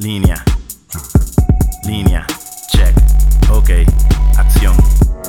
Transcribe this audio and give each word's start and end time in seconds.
Línea. 0.00 0.42
Línea. 1.84 2.26
Check. 2.68 2.96
Ok. 3.50 3.68
Acción. 4.38 4.74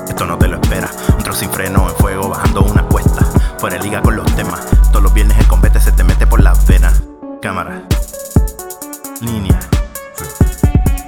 Esto 0.07 0.25
no 0.25 0.37
te 0.37 0.47
lo 0.47 0.61
espera. 0.61 0.89
Un 1.17 1.21
tro 1.21 1.33
sin 1.33 1.49
freno 1.49 1.89
en 1.89 1.95
fuego 1.97 2.29
bajando 2.29 2.61
una 2.61 2.83
cuesta. 2.83 3.25
Fuera 3.59 3.77
liga 3.79 4.01
con 4.01 4.15
los 4.15 4.33
temas. 4.37 4.65
Todos 4.91 5.03
los 5.03 5.13
viernes 5.13 5.37
el 5.39 5.47
combate 5.47 5.77
se 5.81 5.91
te 5.91 6.05
mete 6.05 6.25
por 6.25 6.41
las 6.41 6.65
venas. 6.67 7.03
Cámara. 7.41 7.83
Línea. 9.19 9.59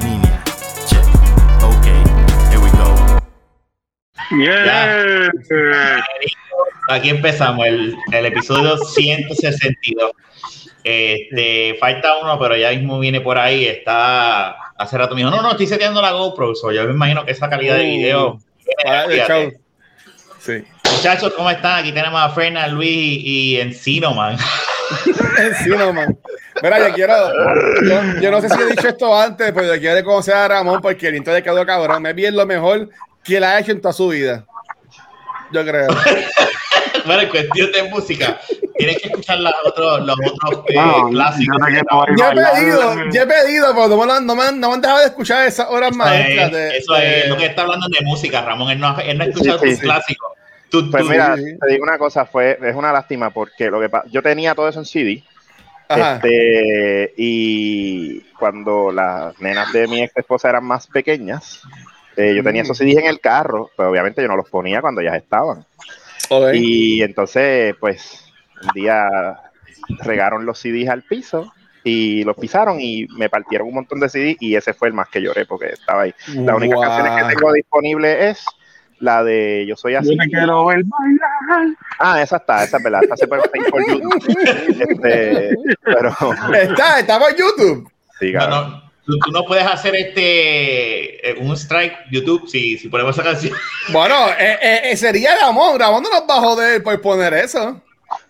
Línea. 0.02 0.44
Check. 0.86 1.06
Ok. 1.64 1.86
Here 2.50 2.60
we 2.60 2.70
go. 2.72 3.22
Yeah. 4.44 5.32
Aquí 6.90 7.10
empezamos 7.12 7.66
el, 7.66 7.96
el 8.12 8.26
episodio 8.26 8.76
162. 8.94 10.12
Este, 10.84 11.78
falta 11.80 12.18
uno, 12.18 12.38
pero 12.40 12.58
ya 12.58 12.72
mismo 12.72 13.00
viene 13.00 13.22
por 13.22 13.38
ahí. 13.38 13.66
Está 13.66 14.56
hace 14.78 14.98
rato 14.98 15.16
me 15.16 15.22
dijo, 15.22 15.32
no, 15.32 15.42
no, 15.42 15.52
estoy 15.52 15.68
seteando 15.68 16.02
la 16.02 16.12
GoPro. 16.12 16.56
So, 16.56 16.72
yo 16.72 16.84
me 16.86 16.92
imagino 16.92 17.26
que 17.26 17.32
esa 17.32 17.50
calidad 17.50 17.78
de 17.78 17.84
uh, 17.84 17.86
video. 17.86 18.40
Vale, 18.86 19.60
sí. 20.40 20.64
Muchachos, 20.92 21.34
¿cómo 21.36 21.50
están? 21.50 21.80
Aquí 21.80 21.92
tenemos 21.92 22.22
a 22.22 22.30
Fernan, 22.30 22.72
Luis 22.72 22.90
y, 22.90 23.60
Encino 23.60 24.14
Man. 24.14 24.38
Encino 25.38 25.92
Man. 25.94 26.18
Mira, 26.62 26.88
yo 26.88 26.94
quiero. 26.94 27.14
Yo, 27.84 28.22
yo, 28.22 28.32
no 28.32 28.42
sé 28.42 28.50
si 28.50 28.62
he 28.62 28.66
dicho 28.68 28.88
esto 28.88 29.18
antes, 29.18 29.52
pero 29.52 29.74
yo 29.74 29.80
quiero 29.80 29.96
reconocer 29.96 30.36
a 30.36 30.48
Ramón 30.48 30.82
porque 30.82 31.08
el 31.08 31.16
intro 31.16 31.34
de 31.34 31.42
quedó 31.42 31.66
cabrón. 31.66 32.02
Me 32.02 32.14
vi 32.14 32.30
lo 32.30 32.46
mejor 32.46 32.90
que 33.24 33.38
él 33.38 33.44
ha 33.44 33.60
hecho 33.60 33.72
en 33.72 33.82
toda 33.82 33.94
su 33.94 34.10
vida. 34.10 34.46
Yo 35.52 35.64
creo. 35.64 35.88
bueno, 37.06 37.22
en 37.22 37.30
cuestión 37.30 37.72
de 37.72 37.84
música, 37.90 38.40
tienes 38.78 39.02
que 39.02 39.08
escuchar 39.08 39.40
los 39.40 39.54
otros, 39.66 40.00
eh, 40.00 40.76
los 40.76 41.10
clásicos. 41.12 41.58
Yo, 42.18 42.30
he 42.30 42.36
pedido, 42.36 43.12
yo 43.12 43.22
he 43.22 43.28
pedido, 43.28 43.74
pero 43.74 44.06
no, 44.06 44.20
no, 44.20 44.36
me, 44.36 44.52
no 44.52 44.70
me 44.70 44.74
han 44.74 44.82
dejado 44.82 45.00
de 45.00 45.06
escuchar 45.06 45.48
esas 45.48 45.70
horas 45.70 45.92
eso 45.92 45.98
maestras. 45.98 46.52
De, 46.52 46.78
eso 46.78 46.96
es 46.96 47.30
lo 47.30 47.38
que 47.38 47.46
está 47.46 47.64
hablando 47.64 47.88
de 47.88 48.06
música, 48.06 48.42
Ramón. 48.42 48.72
Él 48.72 48.80
no, 48.80 48.96
ha 48.96 49.02
escuchado 49.02 49.60
tus 49.60 49.80
clásicos. 49.80 50.32
Tú, 50.70 50.90
pues 50.90 51.06
mira, 51.06 51.36
te 51.36 51.72
digo 51.72 51.84
una 51.84 51.98
cosa, 51.98 52.26
fue, 52.26 52.58
es 52.62 52.76
una 52.76 52.92
lástima 52.92 53.30
porque 53.30 53.70
lo 53.70 53.80
que 53.80 53.90
yo 54.10 54.22
tenía 54.24 54.56
todo 54.56 54.68
eso 54.68 54.80
en 54.80 54.86
CD. 54.86 55.24
Ajá. 55.88 56.16
Este, 56.16 57.14
y 57.18 58.22
cuando 58.40 58.92
las 58.92 59.40
nenas 59.40 59.72
de 59.72 59.88
mi 59.88 60.02
ex 60.02 60.18
esposa 60.18 60.50
eran 60.50 60.64
más 60.64 60.88
pequeñas, 60.88 61.62
eh, 62.16 62.34
yo 62.36 62.44
tenía 62.44 62.64
mm. 62.64 62.66
esos 62.66 62.78
CDs 62.78 62.98
en 62.98 63.06
el 63.06 63.20
carro, 63.20 63.70
pero 63.76 63.90
obviamente 63.90 64.22
yo 64.22 64.28
no 64.28 64.36
los 64.36 64.50
ponía 64.50 64.82
cuando 64.82 65.02
ellas 65.02 65.16
estaban. 65.16 65.66
Y 66.54 67.02
entonces, 67.02 67.76
pues, 67.80 68.26
un 68.62 68.70
día 68.74 69.08
regaron 70.00 70.46
los 70.46 70.60
CDs 70.60 70.90
al 70.90 71.04
piso 71.04 71.52
y 71.84 72.24
los 72.24 72.38
pisaron 72.38 72.80
y 72.80 73.08
me 73.18 73.30
partieron 73.30 73.68
un 73.68 73.76
montón 73.76 74.00
de 74.00 74.10
CDs 74.10 74.38
y 74.40 74.56
ese 74.56 74.74
fue 74.74 74.88
el 74.88 74.94
más 74.94 75.10
que 75.10 75.22
lloré 75.22 75.46
porque 75.46 75.68
estaba 75.68 76.04
ahí. 76.04 76.14
La 76.34 76.56
única 76.56 76.80
canción 76.80 77.18
que 77.18 77.36
tengo 77.36 77.52
disponible 77.54 78.30
es 78.30 78.46
la 79.00 79.24
de 79.24 79.66
Yo 79.68 79.76
soy 79.76 79.96
así. 79.96 80.18
Ah, 82.00 82.22
esa 82.22 82.38
está, 82.38 82.64
esa 82.64 82.78
es 82.78 82.84
verdad. 82.84 83.04
Esa 83.04 83.18
se 83.18 83.28
puede 83.28 83.42
este, 83.54 83.70
por 83.70 83.86
YouTube. 83.86 85.78
Pero... 85.84 86.16
Está, 86.54 87.00
estaba 87.00 87.30
en 87.30 87.36
YouTube. 87.36 87.92
Sí, 88.20 88.32
Tú, 89.06 89.18
tú, 89.20 89.32
no 89.32 89.44
puedes 89.44 89.66
hacer 89.66 89.96
este 89.96 91.30
eh, 91.30 91.36
un 91.40 91.54
strike 91.56 91.94
YouTube 92.10 92.48
si, 92.48 92.78
si 92.78 92.88
ponemos 92.88 93.16
esa 93.18 93.24
canción. 93.24 93.54
Bueno, 93.90 94.16
eh, 94.40 94.92
eh, 94.92 94.98
sería 94.98 95.36
Ramón. 95.42 95.78
Ramón 95.78 96.04
no 96.04 96.10
nos 96.10 96.22
va 96.22 96.38
a 96.38 96.42
joder 96.42 96.82
por 96.82 97.00
poner 97.02 97.34
eso. 97.34 97.82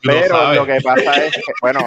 Pero 0.01 0.53
lo, 0.53 0.65
que 0.65 0.79
pasa 0.81 1.25
es 1.25 1.33
que, 1.33 1.41
bueno, 1.61 1.79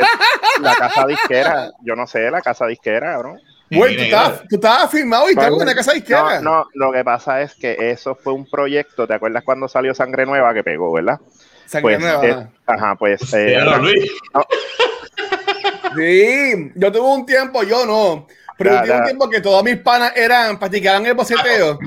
la 0.60 0.74
casa 0.76 1.06
disquera, 1.06 1.70
yo 1.82 1.94
no 1.94 2.06
sé, 2.06 2.30
la 2.30 2.40
casa 2.40 2.66
disquera, 2.66 3.20
¿no? 3.22 3.36
Güey, 3.70 3.96
tú, 3.96 4.56
estabas 4.56 4.90
firmado 4.90 5.30
y 5.30 5.34
pues, 5.34 5.46
estás 5.46 5.58
con 5.58 5.66
la 5.66 5.74
casa 5.74 5.92
disquera. 5.92 6.40
No, 6.40 6.58
no, 6.58 6.66
lo 6.74 6.92
que 6.92 7.04
pasa 7.04 7.40
es 7.40 7.54
que 7.54 7.90
eso 7.90 8.14
fue 8.14 8.32
un 8.32 8.48
proyecto, 8.48 9.06
¿te 9.06 9.14
acuerdas 9.14 9.42
cuando 9.44 9.66
salió 9.66 9.94
Sangre 9.94 10.26
Nueva 10.26 10.52
que 10.52 10.62
pegó, 10.62 10.92
verdad? 10.92 11.20
Sangre 11.66 11.98
pues, 11.98 12.00
Nueva. 12.00 12.26
Es, 12.26 12.36
ajá, 12.66 12.94
pues. 12.96 13.34
Eh, 13.34 13.58
no, 13.64 14.44
Sí, 15.96 16.72
yo 16.74 16.92
tuve 16.92 17.08
un 17.08 17.26
tiempo, 17.26 17.62
yo 17.62 17.86
no. 17.86 18.26
Pero 18.58 18.74
nah, 18.74 18.82
tuve 18.82 18.96
un 18.98 19.04
tiempo 19.04 19.30
que 19.30 19.40
todos 19.40 19.64
mis 19.64 19.76
panas 19.78 20.12
eran, 20.16 20.58
practicaban 20.58 21.06
el 21.06 21.14
boceteo 21.14 21.78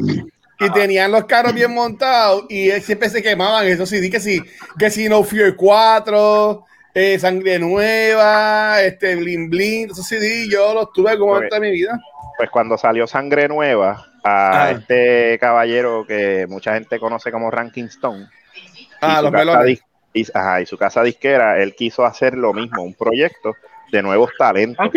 y 0.59 0.69
tenían 0.71 1.11
los 1.11 1.25
carros 1.25 1.53
bien 1.53 1.73
montados 1.73 2.45
y 2.49 2.69
eh, 2.69 2.81
siempre 2.81 3.09
se 3.09 3.21
quemaban. 3.21 3.67
Eso 3.67 3.85
sí, 3.85 3.99
di 3.99 4.09
que 4.09 4.19
sí, 4.19 4.41
que 4.77 4.89
si 4.89 5.09
No 5.09 5.23
Fear 5.23 5.55
4, 5.55 6.65
eh, 6.93 7.19
Sangre 7.19 7.59
Nueva, 7.59 8.81
este 8.81 9.15
Blin 9.15 9.49
Blin. 9.49 9.89
Eso 9.91 10.03
sí, 10.03 10.17
di, 10.17 10.49
yo 10.49 10.73
los 10.73 10.91
tuve 10.93 11.17
como 11.17 11.33
pues, 11.33 11.39
okay. 11.39 11.49
toda 11.49 11.61
mi 11.61 11.71
vida. 11.71 11.99
Pues 12.37 12.49
cuando 12.49 12.77
salió 12.77 13.07
Sangre 13.07 13.47
Nueva, 13.47 14.11
a 14.23 14.65
ah. 14.65 14.71
este 14.71 15.37
caballero 15.39 16.05
que 16.07 16.45
mucha 16.47 16.73
gente 16.73 16.99
conoce 16.99 17.31
como 17.31 17.51
Ranking 17.51 17.85
Stone. 17.85 18.27
Ah, 19.01 19.21
los 19.21 19.31
melones. 19.31 19.81
Ajá, 20.33 20.61
y 20.61 20.65
su 20.65 20.77
casa 20.77 21.03
disquera, 21.03 21.61
él 21.61 21.75
quiso 21.75 22.05
hacer 22.05 22.35
lo 22.35 22.53
mismo, 22.53 22.83
un 22.83 22.93
proyecto 22.93 23.53
de 23.91 24.01
nuevos 24.01 24.31
talentos. 24.37 24.89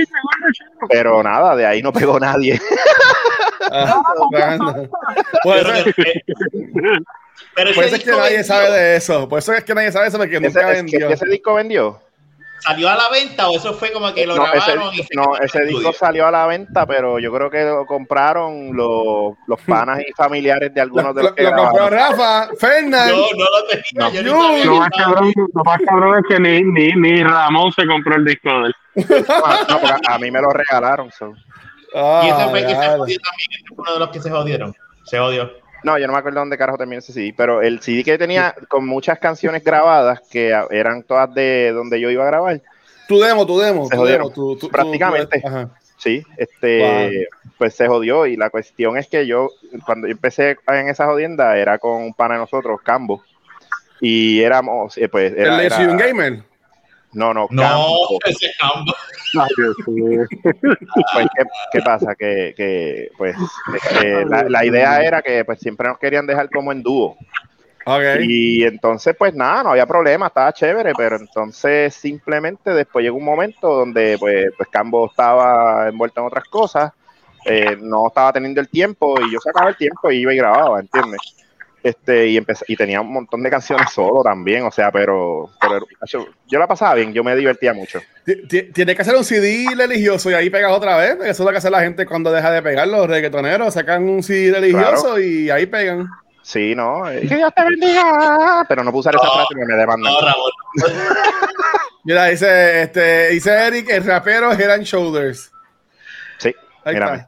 Pero 0.88 1.22
nada, 1.22 1.56
de 1.56 1.66
ahí 1.66 1.82
no 1.82 1.92
pegó 1.92 2.18
nadie. 2.18 2.60
Ah, 3.70 4.02
Pero, 7.54 7.74
por 7.74 7.84
eso 7.84 7.96
es 7.96 8.04
que 8.04 8.10
nadie 8.10 8.44
sabe 8.44 8.70
de 8.70 8.96
eso. 8.96 9.28
Por 9.28 9.38
eso 9.40 9.52
es 9.52 9.64
que 9.64 9.74
nadie 9.74 9.92
sabe 9.92 10.04
de 10.04 10.08
eso 10.08 10.18
porque 10.18 10.40
nunca 10.40 10.66
vendió. 10.66 11.10
Ese 11.10 11.26
disco 11.26 11.54
vendió. 11.54 12.00
¿Salió 12.60 12.88
a 12.88 12.96
la 12.96 13.08
venta 13.08 13.48
o 13.48 13.56
eso 13.56 13.74
fue 13.74 13.92
como 13.92 14.12
que 14.12 14.26
lo 14.26 14.34
grabaron? 14.34 14.92
No, 15.14 15.36
ese 15.40 15.64
disco 15.64 15.92
salió 15.92 16.26
a 16.26 16.30
la 16.30 16.46
venta, 16.46 16.86
pero 16.86 17.18
yo 17.18 17.32
creo 17.32 17.50
que 17.50 17.64
lo 17.64 17.86
compraron 17.86 18.76
los, 18.76 19.34
los 19.46 19.60
hmm. 19.60 19.70
panas 19.70 20.00
y 20.00 20.12
familiares 20.12 20.72
de 20.74 20.80
algunos 20.80 21.14
de 21.14 21.22
los 21.22 21.32
que 21.32 21.44
Lo, 21.44 21.50
lo 21.50 21.64
compró 21.64 21.90
Rafa, 21.90 22.48
Fernández. 22.58 23.14
Yo 23.16 23.36
no 23.36 23.44
lo 23.44 23.66
tenía. 23.68 23.84
No. 23.94 24.12
Yo 24.12 24.22
no 24.22 24.64
lo, 24.64 24.76
más 24.76 24.90
lo 25.54 25.64
más 25.64 25.80
cabrón 25.86 26.18
es 26.18 26.24
que 26.28 26.40
ni, 26.40 26.62
ni, 26.62 26.92
ni 26.92 27.22
Ramón 27.22 27.72
se 27.72 27.86
compró 27.86 28.16
el 28.16 28.24
disco 28.24 28.48
de 28.48 28.66
él. 28.66 28.74
Ah, 29.44 29.66
no, 29.68 30.12
a 30.12 30.18
mí 30.18 30.30
me 30.30 30.40
lo 30.40 30.50
regalaron. 30.50 31.10
So. 31.12 31.32
Y 31.94 32.28
ese 32.28 32.48
fue 32.50 32.62
que 32.66 32.74
se 32.74 32.84
ah, 32.84 32.96
jodió 32.96 33.18
también, 33.18 33.62
uno 33.76 33.92
de 33.92 33.98
los 33.98 34.08
que 34.10 34.20
se 34.20 34.30
jodieron. 34.30 34.74
Se 35.04 35.18
jodió. 35.18 35.50
No, 35.84 35.98
yo 35.98 36.06
no 36.06 36.12
me 36.12 36.18
acuerdo 36.18 36.40
dónde 36.40 36.58
carajo 36.58 36.78
terminó 36.78 36.98
ese 36.98 37.12
CD, 37.12 37.34
pero 37.36 37.62
el 37.62 37.80
CD 37.80 38.02
que 38.04 38.18
tenía 38.18 38.54
con 38.68 38.86
muchas 38.86 39.18
canciones 39.18 39.62
grabadas 39.62 40.20
que 40.30 40.54
eran 40.70 41.02
todas 41.02 41.32
de 41.34 41.72
donde 41.72 42.00
yo 42.00 42.10
iba 42.10 42.24
a 42.24 42.28
grabar. 42.28 42.60
Tu 43.06 43.18
demo, 43.20 43.46
tu 43.46 43.58
demo. 43.58 43.88
Se 43.88 43.96
jodieron. 43.96 44.32
Tu, 44.32 44.68
prácticamente. 44.70 45.42
Ajá. 45.44 45.70
Sí, 45.96 46.22
este, 46.36 47.28
pues 47.58 47.74
se 47.74 47.88
jodió 47.88 48.26
y 48.26 48.36
la 48.36 48.50
cuestión 48.50 48.96
es 48.96 49.08
que 49.08 49.26
yo, 49.26 49.50
cuando 49.84 50.06
yo 50.06 50.12
empecé 50.12 50.56
en 50.68 50.88
esa 50.88 51.06
jodienda, 51.06 51.56
era 51.58 51.78
con 51.78 52.02
un 52.02 52.14
pana 52.14 52.36
nosotros, 52.36 52.80
Cambo, 52.82 53.24
y 54.00 54.40
éramos, 54.40 54.96
eh, 54.96 55.08
pues... 55.08 55.32
Era, 55.36 55.54
¿El 55.54 55.58
de 55.58 55.66
era, 55.66 55.96
Gamer? 55.96 56.42
No, 57.12 57.32
no, 57.32 57.48
no 57.50 58.18
ese 58.26 58.52
campo. 58.58 58.92
Ay, 59.38 59.48
pues, 59.56 61.28
¿qué, 61.72 61.80
pasa? 61.80 62.14
Que, 62.14 62.54
que 62.56 63.10
pues, 63.16 63.36
este, 63.74 64.24
la, 64.24 64.64
idea 64.64 65.02
era 65.02 65.22
que 65.22 65.44
pues 65.44 65.58
siempre 65.58 65.88
nos 65.88 65.98
querían 65.98 66.26
dejar 66.26 66.50
como 66.50 66.72
en 66.72 66.82
dúo. 66.82 67.16
Okay. 67.84 68.26
Y 68.28 68.64
entonces, 68.64 69.16
pues 69.18 69.34
nada, 69.34 69.62
no 69.62 69.70
había 69.70 69.86
problema, 69.86 70.26
estaba 70.26 70.52
chévere, 70.52 70.92
pero 70.94 71.16
entonces 71.16 71.94
simplemente 71.94 72.74
después 72.74 73.02
llegó 73.02 73.16
un 73.16 73.24
momento 73.24 73.74
donde 73.74 74.18
pues, 74.18 74.52
pues 74.56 74.68
Cambo 74.68 75.06
estaba 75.06 75.88
envuelto 75.88 76.20
en 76.20 76.26
otras 76.26 76.44
cosas, 76.44 76.92
eh, 77.46 77.78
no 77.80 78.08
estaba 78.08 78.32
teniendo 78.32 78.60
el 78.60 78.68
tiempo 78.68 79.18
y 79.20 79.32
yo 79.32 79.38
sacaba 79.40 79.70
el 79.70 79.76
tiempo 79.76 80.10
y 80.10 80.18
iba 80.18 80.34
y 80.34 80.36
grababa, 80.36 80.80
¿entiendes? 80.80 81.20
Este, 81.82 82.28
y, 82.28 82.44
y 82.66 82.76
tenía 82.76 83.00
un 83.00 83.12
montón 83.12 83.42
de 83.42 83.50
canciones 83.50 83.92
solo 83.92 84.22
también, 84.22 84.64
o 84.64 84.70
sea, 84.70 84.90
pero, 84.90 85.48
pero 85.60 85.86
yo, 86.06 86.58
la 86.58 86.66
pasaba 86.66 86.94
bien, 86.94 87.12
yo 87.12 87.22
me 87.22 87.36
divertía 87.36 87.72
mucho. 87.72 88.00
Tiene 88.24 88.96
que 88.96 89.02
hacer 89.02 89.14
un 89.14 89.24
CD 89.24 89.66
religioso 89.76 90.30
y 90.30 90.34
ahí 90.34 90.50
pegas 90.50 90.72
otra 90.72 90.96
vez, 90.96 91.14
eso 91.14 91.28
es 91.30 91.40
lo 91.40 91.50
que 91.50 91.58
hace 91.58 91.70
la 91.70 91.80
gente 91.80 92.04
cuando 92.04 92.32
deja 92.32 92.50
de 92.50 92.62
pegar, 92.62 92.88
los 92.88 93.06
reggaetoneros 93.06 93.74
sacan 93.74 94.08
un 94.08 94.22
CD 94.22 94.50
religioso 94.50 95.20
y 95.20 95.50
ahí 95.50 95.66
pegan. 95.66 96.08
Sí, 96.42 96.74
no, 96.74 97.08
eh, 97.10 97.28
pero 98.68 98.82
no 98.82 98.90
puse 98.90 99.10
usar 99.10 99.14
esa 99.16 99.32
frase 99.32 99.48
porque 99.50 99.66
me 99.66 99.74
demandan. 99.74 100.14
Mira, 102.04 102.24
dice, 102.26 102.82
este, 102.82 103.28
dice 103.28 103.66
Eric, 103.66 103.90
el 103.90 104.04
rapero 104.04 104.52
Head 104.52 104.70
and 104.70 104.84
Shoulders. 104.84 105.52
Sí, 106.38 106.54
mírame. 106.86 107.26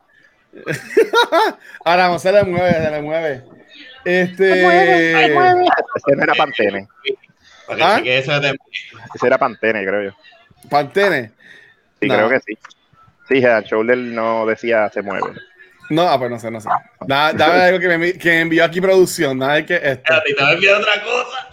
Ahora, 1.85 2.09
José 2.09 2.33
le 2.33 2.45
mueve, 2.45 2.73
se 2.73 2.91
le 2.91 3.03
mueve. 3.03 3.60
Este. 4.05 5.27
Ese 5.27 6.17
no 6.17 6.23
era 6.23 6.35
Pantene. 6.35 6.89
¿Ah? 7.81 8.01
Ese, 8.05 8.33
de... 8.41 8.57
ese, 9.15 9.27
era 9.27 9.39
Pantene, 9.39 9.85
creo 9.85 10.11
yo. 10.11 10.17
¿Pantene? 10.69 11.33
Sí, 12.01 12.09
creo 12.09 12.29
que 12.29 12.41
sí. 12.41 12.59
Sí, 13.29 13.39
Head 13.39 13.65
Shoulder 13.65 13.97
no 13.97 14.45
decía 14.47 14.91
se 14.91 15.03
mueve. 15.03 15.35
No, 15.91 16.03
ah, 16.03 16.19
pues 16.19 16.31
no 16.31 16.39
sé, 16.39 16.51
no 16.51 16.61
sé. 16.61 16.69
Nada, 17.07 17.33
dame 17.33 17.63
algo 17.63 17.81
que 17.81 17.99
me, 17.99 18.13
que 18.13 18.41
envió 18.41 18.65
aquí 18.65 18.81
producción. 18.81 19.39
Nada 19.39 19.55
de 19.55 19.67
que 19.67 19.75
esto. 19.77 20.15
A 20.15 20.23
ti 20.23 20.35
te 20.35 20.73
otra 20.73 21.03
cosa. 21.03 21.49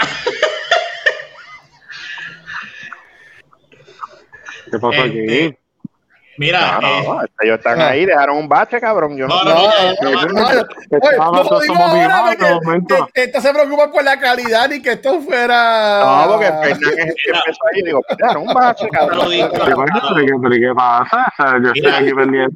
¿Qué 4.71 4.79
pasó 4.79 5.01
aquí? 5.01 5.19
Este, 5.19 5.59
Mira, 6.37 6.79
No, 6.81 6.87
eh, 6.87 7.03
no, 7.05 7.21
ellos 7.41 7.57
están 7.57 7.81
ahí, 7.81 8.05
dejaron 8.05 8.37
un 8.37 8.47
bache, 8.47 8.79
cabrón. 8.79 9.17
Yo 9.17 9.27
no, 9.27 9.43
No, 9.43 9.53
no, 9.53 10.49
esta 13.13 13.41
se 13.41 13.53
preocupa 13.53 13.91
por 13.91 14.03
la 14.03 14.19
calidad 14.19 14.69
y 14.71 14.81
que 14.81 14.91
esto 14.93 15.19
fuera. 15.21 15.99
No, 16.25 16.33
porque 16.33 16.45
Fernández 16.45 16.71
es 16.71 16.97
el 16.99 17.15
que 17.15 17.29
empezó 17.29 17.59
ahí 17.73 17.79
y 17.79 17.83
digo, 17.85 18.01
dejaron 18.17 18.47
un 18.47 18.53
bache, 18.53 18.87
cabrón. 18.91 19.27
Pero, 19.29 19.49
¿qué- 19.55 20.31
pero 20.41 20.55
¿qué 20.55 20.73
pasa? 20.75 21.25
O 21.27 21.43
sea, 21.43 21.59
yo 21.63 21.71
estoy 21.73 21.91
aquí 21.91 22.13
pendiente. 22.13 22.55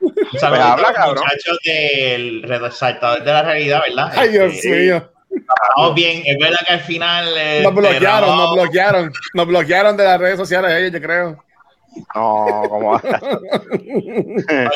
Pues 0.00 0.40
saludito 0.40 0.64
habla, 0.64 0.92
cabrón. 0.92 1.24
muchachos 1.24 1.58
del 1.64 2.42
resaltador 2.44 3.22
de 3.24 3.32
la 3.32 3.42
realidad, 3.42 3.82
¿verdad? 3.88 4.12
Ay, 4.16 4.28
Dios 4.30 4.54
Este, 4.54 4.70
mío. 4.70 5.10
Estamos 5.30 5.94
bien, 5.94 6.22
es 6.24 6.38
verdad 6.38 6.58
que 6.66 6.72
al 6.72 6.80
final. 6.80 7.24
Nos 7.26 7.36
este, 7.36 7.70
bloquearon, 7.70 8.36
nos 8.36 8.54
bloquearon. 8.54 9.12
Nos 9.34 9.46
bloquearon 9.46 9.96
de 9.96 10.04
las 10.04 10.18
redes 10.20 10.36
sociales 10.38 10.72
ellos, 10.72 10.92
yo 10.92 11.00
creo. 11.00 11.44
No, 12.14 12.62
¿cómo 12.68 12.92
va? 12.92 13.02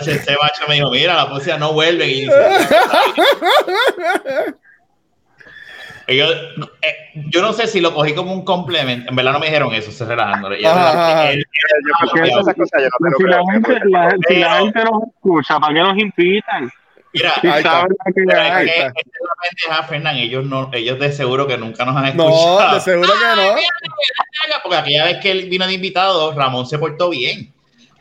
Este 0.00 0.36
macho 0.40 0.64
me 0.68 0.74
dijo, 0.76 0.90
mira, 0.90 1.14
la 1.14 1.28
poesía 1.30 1.56
no 1.58 1.72
vuelve. 1.72 2.06
Y 2.08 2.28
Ellos, 6.08 6.34
eh, 6.82 6.94
yo 7.30 7.42
no 7.42 7.52
sé 7.52 7.66
si 7.68 7.80
lo 7.80 7.94
cogí 7.94 8.12
como 8.14 8.32
un 8.32 8.44
complemento. 8.44 9.08
En 9.08 9.16
verdad 9.16 9.32
no 9.32 9.38
me 9.38 9.46
dijeron 9.46 9.72
eso, 9.72 9.92
se. 9.92 10.56
Yo- 10.56 10.68
Yo 12.16 12.24
yo 12.26 12.36
lo 12.36 12.44
Si 14.28 14.34
la 14.36 14.58
gente 14.58 14.84
nos 14.84 15.02
escucha, 15.14 15.60
¿para 15.60 15.74
qué 15.74 15.80
nos 15.80 15.96
invitan? 15.98 16.70
Mira, 17.12 17.32
que 17.40 17.40
pero 17.42 17.52
hay. 17.52 17.60
es 17.60 17.64
esta 17.64 17.84
la 19.68 19.86
pendeja. 19.88 20.12
Ellos, 20.18 20.44
no, 20.46 20.70
ellos 20.72 20.98
de 20.98 21.12
seguro 21.12 21.46
que 21.46 21.58
nunca 21.58 21.84
nos 21.84 21.96
han 21.96 22.16
No, 22.16 22.28
escuchado. 22.28 22.74
de 22.74 22.80
seguro 22.80 23.10
que 23.12 23.40
no. 23.42 23.54
Porque 24.62 24.76
aquella 24.76 25.04
vez 25.04 25.18
que 25.18 25.30
él 25.30 25.48
vino 25.48 25.66
de 25.66 25.72
invitado, 25.74 26.32
Ramón 26.32 26.66
se 26.66 26.78
portó 26.78 27.10
bien. 27.10 27.52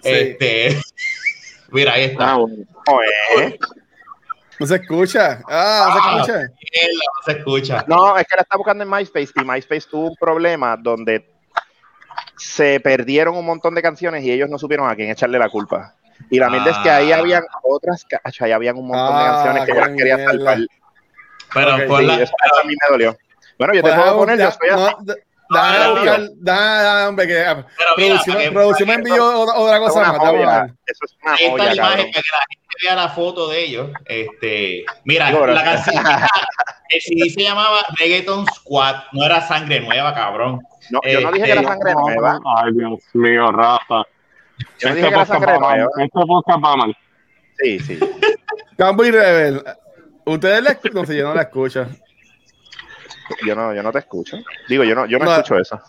Sí. 0.04 0.10
Este, 0.10 0.78
mira, 1.72 1.94
ahí 1.94 2.04
está. 2.06 2.32
Ah, 2.34 2.36
bueno. 2.38 2.64
Joder. 2.86 3.60
No 4.60 4.68
se 4.68 4.76
escucha. 4.76 5.42
Ah, 5.50 6.16
no 6.18 6.26
se 6.26 6.32
Ah. 6.32 6.42
escucha. 6.42 6.44
No 6.44 7.24
se 7.26 7.32
escucha. 7.32 7.86
No, 7.88 8.18
es 8.18 8.26
que 8.28 8.36
la 8.36 8.42
está 8.44 8.58
buscando 8.58 8.84
en 8.84 8.90
MySpace 8.90 9.32
y 9.36 9.44
MySpace 9.44 9.88
tuvo 9.90 10.10
un 10.10 10.16
problema 10.16 10.78
donde 10.78 11.28
se 12.38 12.80
perdieron 12.80 13.36
un 13.36 13.46
montón 13.46 13.74
de 13.76 13.82
canciones 13.82 14.24
y 14.24 14.32
ellos 14.32 14.50
no 14.50 14.58
supieron 14.60 14.90
a 14.90 14.96
quién 14.96 15.10
echarle 15.10 15.38
la 15.40 15.50
culpa. 15.50 15.96
Y 16.30 16.40
la 16.40 16.50
mierda 16.50 16.72
es 16.72 16.78
que 16.80 16.90
ahí 16.90 17.12
Ah. 17.12 17.18
habían 17.18 17.44
otras, 17.64 18.06
ca- 18.06 18.22
acho, 18.24 18.46
ahí 18.46 18.52
habían 18.52 18.78
un 18.78 18.88
montón 18.88 19.18
de 19.18 19.24
Ah, 19.24 19.32
canciones 19.34 19.66
que 19.66 19.74
yo 19.74 19.80
las 19.82 19.90
quería 19.98 20.18
mierda. 20.18 20.32
salvar. 20.34 20.58
Pero 21.54 21.88
por 21.88 22.00
Sí, 22.00 22.06
la, 22.06 22.14
eso, 22.16 22.34
eso 22.46 22.62
a 22.62 22.68
mí 22.68 22.74
me 22.82 22.92
dolió. 22.92 23.18
Bueno, 23.60 23.74
yo 23.74 23.82
te 23.84 23.90
Pues 23.90 24.02
puedo 24.02 24.18
poner, 24.18 24.40
yo 24.40 24.52
soy 24.52 24.70
así. 24.70 24.80
no, 25.00 25.04
d- 25.14 25.24
Déjame 25.54 25.80
No, 25.84 25.92
buscar. 25.96 26.22
Déjame, 26.38 27.08
hombre, 27.08 27.28
que 27.28 27.44
producción, 27.98 28.36
para 28.38 28.46
que- 28.48 28.52
producción 28.54 28.88
me 28.88 28.96
envió 28.96 29.42
otra, 29.42 29.80
cosa 29.80 30.00
más. 30.14 30.16
Eso 30.16 31.06
es 31.06 31.18
una 31.22 31.34
Ahí 31.34 31.38
está 31.46 31.50
joya, 31.52 31.66
la 31.66 31.74
imagen 31.76 31.98
para 31.98 32.24
que 32.24 32.30
la 32.32 32.40
gente 32.48 32.76
vea 32.86 32.96
la 32.96 33.10
foto 33.10 33.50
de 33.50 33.60
ellos. 33.66 33.90
Este, 34.06 34.86
mira, 35.04 35.30
la 35.30 35.64
canción, 35.64 35.96
el 36.90 37.02
CD 37.02 37.30
se 37.32 37.42
llamaba 37.44 37.80
Reggaeton 38.00 38.46
Squad, 38.48 38.96
no 39.12 39.26
era 39.26 39.42
sangre 39.46 39.82
nueva, 39.82 40.14
cabrón. 40.14 40.62
No, 40.90 41.02
yo 41.04 41.20
no 41.20 41.32
dije 41.34 41.46
que 41.48 41.52
era 41.52 41.62
Este, 41.62 41.74
sangre 41.74 41.94
nueva. 41.96 42.40
Ay, 42.56 42.72
Dios 42.74 43.00
mío, 43.14 43.52
Rafa. 43.52 44.04
Yo 44.80 44.90
no 44.90 44.96
Este 44.96 44.96
dije 44.96 45.02
que 45.02 45.08
era 45.08 45.10
podcast 45.26 45.32
sangre 45.32 45.54
va 45.54 45.60
mal. 45.60 45.78
nueva. 45.80 45.92
Podcast 46.12 46.64
va 46.66 46.76
mal. 46.76 46.98
Sí, 47.60 47.80
sí. 47.80 48.00
Campo 48.78 49.04
y 49.06 49.12
Rebel. 49.12 49.64
Ustedes 50.26 50.64
la 50.64 50.72
escuchan. 50.72 50.96
No 51.02 51.06
sé, 51.06 51.18
yo 51.18 51.28
no 51.28 51.36
la 51.36 51.42
escucho. 51.44 51.88
Yo 53.46 53.56
no, 53.56 53.74
yo 53.74 53.82
no 53.84 53.92
te 53.92 54.00
escucho. 54.00 54.38
Digo, 54.68 54.84
yo 54.84 54.94
no, 54.96 55.06
yo 55.06 55.18
no, 55.20 55.26
No. 55.26 55.32
escucho 55.32 55.58
eso. 55.60 55.80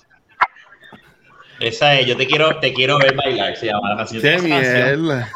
Esa 1.60 1.94
es, 1.94 2.06
yo 2.06 2.16
te 2.16 2.26
quiero, 2.26 2.58
te 2.58 2.72
quiero 2.72 2.98
ver 2.98 3.14
bailar, 3.14 3.56
se 3.56 3.66
llama 3.66 3.90
la 3.90 3.96
canción. 3.98 4.22
Qué 4.22 4.34
Esa 4.34 4.48
canción. 4.48 5.02
mierda. 5.06 5.28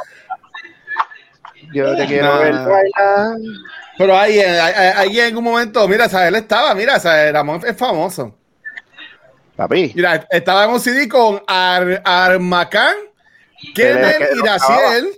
Yo 1.73 1.97
te 1.97 2.07
quiero 2.07 2.27
Nah. 2.35 2.39
ver 2.39 2.53
bailar. 2.55 3.37
Pero 3.99 4.17
ahí, 4.19 4.39
ahí, 4.41 4.93
ahí- 4.97 5.21
en 5.21 5.37
un 5.37 5.45
momento, 5.45 5.87
mira, 5.89 6.09
sea, 6.09 6.29
él 6.29 6.35
estaba, 6.35 6.75
mira, 6.75 6.99
sea, 7.01 7.33
Ramón 7.33 7.61
es 7.67 7.77
famoso. 7.77 8.37
Papi. 9.57 9.93
Mira, 9.95 10.27
estaba 10.31 10.65
en 10.65 10.71
un 10.71 10.81
CD 10.81 11.09
con 11.09 11.43
Ar, 11.47 12.03
Armacán, 12.05 12.95
Él 13.63 13.69
es 13.69 13.75
Kennel 13.75 14.05
el 14.05 14.19
que 14.19 14.35
y 14.35 14.37
lo 14.39 14.45
Raciel, 14.45 15.09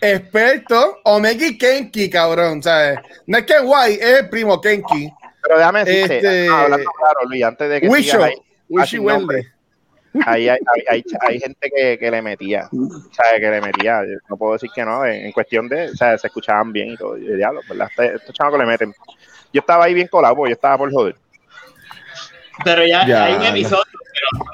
experto, 0.00 0.98
Omega 1.04 1.46
y 1.46 1.58
Kenki, 1.58 2.10
cabrón, 2.10 2.62
¿sabes? 2.62 2.98
No 3.26 3.38
es 3.38 3.44
que 3.44 3.58
guay, 3.60 3.94
es 3.94 4.20
el 4.20 4.28
primo 4.28 4.60
Kenki. 4.60 5.10
Pero 5.42 5.58
déjame 5.58 5.84
decirte, 5.84 6.16
Este- 6.16 6.48
ah, 6.50 6.62
hablando 6.62 6.90
claro, 6.90 7.20
Luis, 7.28 7.44
antes 7.44 7.68
de 7.70 7.80
que 7.80 7.88
Wisho, 7.88 8.22
ahí, 8.24 8.34
Wishy 8.68 8.96
nombre. 8.98 9.36
Wendy. 9.36 10.26
ahí 10.26 10.48
hay, 10.48 10.58
hay, 10.74 10.82
hay, 10.90 11.04
hay 11.20 11.38
gente 11.40 11.70
que, 11.74 11.98
que 11.98 12.10
le 12.10 12.22
metía, 12.22 12.68
¿sabes? 13.12 13.40
Que 13.40 13.50
le 13.50 13.60
metía, 13.60 14.00
no 14.28 14.36
puedo 14.36 14.54
decir 14.54 14.70
que 14.74 14.84
no, 14.84 15.04
en, 15.04 15.26
en 15.26 15.32
cuestión 15.32 15.68
de, 15.68 15.90
o 15.90 15.94
sea, 15.94 16.16
se 16.18 16.26
escuchaban 16.26 16.72
bien 16.72 16.88
y 16.92 16.96
todo, 16.96 17.16
y 17.18 17.36
diablo, 17.36 17.60
¿verdad? 17.68 17.88
Este- 17.90 18.14
Estos 18.16 18.34
chavos 18.34 18.58
le 18.58 18.66
meten. 18.66 18.94
Yo 19.52 19.60
estaba 19.60 19.84
ahí 19.84 19.94
bien 19.94 20.08
colado, 20.08 20.34
porque 20.36 20.50
yo 20.50 20.54
estaba 20.54 20.78
por 20.78 20.90
joder. 20.92 21.16
Pero 22.64 22.84
ya, 22.86 23.06
Ya, 23.06 23.24
hay 23.26 23.34
un 23.34 23.44
episodio, 23.44 23.84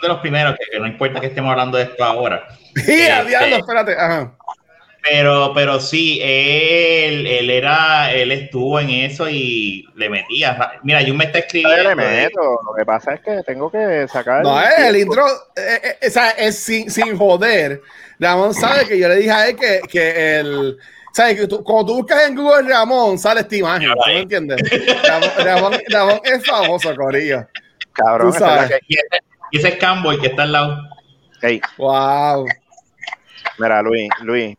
de 0.02 0.08
los 0.08 0.18
primeros, 0.18 0.54
que, 0.58 0.64
que 0.70 0.78
no 0.80 0.86
importa 0.86 1.20
que 1.20 1.26
estemos 1.28 1.50
hablando 1.50 1.78
de 1.78 1.84
esto 1.84 2.04
ahora. 2.04 2.46
Este- 2.74 3.24
diablo, 3.28 3.56
espérate. 3.56 3.92
Ajá. 3.96 4.32
Pero, 5.08 5.52
pero 5.52 5.80
sí, 5.80 6.20
él, 6.22 7.26
él 7.26 7.50
era, 7.50 8.12
él 8.12 8.30
estuvo 8.30 8.78
en 8.78 8.88
eso 8.90 9.28
y 9.28 9.84
le 9.96 10.08
metía. 10.08 10.74
Mira, 10.84 11.02
yo 11.02 11.12
me 11.12 11.24
está 11.24 11.40
Yo 11.40 11.44
escribiendo. 11.46 11.88
le 11.90 11.96
meto, 11.96 12.40
lo 12.40 12.72
que 12.78 12.84
pasa 12.84 13.14
es 13.14 13.20
que 13.20 13.42
tengo 13.44 13.68
que 13.68 14.06
sacar. 14.06 14.44
No, 14.44 14.60
es 14.62 14.78
el 14.78 14.96
intro, 14.98 15.26
eh, 15.56 15.96
eh, 16.00 16.06
o 16.06 16.10
sea, 16.10 16.30
es 16.30 16.56
sin, 16.56 16.88
sin 16.88 17.18
joder. 17.18 17.82
Ramón 18.20 18.54
sabe 18.54 18.86
que 18.86 18.96
yo 18.96 19.08
le 19.08 19.16
dije 19.16 19.30
a 19.32 19.48
él 19.48 19.56
que, 19.56 19.80
que 19.90 20.36
el. 20.38 20.78
¿Sabes? 21.12 21.40
Que 21.40 21.46
tú, 21.48 21.64
cuando 21.64 21.86
tú 21.86 21.94
buscas 21.96 22.28
en 22.28 22.36
Google 22.36 22.68
Ramón, 22.68 23.18
sale 23.18 23.40
esta 23.40 23.56
imagen. 23.56 23.88
¿Tú 23.92 24.00
me 24.06 24.20
entiendes? 24.20 24.56
Ramón, 25.02 25.30
Ramón, 25.38 25.72
Ramón 25.90 26.20
es 26.22 26.46
famoso, 26.46 26.94
Corillo. 26.94 27.44
Cabrón, 27.92 28.30
tú 28.30 28.36
esa 28.36 28.46
es 28.46 28.52
la 28.54 28.68
sabes. 28.68 28.80
que- 28.88 28.96
Y 29.52 29.58
ese, 29.58 29.68
es 29.68 29.76
Campbell 29.76 30.18
que 30.20 30.26
está 30.28 30.42
al 30.42 30.52
lado. 30.52 30.82
Ey, 31.42 31.60
Wow. 31.78 32.46
mira, 33.58 33.82
Luis, 33.82 34.08
Luis. 34.22 34.56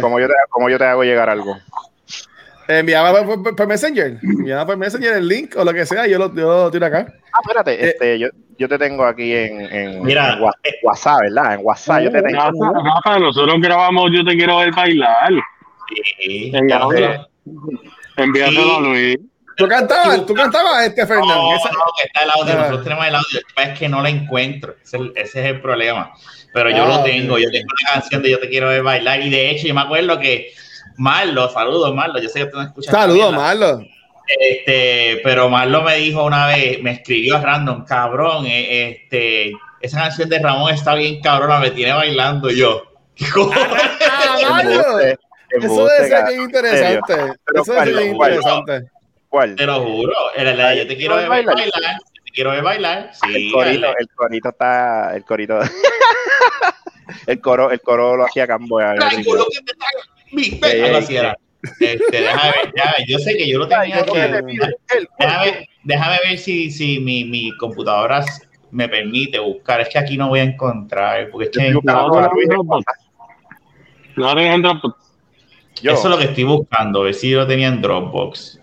¿cómo 0.00 0.18
yo, 0.20 0.26
te, 0.26 0.34
¿cómo 0.50 0.68
yo 0.68 0.76
te 0.78 0.84
hago 0.84 1.02
llegar 1.04 1.30
algo? 1.30 1.56
Enviaba 2.68 3.22
por, 3.24 3.42
por- 3.42 3.54
por 3.56 3.66
Messenger. 3.68 4.18
Enviaba 4.22 4.66
por 4.66 4.76
Messenger 4.76 5.12
el 5.14 5.28
link 5.28 5.54
o 5.56 5.64
lo 5.64 5.72
que 5.72 5.86
sea. 5.86 6.06
Yo 6.08 6.18
lo, 6.18 6.34
yo 6.34 6.64
lo 6.64 6.70
tiro 6.70 6.84
acá. 6.86 7.06
Ah, 7.32 7.38
espérate, 7.42 7.72
Eh, 7.74 7.88
este, 7.90 8.18
yo, 8.18 8.28
yo 8.58 8.68
te 8.68 8.76
tengo 8.78 9.04
aquí 9.04 9.32
en, 9.34 9.60
en, 9.72 10.02
Mira. 10.02 10.36
WhatsApp, 10.82 11.20
¿verdad? 11.20 11.54
En 11.54 11.60
WhatsApp 11.62 12.02
yo 12.02 12.10
te 12.10 12.22
tengo. 12.22 12.40
Rafa, 12.40 12.80
Rafa, 12.82 13.18
nosotros 13.20 13.60
grabamos 13.60 14.10
Yo 14.12 14.24
te 14.24 14.34
quiero 14.36 14.58
ver 14.58 14.72
bailar. 14.74 15.30
Sí, 16.18 16.50
En 16.52 16.68
ya 16.68 16.78
audio. 16.78 17.12
sé. 17.12 17.20
Envíaselo 18.16 18.62
Sí. 18.62 18.76
a 18.76 18.80
Luis. 18.80 19.18
Tú 19.56 19.66
cantabas, 19.68 20.26
tú 20.26 20.34
cantabas 20.34 20.84
este 20.86 21.06
Fernández. 21.06 21.34
No, 21.36 21.56
Esa- 21.56 21.70
no, 21.70 21.78
que 21.96 22.06
está 22.06 22.24
el 22.24 22.30
audio. 22.30 22.54
Nosotros 22.56 22.84
tenemos 22.84 23.06
el 23.06 23.14
audio. 23.14 23.40
Es 23.56 23.78
que 23.78 23.88
no 23.88 24.02
lo 24.02 24.08
encuentro. 24.08 24.74
Ese, 24.82 24.96
es 24.96 25.02
el- 25.02 25.12
ese 25.16 25.40
es 25.40 25.46
el 25.46 25.60
problema. 25.62 26.12
Pero 26.52 26.70
yo 26.70 26.84
Ah, 26.84 26.88
lo 26.88 27.02
tengo. 27.02 27.38
Yo 27.38 27.50
tengo 27.50 27.66
una 27.66 27.92
canción 27.94 28.22
de 28.22 28.30
Yo 28.30 28.38
te 28.40 28.48
quiero 28.48 28.68
ver 28.68 28.82
bailar. 28.82 29.20
Y 29.22 29.30
de 29.30 29.50
hecho, 29.50 29.66
yo 29.66 29.74
me 29.74 29.80
acuerdo 29.82 30.18
que 30.20 30.52
Marlo, 30.98 31.48
saludos 31.50 31.94
Marlo. 31.94 32.20
Yo 32.20 32.28
sé 32.28 32.40
que 32.40 32.46
tú 32.46 32.56
no 32.56 32.62
escuchas. 32.64 32.92
Saludos. 32.92 33.32
Marlon. 33.34 33.88
Este, 34.40 35.20
pero 35.22 35.48
Marlo 35.48 35.82
me 35.82 35.96
dijo 35.96 36.24
una 36.24 36.46
vez, 36.46 36.82
me 36.82 36.90
escribió 36.92 37.36
a 37.36 37.40
random, 37.40 37.84
cabrón, 37.84 38.44
eh, 38.46 38.90
este, 38.90 39.52
esa 39.80 40.00
canción 40.00 40.28
de 40.28 40.40
Ramón 40.40 40.74
está 40.74 40.94
bien 40.94 41.20
cabrona, 41.20 41.60
me 41.60 41.70
tiene 41.70 41.92
bailando 41.92 42.50
yo. 42.50 42.82
¿Qué 43.14 43.24
cojones? 43.30 43.82
Ah, 44.10 44.36
Eso 45.50 45.86
debe 45.86 46.08
ser 46.08 46.26
bien 46.26 46.42
interesante. 46.42 47.12
Eso 47.14 47.72
debe 47.72 47.84
ser 47.84 47.94
¿cuál, 47.94 47.94
bien 47.94 48.14
interesante. 48.14 48.90
¿Cuál? 49.28 49.56
Te 49.56 49.66
lo 49.66 49.82
juro, 49.82 50.14
era 50.34 50.54
la 50.54 50.70
de 50.70 50.78
yo 50.78 50.86
te 50.86 50.96
quiero 50.96 51.16
ver 51.16 51.28
bailar, 51.28 51.56
yo 51.58 51.70
te 52.24 52.30
quiero 52.32 52.50
ver 52.50 52.62
bailar, 52.62 53.10
sí, 53.12 53.34
El 53.34 53.52
corito, 53.52 53.86
el 53.98 54.08
corito 54.14 54.48
está, 54.50 55.16
el 55.16 55.24
corito, 55.24 55.58
el 57.26 57.40
coro, 57.40 57.70
el 57.70 57.80
coro 57.80 58.16
lo 58.16 58.26
hacía 58.26 58.46
Camboya. 58.46 58.94
Lo 58.94 59.08
que 59.08 59.16
mi 60.32 60.50
pe- 60.50 60.72
Ey, 60.72 60.82
algo 60.82 60.98
ey, 60.98 61.04
así 61.04 61.16
era. 61.16 61.36
Este, 61.80 62.20
déjame 62.20 62.52
ver, 62.52 62.72
déjame 62.74 62.94
ver, 62.98 63.06
yo 63.08 63.18
sé 63.18 63.36
que 63.36 63.48
yo 63.48 63.58
lo 63.58 63.68
tenía 63.68 64.04
lo 64.04 64.12
que 64.12 64.22
el 64.22 64.76
Déjame, 65.18 65.68
déjame 65.82 66.18
ver 66.28 66.38
si, 66.38 66.70
si 66.70 67.00
mi, 67.00 67.24
mi 67.24 67.56
computadora 67.56 68.24
me 68.70 68.88
permite 68.88 69.38
buscar. 69.38 69.80
Es 69.80 69.88
que 69.88 69.98
aquí 69.98 70.16
no 70.16 70.28
voy 70.28 70.40
a 70.40 70.44
encontrar, 70.44 71.30
porque 71.30 71.46
es 71.46 71.50
que 71.50 71.72
Yo- 71.72 71.80
No, 71.82 72.08
no, 72.08 72.30
eso 75.92 76.04
es 76.04 76.04
lo 76.04 76.18
que 76.18 76.24
estoy 76.24 76.44
buscando, 76.44 77.02
ver 77.02 77.14
si 77.14 77.30
yo 77.30 77.40
lo 77.40 77.46
tenía 77.46 77.68
en 77.68 77.82
Dropbox. 77.82 78.60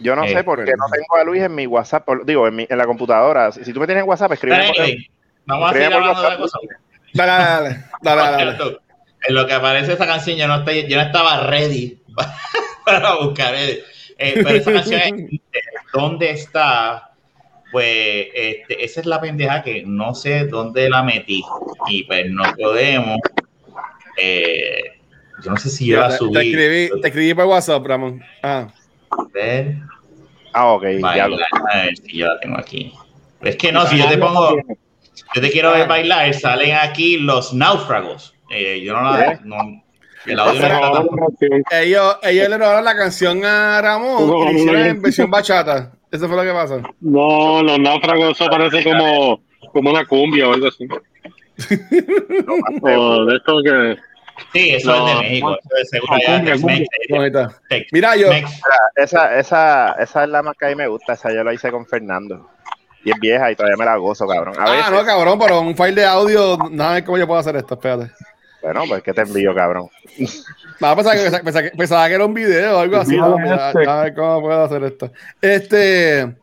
Yo 0.00 0.14
no 0.16 0.24
Eh, 0.24 0.28
sé 0.34 0.44
por 0.44 0.64
qué 0.64 0.72
no 0.76 0.86
tengo 0.92 1.16
a 1.20 1.24
Luis 1.24 1.42
en 1.42 1.54
mi 1.54 1.66
WhatsApp, 1.66 2.04
por- 2.04 2.24
digo, 2.26 2.46
en, 2.48 2.56
mi, 2.56 2.66
en 2.68 2.78
la 2.78 2.86
computadora. 2.86 3.52
Si, 3.52 3.64
si 3.64 3.72
tú 3.72 3.80
me 3.80 3.86
tienes 3.86 4.02
en 4.02 4.08
WhatsApp, 4.08 4.32
escribe. 4.32 4.56
Pero 4.56 4.68
anyway, 4.70 5.08
vamos 5.46 5.70
a 5.70 5.72
seguir 5.72 5.82
escribe 5.88 6.00
por 6.02 6.10
hablando 6.10 6.22
de 6.22 6.28
la 6.36 6.42
WhatsApp. 6.42 6.60
cosa. 6.60 6.76
Dale, 7.14 7.32
dale, 7.32 7.84
dale. 8.02 8.22
dale, 8.36 8.52
dale. 8.58 8.78
En 9.28 9.34
lo 9.34 9.46
que 9.46 9.52
aparece 9.54 9.92
esa 9.94 10.06
canción, 10.06 10.36
yo 10.36 10.46
no, 10.46 10.56
estoy, 10.56 10.86
yo 10.86 10.96
no 10.96 11.02
estaba 11.02 11.46
ready 11.46 11.98
para 12.84 13.14
buscar. 13.16 13.54
eh, 13.54 13.82
eh, 14.18 14.32
pero 14.34 14.50
esa 14.50 14.72
canción 14.72 15.00
es 15.00 15.40
¿Dónde 15.92 16.30
está? 16.30 17.10
pues 17.72 18.28
este, 18.32 18.84
esa 18.84 19.00
es 19.00 19.06
la 19.06 19.20
pendeja 19.20 19.62
que 19.62 19.82
no 19.84 20.14
sé 20.14 20.44
dónde 20.46 20.88
la 20.88 21.02
metí. 21.02 21.42
Y 21.88 22.04
pues 22.04 22.24
no 22.30 22.44
podemos. 22.56 23.18
eh, 24.16 25.00
yo 25.42 25.50
no 25.50 25.56
sé 25.58 25.68
si 25.68 25.86
yo 25.86 26.00
la 26.00 26.08
te, 26.08 26.16
subí. 26.18 26.32
te 26.32 26.40
escribí, 26.40 27.00
te 27.02 27.08
escribí 27.08 27.34
por 27.34 27.44
WhatsApp, 27.46 27.84
Ramón. 27.86 28.22
Ah. 28.42 28.68
Ver, 29.32 29.76
Ah, 30.52 30.72
ok, 30.72 30.84
ya 30.84 31.28
lo. 31.28 31.36
bailar, 31.36 31.48
a 31.70 31.78
ver 31.82 31.96
si 31.98 32.16
yo 32.16 32.26
la 32.28 32.40
tengo 32.40 32.58
aquí. 32.58 32.92
Es 33.42 33.56
que 33.56 33.70
no, 33.72 33.86
si 33.86 33.98
yo 33.98 34.08
te 34.08 34.16
pongo, 34.16 34.56
yo 35.34 35.40
te 35.42 35.50
quiero 35.50 35.72
ver 35.72 35.86
bailar, 35.86 36.32
salen 36.32 36.74
aquí 36.74 37.18
los 37.18 37.52
náufragos. 37.52 38.34
Eh, 38.50 38.80
yo 38.82 38.94
no 38.94 39.02
la. 39.02 39.32
¿Eh? 39.32 39.40
No, 39.44 39.56
el 40.24 40.40
audio 40.40 40.60
no 40.68 41.28
está. 41.28 41.82
Ellos, 41.82 42.16
ellos 42.22 42.48
le 42.48 42.56
robaron 42.56 42.84
la 42.84 42.96
canción 42.96 43.44
a 43.44 43.82
Ramón 43.82 44.48
y 44.48 44.56
hicieron 44.56 44.86
en 44.86 45.02
versión 45.02 45.30
bachata. 45.30 45.92
Eso 46.10 46.26
fue 46.26 46.36
lo 46.36 46.42
que 46.42 46.52
pasó. 46.52 46.80
No, 47.00 47.62
los 47.62 47.78
náufragos, 47.78 48.40
eso 48.40 48.48
parece 48.48 48.82
como, 48.82 49.42
como 49.74 49.90
una 49.90 50.06
cumbia 50.06 50.48
o 50.48 50.54
algo 50.54 50.68
así. 50.68 50.86
o 52.82 53.24
de 53.26 53.36
esto 53.36 53.58
que. 53.62 53.96
Sí, 54.52 54.70
eso 54.74 54.90
No, 54.90 55.08
es 55.08 55.14
de 55.14 55.20
México. 55.22 55.56
Eso 55.56 55.76
es 55.82 55.88
seguro 55.90 56.16
no, 57.42 57.54
Mira, 57.92 58.16
yo. 58.16 58.28
Esa, 58.96 59.38
esa, 59.38 59.92
esa 59.92 60.24
es 60.24 60.28
la 60.30 60.42
más 60.42 60.56
que 60.58 60.66
a 60.66 60.68
mí 60.68 60.74
me 60.74 60.86
gusta. 60.88 61.14
Esa 61.14 61.32
yo 61.32 61.44
la 61.44 61.52
hice 61.54 61.70
con 61.70 61.86
Fernando. 61.86 62.48
Y 63.04 63.10
es 63.12 63.20
vieja 63.20 63.52
y 63.52 63.54
todavía 63.56 63.76
me 63.76 63.84
la 63.84 63.96
gozo, 63.96 64.26
cabrón. 64.26 64.54
A 64.58 64.68
veces, 64.70 64.84
Ah, 64.88 64.90
no, 64.90 65.04
cabrón, 65.04 65.38
pero 65.38 65.60
un 65.60 65.76
file 65.76 65.92
de 66.00 66.04
audio, 66.06 66.58
nada 66.72 66.94
ver 66.94 67.04
cómo 67.04 67.16
yo 67.18 67.26
puedo 67.26 67.38
hacer 67.38 67.54
esto, 67.54 67.74
espérate. 67.74 68.10
bueno, 68.62 68.82
pues 68.88 69.02
que 69.02 69.12
te 69.12 69.20
envío, 69.20 69.54
cabrón. 69.54 69.88
No, 70.80 70.96
pensaba 70.96 71.14
que, 71.14 71.22
pensaba, 71.22 71.42
pensaba 71.44 71.62
que, 71.62 71.76
pensaba 71.76 72.08
que 72.08 72.14
era 72.14 72.24
un 72.26 72.34
video 72.34 72.76
o 72.76 72.80
algo 72.80 72.96
así. 72.96 73.12
Mira 73.12 73.28
No, 73.28 73.56
este. 73.68 73.88
a 73.88 74.02
ver 74.02 74.14
cómo 74.14 74.40
puedo 74.40 74.64
hacer 74.64 74.82
esto. 74.82 75.12
Este, 75.40 76.34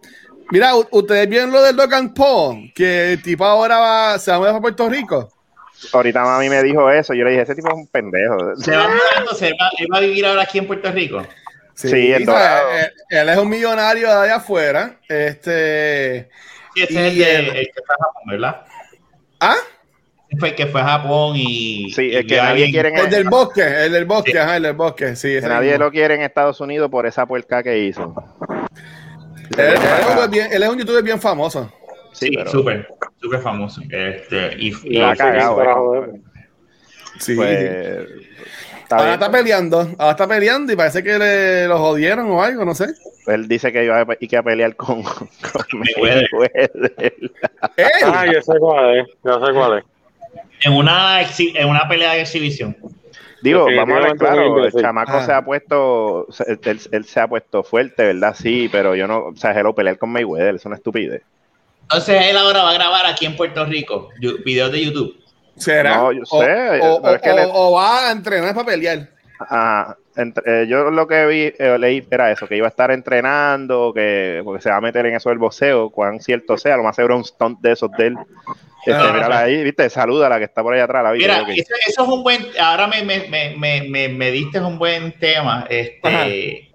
mira, 0.52 0.72
ustedes 0.92 1.28
vieron 1.28 1.52
lo 1.52 1.62
del 1.62 1.76
Logan 1.76 2.14
Paul, 2.14 2.72
que 2.74 3.12
el 3.14 3.22
tipo 3.22 3.44
ahora 3.44 3.78
va, 3.80 4.18
se 4.20 4.32
va 4.32 4.38
a 4.38 4.40
mudar 4.40 4.56
a 4.56 4.62
Puerto 4.62 4.88
Rico. 4.88 5.33
Ahorita 5.92 6.24
mami 6.24 6.50
me 6.50 6.64
dijo 6.64 6.90
eso. 6.90 7.14
Yo 7.14 7.24
le 7.26 7.32
dije, 7.32 7.44
ese 7.44 7.56
tipo 7.56 7.68
es 7.70 7.74
un 7.76 7.88
pendejo. 7.88 8.56
Se 8.58 8.76
va 8.76 8.88
mudando, 8.88 9.34
se 9.36 9.50
va, 9.52 9.70
él 9.78 9.88
va 9.92 9.98
a 9.98 10.02
vivir 10.02 10.26
ahora 10.26 10.44
aquí 10.44 10.60
en 10.60 10.68
Puerto 10.68 10.92
Rico. 10.92 11.26
Sí, 11.76 12.12
el 12.12 12.24
o 12.24 12.26
sea, 12.26 12.34
Dorado. 12.62 12.70
él, 12.80 12.92
él 13.10 13.30
es 13.30 13.38
un 13.38 13.50
millonario 13.50 14.08
de 14.08 14.14
allá 14.14 14.36
afuera. 14.36 14.98
Este, 15.10 16.30
Sí, 16.76 16.82
ese 16.84 16.94
Y 16.94 16.98
es 16.98 17.06
el, 17.12 17.18
de- 17.18 17.36
el- 17.36 17.46
el 17.58 17.66
que 17.68 17.82
fue 17.86 17.96
a 17.96 18.04
Japón, 18.06 18.24
¿verdad? 18.28 18.62
¿ah? 19.40 19.56
Fue 20.40 20.50
el 20.50 20.56
que 20.56 20.66
fue 20.68 20.82
a 20.82 20.86
Japón 20.86 21.34
y. 21.36 21.92
Sí, 21.94 22.08
y 22.08 22.16
es 22.16 22.26
que 22.26 22.38
nadie 22.38 22.72
quiere 22.72 22.90
en- 22.90 22.98
El 22.98 23.10
del 23.12 23.30
bosque, 23.30 23.62
el 23.62 23.92
del 23.92 24.06
bosque, 24.06 24.32
Sí. 24.32 24.38
ajá, 24.38 24.58
el 24.58 24.64
del 24.64 24.74
bosque, 24.74 25.16
sí. 25.16 25.28
Que 25.28 25.38
ese 25.38 25.48
nadie 25.48 25.72
mismo. 25.72 25.86
lo 25.86 25.92
quiere 25.92 26.16
en 26.16 26.22
Estados 26.22 26.60
Unidos 26.62 26.90
por 26.90 27.06
esa 27.06 27.26
puerca 27.28 27.62
que 27.62 27.78
hizo. 27.80 28.16
Él, 29.58 29.66
él 29.66 29.78
es 30.24 30.30
bien- 30.32 30.48
él 30.52 30.64
es 30.64 30.70
un 30.70 30.80
youtuber 30.80 31.04
bien 31.04 31.20
famoso. 31.22 31.72
Sí, 32.14 32.28
Sí, 32.28 32.32
pero 32.36 32.50
súper, 32.52 32.88
súper 33.22 33.42
famoso. 33.42 33.82
Este, 33.90 34.56
y, 34.58 34.74
y- 34.84 34.98
la 35.00 35.12
ha 35.12 35.16
cagado. 35.16 36.06
eh. 36.06 36.22
Sí. 37.20 37.36
Pues, 37.36 37.58
está 38.82 38.96
ahora 38.96 39.04
bien. 39.10 39.14
está 39.14 39.32
peleando, 39.32 39.80
ahora 39.98 40.12
está 40.12 40.28
peleando 40.28 40.74
y 40.74 40.76
parece 40.76 41.04
que 41.04 41.18
le, 41.20 41.68
lo 41.68 41.78
jodieron 41.78 42.30
o 42.32 42.42
algo, 42.42 42.66
no 42.66 42.74
sé. 42.76 42.88
Él 43.28 43.48
dice 43.48 43.72
que 43.72 43.86
iba 43.86 44.02
a, 44.02 44.08
y 44.20 44.28
que 44.28 44.38
a 44.38 44.44
pelear 44.44 44.76
con, 44.76 45.02
con 45.04 45.80
Mayweather. 45.80 46.30
Ah, 48.06 48.26
ya 48.32 48.42
sé 48.42 48.54
cuál 48.60 48.98
es, 49.00 49.08
ya 49.24 49.34
sé 49.46 49.54
cuál 49.54 49.78
es. 49.80 49.86
en, 50.66 50.74
una 50.74 51.22
exhi- 51.22 51.54
en 51.56 51.68
una 51.70 51.88
pelea 51.88 52.14
de 52.14 52.22
exhibición. 52.22 52.76
Digo, 53.42 53.66
vamos 53.76 53.98
a 53.98 54.00
ver 54.08 54.16
claro, 54.18 54.64
el 54.66 54.72
chamaco 54.72 55.12
Ah. 55.18 55.26
se 55.26 55.34
ha 55.34 55.44
puesto, 55.44 56.28
se- 56.32 56.58
él, 56.64 56.80
él 56.92 57.06
se 57.06 57.20
ha 57.20 57.28
puesto 57.28 57.64
fuerte, 57.64 58.04
¿verdad? 58.04 58.36
Sí, 58.38 58.70
pero 58.72 58.96
yo 58.96 59.06
no, 59.08 59.26
o 59.28 59.36
sea, 59.36 59.52
hello, 59.52 59.74
pelear 59.76 59.98
con 59.98 60.10
Mayweather, 60.12 60.56
es 60.56 60.66
una 60.66 60.76
estupidez. 60.76 61.22
Entonces 61.84 62.22
él 62.30 62.38
ahora 62.38 62.64
va 62.64 62.72
a 62.72 62.74
grabar 62.74 63.06
aquí 63.06 63.26
en 63.26 63.36
Puerto 63.36 63.66
Rico 63.66 64.10
videos 64.46 64.72
de 64.72 64.86
YouTube. 64.86 65.16
¿Será? 65.58 65.98
No, 65.98 66.12
yo 66.12 66.22
O- 66.30 66.42
sé, 66.42 66.80
O, 66.82 67.02
pero 67.02 67.16
es 67.16 67.22
que 67.22 67.32
o- 67.32 67.36
le- 67.36 67.50
o 67.54 67.72
va 67.74 68.08
a 68.08 68.12
entrenar 68.12 68.54
para 68.56 68.66
pelear. 68.66 69.10
Ah, 69.40 69.96
entre- 70.16 70.64
eh, 70.64 70.68
yo 70.68 70.90
lo 70.90 71.08
que 71.08 71.26
vi, 71.28 71.54
eh, 71.60 71.78
leí 71.78 72.08
era 72.10 72.32
eso, 72.32 72.48
que 72.48 72.56
iba 72.58 72.66
a 72.66 72.70
estar 72.70 72.90
entrenando, 72.92 73.92
que 73.94 74.42
porque 74.44 74.62
se 74.64 74.70
va 74.70 74.78
a 74.78 74.82
meter 74.82 75.06
en 75.06 75.16
eso 75.16 75.30
del 75.30 75.38
boxeo, 75.38 75.90
cuán 75.90 76.20
cierto 76.22 76.58
sea, 76.58 76.78
lo 76.78 76.84
más 76.84 76.96
seguro 76.96 77.18
un 77.18 77.26
stunt 77.26 77.60
de 77.60 77.72
esos 77.74 77.92
de 77.92 78.08
él. 78.08 78.16
Este, 78.86 78.94
Ah, 79.00 79.12
mírala 79.14 79.40
ahí, 79.40 79.64
viste, 79.64 79.90
saluda 79.90 80.28
a 80.28 80.30
la 80.30 80.38
que 80.40 80.46
está 80.46 80.62
por 80.64 80.74
ahí 80.74 80.80
atrás, 80.80 81.04
la 81.04 81.12
vi, 81.12 81.20
Mira, 81.20 81.40
eso, 81.50 81.74
eso 81.88 82.04
es 82.04 82.10
un 82.10 82.24
buen. 82.24 82.46
Ahora 82.60 82.88
me, 82.88 83.04
me, 83.04 83.28
me, 83.30 83.56
me, 83.58 83.82
me, 83.90 84.08
me 84.10 84.32
diste 84.32 84.60
un 84.60 84.78
buen 84.80 85.18
tema. 85.20 85.66
Este, 85.70 86.72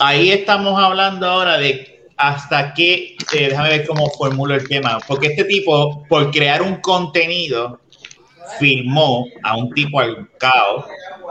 ahí 0.00 0.30
estamos 0.30 0.80
hablando 0.82 1.26
ahora 1.26 1.58
de 1.58 1.95
hasta 2.16 2.72
qué. 2.74 3.16
eh, 3.34 3.48
déjame 3.48 3.68
ver 3.70 3.86
cómo 3.86 4.08
formulo 4.10 4.54
el 4.54 4.66
tema. 4.68 4.98
Porque 5.06 5.28
este 5.28 5.44
tipo, 5.44 6.04
por 6.08 6.30
crear 6.30 6.62
un 6.62 6.76
contenido, 6.76 7.80
filmó 8.58 9.26
a 9.42 9.56
un 9.56 9.70
tipo 9.72 10.00
al 10.00 10.28
caos 10.38 10.84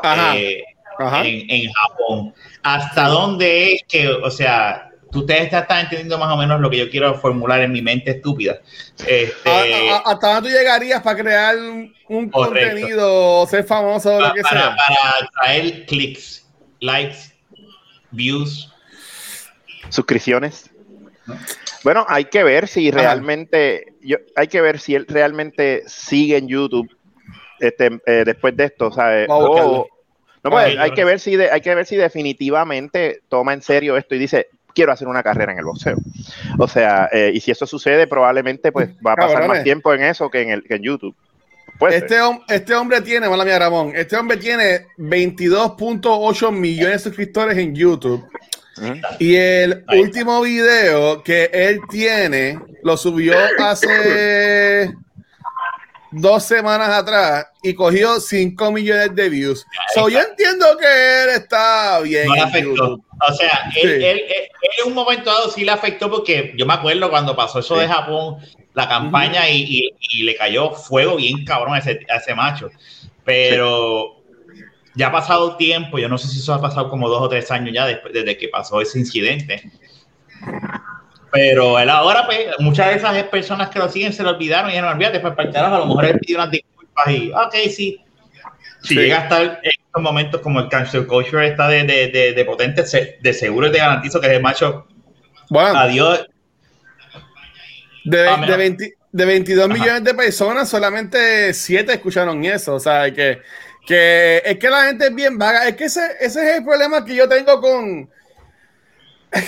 Ajá. 0.04 0.38
eh, 0.38 0.64
Ajá. 1.00 1.26
en, 1.26 1.50
en 1.50 1.72
Japón. 1.72 2.34
¿Hasta 2.64 3.08
dónde 3.08 3.74
es 3.74 3.84
que, 3.88 4.08
o 4.10 4.30
sea, 4.30 4.90
tú 5.12 5.20
ustedes 5.20 5.44
están 5.54 5.80
entendiendo 5.82 6.18
más 6.18 6.34
o 6.34 6.38
menos 6.38 6.60
lo 6.60 6.70
que 6.70 6.78
yo 6.78 6.90
quiero 6.90 7.16
formular 7.20 7.62
en 7.62 7.72
mi 7.72 7.82
mente 7.82 8.12
estúpida? 8.12 8.60
Este, 9.08 9.50
A- 9.50 9.94
a- 9.94 9.98
a- 9.98 10.12
¿Hasta 10.12 10.34
dónde 10.36 10.50
tú 10.50 10.56
llegarías 10.58 11.02
para 11.02 11.18
crear 11.22 11.56
un, 12.10 12.30
Correcto. 12.30 12.70
contenido 12.72 13.40
o 13.42 13.48
ser 13.48 13.64
famoso 13.64 14.16
o 14.18 14.20
lo 14.22 14.34
que 14.34 14.42
para, 14.42 14.62
sea? 14.62 14.76
para 14.76 15.30
traer 15.42 15.86
clics, 15.86 16.46
likes, 16.82 17.18
views. 18.12 18.72
suscripciones. 19.90 20.70
Bueno, 21.84 22.06
hay 22.08 22.26
que 22.26 22.44
ver 22.44 22.68
si 22.68 22.90
Ajá. 22.90 23.00
realmente, 23.00 23.94
yo, 24.02 24.18
hay 24.36 24.48
que 24.48 24.62
ver 24.62 24.80
si 24.80 24.96
él 24.96 25.06
realmente 25.08 25.84
sigue 25.88 26.38
en 26.38 26.48
YouTube 26.48 26.90
este, 27.60 28.00
eh, 28.06 28.24
después 28.26 28.56
de 28.58 28.66
esto, 28.66 28.90
no, 28.90 30.52
pues, 30.52 30.78
hay 30.78 30.92
que 30.92 31.04
ver 31.04 31.20
si 31.20 31.36
de- 31.36 31.50
hay 31.50 31.62
que 31.62 31.74
ver 31.74 31.86
si 31.86 31.96
definitivamente 31.96 33.22
toma 33.30 33.54
en 33.54 33.62
serio 33.62 33.98
esto 33.98 34.14
y 34.14 34.20
dice 34.20 34.48
quiero 34.76 34.92
hacer 34.92 35.08
una 35.08 35.24
carrera 35.24 35.54
en 35.54 35.58
el 35.60 35.66
boxeo. 35.66 35.96
O 36.60 36.68
sea, 36.68 37.10
eh, 37.12 37.32
y 37.34 37.40
si 37.40 37.50
eso 37.52 37.66
sucede, 37.66 38.08
probablemente 38.08 38.72
pues 38.74 38.90
va 39.06 39.14
a 39.14 39.16
pasar 39.16 39.32
Cabrones. 39.36 39.58
más 39.58 39.64
tiempo 39.64 39.94
en 39.94 40.04
eso 40.04 40.30
que 40.30 40.42
en 40.42 40.50
el 40.50 40.64
que 40.64 40.76
en 40.76 40.84
YouTube. 40.84 41.16
Puede 41.80 41.98
Este, 41.98 42.20
hom- 42.22 42.44
este 42.50 42.76
hombre 42.76 43.02
tiene, 43.02 43.28
mala 43.30 43.44
mía 43.46 43.58
Ramón, 43.58 43.94
este 43.96 44.16
hombre 44.18 44.38
tiene 44.38 44.86
22.8 44.98 46.52
millones 46.52 47.04
de 47.04 47.10
suscriptores 47.10 47.58
en 47.58 47.74
YouTube. 47.74 48.24
Y 49.20 49.36
el 49.36 49.84
Ahí. 49.88 50.00
último 50.02 50.42
video 50.42 51.24
que 51.24 51.50
él 51.54 51.80
tiene 51.90 52.60
lo 52.84 52.98
subió 52.98 53.36
hace 53.60 54.94
dos 56.12 56.44
semanas 56.44 56.90
atrás 56.90 57.48
y 57.64 57.74
cogió 57.74 58.20
5 58.20 58.72
millones 58.72 59.14
de 59.16 59.30
views. 59.30 59.66
So, 59.94 60.08
yo 60.10 60.20
entiendo 60.20 60.66
que 60.78 60.86
él 61.24 61.30
está 61.42 62.00
bien. 62.02 62.28
No 62.28 62.36
le 62.36 62.42
afectó. 62.42 62.94
O 63.28 63.34
sea, 63.34 63.70
él, 63.76 63.82
Sí. 63.82 63.88
él- 63.88 64.04
él- 64.04 64.24
él 64.30 64.70
en 64.84 64.88
un 64.88 64.94
momento 64.94 65.30
dado 65.32 65.50
sí 65.50 65.64
le 65.66 65.72
afectó 65.72 66.10
porque 66.10 66.54
yo 66.58 66.66
me 66.66 66.74
acuerdo 66.74 67.10
cuando 67.10 67.36
pasó 67.36 67.60
eso 67.60 67.76
Sí. 67.76 67.82
de 67.82 67.88
Japón, 67.88 68.38
la 68.74 68.88
campaña 68.90 69.50
y, 69.50 69.62
y- 69.62 69.96
y 70.20 70.24
le 70.24 70.36
cayó 70.36 70.72
fuego 70.72 71.16
bien 71.16 71.44
cabrón 71.46 71.74
a 71.76 71.80
ese, 71.80 72.00
a 72.10 72.18
ese 72.18 72.36
macho. 72.36 72.70
Pero 73.24 74.15
ya 74.96 75.08
ha 75.08 75.12
pasado 75.12 75.58
tiempo, 75.58 76.00
yo 76.00 76.08
no 76.10 76.18
sé 76.18 76.28
si 76.28 76.40
eso 76.40 76.54
ha 76.54 76.62
pasado 76.62 76.90
como 76.90 77.10
dos 77.10 77.22
o 77.22 77.30
tres 77.30 77.52
años 77.52 77.74
ya 77.74 77.86
después, 77.86 78.14
desde 78.14 78.38
que 78.38 78.48
pasó 78.48 78.82
ese 78.82 79.00
incidente. 79.00 79.70
Pero 81.32 81.78
él 81.80 81.90
ahora, 81.90 82.26
pues, 82.26 82.48
muchas 82.60 82.88
de 82.88 82.96
esas 82.96 83.24
personas 83.26 83.70
que 83.70 83.80
lo 83.80 83.90
siguen 83.90 84.14
se 84.14 84.24
lo 84.24 84.30
olvidaron 84.32 84.70
y 84.70 84.74
dijeron, 84.74 84.94
olvídate, 84.94 85.20
pues 85.20 85.34
para 85.36 85.50
el 85.50 85.54
carajo, 85.54 85.76
a 85.76 85.80
lo 85.80 85.86
mejor 85.88 86.06
él 86.06 86.20
pidió 86.20 86.38
unas 86.38 86.52
disculpas 86.52 87.08
y, 87.10 87.32
ok, 87.32 87.54
sí. 87.70 88.02
Si 88.82 88.90
Sí. 88.94 88.96
llega 88.96 89.20
a 89.20 89.24
estar 89.24 89.42
en 89.42 89.72
estos 89.86 90.02
momentos 90.02 90.42
como 90.42 90.60
el 90.60 90.70
cancel 90.70 91.08
culture 91.08 91.48
está 91.48 91.68
de, 91.68 91.84
de, 91.84 92.08
de, 92.08 92.34
de 92.34 92.46
potente, 92.46 92.84
de 93.20 93.34
seguro 93.34 93.72
te 93.72 93.80
garantizo 93.80 94.22
que 94.22 94.28
ese 94.28 94.40
macho, 94.40 94.88
Bueno, 95.50 95.78
adiós, 95.80 96.26
de, 98.06 98.30
Ah, 98.30 98.46
de 98.46 98.56
20 98.58 98.94
de 99.12 99.26
22 99.26 99.66
Ajá. 99.66 99.74
millones 99.74 100.04
de 100.04 100.14
personas, 100.14 100.70
solamente 100.70 101.54
7 101.54 101.94
escucharon 101.94 102.44
eso. 102.44 102.76
O 102.76 102.80
sea, 102.82 103.12
que, 103.14 103.40
que 103.88 104.42
es 104.46 104.58
que 104.60 104.70
la 104.70 104.86
gente 104.86 105.08
es 105.08 105.16
bien 105.16 105.38
vaga. 105.38 105.68
Es 105.68 105.76
que 105.76 105.86
ese, 105.86 106.02
ese 106.20 106.50
es 106.52 106.58
el 106.58 106.64
problema 106.66 107.04
que 107.06 107.16
yo 107.16 107.28
tengo 107.30 107.60
con, 107.62 108.10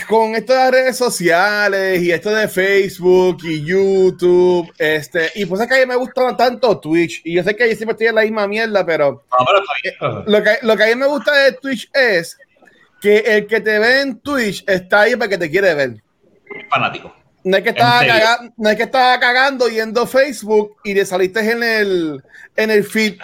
con 0.09 0.35
esto 0.35 0.53
de 0.53 0.59
las 0.59 0.71
redes 0.71 0.97
sociales 0.97 2.01
y 2.01 2.11
esto 2.11 2.29
de 2.33 2.47
Facebook 2.47 3.37
y 3.43 3.63
YouTube. 3.63 4.71
Este, 4.77 5.31
y 5.35 5.45
pues 5.45 5.61
es 5.61 5.67
que 5.67 5.75
a 5.75 5.79
mí 5.79 5.85
me 5.85 5.95
gusta 5.95 6.35
tanto 6.35 6.79
Twitch. 6.79 7.21
Y 7.23 7.33
yo 7.35 7.43
sé 7.43 7.55
que 7.55 7.69
yo 7.69 7.75
siempre 7.75 7.93
estoy 7.93 8.07
en 8.07 8.15
la 8.15 8.21
misma 8.23 8.47
mierda, 8.47 8.85
pero 8.85 9.23
no, 9.31 9.45
pero 9.45 9.59
está 9.59 9.73
bien. 10.23 10.23
lo 10.33 10.43
que, 10.43 10.57
lo 10.65 10.77
que 10.77 10.83
a 10.83 10.87
mí 10.87 10.95
me 10.95 11.07
gusta 11.07 11.33
de 11.35 11.51
Twitch 11.53 11.89
es 11.93 12.37
que 13.01 13.17
el 13.19 13.47
que 13.47 13.61
te 13.61 13.79
ve 13.79 14.01
en 14.01 14.19
Twitch 14.19 14.63
está 14.67 15.01
ahí 15.01 15.15
para 15.15 15.29
que 15.29 15.37
te 15.37 15.49
quiere 15.49 15.73
ver. 15.73 16.01
fanático. 16.69 17.13
No 17.43 17.55
es 17.55 17.63
que 17.63 17.69
¿En 17.69 17.75
estaba, 17.77 17.99
serio? 17.99 18.13
caga- 18.15 18.53
no 18.57 18.69
es 18.69 18.75
que 18.75 18.83
estaba 18.83 19.19
cagando 19.19 19.69
yendo 19.69 20.01
a 20.01 20.07
Facebook 20.07 20.75
y 20.83 20.93
te 20.95 21.05
saliste 21.05 21.39
en 21.49 21.63
el, 21.63 22.23
en 22.57 22.71
el 22.71 22.83
feed. 22.83 23.15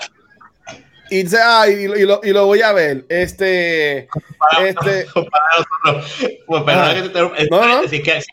Y 1.14 1.24
dice, 1.24 1.38
ah, 1.44 1.68
y, 1.68 1.88
lo- 1.88 1.96
y 1.98 2.06
lo, 2.06 2.22
y 2.24 2.32
lo 2.32 2.46
voy 2.48 2.62
a 2.62 2.72
ver. 2.74 3.06
Este, 3.10 4.08
Para, 4.40 4.68
Este- 4.68 5.06
para 5.14 5.46
nosotros, 5.58 6.12
pues, 6.48 6.64
perdón 6.64 6.84
Ajá. 6.84 6.94
que 6.96 7.00
te 7.02 7.06
interrumpa, 7.08 7.38
es 7.38 7.52
No, 7.52 7.68
no. 7.68 7.82
decir 7.84 8.02
que 8.04 8.24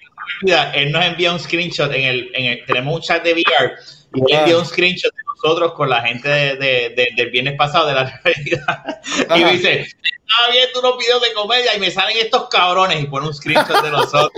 él 0.75 0.93
nos 0.93 1.05
envía 1.05 1.33
un 1.33 1.41
screenshot 1.41 1.93
en 1.93 2.03
el, 2.05 2.31
en 2.35 2.45
el 2.47 2.65
tenemos 2.67 2.95
un 2.95 3.03
chat 3.03 3.23
de 3.23 3.33
VR 3.35 3.73
y 4.15 4.21
él 4.33 4.37
Ah. 4.37 4.41
envía 4.41 4.59
un 4.59 4.65
screenshot 4.65 5.13
de 5.15 5.23
nosotros 5.25 5.75
con 5.75 5.91
la 5.91 6.01
gente 6.03 6.29
de, 6.29 6.57
de- 6.57 6.89
de- 6.97 7.09
del 7.17 7.31
viernes 7.31 7.55
pasado 7.59 7.87
de 7.89 7.95
la 7.95 8.05
realidad 8.25 9.01
y 9.37 9.45
dice, 9.45 9.81
estaba 9.83 10.53
viendo 10.53 10.81
unos 10.81 10.99
videos 10.99 11.21
de 11.23 11.33
comedia 11.35 11.75
y 11.77 11.81
me 11.81 11.91
salen 11.91 12.17
estos 12.17 12.49
cabrones 12.49 13.01
y 13.03 13.07
pone 13.07 13.27
un 13.27 13.35
screenshot 13.35 13.83
de 13.83 13.91
nosotros. 13.91 14.31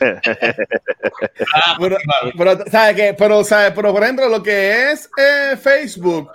Ah, 1.54 1.76
Pero, 1.78 1.96
claro. 1.96 2.32
pero, 2.36 2.70
¿sabes 2.70 2.96
qué? 2.96 3.14
Pero, 3.16 3.44
¿sabes? 3.44 3.72
Pero, 3.74 3.92
por 3.92 4.02
ejemplo, 4.02 4.28
lo 4.28 4.42
que 4.42 4.90
es 4.90 5.08
eh, 5.16 5.56
Facebook, 5.56 6.30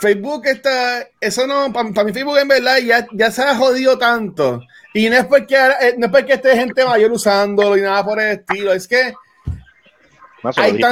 Facebook 0.00 0.46
está, 0.46 1.06
eso 1.20 1.46
no, 1.46 1.72
para 1.72 2.04
mí 2.04 2.12
Facebook 2.12 2.38
en 2.38 2.48
verdad 2.48 2.78
ya, 2.78 3.06
ya 3.12 3.30
se 3.30 3.42
ha 3.42 3.54
jodido 3.54 3.96
tanto. 3.98 4.60
Y 4.92 5.08
no 5.08 5.16
es 5.16 5.24
porque, 5.24 5.56
eh, 5.56 5.94
no 5.98 6.06
es 6.06 6.12
porque 6.12 6.34
esté 6.34 6.56
gente 6.56 6.84
mayor 6.84 7.12
usándolo 7.12 7.76
y 7.76 7.82
nada 7.82 8.04
por 8.04 8.20
el 8.20 8.38
estilo, 8.38 8.72
es 8.72 8.86
que 8.86 9.14
hay 10.56 10.78
tú. 10.78 10.86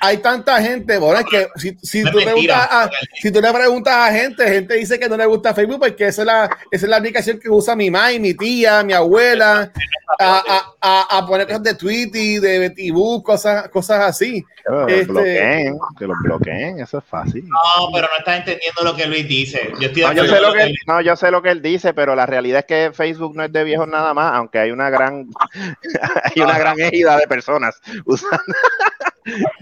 Hay 0.00 0.18
tanta 0.18 0.60
gente, 0.62 0.98
bueno, 0.98 1.20
es 1.20 1.26
que 1.26 1.48
si, 1.56 1.76
si, 1.82 2.02
No 2.02 2.10
tú 2.10 2.18
preguntas 2.18 2.34
mentira. 2.34 2.82
a, 2.84 2.90
si 3.20 3.30
tú 3.32 3.40
le 3.40 3.52
preguntas 3.52 3.94
a 3.94 4.12
gente, 4.12 4.48
gente 4.48 4.74
dice 4.74 4.98
que 4.98 5.08
no 5.08 5.16
le 5.16 5.26
gusta 5.26 5.54
Facebook 5.54 5.80
porque 5.80 6.06
esa 6.06 6.22
es 6.22 6.26
la, 6.26 6.44
esa 6.70 6.86
es 6.86 6.90
la 6.90 6.96
aplicación 6.96 7.38
que 7.38 7.48
usa 7.50 7.74
mi 7.76 7.90
mamá 7.90 8.08
mi 8.20 8.34
tía, 8.34 8.82
mi 8.82 8.92
abuela, 8.92 9.70
a, 10.18 10.42
a, 10.48 10.74
a, 10.80 11.18
a 11.18 11.26
poner 11.26 11.46
cosas 11.46 11.62
de 11.62 11.74
Twitter, 11.74 12.40
de 12.40 12.58
Betibú, 12.60 13.22
cosas, 13.22 13.68
cosas 13.68 14.00
así. 14.04 14.44
Que 14.64 14.72
los 14.74 14.90
Este- 14.92 15.04
bloqueen, 15.12 15.78
que 15.98 16.06
los 16.06 16.16
bloqueen, 16.22 16.80
eso 16.80 16.98
es 16.98 17.04
fácil. 17.04 17.46
No, 17.48 17.90
pero 17.92 18.06
no 18.06 18.18
estás 18.18 18.38
entendiendo 18.40 18.82
lo 18.82 18.94
que 18.94 19.06
Luis 19.06 19.26
dice. 19.26 19.72
Yo 19.80 19.88
estoy 19.88 20.02
No 20.02 20.12
yo, 20.12 20.24
sé 20.26 20.40
lo 20.40 20.52
que 20.52 20.62
él. 20.62 20.68
él, 20.70 20.76
no, 20.86 21.00
yo 21.00 21.16
sé 21.16 21.30
lo 21.30 21.40
que 21.42 21.50
él 21.50 21.62
dice, 21.62 21.94
pero 21.94 22.14
la 22.14 22.26
realidad 22.26 22.60
es 22.60 22.64
que 22.66 22.92
Facebook 22.94 23.34
no 23.34 23.44
es 23.44 23.52
de 23.52 23.64
viejos 23.64 23.88
nada 23.88 24.12
más, 24.14 24.34
aunque 24.34 24.58
hay 24.58 24.70
una 24.70 24.90
gran 24.90 25.26
hay 26.24 26.42
una 26.42 26.58
gran 26.58 26.78
ejida 26.80 27.16
de 27.16 27.26
personas 27.26 27.80
usando. 28.04 28.38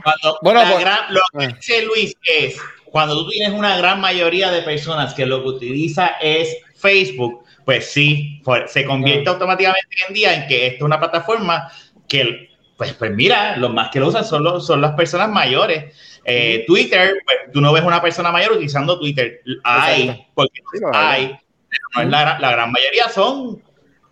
Cuando 0.02 0.38
Bueno, 0.42 0.60
pues- 0.70 0.80
gran- 0.80 1.06
lo 1.14 1.20
que 1.38 1.44
Ah. 1.46 1.48
dice 1.48 1.82
Luis 1.84 2.14
es, 2.22 2.56
cuando 2.86 3.14
tú 3.24 3.30
tienes 3.30 3.52
una 3.58 3.76
gran 3.76 4.00
mayoría 4.00 4.50
de 4.50 4.62
personas 4.62 5.14
que 5.14 5.26
lo 5.26 5.42
que 5.42 5.48
utiliza 5.48 6.16
es 6.20 6.56
Facebook, 6.76 7.44
pues 7.64 7.90
sí, 7.92 8.40
pues, 8.44 8.70
se 8.72 8.84
convierte 8.84 9.28
Ah. 9.28 9.32
automáticamente 9.32 9.96
en 10.08 10.14
día 10.14 10.34
en 10.34 10.46
que 10.46 10.66
esta 10.66 10.76
es 10.76 10.82
una 10.82 10.98
plataforma 11.00 11.70
que, 12.08 12.50
pues, 12.76 12.92
pues 12.92 13.10
mira, 13.10 13.56
los 13.56 13.72
más 13.72 13.90
que 13.90 13.98
lo 14.00 14.08
usan 14.08 14.24
son, 14.24 14.44
los, 14.44 14.66
son 14.66 14.80
las 14.80 14.92
personas 14.92 15.28
mayores. 15.28 15.94
Eh, 16.24 16.64
Twitter, 16.66 17.14
pues 17.24 17.38
tú 17.52 17.60
no 17.60 17.72
ves 17.72 17.82
una 17.84 18.00
persona 18.02 18.30
mayor 18.32 18.52
utilizando 18.52 18.98
Twitter. 18.98 19.40
Hay, 19.64 20.26
porque 20.34 20.60
hay. 20.92 21.26
pero 21.68 21.82
no 21.94 22.02
es 22.02 22.08
la, 22.08 22.20
gran- 22.20 22.40
la 22.40 22.50
gran 22.52 22.72
mayoría 22.72 23.08
son, 23.08 23.62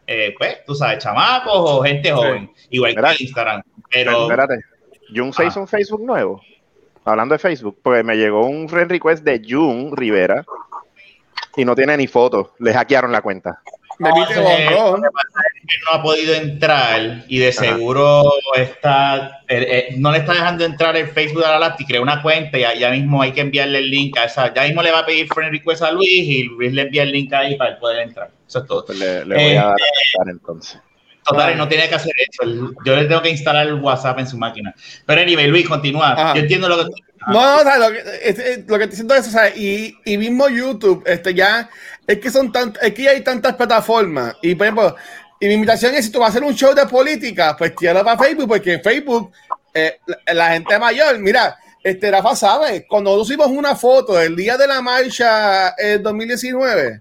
eh, 0.06 0.34
pues, 0.38 0.64
tú 0.66 0.74
sabes, 0.74 1.02
chamacos 1.02 1.52
o 1.54 1.82
gente 1.82 2.12
joven, 2.12 2.50
igual 2.70 2.94
que 2.94 3.22
Instagram. 3.24 3.62
Pero 3.90 4.22
Espérate, 4.22 4.54
Jun 5.14 5.32
se 5.32 5.42
Ah. 5.42 5.46
hizo 5.46 5.60
un 5.60 5.68
Facebook 5.68 6.04
nuevo. 6.04 6.40
Hablando 7.04 7.34
de 7.34 7.38
Facebook, 7.38 7.78
pues 7.82 8.04
me 8.04 8.16
llegó 8.16 8.46
un 8.46 8.68
friend 8.68 8.90
request 8.90 9.24
de 9.24 9.42
Jun 9.46 9.94
Rivera 9.96 10.44
y 11.56 11.64
no 11.64 11.74
tiene 11.74 11.96
ni 11.96 12.06
foto. 12.06 12.54
Le 12.58 12.72
hackearon 12.72 13.12
la 13.12 13.20
cuenta. 13.20 13.60
Me 13.98 14.08
No, 14.08 14.14
borró. 14.16 14.96
él 14.96 15.02
no 15.02 15.92
ha 15.92 16.02
podido 16.02 16.34
entrar 16.34 17.24
y 17.28 17.38
de 17.38 17.48
Ajá. 17.50 17.60
seguro 17.62 18.24
está 18.56 19.42
eh, 19.46 19.86
eh, 19.90 19.94
no 19.98 20.10
le 20.10 20.18
está 20.18 20.32
dejando 20.32 20.64
entrar 20.64 20.96
el 20.96 21.06
Facebook 21.08 21.42
de 21.44 21.48
la 21.48 21.58
Lati, 21.60 21.84
creó 21.84 22.02
una 22.02 22.20
cuenta 22.20 22.58
y 22.58 22.80
ya, 22.80 22.90
mismo 22.90 23.22
hay 23.22 23.30
que 23.32 23.42
enviarle 23.42 23.78
el 23.78 23.90
link 23.90 24.16
a 24.18 24.24
esa, 24.24 24.52
ya 24.52 24.64
mismo 24.64 24.82
le 24.82 24.90
va 24.90 25.00
a 25.00 25.06
pedir 25.06 25.28
friend 25.28 25.52
request 25.52 25.82
a 25.82 25.92
Luis 25.92 26.08
y 26.10 26.42
Luis 26.44 26.72
le 26.72 26.82
envía 26.82 27.04
el 27.04 27.12
link 27.12 27.32
ahí 27.34 27.54
para 27.56 27.70
él 27.70 27.76
poder 27.78 28.00
entrar. 28.00 28.30
Eso 28.48 28.58
es 28.60 28.66
todo. 28.66 28.84
Pues 28.84 28.98
le, 28.98 29.24
le 29.26 29.34
voy 29.34 29.44
Eh, 29.44 29.58
a 29.58 29.62
dar 29.64 29.72
a 29.72 29.76
pensar 29.76 30.28
entonces. 30.32 30.80
Total, 31.24 31.56
no 31.56 31.68
tiene 31.68 31.88
que 31.88 31.94
hacer 31.94 32.12
eso. 32.18 32.72
Yo 32.84 32.96
le 32.96 33.04
tengo 33.06 33.22
que 33.22 33.30
instalar 33.30 33.66
el 33.66 33.74
WhatsApp 33.74 34.18
en 34.18 34.26
su 34.28 34.36
máquina. 34.38 34.74
Pero 35.06 35.20
anyway, 35.22 35.46
Luis, 35.46 35.66
continúa. 35.68 36.12
Ajá. 36.12 36.34
Yo 36.34 36.42
entiendo 36.42 36.68
lo 36.68 36.76
que 36.76 36.90
No, 37.28 37.32
no, 37.32 37.56
o 37.56 37.62
sea, 37.62 37.78
lo 37.78 37.90
que, 37.90 38.02
es- 38.22 38.58
lo 38.66 38.76
que 38.78 38.84
estoy 38.84 38.86
diciendo 38.90 39.14
es, 39.14 39.26
o 39.28 39.30
sea, 39.30 39.48
y, 39.56 39.96
y 40.04 40.18
mismo 40.18 40.48
YouTube, 40.48 41.02
este 41.06 41.32
ya, 41.34 41.68
es 42.06 42.18
que 42.18 42.30
son 42.30 42.52
tant, 42.52 42.76
es 42.82 42.92
que 42.92 43.08
hay 43.08 43.22
tantas 43.22 43.54
plataformas. 43.54 44.36
Y 44.42 44.54
por 44.54 44.66
ejemplo, 44.66 44.94
y 45.40 45.46
mi 45.48 45.54
invitación 45.54 45.94
es 45.94 46.04
si 46.06 46.12
tú 46.12 46.18
vas 46.20 46.28
a 46.28 46.30
hacer 46.30 46.44
un 46.44 46.54
show 46.54 46.74
de 46.74 46.86
política, 46.86 47.56
pues 47.56 47.74
tíralo 47.74 48.04
para 48.04 48.18
Facebook, 48.22 48.48
porque 48.48 48.74
en 48.74 48.82
Facebook, 48.82 49.32
eh, 49.72 49.98
la, 50.26 50.34
la 50.34 50.48
gente 50.52 50.78
mayor, 50.78 51.18
mira, 51.18 51.56
este 51.82 52.10
Rafa 52.10 52.34
sabe, 52.36 52.86
cuando 52.86 53.10
nosotros 53.10 53.28
hicimos 53.30 53.48
una 53.58 53.74
foto 53.76 54.14
del 54.14 54.36
día 54.36 54.56
de 54.56 54.66
la 54.66 54.80
marcha 54.82 55.74
en 55.78 56.02
2019, 56.02 57.00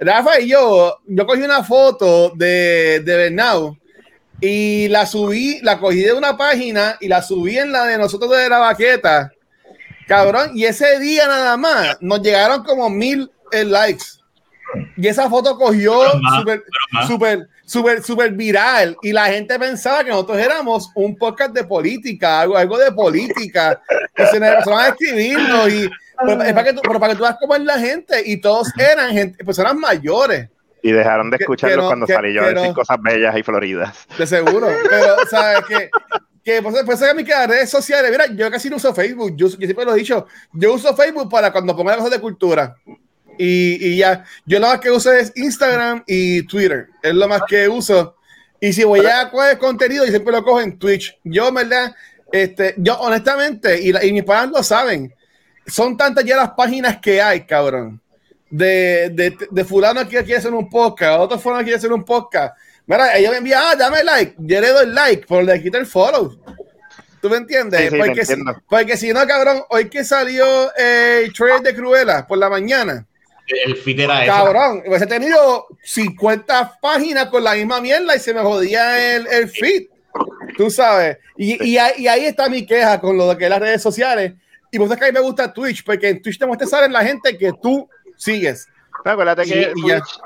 Rafa 0.00 0.40
y 0.40 0.48
yo, 0.48 0.98
yo 1.06 1.26
cogí 1.26 1.42
una 1.42 1.62
foto 1.62 2.30
de, 2.34 3.00
de 3.04 3.16
Bernau 3.16 3.76
y 4.40 4.88
la 4.88 5.06
subí, 5.06 5.60
la 5.62 5.78
cogí 5.78 6.00
de 6.00 6.12
una 6.12 6.36
página 6.36 6.96
y 7.00 7.08
la 7.08 7.22
subí 7.22 7.58
en 7.58 7.72
la 7.72 7.84
de 7.84 7.98
nosotros 7.98 8.30
de 8.30 8.48
la 8.48 8.58
baqueta. 8.58 9.32
Cabrón, 10.06 10.50
y 10.54 10.64
ese 10.64 10.98
día 11.00 11.26
nada 11.26 11.56
más 11.56 11.96
nos 12.00 12.20
llegaron 12.22 12.62
como 12.62 12.88
mil 12.88 13.30
eh, 13.52 13.64
likes. 13.64 14.04
Y 14.96 15.06
esa 15.08 15.30
foto 15.30 15.56
cogió 15.56 15.94
súper, 16.38 16.64
súper, 17.06 17.48
súper, 17.64 18.02
súper 18.02 18.32
viral. 18.32 18.96
Y 19.02 19.12
la 19.12 19.26
gente 19.26 19.58
pensaba 19.58 20.04
que 20.04 20.10
nosotros 20.10 20.38
éramos 20.38 20.90
un 20.94 21.16
podcast 21.16 21.52
de 21.52 21.64
política, 21.64 22.40
algo, 22.40 22.56
algo 22.56 22.78
de 22.78 22.92
política. 22.92 23.80
Y 24.16 24.26
se 24.26 24.38
nos 24.38 24.50
empezaron 24.50 24.80
a 24.80 24.88
escribirnos. 24.88 25.72
Y, 25.72 25.90
pero, 26.24 26.42
es 26.42 26.52
para 26.52 26.64
que 26.64 26.72
tú, 26.74 26.80
pero 26.82 27.00
para 27.00 27.12
que 27.12 27.16
tú 27.18 27.22
veas 27.24 27.36
cómo 27.40 27.54
es 27.56 27.62
la 27.62 27.78
gente. 27.78 28.22
Y 28.24 28.40
todos 28.40 28.68
eran 28.78 29.10
gente, 29.12 29.44
personas 29.44 29.74
mayores. 29.74 30.48
Y 30.82 30.92
dejaron 30.92 31.30
de 31.30 31.38
escucharlo 31.40 31.82
no- 31.82 31.88
cuando 31.88 32.06
que- 32.06 32.12
salí 32.14 32.32
yo 32.34 32.42
a 32.42 32.48
decir 32.50 32.68
no. 32.68 32.74
cosas 32.74 32.96
bellas 33.02 33.36
y 33.36 33.42
floridas. 33.42 33.96
De 34.18 34.26
seguro. 34.26 34.68
Pero, 34.90 35.16
¿sabes? 35.28 35.60
Que, 35.66 35.90
que 36.44 36.62
pues, 36.62 36.76
pues, 36.84 37.02
a 37.02 37.12
mí 37.14 37.24
que 37.24 37.32
las 37.32 37.48
redes 37.48 37.70
sociales, 37.70 38.10
mira, 38.10 38.26
yo 38.26 38.48
casi 38.50 38.70
no 38.70 38.76
uso 38.76 38.94
Facebook. 38.94 39.32
Yo, 39.36 39.48
yo 39.48 39.56
siempre 39.56 39.84
lo 39.84 39.94
he 39.94 39.98
dicho. 39.98 40.26
Yo 40.52 40.74
uso 40.74 40.94
Facebook 40.94 41.28
para 41.28 41.50
cuando 41.50 41.74
pongo 41.76 41.90
cosas 41.94 42.10
de 42.10 42.20
cultura. 42.20 42.76
Y, 43.38 43.88
y 43.92 43.96
ya, 43.98 44.24
yo 44.46 44.58
lo 44.60 44.68
más 44.68 44.80
que 44.80 44.90
uso 44.90 45.12
es 45.12 45.32
Instagram 45.36 46.04
y 46.06 46.42
Twitter. 46.46 46.88
Es 47.02 47.14
lo 47.14 47.26
más 47.28 47.42
que 47.48 47.68
uso. 47.68 48.16
Y 48.60 48.72
si 48.72 48.84
voy 48.84 49.04
a 49.04 49.28
coger 49.30 49.58
contenido, 49.58 50.04
yo 50.04 50.10
siempre 50.10 50.32
lo 50.32 50.42
cojo 50.42 50.60
en 50.60 50.78
Twitch. 50.78 51.18
Yo, 51.24 51.52
verdad, 51.52 51.94
este, 52.32 52.74
yo 52.78 52.98
honestamente, 53.00 53.78
y, 53.80 53.92
la- 53.92 54.04
y 54.04 54.12
mis 54.12 54.24
padres 54.24 54.52
lo 54.52 54.62
saben, 54.62 55.12
son 55.66 55.96
tantas 55.96 56.24
ya 56.24 56.36
las 56.36 56.50
páginas 56.50 56.98
que 56.98 57.20
hay, 57.20 57.44
cabrón. 57.46 58.00
De, 58.48 59.10
de, 59.12 59.36
de 59.50 59.64
fulano 59.64 60.02
que 60.08 60.22
quiere 60.22 60.36
hacer 60.36 60.54
un 60.54 60.70
podcast, 60.70 61.18
otro 61.20 61.38
fulano 61.38 61.60
que 61.60 61.64
quiere 61.64 61.78
hacer 61.78 61.92
un 61.92 62.04
podcast. 62.04 62.56
Mira, 62.86 63.16
ella 63.16 63.32
me 63.32 63.38
envía, 63.38 63.60
ah, 63.70 63.74
dame 63.74 64.04
like, 64.04 64.34
yo 64.38 64.60
le 64.60 64.68
doy 64.68 64.86
like, 64.86 65.26
pero 65.28 65.42
le 65.42 65.60
quito 65.60 65.78
el 65.78 65.86
follow. 65.86 66.38
¿Tú 67.20 67.28
me 67.28 67.38
entiendes? 67.38 67.80
Sí, 67.80 67.86
sí, 67.86 67.90
te 67.92 67.98
porque, 67.98 68.24
si, 68.24 68.34
porque 68.68 68.96
si 68.96 69.12
no, 69.12 69.26
cabrón, 69.26 69.62
hoy 69.70 69.88
que 69.88 70.04
salió 70.04 70.44
eh, 70.78 71.22
el 71.24 71.32
trailer 71.32 71.60
de 71.62 71.74
Cruella 71.74 72.24
por 72.24 72.38
la 72.38 72.48
mañana, 72.48 73.04
el 73.64 73.76
feed 73.76 74.00
era 74.00 74.24
eso. 74.24 74.32
cabrón, 74.32 74.82
pues 74.86 75.02
he 75.02 75.06
tenido 75.06 75.66
50 75.82 76.78
páginas 76.80 77.26
con 77.26 77.42
la 77.42 77.54
misma 77.54 77.80
mierda 77.80 78.14
y 78.14 78.20
se 78.20 78.32
me 78.32 78.42
jodía 78.42 79.16
el, 79.16 79.26
el 79.26 79.48
feed. 79.48 79.86
Tú 80.56 80.70
sabes. 80.70 81.18
Y, 81.36 81.62
y, 81.64 81.78
ahí- 81.78 81.94
y 81.98 82.06
ahí 82.06 82.24
está 82.26 82.48
mi 82.48 82.64
queja 82.64 83.00
con 83.00 83.16
lo 83.16 83.28
de 83.30 83.36
que 83.36 83.44
es 83.44 83.50
las 83.50 83.60
redes 83.60 83.82
sociales. 83.82 84.34
Y 84.76 84.78
por 84.78 84.84
eso 84.86 84.94
es 84.94 85.00
que 85.00 85.06
a 85.06 85.08
mí 85.08 85.14
me 85.14 85.20
gusta 85.20 85.52
Twitch, 85.54 85.82
porque 85.84 86.10
en 86.10 86.20
Twitch 86.20 86.38
te 86.38 86.44
muestra 86.44 86.68
salen 86.68 86.92
la 86.92 87.02
gente 87.02 87.36
que 87.38 87.50
tú 87.62 87.88
sigues. 88.14 88.68
No, 89.04 89.10
acuérdate 89.12 89.46
Y- 89.46 89.50
que 89.50 89.72
y. 89.74 89.80
Twitch, 89.82 90.20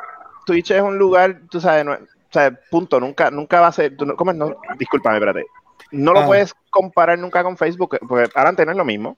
Twitch 0.44 0.70
es 0.72 0.82
un 0.82 0.98
lugar, 0.98 1.40
tú 1.48 1.60
sabes, 1.60 1.84
no, 1.84 1.92
o 1.92 1.98
sea, 2.32 2.50
punto, 2.68 2.98
nunca, 2.98 3.30
nunca 3.30 3.60
va 3.60 3.68
a 3.68 3.72
ser, 3.72 3.96
tú 3.96 4.04
no- 4.06 4.16
¿cómo 4.16 4.32
es? 4.32 4.36
No, 4.36 4.56
discúlpame, 4.76 5.16
espérate. 5.18 5.46
No 5.92 6.12
lo 6.12 6.20
Ah. 6.20 6.26
puedes 6.26 6.52
comparar 6.70 7.18
nunca 7.18 7.42
con 7.44 7.56
Facebook, 7.56 7.98
porque 8.08 8.28
ahora 8.34 8.52
no 8.52 8.70
es 8.72 8.76
lo 8.76 8.84
mismo. 8.84 9.16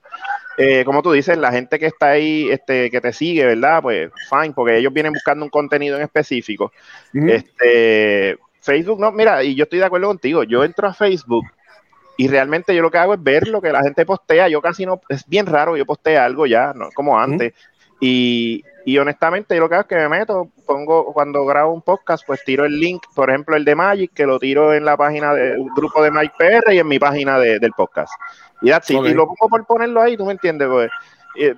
Eh, 0.57 0.83
como 0.85 1.01
tú 1.01 1.11
dices, 1.11 1.35
la 1.37 1.51
gente 1.51 1.79
que 1.79 1.87
está 1.87 2.09
ahí, 2.11 2.49
este, 2.51 2.91
que 2.91 3.01
te 3.01 3.11
sigue, 3.11 3.43
¿verdad? 3.45 3.81
Pues 3.81 4.11
fine, 4.29 4.53
porque 4.53 4.77
ellos 4.77 4.93
vienen 4.93 5.13
buscando 5.13 5.43
un 5.45 5.49
contenido 5.49 5.97
en 5.97 6.03
específico. 6.03 6.71
Este, 7.13 8.37
Facebook, 8.61 8.99
no, 8.99 9.11
mira, 9.11 9.43
y 9.43 9.55
yo 9.55 9.63
estoy 9.63 9.79
de 9.79 9.85
acuerdo 9.85 10.07
contigo. 10.07 10.43
Yo 10.43 10.63
entro 10.63 10.87
a 10.87 10.93
Facebook 10.93 11.43
y 12.17 12.27
realmente 12.27 12.75
yo 12.75 12.81
lo 12.81 12.91
que 12.91 12.97
hago 12.99 13.13
es 13.15 13.23
ver 13.23 13.47
lo 13.47 13.61
que 13.61 13.71
la 13.71 13.81
gente 13.81 14.05
postea. 14.05 14.47
Yo 14.47 14.61
casi 14.61 14.85
no, 14.85 15.01
es 15.09 15.27
bien 15.27 15.45
raro, 15.45 15.75
yo 15.77 15.85
posteo 15.85 16.21
algo 16.21 16.45
ya, 16.45 16.73
no 16.75 16.89
como 16.93 17.19
antes. 17.19 17.53
Y, 17.99 18.63
y 18.85 18.97
honestamente, 18.97 19.55
yo 19.55 19.61
lo 19.61 19.69
que 19.69 19.75
hago 19.75 19.81
es 19.83 19.87
que 19.87 19.95
me 19.95 20.09
meto, 20.09 20.49
pongo, 20.65 21.13
cuando 21.13 21.45
grabo 21.45 21.73
un 21.73 21.81
podcast, 21.81 22.23
pues 22.27 22.43
tiro 22.43 22.65
el 22.65 22.79
link, 22.79 23.03
por 23.15 23.29
ejemplo, 23.29 23.55
el 23.55 23.63
de 23.65 23.75
Magic, 23.75 24.11
que 24.13 24.25
lo 24.25 24.39
tiro 24.39 24.73
en 24.73 24.83
la 24.85 24.97
página 24.97 25.33
del 25.33 25.63
grupo 25.75 26.03
de 26.03 26.11
Mike 26.11 26.33
PR 26.37 26.73
y 26.73 26.79
en 26.79 26.87
mi 26.87 26.99
página 26.99 27.39
de- 27.39 27.59
del 27.59 27.71
podcast. 27.71 28.11
Y 28.61 28.69
that's 28.69 28.89
it. 28.89 28.99
Y 29.05 29.13
lo 29.13 29.25
pongo 29.25 29.47
por 29.49 29.65
ponerlo 29.65 30.01
ahí, 30.01 30.15
tú 30.17 30.25
me 30.25 30.33
entiendes, 30.33 30.67
pues. 30.69 30.91
eh, 31.39 31.55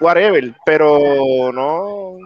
whatever, 0.00 0.54
pero 0.64 1.50
no. 1.52 2.16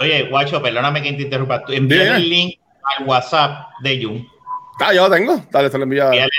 Oye, 0.00 0.28
guacho, 0.30 0.62
perdóname 0.62 1.02
que 1.02 1.12
te 1.12 1.22
interrumpa. 1.22 1.62
Bien. 1.66 1.90
el 1.92 2.28
link 2.28 2.58
al 2.98 3.06
WhatsApp 3.06 3.68
de 3.82 4.02
Jun. 4.02 4.26
Ah, 4.80 4.94
yo 4.94 5.08
lo 5.08 5.14
tengo. 5.14 5.40
Dale, 5.50 5.68
se 5.68 5.76
lo 5.76 5.84
envío. 5.84 6.04
Envíale 6.06 6.30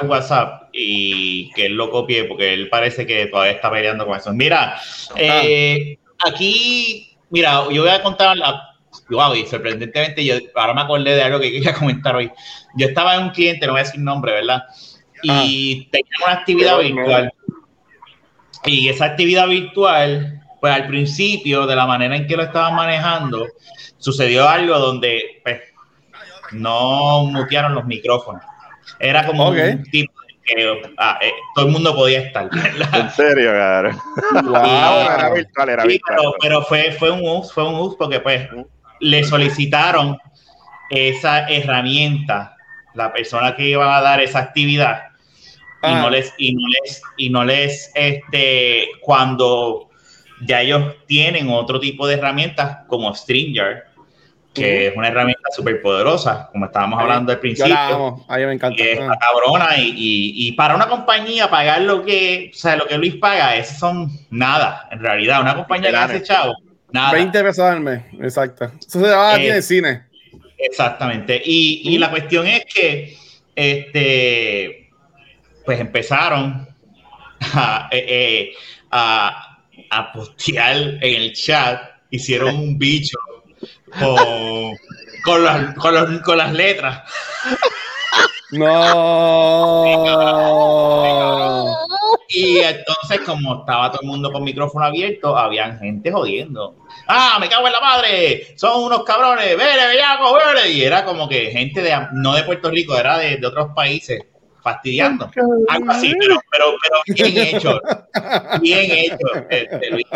al 0.00 0.08
WhatsApp 0.08 0.68
y 0.72 1.50
que 1.52 1.66
él 1.66 1.74
lo 1.74 1.90
copie 1.90 2.24
porque 2.24 2.52
él 2.52 2.68
parece 2.68 3.06
que 3.06 3.26
todavía 3.26 3.52
está 3.52 3.70
peleando 3.70 4.06
con 4.06 4.16
eso. 4.16 4.32
Mira, 4.32 4.76
eh, 5.16 5.98
aquí, 6.26 7.16
mira, 7.30 7.62
yo 7.70 7.82
voy 7.82 7.90
a 7.90 8.02
contar, 8.02 8.36
la- 8.36 8.70
wow, 9.08 9.34
y 9.34 9.46
sorprendentemente, 9.46 10.24
yo 10.24 10.34
ahora 10.54 10.74
me 10.74 10.80
acordé 10.82 11.14
de 11.14 11.22
algo 11.22 11.40
que 11.40 11.52
quería 11.52 11.74
comentar 11.74 12.16
hoy. 12.16 12.30
Yo 12.76 12.86
estaba 12.88 13.16
en 13.16 13.24
un 13.24 13.30
cliente, 13.30 13.66
no 13.66 13.72
voy 13.72 13.82
a 13.82 13.84
decir 13.84 14.00
nombre, 14.00 14.32
¿verdad? 14.32 14.64
Y 15.22 15.86
tenía 15.90 16.10
una 16.24 16.32
actividad 16.34 16.78
virtual. 16.78 17.32
Y 18.66 18.88
esa 18.88 19.06
actividad 19.06 19.46
virtual, 19.48 20.42
pues 20.60 20.74
al 20.74 20.86
principio, 20.86 21.66
de 21.66 21.76
la 21.76 21.86
manera 21.86 22.16
en 22.16 22.26
que 22.26 22.36
lo 22.36 22.42
estaban 22.42 22.74
manejando, 22.74 23.46
sucedió 23.98 24.48
algo 24.48 24.78
donde 24.78 25.40
pues, 25.42 25.60
no 26.52 27.24
mutearon 27.24 27.74
los 27.74 27.84
micrófonos. 27.84 28.42
Era 28.98 29.26
como 29.26 29.48
un 29.48 29.82
tipo 29.84 30.12
que 30.46 30.82
ah, 30.98 31.18
eh, 31.22 31.32
todo 31.54 31.66
el 31.66 31.72
mundo 31.72 31.94
podía 31.94 32.20
estar. 32.20 32.50
¿verdad? 32.50 32.88
En 33.00 33.10
serio, 33.10 33.50
cabrón. 33.52 33.98
Wow. 34.44 34.54
Ah, 34.56 35.16
era 35.18 35.30
virtual, 35.32 35.68
era 35.70 35.82
Sí, 35.82 35.88
virtual. 35.88 36.16
pero, 36.18 36.34
pero 36.40 36.62
fue, 36.62 36.92
fue 36.92 37.10
un 37.10 37.20
uso, 37.26 37.52
fue 37.54 37.66
un 37.66 37.74
uso 37.76 37.96
porque 37.98 38.20
pues 38.20 38.48
le 39.00 39.24
solicitaron 39.24 40.18
esa 40.90 41.48
herramienta, 41.48 42.56
la 42.94 43.12
persona 43.12 43.56
que 43.56 43.68
iba 43.70 43.96
a 43.96 44.02
dar 44.02 44.20
esa 44.20 44.40
actividad, 44.40 45.04
y 45.82 45.86
Ah. 45.86 46.00
no 46.02 46.10
les, 46.10 46.32
y 46.38 46.54
no 46.54 46.62
les, 46.68 47.02
y 47.16 47.30
no 47.30 47.44
les, 47.44 47.90
este, 47.94 48.88
cuando 49.00 49.88
ya 50.42 50.60
ellos 50.62 50.94
tienen 51.06 51.48
otro 51.48 51.80
tipo 51.80 52.06
de 52.06 52.14
herramientas 52.14 52.78
como 52.86 53.14
Stringer, 53.14 53.84
que 54.54 54.86
es 54.86 54.96
una 54.96 55.08
herramienta 55.08 55.50
súper 55.54 55.82
poderosa, 55.82 56.48
como 56.52 56.66
estábamos 56.66 57.00
hablando 57.00 57.32
al 57.32 57.38
Yo 57.38 57.40
principio. 57.40 57.74
la 57.74 57.88
amo, 57.88 58.24
a 58.28 58.36
mí 58.38 58.46
me 58.46 58.52
encanta. 58.54 58.82
Ah. 58.82 58.86
está 58.86 59.18
cabrona 59.18 59.76
y, 59.78 59.88
y- 59.88 60.48
y 60.48 60.52
para 60.52 60.76
una 60.76 60.86
compañía 60.86 61.50
pagar 61.50 61.82
lo 61.82 62.04
que, 62.04 62.50
o 62.54 62.56
sea, 62.56 62.76
lo 62.76 62.86
que 62.86 62.96
Luis 62.96 63.16
paga, 63.16 63.56
eso 63.56 63.74
son 63.78 64.10
nada, 64.30 64.88
en 64.92 65.00
realidad. 65.00 65.40
Una 65.40 65.56
compañía 65.56 65.90
que 65.90 65.96
hace 65.96 66.22
chavo, 66.22 66.54
nada. 66.92 67.12
20 67.12 67.42
pesos 67.42 67.64
al 67.64 67.80
mes, 67.80 68.02
exacto. 68.20 68.70
Eso 68.78 69.00
se 69.00 69.08
va 69.10 69.32
a 69.34 69.36
Eh, 69.40 69.48
en 69.48 69.54
el 69.56 69.62
cine. 69.62 70.04
Exactamente. 70.56 71.42
Y, 71.44 71.82
y 71.92 71.98
la 71.98 72.10
cuestión 72.10 72.46
es 72.46 72.64
que, 72.72 73.16
este, 73.56 74.90
pues 75.64 75.80
empezaron 75.80 76.68
a, 77.54 77.88
eh, 77.90 78.06
eh, 78.08 78.52
a, 78.90 79.58
a 79.90 80.12
postear 80.12 80.76
en 80.76 81.22
el 81.22 81.32
chat, 81.32 81.80
hicieron 82.10 82.54
un 82.56 82.78
bicho 82.78 83.18
con, 83.98 84.76
con, 85.24 85.44
las, 85.44 85.74
con, 85.74 85.94
los- 85.94 86.20
con 86.22 86.38
las 86.38 86.52
letras. 86.52 87.02
No. 90.94 91.76
Y 92.28 92.58
entonces, 92.58 93.20
como 93.24 93.60
estaba 93.60 93.90
todo 93.90 94.02
el 94.02 94.08
mundo 94.08 94.32
con 94.32 94.44
micrófono 94.44 94.84
abierto, 94.86 95.36
habían 95.36 95.78
gente 95.78 96.10
jodiendo. 96.10 96.76
¡Ah, 97.06 97.36
me 97.40 97.48
cago 97.48 97.66
en 97.66 97.72
la 97.72 97.80
madre! 97.80 98.54
¡Son 98.56 98.82
unos 98.84 99.04
cabrones! 99.04 99.56
¡Vele, 99.56 99.86
bellaco! 99.88 100.36
Y 100.68 100.82
era 100.82 101.04
como 101.04 101.28
que 101.28 101.50
gente 101.50 101.82
de, 101.82 101.96
no 102.12 102.34
de 102.34 102.42
Puerto 102.44 102.70
Rico, 102.70 102.96
era 102.96 103.18
de, 103.18 103.36
de 103.36 103.46
otros 103.46 103.68
países, 103.74 104.20
fastidiando. 104.64 105.30
Algo 105.68 105.90
así, 105.92 106.12
pero, 106.18 106.40
pero, 106.50 106.74
pero 106.82 107.02
bien 107.32 107.46
hecho. 107.56 107.80
Bien 108.60 108.90
hecho. 108.90 109.16
este, 109.50 109.90
Luis. 109.90 110.06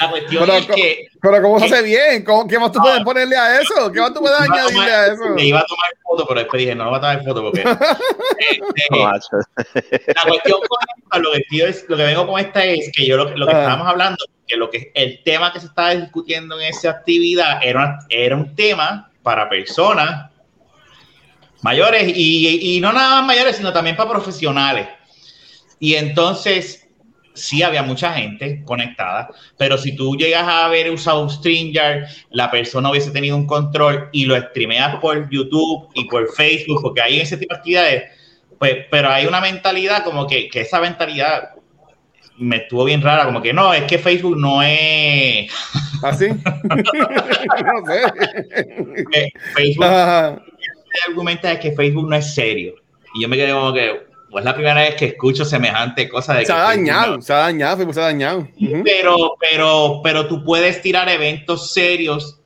La 0.00 0.10
cuestión 0.10 0.44
Pero 0.46 0.56
es 0.58 0.66
que 0.66 1.06
Pero 1.20 1.42
¿cómo 1.42 1.58
se 1.60 1.66
hace 1.66 1.82
bien? 1.82 2.24
¿Cómo, 2.24 2.48
¿Qué 2.48 2.58
más 2.58 2.72
tú 2.72 2.80
puedes 2.80 3.02
ponerle 3.04 3.36
a 3.36 3.60
eso? 3.60 3.92
¿Qué 3.92 4.00
más 4.00 4.12
tú 4.14 4.20
puedes 4.20 4.38
iba 4.40 4.54
a 4.56 4.58
añadirle 4.58 4.80
tomar- 4.86 4.90
a 4.90 5.06
eso? 5.12 5.34
le 5.36 5.44
iba 5.44 5.58
a 5.60 5.64
tomar 5.66 5.86
foto, 6.02 6.26
pero 6.26 6.40
después 6.40 6.60
dije, 6.60 6.74
no, 6.74 6.84
no 6.84 6.90
voy 6.90 6.98
a 6.98 7.00
tomar 7.02 7.24
foto 7.24 7.42
porque... 7.42 7.60
este, 7.60 8.82
No. 8.90 9.12
La 9.12 10.22
cuestión 10.28 10.60
con 10.68 10.78
esto, 10.96 11.18
lo 11.20 11.32
que, 11.32 11.42
quiero 11.44 11.68
es- 11.70 11.84
lo 11.88 11.96
que 11.96 12.04
vengo 12.04 12.26
con 12.26 12.40
esta 12.40 12.64
es 12.64 12.90
que 12.96 13.06
yo 13.06 13.16
lo, 13.18 13.24
lo 13.36 13.46
que 13.46 13.52
Ah. 13.54 13.60
estábamos 13.60 13.86
hablando, 13.86 14.24
que 14.46 14.56
lo 14.56 14.70
que 14.70 14.90
el 14.94 15.22
tema 15.22 15.52
que 15.52 15.60
se 15.60 15.66
estaba 15.66 15.94
discutiendo 15.94 16.58
en 16.58 16.66
esa 16.68 16.90
actividad 16.90 17.60
era, 17.62 17.78
una- 17.80 17.98
era 18.08 18.34
un 18.36 18.56
tema 18.56 19.10
para 19.22 19.48
personas 19.48 20.30
mayores 21.62 22.12
y, 22.14 22.76
y 22.76 22.80
no 22.80 22.92
nada 22.92 23.16
más 23.16 23.26
mayores, 23.26 23.56
sino 23.56 23.72
también 23.72 23.96
para 23.96 24.10
profesionales. 24.10 24.88
Y 25.80 25.94
entonces 25.94 26.82
sí 27.34 27.62
había 27.62 27.82
mucha 27.82 28.12
gente 28.12 28.62
conectada, 28.64 29.30
pero 29.56 29.78
si 29.78 29.96
tú 29.96 30.16
llegas 30.16 30.42
a 30.42 30.66
haber 30.66 30.90
usado 30.90 31.28
StreamYard, 31.28 32.06
la 32.30 32.50
persona 32.50 32.90
hubiese 32.90 33.10
tenido 33.10 33.36
un 33.36 33.46
control 33.46 34.08
y 34.12 34.26
lo 34.26 34.38
streameas 34.40 34.96
por 34.96 35.28
YouTube 35.30 35.88
y 35.94 36.04
por 36.04 36.30
Facebook, 36.32 36.82
porque 36.82 37.00
hay 37.00 37.20
ese 37.20 37.36
tipo 37.36 37.54
de 37.54 37.58
actividades, 37.58 38.04
pues, 38.58 38.86
pero 38.90 39.10
hay 39.10 39.26
una 39.26 39.40
mentalidad 39.40 40.04
como 40.04 40.26
que, 40.26 40.48
que 40.48 40.60
esa 40.60 40.80
mentalidad 40.80 41.50
me 42.38 42.56
estuvo 42.56 42.84
bien 42.84 43.02
rara, 43.02 43.24
como 43.24 43.42
que 43.42 43.52
no, 43.52 43.72
es 43.72 43.84
que 43.84 43.98
Facebook 43.98 44.36
no 44.36 44.62
es... 44.62 45.50
¿Así? 46.02 46.28
no 46.28 47.86
sé. 47.86 48.02
que 49.10 49.28
Facebook 49.54 49.84
Ah, 49.84 50.38
argumenta 51.08 51.52
es 51.52 51.58
que 51.60 51.72
Facebook 51.72 52.08
no 52.08 52.16
es 52.16 52.34
serio. 52.34 52.74
Y 53.14 53.22
yo 53.22 53.28
me 53.28 53.36
quedé 53.36 53.52
como 53.52 53.72
que, 53.72 54.02
pues 54.30 54.42
es 54.42 54.44
la 54.46 54.54
primera 54.54 54.80
vez 54.80 54.94
que 54.94 55.06
escucho 55.06 55.44
semejante 55.44 56.08
cosa 56.08 56.34
de 56.34 56.40
se 56.40 56.46
que 56.46 56.52
ha 56.52 56.62
dañado, 56.62 57.16
no- 57.16 57.22
se 57.22 57.32
ha 57.32 57.36
dañado, 57.38 57.76
Facebook 57.76 57.94
se 57.94 58.00
ha 58.00 58.04
dañado. 58.04 58.48
Pero, 58.84 59.34
pero, 59.38 60.00
pero 60.02 60.26
tú 60.26 60.42
puedes 60.44 60.80
tirar 60.82 61.08
eventos 61.08 61.72
serios. 61.72 62.40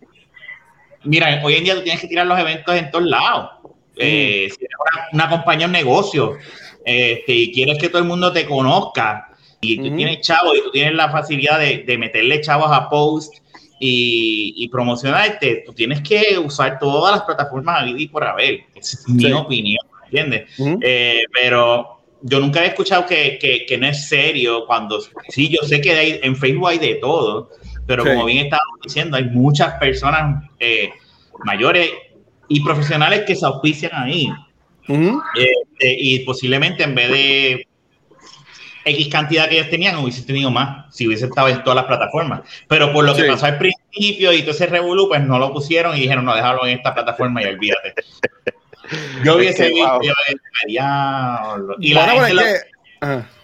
Mira, 1.04 1.40
hoy 1.44 1.54
en 1.54 1.64
día 1.64 1.74
tú 1.76 1.82
tienes 1.82 2.00
que 2.00 2.09
tirar 2.09 2.26
los 2.26 2.38
eventos 2.38 2.74
en 2.74 2.90
todos 2.90 3.04
lados. 3.06 3.50
Eh, 3.96 4.48
si 4.50 4.64
eres 4.64 4.76
una, 5.12 5.24
una 5.24 5.30
compañía, 5.30 5.66
un 5.66 5.72
negocio, 5.72 6.37
este, 6.85 7.32
y 7.32 7.52
quieres 7.52 7.78
que 7.78 7.88
todo 7.88 7.98
el 8.02 8.09
mundo 8.09 8.32
te 8.32 8.44
conozca, 8.46 9.28
y 9.61 9.78
tú 9.78 9.96
tienes 9.96 10.20
chavos 10.20 10.54
y 10.56 10.62
tú 10.62 10.70
tienes 10.70 10.94
la 10.94 11.11
facilidad 11.11 11.59
de, 11.59 11.78
de 11.78 11.96
meterle 11.98 12.40
chavos 12.40 12.68
a 12.70 12.88
post 12.90 13.35
y, 13.79 14.55
y 14.57 14.69
promocionarte, 14.69 15.62
tú 15.67 15.73
tienes 15.73 16.01
que 16.01 16.39
usar 16.39 16.79
todas 16.79 17.15
las 17.17 17.23
plataformas 17.25 17.83
a 17.83 17.87
y 17.89 18.09
por 18.09 18.25
haber. 18.25 18.61
Esa 18.75 18.99
es 18.99 19.09
mi 19.09 19.25
Sí. 19.25 19.33
opinión, 19.33 19.87
¿entiendes? 20.05 20.59
Ujú. 20.59 20.79
Eh, 20.83 21.23
pero 21.33 22.01
yo 22.23 22.41
nunca 22.41 22.65
he 22.65 22.69
escuchado 22.69 23.05
que, 23.07 23.39
que, 23.39 23.67
que 23.67 23.77
no 23.79 23.87
es 23.87 24.09
serio 24.09 24.65
cuando 24.67 25.01
sí, 25.29 25.49
yo 25.49 25.67
sé 25.67 25.81
que 25.81 25.91
hay- 25.93 26.21
en 26.23 26.35
Facebook 26.37 26.69
hay 26.69 26.79
de 26.79 26.95
todo, 26.97 27.51
pero 27.87 28.03
Sí. 28.03 28.09
como 28.11 28.25
bien 28.25 28.39
estábamos 28.45 28.81
diciendo, 28.83 29.17
hay 29.17 29.25
muchas 29.25 29.75
personas 29.75 30.43
eh, 30.59 30.91
mayores 31.45 31.91
y 32.49 32.61
profesionales 32.65 33.25
que 33.27 33.37
se 33.37 33.45
auspician 33.45 33.93
ahí 33.95 34.29
Ujú. 34.89 35.21
eh, 35.39 35.97
y 35.99 36.21
posiblemente 36.21 36.83
en 36.85 36.95
vez 36.95 37.11
de 37.11 37.69
X 38.87 39.09
cantidad 39.09 39.49
que 39.49 39.57
ellos 39.57 39.68
tenían, 39.68 39.96
hubiese 39.96 40.22
tenido 40.22 40.51
más 40.51 40.94
si 40.94 41.07
hubiese 41.07 41.27
estado 41.27 41.49
en 41.49 41.62
todas 41.64 41.77
las 41.77 41.87
plataformas. 41.87 42.42
Pero 42.68 42.92
por 42.92 43.05
lo 43.05 43.14
que 43.14 43.25
pasó 43.25 43.46
al 43.46 43.59
principio 43.59 44.33
y 44.33 44.42
todo 44.42 44.53
ese 44.53 44.66
revolú, 44.66 45.09
pues 45.09 45.22
no 45.22 45.38
lo 45.38 45.53
pusieron 45.53 45.96
y 45.96 46.01
dijeron, 46.01 46.25
no, 46.25 46.35
déjalo 46.35 46.64
en 46.66 46.77
esta 46.77 46.94
plataforma 46.94 47.42
y 47.42 47.46
olvídate. 47.46 47.94
Yo 49.25 49.33
Es 49.33 49.37
hubiese 49.38 49.68
visto, 49.70 49.90
wow. 49.90 50.01
yo 50.01 50.12
hubiese. 50.12 51.77
Y 51.81 51.92
la 51.92 52.09
gente 52.09 52.33
es 52.33 52.64
que-. 53.01 53.37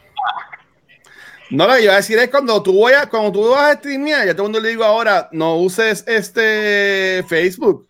No, 1.51 1.67
lo 1.67 1.75
que 1.75 1.83
iba 1.83 1.93
a 1.95 1.97
decir 1.97 2.17
es 2.19 2.31
cuando 2.31 2.63
tú 2.63 2.81
vayas, 2.81 3.09
cuando 3.09 3.33
tú 3.33 3.51
vas 3.51 3.73
a 3.73 3.79
streamear, 3.79 4.25
ya 4.25 4.33
todo 4.33 4.47
el 4.47 4.53
mundo 4.53 4.61
le 4.61 4.69
digo 4.69 4.85
ahora, 4.85 5.29
no 5.33 5.57
uses 5.57 6.05
este 6.07 7.25
Facebook. 7.29 7.89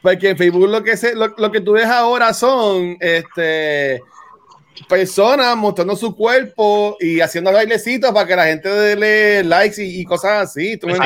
Porque 0.00 0.30
en 0.30 0.38
Facebook 0.38 0.68
lo 0.68 0.82
que 0.82 0.96
se, 0.96 1.14
lo, 1.14 1.28
lo 1.36 1.52
que 1.52 1.60
tú 1.60 1.72
ves 1.72 1.86
ahora 1.86 2.32
son 2.32 2.96
este 3.00 4.00
personas 4.88 5.56
mostrando 5.56 5.96
su 5.96 6.14
cuerpo 6.14 6.96
y 7.00 7.20
haciendo 7.20 7.52
bailecitos 7.52 8.12
para 8.12 8.26
que 8.26 8.36
la 8.36 8.44
gente 8.46 8.68
dé 8.68 9.42
likes 9.44 9.82
y, 9.82 10.00
y 10.00 10.04
cosas 10.04 10.48
así. 10.48 10.76
Por 10.76 10.90
eso, 10.90 11.02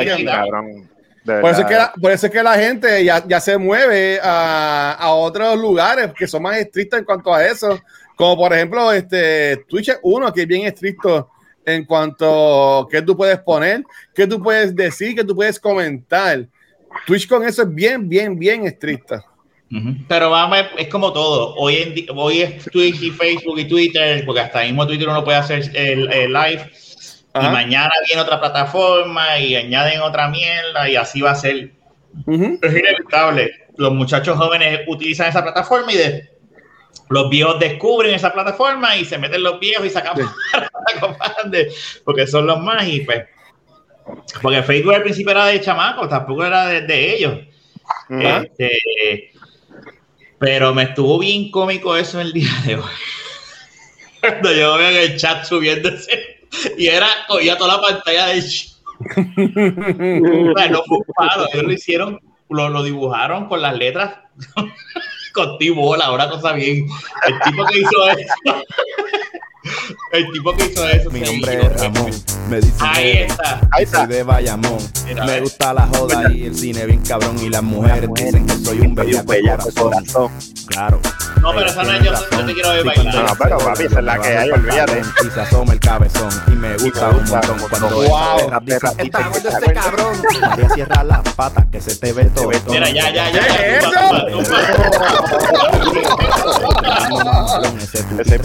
es 1.60 1.66
que 1.66 1.74
la, 1.74 1.92
por 2.00 2.10
eso 2.10 2.26
es 2.26 2.32
que 2.32 2.42
la 2.42 2.54
gente 2.54 3.04
ya, 3.04 3.24
ya 3.26 3.40
se 3.40 3.56
mueve 3.56 4.18
a, 4.20 4.92
a 4.98 5.12
otros 5.12 5.56
lugares 5.56 6.10
que 6.18 6.26
son 6.26 6.42
más 6.42 6.56
estrictos 6.56 6.98
en 6.98 7.04
cuanto 7.04 7.32
a 7.32 7.46
eso. 7.46 7.80
Como 8.16 8.36
por 8.36 8.52
ejemplo, 8.52 8.92
este 8.92 9.58
Twitch 9.68 9.90
es 9.90 9.98
uno 10.02 10.32
que 10.32 10.42
es 10.42 10.46
bien 10.48 10.66
estricto 10.66 11.30
en 11.64 11.84
cuanto 11.84 12.80
a 12.80 12.88
qué 12.88 13.00
tú 13.02 13.16
puedes 13.16 13.38
poner, 13.38 13.84
qué 14.12 14.26
tú 14.26 14.42
puedes 14.42 14.74
decir, 14.74 15.14
qué 15.14 15.22
tú 15.22 15.34
puedes 15.36 15.60
comentar. 15.60 16.44
Twitch 17.06 17.28
con 17.28 17.46
eso 17.46 17.62
es 17.62 17.72
bien, 17.72 18.08
bien, 18.08 18.36
bien 18.36 18.66
estricta. 18.66 19.24
Pero 20.08 20.30
vamos, 20.30 20.58
es 20.76 20.88
como 20.88 21.12
todo. 21.12 21.54
Hoy, 21.54 21.76
en 21.76 22.06
hoy 22.14 22.42
es 22.42 22.64
Twitch 22.70 23.00
y 23.02 23.10
Facebook 23.10 23.58
y 23.58 23.64
Twitter, 23.66 24.22
porque 24.26 24.40
hasta 24.40 24.62
mismo 24.64 24.86
Twitter 24.86 25.08
uno 25.08 25.24
puede 25.24 25.38
hacer 25.38 25.70
el, 25.74 26.12
el 26.12 26.32
live. 26.32 26.70
Ajá. 27.32 27.48
Y 27.48 27.52
mañana 27.52 27.90
viene 28.06 28.20
otra 28.20 28.38
plataforma 28.38 29.38
y 29.38 29.56
añaden 29.56 30.00
otra 30.02 30.28
mierda 30.28 30.88
y 30.90 30.96
así 30.96 31.22
va 31.22 31.30
a 31.30 31.34
ser. 31.34 31.72
Es 32.28 32.70
inevitable. 32.76 33.50
Los 33.78 33.94
muchachos 33.94 34.36
jóvenes 34.36 34.80
utilizan 34.86 35.28
esa 35.30 35.42
plataforma 35.42 35.90
y 35.92 35.96
de, 35.96 36.28
los 37.08 37.30
viejos 37.30 37.58
descubren 37.58 38.14
esa 38.14 38.32
plataforma 38.32 38.94
y 38.96 39.06
se 39.06 39.16
meten 39.16 39.42
los 39.42 39.58
viejos 39.60 39.86
y 39.86 39.90
sacan 39.90 40.16
Sí. 40.16 40.22
de- 41.50 41.72
porque 42.04 42.26
son 42.26 42.46
los 42.46 42.60
más 42.60 42.86
y 42.86 43.00
pues. 43.00 43.24
Porque 44.42 44.62
Facebook 44.62 44.94
al 44.94 45.02
principio 45.02 45.30
era 45.30 45.46
de 45.46 45.60
chamacos, 45.60 46.08
tampoco 46.10 46.44
era 46.44 46.66
de, 46.66 46.82
de 46.82 47.14
ellos. 47.14 47.38
Este, 48.10 49.31
pero 50.42 50.74
me 50.74 50.82
estuvo 50.82 51.20
bien 51.20 51.52
cómico 51.52 51.96
eso 51.96 52.20
el 52.20 52.32
día 52.32 52.50
de 52.66 52.74
hoy. 52.74 52.82
Cuando 54.20 54.52
yo 54.52 54.76
veo 54.76 54.90
en 54.90 55.12
el 55.12 55.16
chat 55.16 55.44
subiéndose 55.44 56.40
y 56.76 56.88
era, 56.88 57.06
cogía 57.28 57.56
toda 57.56 57.76
la 57.76 57.80
pantalla 57.80 58.26
chat. 58.26 58.76
O 58.98 60.58
sea, 60.58 60.68
no 60.68 60.82
fue 60.82 60.98
ellos 61.52 61.62
lo 61.62 61.72
hicieron 61.72 62.20
lo, 62.48 62.68
lo 62.68 62.82
dibujaron 62.82 63.46
con 63.46 63.62
las 63.62 63.76
letras 63.76 64.18
con 65.32 65.58
bola, 65.76 66.10
una 66.10 66.28
cosa 66.28 66.54
bien. 66.54 66.88
El 67.28 67.40
tipo 67.44 67.64
que 67.66 67.78
hizo 67.78 68.08
eso. 68.08 68.64
El 70.12 70.26
tipo 70.32 70.54
que 70.56 70.66
hizo 70.66 70.88
eso. 70.88 71.10
Mi 71.10 71.20
nombre 71.20 71.60
es 71.66 71.80
Ramón. 71.80 72.10
Me 72.48 72.56
dicen 72.56 72.74
Ahí 72.80 73.12
que 73.12 73.24
está. 73.26 73.60
Ahí 73.70 73.86
soy 73.86 74.06
de 74.06 74.22
Bayamón. 74.24 74.78
Mira, 75.06 75.24
Me 75.24 75.40
gusta 75.40 75.72
la 75.72 75.86
joda 75.86 76.30
y 76.32 76.44
el 76.46 76.54
cine 76.56 76.84
bien 76.86 77.00
cabrón. 77.02 77.38
Y 77.40 77.48
las 77.48 77.62
mujeres 77.62 78.10
dicen 78.14 78.46
que 78.46 78.54
soy 78.58 78.80
un 78.80 78.94
bellaco 78.94 79.32
de 79.32 79.40
corazón. 79.42 79.72
corazón. 79.92 80.30
Claro. 80.66 81.00
No, 81.40 81.50
pero 81.54 81.66
esa 81.70 81.82
no 81.82 81.92
es 81.92 82.04
yo, 82.04 82.12
yo 82.12 82.46
te 82.46 82.54
quiero 82.54 82.70
ver 82.70 82.84
bailar. 82.84 83.14
No, 83.14 83.22
no, 83.22 83.34
pero 83.36 83.58
papi, 83.58 83.82
esa 83.84 83.98
es 83.98 84.04
la 84.04 84.18
que 84.20 84.28
hay, 84.36 84.50
olvídate. 84.50 85.02
Y 85.26 85.30
se 85.30 85.40
asoma 85.40 85.72
el 85.72 85.80
cabezón. 85.80 86.28
Y 86.48 86.50
me 86.52 86.76
gusta 86.76 87.08
un 87.10 87.24
montón. 87.28 87.58
Cuando 87.68 87.88
Wow. 87.88 88.36
perra 88.38 88.60
dice, 88.60 88.80
Perra 88.80 88.92
"Está 88.98 89.18
dice 89.18 89.30
gordo 89.30 89.42
que 89.42 89.48
este 89.48 89.72
cabrón. 89.72 90.22
María 90.40 90.68
cierra 90.70 91.04
las 91.04 91.20
patas 91.34 91.66
que 91.70 91.80
se 91.80 91.96
te 91.96 92.12
ve 92.12 92.24
todo. 92.26 92.50
Mira, 92.68 92.90
ya, 92.90 93.12
ya, 93.12 93.30
ya. 93.30 93.46
¿Qué 93.46 93.76
es 93.76 93.84
tumba, 93.84 94.26
tumba, 94.26 94.44
tumba. 94.44 96.02
Ese 98.20 98.38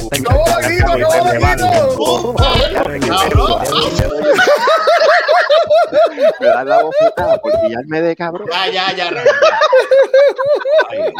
Me 6.39 6.47
da 6.47 6.63
la 6.63 6.83
bofetada 6.83 7.37
por 7.39 7.51
pillarme 7.61 8.01
de 8.01 8.15
cabrón. 8.15 8.47
Ya, 8.51 8.71
ya, 8.71 8.91
ya. 8.95 9.09
Ay, 10.89 11.13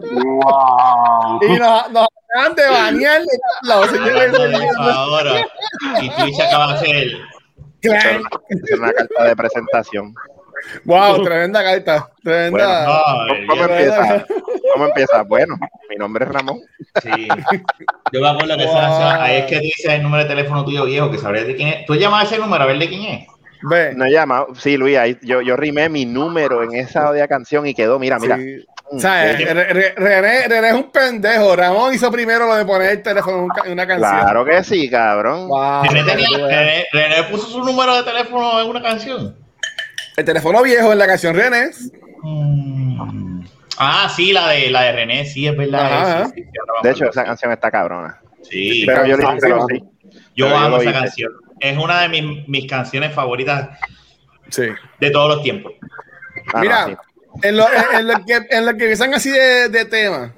Wow. 0.00 1.40
Y 1.42 1.58
nos, 1.58 1.90
nos 1.90 2.08
acaban 2.28 2.54
de 2.54 2.66
bañar 2.68 3.20
de 3.22 3.38
los 3.62 3.86
señores. 3.90 4.32
ahora. 4.94 5.46
Y 6.00 6.10
Twitch 6.10 6.40
acaba 6.40 6.66
de 6.68 6.74
hacer. 6.74 7.06
Es 8.48 8.78
una 8.78 8.92
carta 8.92 9.24
de 9.24 9.36
presentación. 9.36 10.14
Wow, 10.84 11.22
tremenda 11.22 11.62
carta. 11.62 12.10
Tremenda. 12.22 12.86
Ay, 12.86 13.46
¿Cómo 13.46 13.62
empieza? 13.64 14.26
¿Cómo 14.72 14.86
empieza? 14.86 15.22
Bueno, 15.22 15.56
mi 15.88 15.96
nombre 15.96 16.24
es 16.24 16.30
Ramón. 16.32 16.60
Sí. 17.02 17.28
Yo 18.12 18.20
me 18.20 18.28
acuerdo 18.28 18.56
que 18.56 18.64
Wow. 18.64 18.76
esa, 18.76 19.22
ahí 19.24 19.36
es 19.36 19.44
que 19.46 19.56
tú 19.56 19.62
dices 19.62 19.92
el 19.92 20.02
número 20.02 20.22
de 20.24 20.28
teléfono 20.28 20.64
tuyo 20.64 20.84
viejo, 20.84 21.10
que 21.10 21.18
sabrías 21.18 21.46
de 21.46 21.54
quién 21.56 21.68
es. 21.68 21.86
Tú 21.86 21.94
llamas 21.94 22.22
a 22.22 22.26
ese 22.26 22.38
número 22.38 22.62
a 22.64 22.66
ver 22.66 22.78
de 22.78 22.88
quién 22.88 23.02
es. 23.02 23.26
Ve. 23.62 23.94
No 23.94 24.04
he 24.04 24.10
llamado. 24.10 24.48
Sí, 24.56 24.76
Luis, 24.76 24.96
ahí 24.98 25.16
yo, 25.22 25.40
yo 25.40 25.56
rimé 25.56 25.88
mi 25.88 26.04
número 26.04 26.62
en 26.62 26.74
esa 26.74 27.08
odia 27.08 27.26
canción 27.28 27.66
y 27.66 27.74
quedó, 27.74 27.98
mira, 27.98 28.18
mira. 28.18 28.36
Sí. 28.36 28.64
Mm. 28.92 28.98
Re- 29.00 29.64
Re- 29.72 29.94
René, 29.96 30.48
René 30.48 30.68
es 30.68 30.74
un 30.74 30.90
pendejo. 30.92 31.56
Ramón 31.56 31.94
hizo 31.94 32.10
primero 32.12 32.46
lo 32.46 32.54
de 32.54 32.66
poner 32.66 32.90
el 32.90 33.02
teléfono 33.02 33.48
en 33.64 33.72
una 33.72 33.86
canción. 33.86 34.20
Claro 34.20 34.44
que 34.44 34.62
sí, 34.62 34.90
cabrón. 34.90 35.48
Wow, 35.48 35.84
René, 35.84 36.02
tenía-. 36.04 36.28
René- 36.38 36.84
René 36.92 37.22
puso 37.30 37.46
su 37.48 37.64
número 37.64 37.96
de 37.96 38.02
teléfono 38.02 38.60
en 38.60 38.68
una 38.68 38.82
canción. 38.82 39.34
El 40.16 40.24
teléfono 40.24 40.62
viejo 40.62 40.92
en 40.92 40.98
la 40.98 41.06
canción 41.06 41.34
René. 41.34 41.70
Mm. 42.22 43.44
Ah, 43.78 44.08
sí, 44.14 44.32
la 44.32 44.48
de 44.50 44.70
la 44.70 44.82
de 44.82 44.92
René, 44.92 45.24
sí, 45.26 45.46
es 45.46 45.56
verdad. 45.56 45.84
Ajá. 45.92 46.26
sí, 46.26 46.32
sí, 46.36 46.42
sí, 46.42 46.58
ahora 46.60 46.72
me 46.82 46.88
De 46.88 46.94
hecho, 46.94 47.10
esa 47.10 47.24
canción 47.24 47.52
está 47.52 47.70
cabrona. 47.70 48.20
sí, 48.42 48.84
Pero 48.86 49.06
yo 49.06 49.16
sí, 49.16 49.22
dije 49.22 49.38
que 49.40 49.48
lo 49.48 49.66
sí. 49.66 49.84
yo 50.36 50.46
pero 50.46 50.56
amo 50.58 50.76
esa 50.76 50.90
hice. 50.90 50.98
canción. 51.00 51.32
Es 51.60 51.78
una 51.78 52.02
de 52.02 52.08
mis, 52.08 52.48
mis 52.48 52.66
canciones 52.70 53.12
favoritas 53.12 53.78
Sí. 54.50 54.66
de 55.00 55.10
todos 55.10 55.34
los 55.34 55.42
tiempos. 55.42 55.72
Ah, 56.52 56.60
Mira, 56.60 56.86
no, 56.86 56.88
sí. 56.88 56.96
en, 57.48 57.56
lo, 57.56 57.64
en, 57.66 57.98
en 57.98 58.06
lo 58.08 58.24
que, 58.24 58.34
en 58.50 58.66
lo 58.66 58.72
que 58.76 58.84
empiezan 58.84 59.14
así 59.14 59.30
de, 59.30 59.68
de 59.70 59.84
tema, 59.86 60.34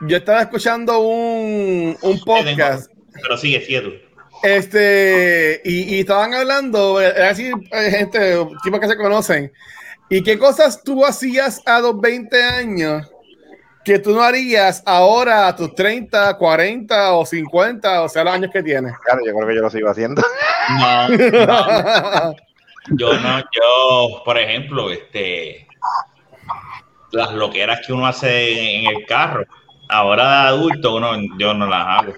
yo 0.00 0.16
estaba 0.16 0.40
escuchando 0.42 0.98
un, 1.00 1.96
un 2.02 2.20
podcast. 2.20 2.90
Pero 3.22 3.36
sigue, 3.36 3.60
sigue 3.64 3.80
tú. 3.82 3.92
Este, 4.42 5.60
y, 5.64 5.96
y 5.96 6.00
estaban 6.00 6.34
hablando, 6.34 6.98
así, 6.98 7.50
eh, 7.72 7.90
gente, 7.90 8.36
tipos 8.62 8.80
que 8.80 8.88
se 8.88 8.96
conocen, 8.96 9.52
y 10.08 10.22
qué 10.22 10.38
cosas 10.38 10.82
tú 10.82 11.04
hacías 11.04 11.62
a 11.66 11.80
los 11.80 12.00
20 12.00 12.42
años 12.42 13.10
que 13.86 14.00
tú 14.00 14.12
no 14.12 14.22
harías 14.22 14.82
ahora 14.84 15.46
a 15.46 15.54
tus 15.54 15.72
30, 15.74 16.36
40 16.36 17.12
o 17.12 17.24
50, 17.24 18.02
o 18.02 18.08
sea, 18.08 18.24
los 18.24 18.34
años 18.34 18.50
que 18.52 18.60
tienes. 18.60 18.92
Claro, 19.04 19.20
yo 19.24 19.32
creo 19.32 19.48
que 19.48 19.54
yo 19.54 19.62
lo 19.62 19.70
sigo 19.70 19.88
haciendo. 19.88 20.22
No, 20.68 21.08
no, 21.08 22.34
yo 22.88 23.20
no, 23.20 23.38
yo, 23.38 24.22
por 24.24 24.36
ejemplo, 24.36 24.90
este, 24.90 25.68
las 27.12 27.32
loqueras 27.34 27.86
que 27.86 27.92
uno 27.92 28.04
hace 28.04 28.80
en 28.80 28.86
el 28.86 29.06
carro, 29.06 29.44
ahora 29.88 30.24
de 30.24 30.48
adulto, 30.48 30.96
uno, 30.96 31.12
yo 31.38 31.54
no 31.54 31.68
las 31.68 31.86
hago. 31.86 32.14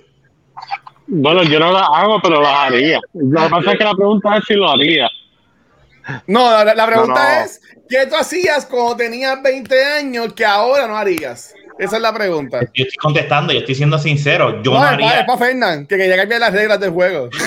Bueno, 1.11 1.43
yo 1.43 1.59
no 1.59 1.73
las 1.73 1.89
hago, 1.93 2.21
pero 2.23 2.41
las 2.43 2.55
haría. 2.55 3.01
Lo 3.15 3.43
que 3.45 3.49
pasa 3.49 3.73
es 3.73 3.79
que 3.79 3.85
la 3.85 3.95
pregunta 3.95 4.37
es 4.37 4.45
si 4.47 4.55
lo 4.55 4.71
haría. 4.71 5.09
No, 6.27 6.51
la, 6.65 6.75
la 6.75 6.87
pregunta 6.87 7.15
No, 7.15 7.39
no. 7.41 7.45
es, 7.45 7.61
¿qué 7.89 8.07
tú 8.07 8.15
hacías 8.17 8.67
cuando 8.67 8.97
tenías 8.97 9.43
20 9.43 9.85
años 9.85 10.33
que 10.35 10.45
ahora 10.45 10.87
no 10.87 10.97
harías? 10.97 11.55
Esa 11.79 11.97
es 11.97 12.03
la 12.03 12.13
pregunta. 12.13 12.61
Yo 12.75 12.85
estoy 12.85 12.97
contestando, 13.01 13.53
yo 13.53 13.61
estoy 13.61 13.75
siendo 13.75 13.99
sincero, 13.99 14.63
yo 14.63 14.73
No, 14.73 14.79
no 14.81 14.85
es 14.85 14.97
para 14.99 15.19
haría. 15.21 15.37
Fernán, 15.37 15.87
que 15.87 15.97
quería 15.97 16.17
cambiar 16.17 16.41
las 16.41 16.53
reglas 16.53 16.81
del 16.81 16.91
juego. 16.91 17.29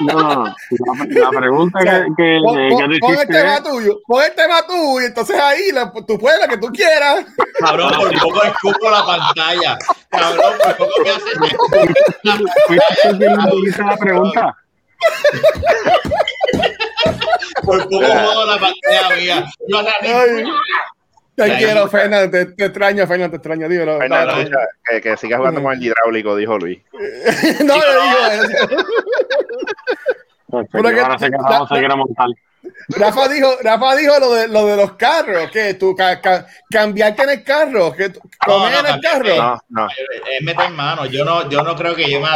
No. 0.00 0.44
La, 0.44 0.54
la 1.20 1.30
pregunta 1.30 1.78
que, 1.80 1.90
que, 2.16 2.38
Pon, 2.42 2.56
que 2.56 2.68
pon- 2.70 2.90
tú 2.90 2.98
pon 3.00 3.14
el 3.20 3.28
tema 3.28 3.62
tuyo, 3.62 4.00
pon 4.06 4.22
el 4.24 4.34
tema 4.34 4.66
tuyo, 4.66 5.00
y 5.00 5.04
entonces 5.04 5.38
ahí 5.40 5.70
la- 5.72 5.92
tú 5.92 6.18
puedes 6.18 6.40
lo 6.40 6.48
que 6.48 6.58
tú 6.58 6.66
quieras. 6.72 7.24
Cabrón, 7.60 7.92
por 7.94 8.12
poco 8.20 8.42
escupo 8.44 8.90
la 8.90 9.04
pantalla. 9.06 9.78
Cabrón, 10.10 10.52
por 10.64 10.76
poco 10.76 10.92
me 11.04 11.10
haces 11.10 11.22
¿Fuiste 12.66 12.94
tú 13.02 13.18
quien 13.18 13.36
me 13.36 13.68
hizo 13.68 13.82
la 13.82 13.96
pregunta? 13.96 14.56
por 17.64 17.82
poco 17.88 18.04
jodo 18.06 18.46
la 18.46 18.58
pantalla 18.58 19.16
mía. 19.16 19.44
Yo 19.68 19.78
hago 19.78 19.88
Ay. 21.36 21.50
Te 21.50 21.56
quiero, 21.58 21.88
Fernán, 21.88 22.30
te, 22.30 22.46
te 22.46 22.64
extraño, 22.66 23.06
Fernán, 23.06 23.30
te 23.30 23.36
extraño, 23.36 23.68
dímelo. 23.68 23.98
No, 24.08 24.16
escucha, 24.30 24.56
que, 24.88 25.00
que 25.00 25.16
siga 25.16 25.36
jugando 25.38 25.62
con 25.62 25.72
el 25.72 25.82
hidráulico, 25.82 26.36
dijo 26.36 26.58
Luis. 26.58 26.78
no, 27.64 27.74
le 27.74 28.42
digo 28.44 28.46
eso. 28.54 28.86
Ahora 30.52 31.18
sé 31.18 31.30
que 31.30 31.36
vamos 31.36 31.70
a 31.70 31.74
seguir 31.74 31.90
a 31.90 31.96
montar. 31.96 32.28
Rafa 32.88 33.28
dijo, 33.28 33.56
Rafa 33.62 33.96
dijo 33.96 34.18
lo 34.20 34.32
de, 34.32 34.48
lo 34.48 34.66
de 34.66 34.76
los 34.76 34.92
carros, 34.94 35.50
que 35.50 35.74
tú 35.74 35.94
ca- 35.94 36.20
ca- 36.20 36.46
cambiarte 36.70 37.22
en 37.24 37.30
el 37.30 37.44
carro, 37.44 37.92
que 37.92 38.08
tú- 38.10 38.20
comer 38.44 38.72
no, 38.72 38.78
en 38.88 38.94
el 38.94 39.00
carro. 39.00 39.36
No, 39.36 39.58
no. 39.68 39.88
Es 39.88 40.42
meter 40.42 40.70
mano. 40.70 41.04
Yo 41.06 41.24
no, 41.24 41.48
yo 41.50 41.62
no 41.62 41.74
creo 41.76 41.94
que 41.94 42.10
yo 42.10 42.20
me 42.20 42.28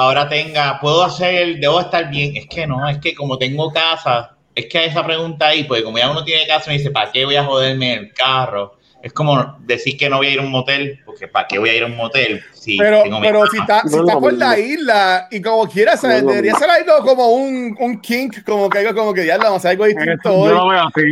ahora 0.00 0.28
tenga, 0.28 0.80
puedo 0.80 1.04
hacer, 1.04 1.56
debo 1.58 1.80
estar 1.80 2.08
bien. 2.10 2.36
Es 2.36 2.46
que 2.48 2.66
no, 2.66 2.88
es 2.88 2.98
que 2.98 3.14
como 3.14 3.38
tengo 3.38 3.72
casa, 3.72 4.35
es 4.56 4.66
que 4.66 4.84
esa 4.86 5.04
pregunta 5.06 5.46
ahí, 5.46 5.62
pues 5.64 5.82
como 5.82 5.98
ya 5.98 6.10
uno 6.10 6.24
tiene 6.24 6.46
casa, 6.48 6.68
me 6.70 6.78
dice, 6.78 6.90
¿para 6.90 7.12
qué 7.12 7.24
voy 7.24 7.36
a 7.36 7.44
joderme 7.44 7.92
en 7.92 7.98
el 8.00 8.12
carro? 8.12 8.72
Es 9.02 9.12
como 9.12 9.56
decir 9.60 9.96
que 9.96 10.08
no 10.10 10.16
voy 10.16 10.26
a 10.26 10.30
ir 10.30 10.38
a 10.40 10.42
un 10.42 10.50
motel, 10.50 11.00
porque 11.06 11.28
¿para 11.28 11.46
qué 11.46 11.58
voy 11.60 11.68
a 11.68 11.74
ir 11.76 11.82
a 11.84 11.86
un 11.86 11.94
motel? 11.96 12.42
Si 12.52 12.76
Pero, 12.76 13.02
tengo 13.04 13.20
pero 13.20 13.46
si 13.46 13.58
estás 13.58 13.82
si 13.82 13.90
No 13.90 14.02
es 14.02 14.08
está 14.08 14.18
por 14.18 14.32
la 14.32 14.58
isla 14.58 15.28
y 15.30 15.40
como 15.40 15.68
quieras, 15.68 16.02
No 16.02 16.08
debería 16.08 16.54
ser 16.56 16.68
algo 16.70 16.98
como 17.04 17.28
un, 17.28 17.76
un 17.78 18.00
kink, 18.00 18.42
como 18.44 18.68
que 18.68 18.78
algo 18.78 18.94
como 18.98 19.14
que 19.14 19.24
ya 19.24 19.36
vamos 19.38 19.52
a 19.52 19.56
hacer 19.58 19.70
algo 19.72 19.84
distinto 19.84 20.30
Yo 20.30 20.40
hoy. 20.40 20.48
lo 20.54 20.68
veo 20.68 20.80
así. 20.80 21.02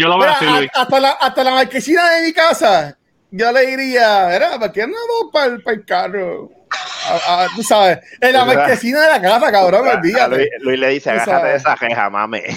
Yo 0.00 0.08
lo 0.08 0.18
veo 0.18 0.30
así, 0.30 0.46
a- 0.46 0.80
hasta, 0.80 0.98
la, 1.00 1.10
hasta 1.10 1.44
la 1.44 1.50
marquesina 1.52 2.10
de 2.16 2.22
mi 2.26 2.32
casa, 2.32 2.98
yo 3.30 3.52
le 3.52 3.66
diría, 3.66 4.26
¿verdad? 4.26 4.58
¿Para 4.58 4.72
qué 4.72 4.86
no 4.86 4.94
vamos 4.94 5.32
para 5.32 5.46
el, 5.52 5.62
para 5.62 5.76
el 5.76 5.84
carro? 5.84 6.50
A- 7.06 7.44
a- 7.44 7.48
tú 7.54 7.62
sabes, 7.62 7.98
en 8.20 8.32
la 8.32 8.44
marquesina 8.44 9.00
de 9.02 9.08
la 9.08 9.20
casa, 9.20 9.52
cabrón, 9.52 9.86
olvídate. 9.86 10.36
Luis, 10.36 10.48
Luis 10.60 10.78
le 10.78 10.88
dice, 10.88 11.10
agárrate 11.10 11.46
de 11.48 11.56
esa 11.56 11.76
jeja, 11.76 12.08
mame. 12.10 12.42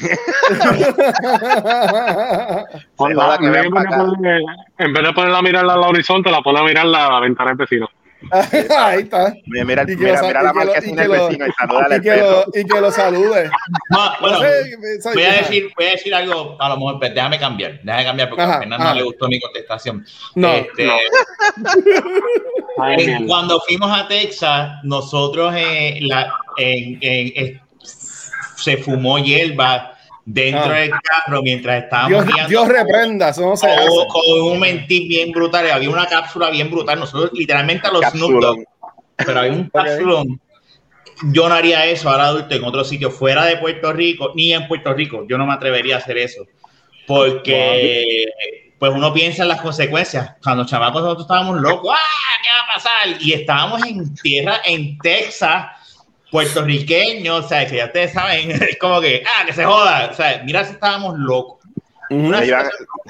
En, 4.78 4.94
vez 4.94 5.04
de 5.04 5.14
ponerla 5.14 5.38
a 5.40 5.42
mirarla 5.42 5.74
al 5.74 5.84
horizonte, 5.84 6.32
la 6.32 6.42
pone 6.42 6.60
a 6.60 6.64
mirarla 6.64 7.08
a 7.08 7.12
la 7.14 7.20
ventana 7.20 7.50
del 7.52 7.58
vecino. 7.58 7.90
Ahí 8.78 9.02
está. 9.04 9.34
Mira, 9.46 9.66
mira, 9.66 9.84
Y 9.84 9.86
que 9.88 9.96
mira, 9.98 10.22
lo- 10.22 10.28
mira 10.28 10.44
la 10.44 10.54
marquesina 10.54 11.02
del 11.04 11.12
vecino 11.12 11.46
y 11.48 11.52
salúdale 11.52 11.90
Y 11.90 11.94
al 11.98 12.02
que, 12.02 12.10
perro. 12.10 12.32
lo, 12.54 12.60
y 12.62 12.66
que 12.66 12.82
lo 12.82 12.92
salude. 12.92 13.50
No, 13.90 14.12
bueno, 14.22 14.40
voy 15.14 15.24
a 15.24 15.32
decir, 15.34 15.70
voy 15.78 15.86
a 15.86 15.92
decir 15.92 16.16
algo, 16.16 16.58
a 16.60 16.70
lo 16.70 16.76
mejor, 16.78 17.00
pues, 17.00 17.14
déjame 17.14 17.40
cambiar, 17.40 17.80
déjame 17.84 18.04
cambiar, 18.06 18.30
porque 18.30 18.44
Ajá, 18.44 18.56
a 18.56 18.60
Fernando 18.60 18.86
no 18.86 18.94
le 18.96 19.04
gustó 19.04 19.28
mi 19.28 19.40
contestación. 19.40 20.06
No, 20.36 20.52
Este, 20.54 20.86
no. 20.86 20.94
Ay, 22.80 23.04
en- 23.06 23.28
cuando 23.28 23.60
fuimos 23.62 23.92
a 23.98 24.08
Texas, 24.08 24.72
nosotros 24.84 25.54
eh, 25.56 26.00
la- 26.02 26.34
en- 26.58 26.98
en- 27.02 27.34
eh, 27.36 27.62
se 27.84 28.78
fumó 28.78 29.20
hierba 29.20 29.97
dentro 30.30 30.72
Ah. 30.74 30.80
del 30.80 30.92
carro 30.92 31.42
mientras 31.42 31.84
estábamos 31.86 32.10
Dios, 32.10 32.26
guiando. 32.26 32.50
Dios 32.50 32.68
reprenda, 32.68 33.30
eso 33.30 33.42
no 33.42 33.56
se 33.56 33.66
hace. 33.72 33.88
con, 33.88 34.08
con 34.08 34.42
un 34.42 34.60
mentir 34.60 35.08
bien 35.08 35.32
brutal, 35.32 35.72
había 35.72 35.90
una 35.90 36.06
cápsula 36.06 36.50
bien 36.50 36.70
brutal, 36.70 37.00
nosotros 37.00 37.32
literalmente 37.34 37.88
a 37.88 37.92
los 37.92 38.04
Snoop 38.08 38.42
Dogg, 38.42 38.64
pero 39.26 39.40
hay 39.40 39.50
un 39.52 39.70
cápsulón. 39.70 40.42
Yo 41.32 41.48
no 41.48 41.56
haría 41.56 41.86
eso 41.86 42.10
ahora 42.10 42.26
adulto 42.26 42.54
en 42.56 42.64
otro 42.66 42.84
sitio 42.84 43.10
fuera 43.10 43.46
de 43.46 43.56
Puerto 43.58 43.94
Rico, 43.94 44.34
ni 44.36 44.54
en 44.54 44.68
Puerto 44.68 44.94
Rico, 44.94 45.26
yo 45.30 45.38
no 45.38 45.48
me 45.48 45.54
atrevería 45.54 45.96
a 45.96 46.00
hacer 46.00 46.18
eso, 46.18 46.46
porque 47.08 48.26
pues 48.78 48.92
uno 48.94 49.14
piensa 49.14 49.44
en 49.44 49.50
las 49.50 49.62
consecuencias. 49.62 50.36
Cuando 50.44 50.66
chamacos 50.66 51.02
nosotros 51.02 51.24
estábamos 51.24 51.60
locos, 51.62 51.96
¡ah! 51.96 52.42
¿Qué 52.44 52.50
va 52.50 52.66
a 52.70 52.76
pasar? 52.76 53.22
Y 53.22 53.34
estábamos 53.34 53.82
en 53.88 54.14
tierra, 54.16 54.58
en 54.66 54.98
Texas, 55.00 55.68
puertorriqueños, 56.38 57.46
o 57.46 57.48
sea, 57.48 57.66
que 57.66 57.78
ya 57.78 57.86
ustedes 57.86 58.14
saben, 58.14 58.52
es 58.62 58.78
como 58.78 59.02
que, 59.02 59.24
¡ah! 59.26 59.44
Que 59.46 59.54
se 59.54 59.66
joda, 59.66 60.10
o 60.12 60.14
sea, 60.14 60.44
mira 60.46 60.64
si 60.64 60.74
estábamos 60.74 61.18
locos. 61.18 61.58
Una 62.12 62.40
Le 62.40 62.48
iban, 62.48 62.66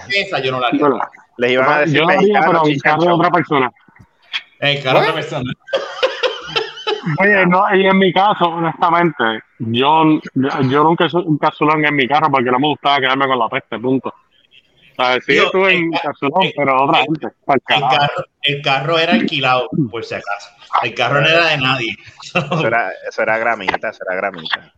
esa 0.09 0.39
yo 0.39 0.51
no 0.53 0.59
la 0.61 0.67
haría. 0.67 0.87
Les 1.37 1.51
iban 1.51 1.69
a 1.69 1.79
decir 1.79 1.97
yo 1.97 2.07
haría, 2.07 2.39
pero 2.39 2.57
en 2.59 2.63
chicken 2.63 2.79
carro 2.79 3.03
de 3.03 3.11
otra 3.11 3.29
persona. 3.29 3.71
El 4.59 4.81
carro 4.81 5.01
de 5.01 5.07
la 5.07 5.13
persona. 5.13 5.53
Oye, 7.19 7.45
no, 7.45 7.75
y 7.75 7.85
en 7.85 7.97
mi 7.97 8.13
caso, 8.13 8.45
honestamente, 8.45 9.23
yo, 9.59 10.19
yo 10.33 10.83
nunca 10.83 11.05
hice 11.05 11.17
un 11.17 11.37
casulón 11.37 11.85
en 11.85 11.95
mi 11.95 12.07
carro 12.07 12.31
porque 12.31 12.49
no 12.49 12.59
me 12.59 12.67
gustaba 12.69 12.99
quedarme 12.99 13.27
con 13.27 13.39
la 13.39 13.49
peste, 13.49 13.77
punto. 13.77 14.13
O 14.99 15.03
sea, 15.05 15.19
sí 15.21 15.35
Yo, 15.35 15.45
estuve 15.45 15.73
en 15.75 15.93
el- 15.93 15.99
casulón, 16.01 16.51
pero 16.55 16.83
otra 16.85 17.03
gente, 17.03 17.27
el 17.67 17.81
carro, 17.81 18.23
el 18.43 18.61
carro 18.61 18.99
era 18.99 19.13
alquilado, 19.13 19.69
por 19.91 20.03
si 20.03 20.15
acaso. 20.15 20.49
El 20.83 20.93
carro 20.93 21.21
no 21.21 21.27
era 21.27 21.47
de 21.47 21.57
nadie. 21.57 21.95
Eso 22.33 22.67
era, 22.67 22.91
eso 23.07 23.21
era 23.21 23.37
gramita, 23.37 23.89
eso 23.89 24.03
era 24.07 24.15
gramita. 24.17 24.73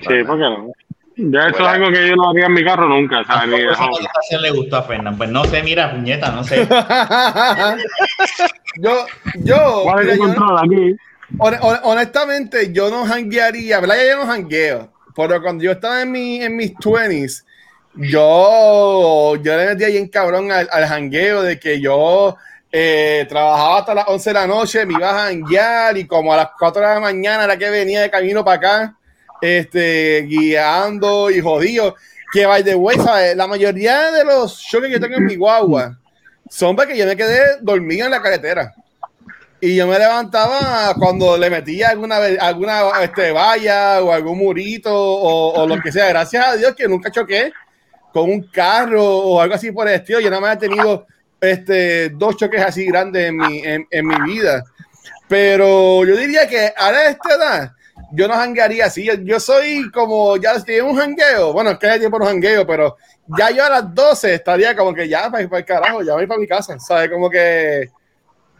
Sí, 0.00 0.24
¿por 0.24 0.36
qué 0.38 0.44
no? 0.44 0.72
Ya 1.16 1.48
eso 1.48 1.62
es 1.62 1.68
algo 1.68 1.90
que 1.90 2.08
yo 2.08 2.16
no 2.16 2.30
haría 2.30 2.46
en 2.46 2.54
mi 2.54 2.64
carro 2.64 2.88
nunca, 2.88 3.22
¿sabes? 3.24 3.48
Ni 3.48 3.58
de 3.58 3.64
Esa 3.66 3.74
joven. 3.76 3.90
contestación 3.90 4.42
le 4.42 4.50
gustó 4.52 4.76
a 4.76 4.82
Fernán. 4.84 5.18
Pues 5.18 5.28
no 5.30 5.44
sé, 5.44 5.62
mira, 5.62 5.90
puñeta, 5.90 6.30
no 6.32 6.42
sé. 6.44 6.66
yo, 8.76 9.06
yo, 9.44 9.80
¿Cuál 9.84 10.06
es 10.08 10.12
el 10.14 10.18
control 10.18 10.58
aquí? 10.58 10.96
hon- 11.38 11.58
hon- 11.60 11.80
honestamente, 11.84 12.72
yo 12.72 12.90
no 12.90 13.04
janguearía, 13.04 13.80
¿verdad? 13.80 13.96
Yo 14.08 14.16
no 14.18 14.26
jangueo. 14.26 14.92
Pero 15.14 15.42
cuando 15.42 15.64
yo 15.64 15.72
estaba 15.72 16.02
en, 16.02 16.12
mi, 16.12 16.42
en 16.42 16.56
mis 16.56 16.72
20s, 16.78 17.44
yo, 17.94 19.36
yo 19.36 19.56
le 19.56 19.66
metía 19.66 19.88
bien 19.88 20.08
cabrón 20.08 20.52
al, 20.52 20.68
al 20.70 20.86
jangueo 20.86 21.42
de 21.42 21.58
que 21.58 21.80
yo 21.80 22.36
eh, 22.72 23.26
trabajaba 23.28 23.78
hasta 23.78 23.94
las 23.94 24.08
11 24.08 24.30
de 24.30 24.34
la 24.34 24.46
noche, 24.46 24.86
me 24.86 24.94
iba 24.94 25.10
a 25.10 25.26
janguear 25.26 25.98
y 25.98 26.06
como 26.06 26.32
a 26.32 26.36
las 26.36 26.50
4 26.56 26.80
de 26.80 26.94
la 26.94 27.00
mañana 27.00 27.44
era 27.44 27.56
que 27.56 27.68
venía 27.68 28.02
de 28.02 28.10
camino 28.10 28.44
para 28.44 28.56
acá, 28.56 28.96
este, 29.40 30.22
guiando 30.28 31.30
y 31.30 31.40
jodido. 31.40 31.96
Que, 32.32 32.46
by 32.46 32.62
the 32.62 32.76
way, 32.76 32.96
¿sabes? 32.96 33.36
la 33.36 33.48
mayoría 33.48 34.12
de 34.12 34.24
los 34.24 34.56
shows 34.58 34.84
que 34.84 34.92
yo 34.92 35.00
tengo 35.00 35.16
en 35.16 35.26
mi 35.26 35.34
guagua 35.34 35.98
son 36.48 36.76
porque 36.76 36.96
yo 36.96 37.04
me 37.06 37.16
quedé 37.16 37.58
dormido 37.60 38.04
en 38.04 38.12
la 38.12 38.22
carretera. 38.22 38.72
Y 39.60 39.76
yo 39.76 39.86
me 39.86 39.98
levantaba 39.98 40.94
cuando 40.98 41.36
le 41.36 41.50
metía 41.50 41.88
alguna, 41.88 42.16
alguna 42.16 42.82
este, 43.02 43.32
valla 43.32 44.00
o 44.00 44.12
algún 44.12 44.38
murito 44.38 44.94
o, 44.94 45.60
o 45.60 45.66
lo 45.66 45.78
que 45.80 45.92
sea. 45.92 46.08
Gracias 46.08 46.46
a 46.46 46.56
Dios 46.56 46.74
que 46.74 46.88
nunca 46.88 47.10
choqué 47.10 47.52
con 48.12 48.30
un 48.30 48.42
carro 48.42 49.04
o 49.04 49.40
algo 49.40 49.54
así 49.54 49.72
por 49.72 49.88
el 49.88 49.94
estilo. 49.94 50.20
Yo 50.20 50.30
nada 50.30 50.42
más 50.42 50.56
he 50.56 50.60
tenido 50.60 51.06
este, 51.40 52.10
dos 52.10 52.36
choques 52.36 52.62
así 52.62 52.86
grandes 52.86 53.28
en 53.28 53.36
mi, 53.36 53.58
en, 53.60 53.86
en 53.90 54.06
mi 54.06 54.20
vida. 54.22 54.64
Pero 55.28 56.04
yo 56.04 56.16
diría 56.16 56.48
que 56.48 56.72
ahora 56.76 56.98
a 56.98 57.08
esta 57.10 57.34
edad, 57.34 57.72
yo 58.12 58.26
no 58.26 58.34
janguearía 58.34 58.86
así. 58.86 59.04
Yo, 59.04 59.14
yo 59.14 59.38
soy 59.38 59.90
como, 59.92 60.36
ya 60.36 60.52
estoy 60.52 60.80
un 60.80 60.96
jangueo. 60.96 61.52
Bueno, 61.52 61.70
es 61.70 61.78
que 61.78 61.88
hay 61.88 62.00
tiempo 62.00 62.18
no 62.18 62.26
jangueo, 62.26 62.66
pero 62.66 62.96
ya 63.38 63.50
yo 63.50 63.64
a 63.64 63.70
las 63.70 63.94
12 63.94 64.34
estaría 64.34 64.76
como 64.76 64.92
que 64.92 65.08
ya 65.08 65.30
para, 65.30 65.42
el 65.42 65.64
carajo, 65.64 66.02
ya 66.02 66.14
voy 66.14 66.26
para 66.26 66.40
mi 66.40 66.48
casa. 66.48 66.78
¿Sabes? 66.78 67.10
Como 67.10 67.30
que 67.30 67.90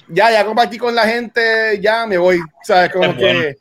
ya, 0.08 0.30
ya 0.30 0.44
compartí 0.44 0.78
con 0.78 0.94
la 0.94 1.06
gente, 1.06 1.80
ya 1.80 2.06
me 2.06 2.18
voy. 2.18 2.40
¿Sabes? 2.62 2.92
Como 2.92 3.16
que, 3.16 3.56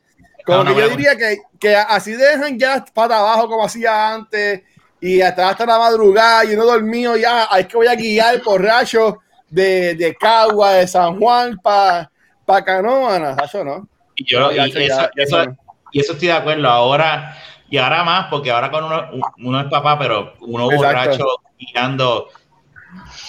como 0.46 0.64
No, 0.64 0.64
no, 0.66 0.76
que 0.76 0.82
yo 0.82 0.90
diría 0.90 1.16
que, 1.16 1.40
que 1.60 1.76
así 1.76 2.14
dejan 2.14 2.60
ya 2.60 2.86
para 2.94 3.18
abajo 3.18 3.50
como 3.50 3.66
hacía 3.66 4.14
antes 4.14 4.62
y 5.02 5.22
hasta 5.22 5.50
hasta 5.50 5.66
la 5.66 5.78
madrugada 5.80 6.46
y 6.46 6.56
no 6.56 6.66
dormido 6.66 7.16
ya, 7.16 7.46
es 7.58 7.68
que 7.68 7.78
voy 7.78 7.88
a 7.88 7.96
guiar 7.96 8.42
por 8.42 8.62
racho 8.62 9.20
de, 9.50 9.96
de 9.96 10.16
Cagua, 10.16 10.74
de 10.74 10.88
San 10.88 11.20
Juan 11.20 11.58
para 11.58 12.12
pa 12.46 12.64
Canóvana, 12.64 13.36
eso 13.44 13.64
no. 13.64 13.88
Y 14.16 14.26
yo, 14.26 14.40
No, 14.40 14.52
y 14.52 14.56
ya, 14.56 14.66
eso, 14.66 14.80
ya, 14.80 15.10
eso- 15.16 15.44
ya. 15.46 15.56
y 15.92 16.00
eso 16.02 16.14
estoy 16.14 16.28
de 16.28 16.34
acuerdo. 16.34 16.68
Ahora, 16.68 17.38
y 17.70 17.78
ahora 17.78 18.04
más, 18.04 18.28
porque 18.30 18.52
ahora 18.52 18.70
con 18.72 18.84
uno, 18.84 19.10
uno 19.38 19.60
es 19.62 19.68
papá, 19.68 19.98
pero 19.98 20.34
uno 20.42 20.72
Exacto. 20.72 20.86
borracho 20.88 21.26
guiando. 21.58 22.28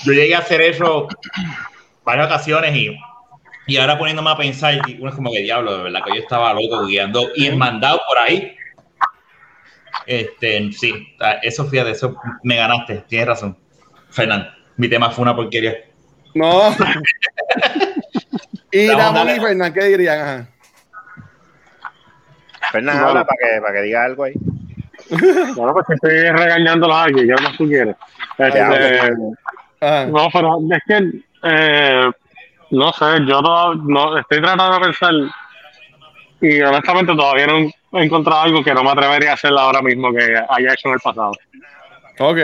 Yo 0.05 0.13
llegué 0.13 0.35
a 0.35 0.39
hacer 0.39 0.61
eso 0.63 1.07
varias 2.05 2.27
ocasiones 2.27 2.75
y, 2.75 2.97
y 3.67 3.77
ahora 3.77 3.99
poniéndome 3.99 4.31
a 4.31 4.37
pensar, 4.37 4.75
uno 4.99 5.11
es 5.11 5.15
como 5.15 5.31
que 5.31 5.41
diablo, 5.41 5.77
de 5.77 5.83
verdad 5.85 6.01
que 6.05 6.15
yo 6.17 6.23
estaba 6.23 6.53
loco 6.55 6.87
guiando 6.87 7.29
y 7.37 7.51
mandado 7.51 8.01
por 8.09 8.19
ahí. 8.19 8.57
Este, 10.07 10.73
sí, 10.73 11.15
eso 11.43 11.67
fíjate, 11.67 11.91
eso 11.91 12.17
me 12.43 12.57
ganaste, 12.57 13.05
tienes 13.09 13.29
razón. 13.29 13.57
Fernando, 14.11 14.49
mi 14.77 14.89
tema 14.89 15.11
fue 15.11 15.23
una 15.23 15.37
porquería. 15.37 15.77
No. 16.35 16.75
y 18.73 18.89
Ramón 18.89 19.31
y 19.31 19.41
Fernán, 19.41 19.73
¿qué 19.73 19.85
dirían? 19.85 20.21
Ajá. 20.21 20.49
Bueno. 22.73 22.93
habla 22.93 23.27
para 23.27 23.37
que, 23.39 23.61
para 23.61 23.75
que 23.75 23.83
diga 23.83 24.05
algo 24.05 24.25
ahí. 24.25 24.35
Bueno, 25.57 25.73
pues 25.73 25.87
estoy 25.91 26.31
regañándolos 26.31 26.97
aquí, 26.97 27.27
¿qué 27.27 27.35
más 27.43 27.57
tú 27.57 27.67
quieres? 27.67 27.97
Este, 28.39 28.61
Ajá. 29.81 30.07
no, 30.07 30.29
pero 30.33 30.59
es 30.71 30.83
que, 30.87 31.23
eh, 31.43 32.11
no 32.71 32.93
sé, 32.93 33.05
yo 33.27 33.43
no, 33.43 33.75
no 33.75 34.19
estoy 34.19 34.41
tratando 34.41 34.75
de 34.75 34.81
pensar 34.81 35.13
y 36.41 36.61
honestamente 36.63 37.15
todavía 37.15 37.47
no 37.47 37.71
he 37.93 38.05
encontrado 38.05 38.43
algo 38.43 38.63
que 38.63 38.75
no 38.75 38.83
me 38.85 38.91
atrevería 38.91 39.33
a 39.33 39.35
hacer 39.35 39.53
ahora 39.57 39.83
mismo 39.83 40.13
que 40.13 40.23
haya 40.49 40.73
hecho 40.73 40.89
en 40.89 40.95
el 40.95 41.01
pasado. 41.01 41.33
Ok. 42.19 42.39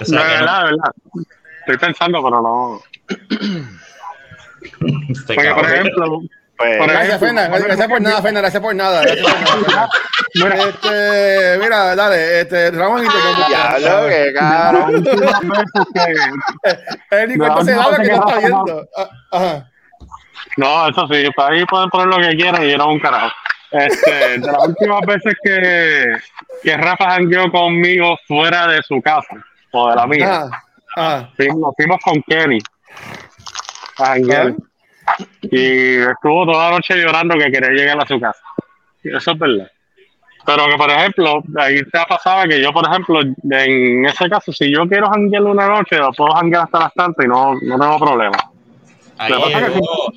O 0.00 0.04
sea, 0.04 0.22
de 0.22 0.34
verdad, 0.34 0.58
de 0.58 0.64
verdad. 0.70 0.90
Estoy 1.60 1.78
pensando, 1.78 2.22
pero 2.22 2.42
no. 2.42 2.80
este 5.08 5.34
Porque, 5.34 5.54
por 5.54 5.64
ejemplo, 5.64 6.20
Pues, 6.56 6.78
Por 6.78 6.88
Gracias, 6.88 7.22
ejemplo, 7.22 7.26
Fernán. 7.26 7.62
Gracias 7.64 7.88
por 7.88 8.00
nada, 8.02 8.22
Fernán. 8.22 8.42
Gracias 8.42 8.62
por 8.62 8.74
nada. 8.74 9.02
Gracias 9.02 9.26
por 9.26 9.72
nada, 9.72 9.88
Fernán. 10.34 10.68
Este, 10.68 11.58
mira, 11.58 11.96
dale, 11.96 12.40
este, 12.40 12.70
Ramón 12.70 13.04
y 13.04 13.08
te 13.08 13.14
Él 17.10 17.28
ni 17.28 17.36
cuenta 17.36 17.64
se 17.64 17.72
da 17.72 17.90
lo 17.90 17.96
que 18.02 18.08
no 18.08 18.16
no, 18.16 18.28
está 18.28 18.38
viendo. 18.38 18.88
Ah, 18.96 19.08
Ajá. 19.32 19.70
No, 20.56 20.88
eso 20.88 21.08
sí, 21.08 21.28
para 21.34 21.54
ahí 21.54 21.64
pueden 21.64 21.90
poner 21.90 22.06
lo 22.06 22.18
que 22.18 22.36
quieran 22.36 22.62
y 22.62 22.70
yo 22.70 22.78
no 22.78 22.88
un 22.88 23.00
carajo. 23.00 23.34
Este, 23.76 24.38
de 24.38 24.52
las 24.52 24.68
últimas 24.68 25.00
veces 25.02 25.34
que, 25.42 26.16
que 26.62 26.76
Rafa 26.76 27.10
jangueó 27.10 27.50
conmigo 27.50 28.16
fuera 28.28 28.68
de 28.68 28.80
su 28.82 29.00
casa 29.02 29.36
o 29.72 29.90
de 29.90 29.96
la 29.96 30.06
mía. 30.06 30.48
Ajá. 30.96 31.30
fuimos, 31.36 31.58
nos 31.58 31.74
fuimos 31.76 31.98
con 32.04 32.22
Kenny 32.22 32.58
a 33.98 34.04
janguear. 34.06 34.54
Y 35.42 35.96
estuvo 35.96 36.46
toda 36.46 36.70
la 36.70 36.76
noche 36.76 36.94
llorando 36.96 37.34
que 37.36 37.50
quería 37.50 37.70
llegar 37.70 38.00
a 38.00 38.06
su 38.06 38.18
casa. 38.20 38.40
Eso 39.02 39.32
es 39.32 39.38
verdad. 39.38 39.70
Pero 40.46 40.66
que, 40.66 40.76
por 40.76 40.90
ejemplo, 40.90 41.42
ahí 41.58 41.82
te 41.90 41.98
ha 41.98 42.04
pasado 42.04 42.44
que 42.48 42.62
yo, 42.62 42.70
por 42.72 42.86
ejemplo, 42.86 43.20
en 43.22 44.04
ese 44.06 44.28
caso, 44.28 44.52
si 44.52 44.72
yo 44.72 44.86
quiero 44.86 45.08
janguear 45.08 45.42
una 45.42 45.66
noche, 45.66 45.96
lo 45.96 46.12
puedo 46.12 46.32
janguear 46.34 46.64
hasta 46.64 46.80
las 46.80 46.94
tantas 46.94 47.24
y 47.24 47.28
no, 47.28 47.54
no 47.54 47.78
tengo 47.78 47.98
problema. 47.98 48.36
Ahí 49.18 49.32
llegó- 49.32 50.12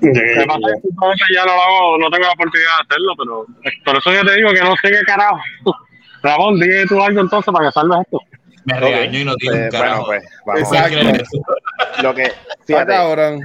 Que 0.00 0.44
pasa 0.46 1.14
que 1.28 1.34
ya 1.34 1.44
no 1.46 1.54
lo 1.54 1.62
hago, 1.62 1.98
no 1.98 2.10
tengo 2.10 2.24
la 2.26 2.32
oportunidad 2.32 2.70
de 2.78 2.82
hacerlo, 2.94 3.12
pero 3.16 3.46
por 3.84 3.96
eso 3.96 4.12
yo 4.12 4.24
te 4.24 4.34
digo 4.36 4.50
que 4.52 4.60
no 4.60 4.74
sé 4.76 4.90
qué 4.90 5.00
carajo. 5.06 5.38
Ramón, 6.22 6.58
dime 6.60 6.84
tú 6.86 7.00
algo 7.02 7.20
entonces 7.20 7.52
para 7.52 7.66
que 7.66 7.72
salves 7.72 7.98
esto. 8.02 8.20
me 8.64 8.80
regañó 8.80 9.18
y 9.20 9.24
no 9.24 9.34
tiene 9.36 9.56
Eh, 9.56 9.62
un 9.64 9.68
bueno, 9.70 9.80
carajo. 9.84 10.06
pues, 10.06 10.24
vamos. 10.44 10.60
Exacto. 10.62 11.24
Lo 12.02 12.14
que, 12.14 12.32
fíjate, 12.66 12.92
cabrón. 12.92 13.40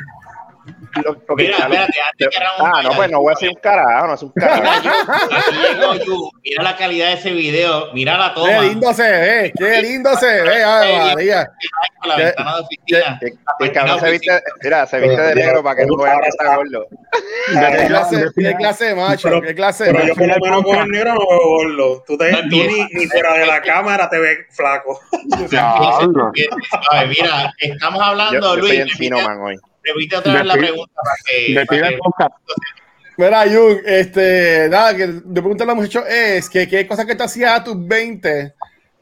Lo, 1.04 1.14
lo 1.28 1.36
que- 1.36 1.44
Mira, 1.44 1.58
espérate, 1.58 1.94
antes 2.12 2.28
que 2.30 2.40
Ramón 2.44 2.72
Ah, 2.76 2.82
no, 2.84 2.92
pues 2.94 3.12
no 3.12 3.20
voy 3.22 3.32
a 3.32 3.36
decir 3.36 3.50
un 3.50 3.56
carajo, 3.62 4.08
no 4.08 4.14
es 4.14 4.24
un 4.24 4.32
Mira, 4.36 4.48
carajo. 4.50 4.90
Aquí 5.32 5.56
llegó 5.58 5.96
Yu. 5.96 6.30
Mira 6.44 6.64
la 6.64 6.76
calidad 6.76 7.08
de 7.08 7.14
ese 7.14 7.32
video, 7.32 7.94
mira 7.94 8.18
la 8.18 8.34
toma. 8.34 8.48
Qué 8.50 8.62
lindo 8.62 8.94
se 8.94 9.04
ve, 9.12 9.54
qué 9.58 9.82
lindo 9.82 10.16
se 10.18 10.42
ve, 10.44 10.64
Ave 10.64 10.98
María. 11.16 11.52
Con 12.00 12.10
la 12.10 12.16
ventana 12.18 12.56
de 12.56 12.62
oficina. 12.62 13.20
El 13.60 13.72
cabrón 13.72 14.00
se 14.00 14.12
viste, 14.12 14.44
mira, 14.64 14.86
se 14.88 15.00
viste 15.00 15.22
de 15.22 15.36
negro 15.36 15.64
para 15.64 15.76
que 15.76 15.86
no 15.86 15.98
vean 15.98 16.20
que 16.22 16.28
está 16.30 16.56
gordo. 16.56 16.88
Qué 17.48 17.86
clase, 17.88 18.26
qué 18.36 18.56
clase 18.56 18.86
de 18.86 18.96
macho, 18.96 19.28
Pero- 19.30 19.42
qué 19.42 19.54
clase 19.56 19.84
de 19.86 19.92
Pero 19.94 20.08
yo 20.08 20.16
macho. 20.16 20.20
por 20.20 20.28
lo 20.28 20.46
menos 20.46 20.64
con 20.64 20.78
el 20.78 20.88
negro 20.90 21.14
no 21.14 21.20
veo 21.28 21.40
gordo. 21.48 22.04
Tú, 22.08 22.18
ni, 22.50 22.64
ni 22.94 23.06
fuera 23.08 23.34
de 23.34 23.46
la 23.46 23.62
cámara 23.62 24.10
te 24.10 24.18
ves 24.20 24.38
flaco. 24.50 25.00
Diablo. 25.50 26.32
A 26.92 27.00
ver, 27.02 27.08
mira, 27.10 27.54
estamos 27.60 28.00
Yo, 28.00 28.06
hablando, 28.06 28.56
yo 28.56 28.62
Luis. 28.62 28.68
soy 28.74 28.82
encino, 28.82 29.18
repite, 29.18 29.30
man, 29.36 29.42
hoy. 29.46 29.56
Repite 29.84 30.16
otra 30.18 30.34
vez 30.34 30.46
la 30.46 30.54
pregunta 30.56 30.94
para 31.04 31.16
que. 31.26 31.66
Para 31.66 31.88
el 31.88 31.94
que- 31.94 31.98
podcast. 31.98 32.32
Mira, 33.18 33.44
Jung, 33.44 33.80
este, 33.86 34.68
nada, 34.70 34.96
que 34.96 35.06
le 35.08 35.22
pregunto 35.22 35.64
a 35.64 35.68
los 35.68 35.76
muchachos 35.76 36.06
es 36.10 36.50
que 36.50 36.68
qué 36.68 36.88
cosas 36.88 37.06
que 37.06 37.14
te 37.16 37.24
hacías 37.24 37.52
a 37.60 37.64
tus 37.64 37.76
20, 37.88 38.54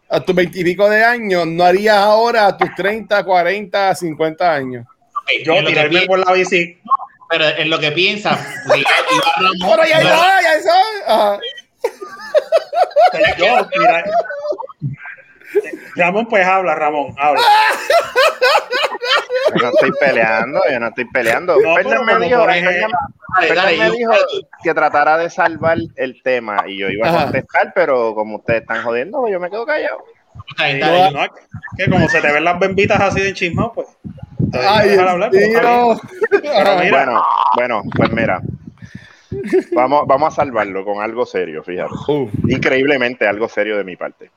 a 0.09 0.19
tus 0.19 0.36
20 0.36 0.59
y 0.59 0.63
pico 0.63 0.89
de 0.89 1.03
años, 1.05 1.45
no 1.47 1.63
harías 1.63 1.95
ahora 1.97 2.47
a 2.47 2.57
tus 2.57 2.73
30, 2.75 3.23
40, 3.23 3.95
50 3.95 4.53
años. 4.53 4.86
ok, 4.86 5.45
Yo 5.45 5.63
tirarme 5.65 6.01
por 6.05 6.19
la 6.25 6.34
bici. 6.34 6.77
Pero 7.30 7.45
en 7.47 7.69
lo 7.69 7.80
que 7.80 7.91
piensa, 7.91 8.32
porque 8.67 8.82
iba- 8.82 8.89
iba 9.11 9.32
Ramón, 9.38 9.69
Ahora 9.69 9.88
ya 9.88 10.01
ya 10.41 10.53
está. 10.55 10.82
Ajá. 11.05 11.39
Yo, 13.38 13.45
mira. 13.77 14.03
Ramón, 15.95 16.27
pues 16.27 16.45
habla, 16.45 16.75
Ramón, 16.75 17.13
habla. 17.17 17.41
Yo 19.55 19.61
no 19.63 19.69
estoy 19.69 19.91
peleando, 19.99 20.61
yo 20.71 20.79
no 20.79 20.87
estoy 20.87 21.05
peleando. 21.05 21.55
No, 21.55 21.75
Fernan 21.75 21.83
pero 22.05 22.19
me 22.19 22.25
dijo, 22.25 22.45
me 22.45 22.87
que 24.63 24.73
tratara 24.73 25.17
de 25.17 25.29
salvar 25.29 25.77
el 25.95 26.21
tema 26.23 26.63
y 26.67 26.77
yo 26.77 26.89
iba 26.89 27.07
a 27.07 27.09
Ajá. 27.09 27.23
contestar, 27.23 27.71
pero 27.73 28.13
como 28.13 28.37
ustedes 28.37 28.61
están 28.61 28.83
jodiendo, 28.83 29.19
pues 29.21 29.33
yo 29.33 29.39
me 29.39 29.49
quedo 29.49 29.65
callado. 29.65 30.03
Ahí 30.57 30.73
está, 30.73 30.87
No, 30.87 31.03
ahí. 31.03 31.13
No, 31.13 31.21
que 31.77 31.89
como 31.89 32.07
se 32.09 32.21
te 32.21 32.31
ven 32.31 32.43
las 32.43 32.59
bembitas 32.59 32.99
así 32.99 33.21
de 33.21 33.33
chismado, 33.33 33.73
pues. 33.73 33.87
Ay, 34.53 34.97
hablar. 34.97 35.31
Dios. 35.31 35.49
Pero 36.31 36.77
mira, 36.77 36.89
Bueno, 36.91 37.23
bueno, 37.55 37.81
pues 37.95 38.11
mira. 38.11 38.41
Vamos, 39.73 40.03
vamos 40.07 40.34
a 40.34 40.36
salvarlo 40.36 40.84
con 40.84 41.01
algo 41.01 41.25
serio, 41.25 41.63
fíjate. 41.63 41.93
Uh, 42.07 42.30
Increíblemente 42.47 43.27
algo 43.27 43.47
serio 43.47 43.77
de 43.77 43.84
mi 43.84 43.95
parte. 43.95 44.32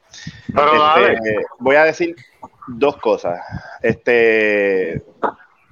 Pero 0.52 0.78
dale. 0.78 1.14
Este, 1.14 1.36
voy 1.58 1.76
a 1.76 1.84
decir 1.84 2.14
dos 2.68 2.96
cosas. 2.98 3.40
Este, 3.82 5.02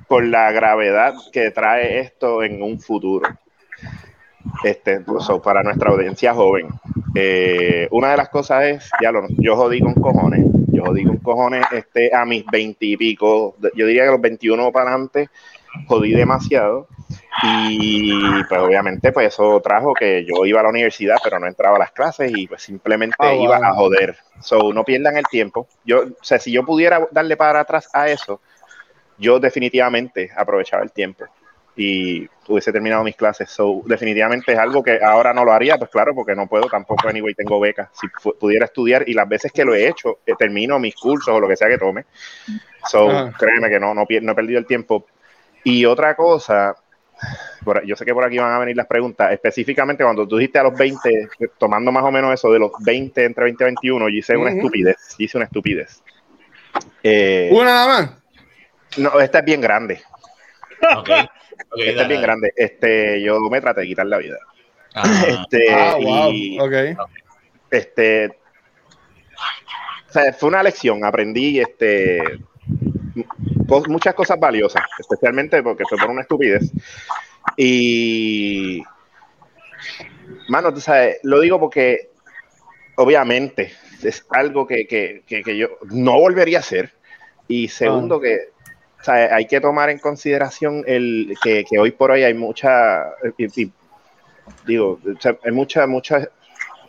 por 0.09 0.25
la 0.25 0.51
gravedad 0.53 1.15
que 1.33 1.51
trae 1.51 2.01
esto 2.01 2.43
en 2.43 2.63
un 2.63 2.81
futuro. 2.81 3.29
Este, 4.65 5.05
so, 5.21 5.41
para 5.41 5.63
nuestra 5.63 5.91
audiencia 5.91 6.35
joven. 6.35 6.69
Eh, 7.15 7.89
una 7.91 8.11
de 8.11 8.17
las 8.17 8.29
cosas 8.29 8.65
es, 8.65 8.91
ya 9.03 9.13
lo, 9.13 9.27
yo 9.39 9.57
jodí 9.57 9.81
con 9.81 9.95
cojones. 9.95 10.47
Yo 10.69 10.85
jodí 10.85 11.05
con 11.05 11.19
cojones 11.19 11.65
este, 11.73 12.15
a 12.15 12.25
mis 12.25 12.45
veintipico, 12.47 13.57
yo 13.75 13.87
diría 13.87 14.05
que 14.05 14.11
los 14.13 14.21
21 14.21 14.73
para 14.73 14.91
adelante, 14.91 15.29
jodí 15.87 16.13
demasiado. 16.13 16.89
Y 17.43 18.45
pues 18.45 18.61
obviamente 18.61 19.13
pues 19.13 19.29
eso 19.29 19.61
trajo 19.61 19.95
que 19.95 20.25
yo 20.25 20.45
iba 20.45 20.61
a 20.61 20.63
la 20.63 20.69
universidad 20.69 21.17
pero 21.23 21.39
no 21.39 21.47
entraba 21.47 21.77
a 21.77 21.81
las 21.81 21.93
clases 21.93 22.31
y 22.35 22.47
pues 22.47 22.63
simplemente 22.63 23.17
Ah, 23.19 23.33
wow. 23.33 23.45
iba 23.45 23.57
a 23.57 23.73
joder. 23.75 24.17
So, 24.41 24.73
no 24.73 24.85
pierdan 24.85 25.17
el 25.17 25.25
tiempo. 25.25 25.69
Yo, 25.85 26.03
o 26.03 26.25
sea, 26.25 26.39
si 26.39 26.53
yo 26.53 26.65
pudiera 26.65 27.07
darle 27.11 27.37
para 27.37 27.61
atrás 27.61 27.89
a 27.93 28.09
eso, 28.09 28.41
yo 29.19 29.39
definitivamente 29.39 30.31
aprovechaba 30.37 30.83
el 30.83 30.93
tiempo 30.93 31.25
y 31.77 32.29
hubiese 32.49 32.73
terminado 32.73 33.05
mis 33.05 33.17
clases. 33.17 33.51
So, 33.51 33.83
definitivamente 33.85 34.53
es 34.53 34.59
algo 34.59 34.83
que 34.83 35.01
ahora 35.03 35.33
no 35.33 35.45
lo 35.45 35.53
haría, 35.53 35.79
pues 35.79 35.91
claro, 35.91 36.15
porque 36.15 36.35
no 36.35 36.47
puedo 36.47 36.69
tampoco, 36.69 37.09
anyway, 37.09 37.35
tengo 37.35 37.61
becas. 37.61 37.89
Si 37.93 38.09
pudiera 38.39 38.67
estudiar 38.67 39.09
y 39.09 39.15
las 39.15 39.29
veces 39.29 39.53
que 39.53 39.65
lo 39.65 39.75
he 39.75 39.89
hecho, 39.89 40.19
eh, 40.27 40.35
termino 40.39 40.79
mis 40.79 40.95
cursos 40.95 41.35
o 41.35 41.41
lo 41.41 41.49
que 41.49 41.57
sea 41.57 41.69
que 41.69 41.79
tome. 41.79 42.05
So, 42.87 43.11
Ajá. 43.11 43.33
créeme 43.39 43.69
que 43.69 43.79
no, 43.81 43.95
no, 43.95 44.07
no 44.23 44.33
he 44.33 44.35
perdido 44.35 44.59
el 44.59 44.67
tiempo. 44.67 45.07
Y 45.65 45.85
otra 45.85 46.15
cosa, 46.17 46.75
por- 47.65 47.85
yo 47.85 47.95
sé 47.97 48.05
que 48.05 48.15
por 48.15 48.25
aquí 48.25 48.39
van 48.39 48.53
a 48.53 48.59
venir 48.59 48.77
las 48.77 48.87
preguntas, 48.87 49.33
específicamente 49.33 50.03
cuando 50.05 50.27
tú 50.27 50.37
dijiste 50.39 50.59
a 50.59 50.63
los 50.65 50.77
20, 50.77 51.29
tomando 51.59 51.93
más 51.93 52.05
o 52.05 52.11
menos 52.11 52.33
eso 52.33 52.51
de 52.53 52.59
los 52.59 52.73
20 52.81 53.25
entre 53.25 53.45
20 53.45 53.65
y 53.65 53.67
21, 53.67 54.09
yo 54.09 54.17
hice 54.17 54.37
una 54.37 54.51
estupidez, 54.51 54.97
hice 55.19 55.37
una 55.39 55.45
estupidez. 55.47 56.03
Eh, 57.03 57.49
una 57.53 57.65
nada 57.65 57.87
más. 57.87 58.11
no, 58.99 59.21
esta 59.21 59.39
es 59.41 59.45
bien 59.45 59.61
grande, 59.61 60.01
esta 60.81 61.01
es 61.77 61.77
bien 61.77 61.97
dale. 61.97 62.21
grande. 62.21 62.53
Este, 62.57 63.21
yo 63.23 63.39
me 63.51 63.61
traté 63.61 63.83
de 63.83 63.87
quitar 63.89 64.07
la 64.07 64.19
vida. 64.19 64.39
Ah, 64.95 65.03
Este, 65.27 65.73
Ah, 65.73 65.97
wow. 66.01 66.33
y, 66.33 66.59
Ok. 66.61 66.73
este, 67.71 68.27
o 70.09 70.13
sea, 70.13 70.33
fue 70.33 70.49
una 70.49 70.63
lección, 70.63 71.05
aprendí 71.05 71.61
este, 71.61 72.19
muchas 73.89 74.15
cosas 74.15 74.39
valiosas, 74.41 74.83
especialmente 74.99 75.63
porque 75.63 75.85
fue 75.89 75.99
por 75.99 76.11
una 76.11 76.23
estupidez. 76.23 76.73
Y, 77.57 78.83
mano, 80.49 80.73
tú 80.75 80.81
sabes, 80.81 81.19
lo 81.23 81.41
digo 81.41 81.59
porque 81.59 82.11
obviamente 82.97 83.73
es 84.03 84.27
algo 84.31 84.67
que, 84.67 84.87
que- 84.87 85.23
que- 85.27 85.43
que 85.43 85.57
yo 85.57 85.69
no 85.91 86.19
volvería 86.19 86.59
a 86.59 86.61
hacer. 86.61 86.93
Y 87.49 87.69
segundo, 87.69 88.21
que 88.21 88.39
o 89.01 89.03
sea, 89.05 89.35
hay 89.35 89.47
que 89.47 89.61
tomar 89.61 89.89
en 89.89 89.99
consideración 89.99 90.85
el 90.87 91.35
que, 91.43 91.65
que 91.69 91.79
hoy 91.79 91.91
por 91.93 92.11
hoy 92.11 92.23
hay 92.23 92.35
mucha, 92.35 93.05
y- 93.39 93.63
y 93.63 93.73
digo, 94.67 95.01
o 95.17 95.21
sea, 95.21 95.39
hay 95.43 95.53
muchas, 95.53 95.89
muchas 95.89 96.29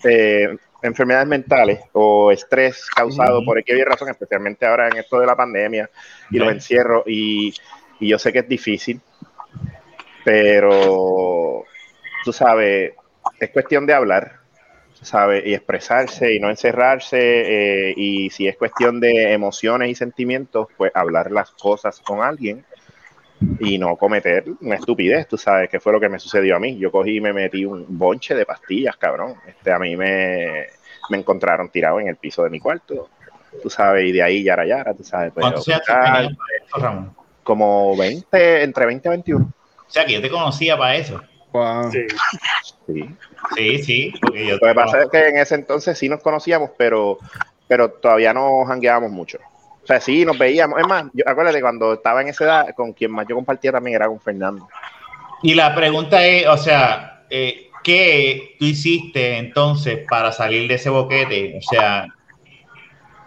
eh, 0.03 0.57
enfermedades 0.82 1.27
mentales 1.27 1.79
o 1.93 2.32
estrés 2.32 2.86
causado 2.89 3.38
Ujú. 3.38 3.45
por 3.45 3.59
X 3.59 3.86
razón, 3.86 4.09
especialmente 4.09 4.65
ahora 4.65 4.88
en 4.88 4.97
esto 4.97 5.19
de 5.19 5.25
la 5.25 5.36
pandemia 5.36 5.89
y 6.29 6.38
los 6.38 6.51
encierros. 6.51 7.03
Y, 7.07 7.53
y 7.99 8.07
yo 8.09 8.17
sé 8.17 8.32
que 8.34 8.39
es 8.39 8.47
difícil, 8.47 8.99
pero 10.23 11.63
tú 12.23 12.34
sabes, 12.34 12.93
es 13.39 13.49
cuestión 13.49 13.86
de 13.86 13.93
hablar, 13.93 14.39
¿sabes? 15.01 15.45
Y 15.45 15.53
expresarse 15.53 16.34
y 16.34 16.39
no 16.39 16.49
encerrarse. 16.49 17.19
eh, 17.19 17.93
y 17.95 18.29
si 18.29 18.47
es 18.47 18.57
cuestión 18.57 18.99
de 18.99 19.34
emociones 19.34 19.89
y 19.89 19.95
sentimientos, 19.95 20.67
pues 20.77 20.91
hablar 20.95 21.32
las 21.32 21.51
cosas 21.51 21.99
con 22.01 22.21
alguien 22.21 22.65
y 23.59 23.77
no 23.77 23.95
cometer 23.95 24.45
una 24.61 24.75
estupidez, 24.75 25.27
tú 25.27 25.37
sabes, 25.37 25.69
que 25.69 25.79
fue 25.79 25.93
lo 25.93 25.99
que 25.99 26.09
me 26.09 26.19
sucedió 26.19 26.55
a 26.55 26.59
mí. 26.59 26.77
Yo 26.77 26.91
cogí 26.91 27.17
y 27.17 27.21
me 27.21 27.33
metí 27.33 27.65
un 27.65 27.85
bonche 27.87 28.35
de 28.35 28.45
pastillas, 28.45 28.97
cabrón. 28.97 29.35
Este, 29.47 29.71
a 29.71 29.79
mí 29.79 29.95
me, 29.95 30.67
me 31.09 31.17
encontraron 31.17 31.69
tirado 31.69 31.99
en 31.99 32.07
el 32.07 32.17
piso 32.17 32.43
de 32.43 32.49
mi 32.49 32.59
cuarto, 32.59 33.09
tú 33.61 33.69
sabes, 33.69 34.05
y 34.05 34.11
de 34.11 34.23
ahí 34.23 34.43
yara 34.43 34.65
yara, 34.65 34.93
tú 34.93 35.03
sabes. 35.03 35.31
Pues, 35.33 35.43
¿Cuántos 35.43 35.67
años 35.67 35.81
tú 35.85 35.93
tenías 35.93 36.37
para 36.37 36.57
esto, 36.63 36.79
Ramón? 36.79 37.21
como 37.43 37.97
20, 37.97 38.63
entre 38.63 38.85
20 38.85 39.07
y 39.07 39.11
21. 39.11 39.45
O 39.45 39.53
sea, 39.87 40.05
que 40.05 40.13
yo 40.13 40.21
te 40.21 40.29
conocía 40.29 40.77
para 40.77 40.95
eso. 40.95 41.21
Wow. 41.51 41.91
sí. 41.91 42.07
Sí. 42.87 43.15
Sí, 43.55 43.83
sí, 43.83 44.13
porque 44.21 44.47
yo 44.47 44.53
Lo 44.53 44.67
que 44.67 44.73
pasa 44.73 45.03
es 45.03 45.09
que 45.09 45.27
en 45.27 45.37
ese 45.37 45.55
entonces 45.55 45.97
sí 45.97 46.07
nos 46.07 46.21
conocíamos, 46.21 46.71
pero, 46.77 47.17
pero 47.67 47.91
todavía 47.91 48.33
no 48.33 48.63
jangueábamos 48.65 49.11
mucho. 49.11 49.39
O 49.91 49.93
sea, 49.93 49.99
sí, 49.99 50.23
nos 50.23 50.37
veíamos. 50.37 50.79
Es 50.79 50.87
más, 50.87 51.03
yo, 51.13 51.25
acuérdate, 51.27 51.59
cuando 51.59 51.93
estaba 51.95 52.21
en 52.21 52.29
esa 52.29 52.45
edad, 52.45 52.75
con 52.75 52.93
quien 52.93 53.11
más 53.11 53.27
yo 53.27 53.35
compartía 53.35 53.73
también 53.73 53.97
era 53.97 54.07
con 54.07 54.21
Fernando. 54.21 54.65
Y 55.43 55.53
la 55.53 55.75
pregunta 55.75 56.25
es, 56.25 56.47
o 56.47 56.55
sea, 56.55 57.25
eh, 57.29 57.69
¿qué 57.83 58.55
tú 58.57 58.63
hiciste 58.65 59.37
entonces 59.37 60.05
para 60.09 60.31
salir 60.31 60.69
de 60.69 60.75
ese 60.75 60.89
boquete? 60.89 61.57
O 61.57 61.61
sea, 61.61 62.05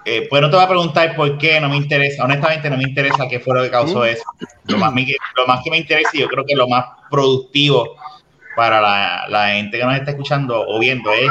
eh, 0.07 0.27
pues 0.31 0.41
no 0.41 0.49
te 0.49 0.57
voy 0.57 0.65
a 0.65 0.69
preguntar 0.69 1.15
por 1.17 1.37
qué, 1.37 1.61
no 1.61 1.69
me 1.69 1.77
interesa, 1.77 2.25
honestamente 2.25 2.71
no 2.71 2.79
me 2.79 2.85
interesa 2.85 3.29
qué 3.29 3.41
fue 3.41 3.55
lo 3.57 3.63
que 3.63 3.71
causó 3.71 4.01
Mm. 4.01 4.07
eso. 4.07 4.25
Lo 4.69 4.79
más, 4.79 4.93
mi- 4.95 5.15
lo 5.37 5.47
más 5.47 5.61
que 5.63 5.71
me 5.71 5.77
interesa 5.77 6.11
y 6.15 6.21
yo 6.21 6.29
creo 6.29 6.47
que 6.47 6.55
lo 6.55 6.67
más 6.67 6.87
productivo 7.11 7.95
para 8.57 8.81
la, 8.81 9.27
la 9.29 9.49
gente 9.49 9.77
que 9.79 9.85
nos 9.85 9.97
está 9.97 10.13
escuchando 10.13 10.65
o 10.67 10.79
viendo 10.79 11.13
es 11.13 11.31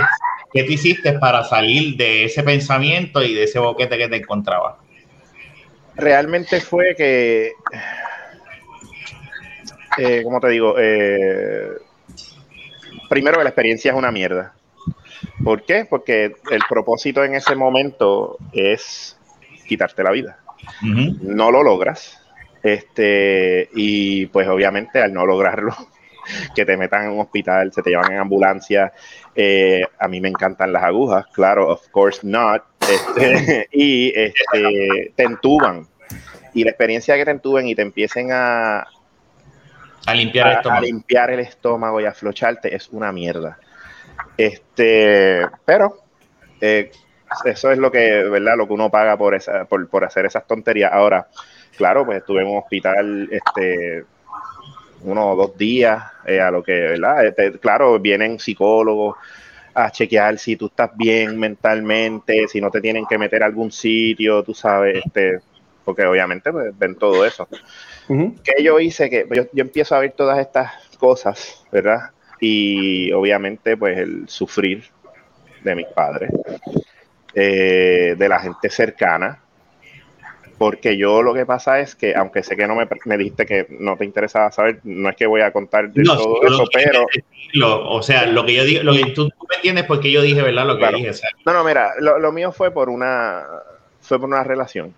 qué 0.53 0.63
tú 0.63 0.73
hiciste 0.73 1.13
para 1.13 1.43
salir 1.43 1.95
de 1.97 2.25
ese 2.25 2.43
pensamiento 2.43 3.23
y 3.23 3.33
de 3.33 3.45
ese 3.45 3.57
boquete 3.57 3.97
que 3.97 4.07
te 4.09 4.17
encontrabas. 4.17 4.75
Realmente 5.95 6.59
fue 6.59 6.95
que, 6.95 7.53
eh, 9.97 10.21
¿cómo 10.23 10.39
te 10.39 10.49
digo? 10.49 10.75
Eh, 10.77 11.69
primero 13.09 13.37
que 13.37 13.43
la 13.43 13.49
experiencia 13.49 13.91
es 13.91 13.97
una 13.97 14.11
mierda. 14.11 14.53
¿Por 15.43 15.63
qué? 15.63 15.85
Porque 15.89 16.35
el 16.51 16.61
propósito 16.67 17.23
en 17.23 17.35
ese 17.35 17.55
momento 17.55 18.37
es 18.51 19.17
quitarte 19.67 20.03
la 20.03 20.11
vida. 20.11 20.39
No 20.81 21.51
lo 21.51 21.63
logras. 21.63 22.19
Este, 22.61 23.69
y 23.73 24.27
pues 24.27 24.47
obviamente 24.47 25.01
al 25.01 25.13
no 25.13 25.25
lograrlo, 25.25 25.75
que 26.55 26.65
te 26.65 26.77
metan 26.77 27.05
en 27.05 27.11
un 27.11 27.19
hospital, 27.19 27.73
se 27.73 27.81
te 27.81 27.89
llevan 27.89 28.13
en 28.13 28.19
ambulancia. 28.19 28.93
eh, 29.35 29.81
a 29.99 30.07
mí 30.07 30.21
me 30.21 30.29
encantan 30.29 30.71
las 30.71 30.83
agujas, 30.83 31.25
claro, 31.33 31.69
of 31.69 31.87
course 31.89 32.21
not. 32.23 32.63
Este, 32.93 33.67
y 33.71 34.11
este, 34.15 35.11
te 35.15 35.23
entuban. 35.23 35.87
Y 36.53 36.63
la 36.63 36.69
experiencia 36.71 37.15
que 37.15 37.25
te 37.25 37.31
entuben 37.31 37.67
y 37.67 37.75
te 37.75 37.81
empiecen 37.81 38.31
a, 38.31 38.85
A 40.05 40.13
limpiar 40.13 40.47
a- 40.47 40.53
esto. 40.53 40.71
a 40.71 40.79
limpiar 40.81 41.31
el 41.31 41.39
estómago 41.39 41.99
y 42.01 42.05
a 42.05 42.13
flocharte 42.13 42.75
es 42.75 42.89
una 42.89 43.11
mierda. 43.11 43.57
Este, 44.37 45.47
pero 45.65 45.97
eh, 46.61 46.91
eso 47.45 47.71
es 47.71 47.77
lo 47.77 47.91
que, 47.91 48.23
¿verdad? 48.23 48.55
Lo 48.57 48.67
que 48.67 48.73
uno 48.73 48.89
paga 48.89 49.17
por 49.17 49.33
esa, 49.35 49.65
por, 49.65 49.87
por 49.89 50.03
hacer 50.03 50.25
esas 50.25 50.45
tonterías. 50.45 50.91
Ahora, 50.93 51.27
claro, 51.77 52.05
pues 52.05 52.19
estuve 52.19 52.41
en 52.41 52.47
un 52.49 52.57
hospital, 52.57 53.27
este, 53.31 54.03
uno 55.01 55.31
o 55.31 55.35
dos 55.35 55.57
días, 55.57 56.03
eh, 56.25 56.39
a 56.39 56.51
lo 56.51 56.63
que, 56.63 56.73
¿verdad? 56.73 57.25
Este, 57.25 57.59
claro, 57.59 57.99
vienen 57.99 58.39
psicólogos 58.39 59.17
a 59.73 59.91
chequear 59.91 60.37
si 60.37 60.55
tú 60.55 60.67
estás 60.67 60.91
bien 60.95 61.39
mentalmente, 61.39 62.47
si 62.47 62.61
no 62.61 62.69
te 62.69 62.81
tienen 62.81 63.05
que 63.05 63.17
meter 63.17 63.43
a 63.43 63.47
algún 63.47 63.71
sitio, 63.71 64.43
tú 64.43 64.53
sabes, 64.53 65.03
este, 65.05 65.39
porque 65.83 66.05
obviamente 66.05 66.51
pues, 66.51 66.77
ven 66.77 66.95
todo 66.95 67.25
eso 67.25 67.47
Ujú. 68.07 68.35
que 68.43 68.63
yo 68.63 68.79
hice 68.79 69.09
que 69.09 69.27
yo, 69.33 69.43
yo 69.51 69.61
empiezo 69.61 69.95
a 69.95 69.99
ver 69.99 70.11
todas 70.11 70.39
estas 70.39 70.71
cosas, 70.97 71.65
¿verdad? 71.71 72.11
Y 72.39 73.11
obviamente, 73.11 73.77
pues 73.77 73.97
el 73.97 74.27
sufrir 74.27 74.83
de 75.63 75.75
mis 75.75 75.87
padres, 75.87 76.31
eh, 77.33 78.15
de 78.17 78.29
la 78.29 78.39
gente 78.39 78.69
cercana, 78.69 79.42
porque 80.63 80.95
yo 80.95 81.21
lo 81.21 81.33
que 81.33 81.45
pasa 81.45 81.81
es 81.81 81.93
que, 81.93 82.15
aunque 82.15 82.41
sé 82.41 82.55
que 82.55 82.65
no 82.65 82.73
me, 82.73 82.87
me 83.03 83.17
dijiste 83.17 83.45
que 83.45 83.67
no 83.81 83.97
te 83.97 84.05
interesaba 84.05 84.49
saber, 84.49 84.79
no 84.85 85.09
es 85.09 85.15
que 85.17 85.25
voy 85.27 85.41
a 85.41 85.51
contar 85.51 85.91
de 85.91 86.03
No, 86.03 86.15
todo 86.15 86.41
eso, 86.41 86.63
pero 86.73 87.05
lo- 87.51 87.89
o 87.89 88.01
sea, 88.01 88.25
lo 88.27 88.45
que 88.45 88.53
yo 88.55 88.63
digo, 88.63 88.81
lo 88.81 88.93
que 88.93 89.07
tú, 89.07 89.27
tú 89.27 89.45
me 89.49 89.57
entiendes 89.57 89.83
porque 89.83 90.09
yo 90.09 90.21
dije, 90.21 90.41
¿verdad? 90.41 90.65
Lo 90.65 90.75
que 90.75 90.79
Claro. 90.79 90.97
dije, 90.99 91.09
o 91.09 91.13
sea, 91.13 91.29
no, 91.45 91.51
no, 91.51 91.65
mira, 91.65 91.91
lo, 91.99 92.17
lo 92.17 92.31
mío 92.31 92.53
fue 92.53 92.71
por 92.71 92.89
una, 92.89 93.43
fue 93.99 94.17
por 94.21 94.29
una 94.29 94.41
relación. 94.41 94.93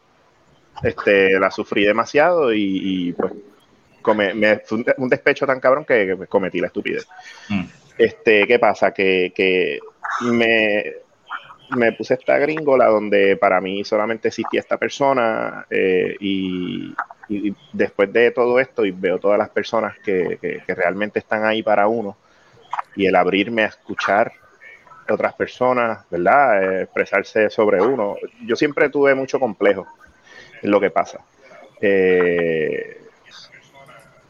Este, 0.83 1.39
la 1.39 1.49
sufrí 1.49 1.83
demasiado 1.83 2.53
y, 2.53 2.79
y, 2.83 3.13
pues 3.13 3.33
come- 4.03 4.35
me, 4.35 4.59
fue 4.59 4.83
un, 4.97 5.09
despecho 5.09 5.47
tan 5.47 5.59
cabrón 5.59 5.83
que, 5.83 6.05
que, 6.05 6.27
cometí 6.27 6.59
la 6.59 6.67
estupidez. 6.67 7.07
mm, 7.49 7.63
Este, 7.97 8.45
¿qué 8.45 8.59
pasa? 8.59 8.93
Que, 8.93 9.33
que 9.35 9.79
me 10.21 11.04
me 11.69 11.91
puse 11.93 12.13
esta 12.15 12.37
gringola 12.37 12.85
donde 12.87 13.37
para 13.37 13.59
mí 13.61 13.83
solamente 13.83 14.27
existía 14.29 14.59
esta 14.59 14.77
persona 14.77 15.65
eh, 15.69 16.15
y, 16.19 16.93
y 17.29 17.53
después 17.73 18.11
de 18.13 18.31
todo 18.31 18.59
esto 18.59 18.85
y 18.85 18.91
veo 18.91 19.17
todas 19.19 19.37
las 19.37 19.49
personas 19.49 19.97
que, 19.99 20.37
que- 20.41 20.61
que 20.65 20.75
realmente 20.75 21.19
están 21.19 21.43
ahí 21.45 21.63
para 21.63 21.87
uno 21.87 22.15
y 22.95 23.05
el 23.07 23.15
abrirme 23.15 23.63
a 23.63 23.67
escuchar 23.67 24.31
otras 25.09 25.33
personas, 25.35 26.05
¿verdad? 26.09 26.63
Eh, 26.79 26.81
expresarse 26.83 27.49
sobre 27.49 27.81
uno. 27.81 28.15
Yo 28.45 28.55
siempre 28.55 28.89
tuve 28.89 29.13
mucho 29.13 29.39
complejo 29.39 29.87
en 30.61 30.71
lo 30.71 30.79
que 30.79 30.89
pasa. 30.89 31.19
Eh, 31.81 33.01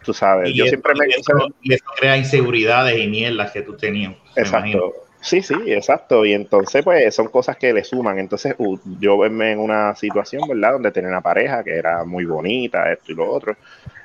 tú 0.04 0.14
sabes, 0.14 0.50
Y 0.50 0.58
yo 0.58 0.66
eso, 0.66 0.70
siempre 0.72 0.94
me... 0.96 1.08
y 1.08 1.12
eso- 1.20 1.48
y 1.62 1.74
eso 1.74 1.86
crea 1.98 2.18
inseguridades 2.18 2.98
y 3.00 3.08
mierdas 3.08 3.52
que 3.52 3.62
tú 3.62 3.76
tenías. 3.76 4.14
Exacto. 4.36 4.94
Sí, 5.26 5.42
sí, 5.42 5.56
exacto. 5.68 6.24
Y 6.26 6.34
entonces, 6.34 6.84
pues, 6.84 7.16
son 7.16 7.30
cosas 7.30 7.58
que 7.58 7.74
le 7.74 7.84
suman. 7.84 8.20
Entonces, 8.20 8.54
uh, 8.60 8.78
yo 9.00 9.18
verme 9.18 9.54
en 9.54 9.60
una 9.60 9.96
situación, 9.96 10.48
¿verdad? 10.48 10.74
Donde 10.74 10.92
tenía 10.92 11.10
una 11.10 11.22
pareja 11.22 11.64
que 11.64 11.76
era 11.76 12.04
muy 12.06 12.26
bonita, 12.26 12.92
esto 12.92 13.12
y 13.12 13.16
lo 13.16 13.30
otro. 13.32 13.58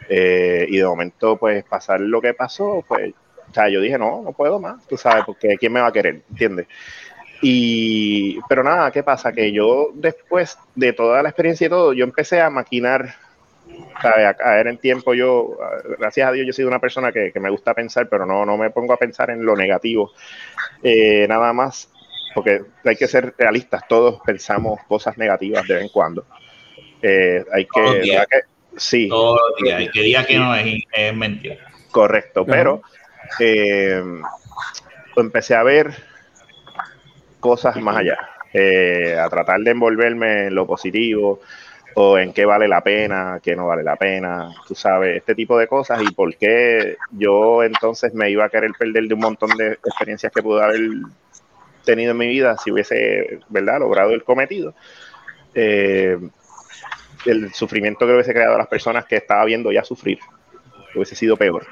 eh, 0.09 0.67
y 0.69 0.79
de 0.79 0.85
momento, 0.87 1.37
pues, 1.39 1.65
pasar 1.65 2.01
lo 2.01 2.21
que 2.21 2.35
pasó, 2.35 2.85
pues, 2.89 3.15
o 3.51 3.53
sea, 3.55 3.69
yo 3.69 3.81
dije, 3.81 3.99
no, 3.99 4.23
no 4.23 4.33
puedo 4.33 4.61
más, 4.61 4.87
tú 4.89 4.97
sabes, 4.97 5.25
porque 5.25 5.57
¿quién 5.59 5.73
me 5.73 5.81
va 5.81 5.89
a 5.89 5.93
querer? 5.93 6.23
¿Entiendes? 6.31 6.69
Y, 7.43 8.41
pero 8.49 8.63
nada, 8.65 8.91
¿qué 8.91 9.03
pasa? 9.03 9.33
Que 9.33 9.53
yo, 9.53 9.91
después 9.95 10.59
de 10.75 10.93
toda 10.93 11.23
la 11.23 11.31
experiencia 11.31 11.67
y 11.67 11.71
todo, 11.71 11.93
yo 11.95 12.05
empecé 12.05 12.41
a 12.41 12.51
maquinar 12.51 13.15
a 14.03 14.35
caer 14.35 14.67
en 14.69 14.79
tiempo. 14.79 15.15
Yo, 15.15 15.57
gracias 15.99 16.29
a 16.29 16.33
Dios, 16.33 16.47
yo 16.47 16.51
he 16.51 16.55
sido 16.55 16.69
una 16.69 16.79
persona 16.81 17.13
que, 17.13 17.33
que 17.33 17.41
me 17.41 17.51
gusta 17.51 17.75
pensar, 17.75 18.09
pero 18.09 18.27
no, 18.27 18.45
no 18.45 18.57
me 18.57 18.71
pongo 18.71 18.93
a 18.93 18.97
pensar 18.97 19.31
en 19.31 19.45
lo 19.45 19.57
negativo. 19.57 20.13
Eh, 20.83 21.27
nada 21.29 21.53
más, 21.53 21.91
porque 22.35 22.63
hay 22.85 22.97
que 22.97 23.07
ser 23.09 23.35
realistas, 23.37 23.87
todos 23.89 24.21
pensamos 24.25 24.81
cosas 24.89 25.17
negativas 25.19 25.67
de 25.67 25.75
vez 25.75 25.83
en 25.85 25.89
cuando. 25.91 26.25
Eh, 27.03 27.45
hay 27.53 27.65
que, 27.65 27.71
Todos 27.75 27.95
los 27.97 28.03
días. 28.05 28.17
¿verdad 28.17 28.29
que- 28.31 28.79
sí, 28.81 29.09
Todos 29.09 29.41
los 29.51 29.63
días. 29.65 29.81
El 29.81 29.91
que 29.91 30.03
diga 30.03 30.25
que 30.27 30.39
no 30.39 30.55
es, 30.55 30.83
es 30.93 31.15
mentira. 31.15 31.57
correcto, 31.91 32.45
pero 32.47 32.83
eh, 33.39 34.03
empecé 35.17 35.55
a 35.55 35.63
ver 35.63 35.91
cosas 37.41 37.77
más 37.77 37.97
allá, 37.97 38.19
eh, 38.53 39.17
a 39.19 39.29
tratar 39.29 39.61
de 39.61 39.71
envolverme 39.71 40.47
en 40.49 40.55
lo 40.55 40.67
positivo 40.67 41.41
o 41.95 42.19
en 42.19 42.33
qué 42.33 42.45
vale 42.45 42.69
la 42.69 42.83
pena, 42.83 43.41
qué 43.43 43.57
no 43.57 43.67
vale 43.67 43.83
la 43.83 43.97
pena, 43.97 44.51
tú 44.67 44.75
sabes, 44.75 45.17
este 45.17 45.35
tipo 45.35 45.59
de 45.59 45.67
cosas 45.67 46.01
y 46.03 46.13
por 46.13 46.35
qué 46.37 46.97
yo 47.11 47.63
entonces 47.63 48.15
me 48.15 48.31
iba 48.31 48.45
a 48.45 48.49
querer 48.49 48.73
perder 48.79 49.05
de 49.05 49.15
un 49.15 49.21
montón 49.21 49.51
de 49.57 49.73
experiencias 49.73 50.33
que 50.33 50.43
pude 50.43 50.63
haber 50.63 50.81
tenido 51.85 52.13
en 52.13 52.19
mi 52.19 52.29
vida 52.29 52.57
si 52.57 52.71
hubiese, 52.71 53.41
¿verdad?, 53.49 53.81
logrado 53.81 54.13
el 54.13 54.25
cometido. 54.25 54.75
Eh, 55.55 56.19
el 57.27 57.53
sufrimiento 57.53 58.07
que 58.07 58.13
hubiese 58.13 58.33
creado 58.33 58.55
a 58.55 58.59
las 58.59 58.69
personas 58.69 59.05
que 59.05 59.17
estaba 59.17 59.45
viendo 59.45 59.73
ya 59.73 59.85
sufrir, 59.85 60.19
hubiese 60.95 61.15
sido 61.15 61.37
peor. 61.37 61.67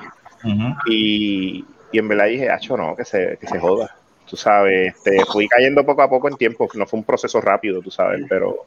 Y, 0.87 1.65
y 1.93 1.99
en 1.99 2.09
verdad 2.09 2.27
dije, 2.27 2.51
hacho, 2.51 2.77
no, 2.77 2.95
que 2.95 3.05
se, 3.05 3.39
que 3.41 3.47
se 3.47 3.59
joda. 3.59 3.95
Tú 4.29 4.37
sabes, 4.37 4.95
este, 4.95 5.25
fui 5.25 5.49
cayendo 5.49 5.85
poco 5.87 6.03
a 6.03 6.11
poco 6.11 6.29
en 6.29 6.37
tiempo, 6.37 6.69
no 6.75 6.87
fue 6.87 6.99
un 6.99 7.05
proceso 7.05 7.41
rápido, 7.41 7.81
tú 7.81 7.91
sabes, 7.91 8.21
pero 8.29 8.67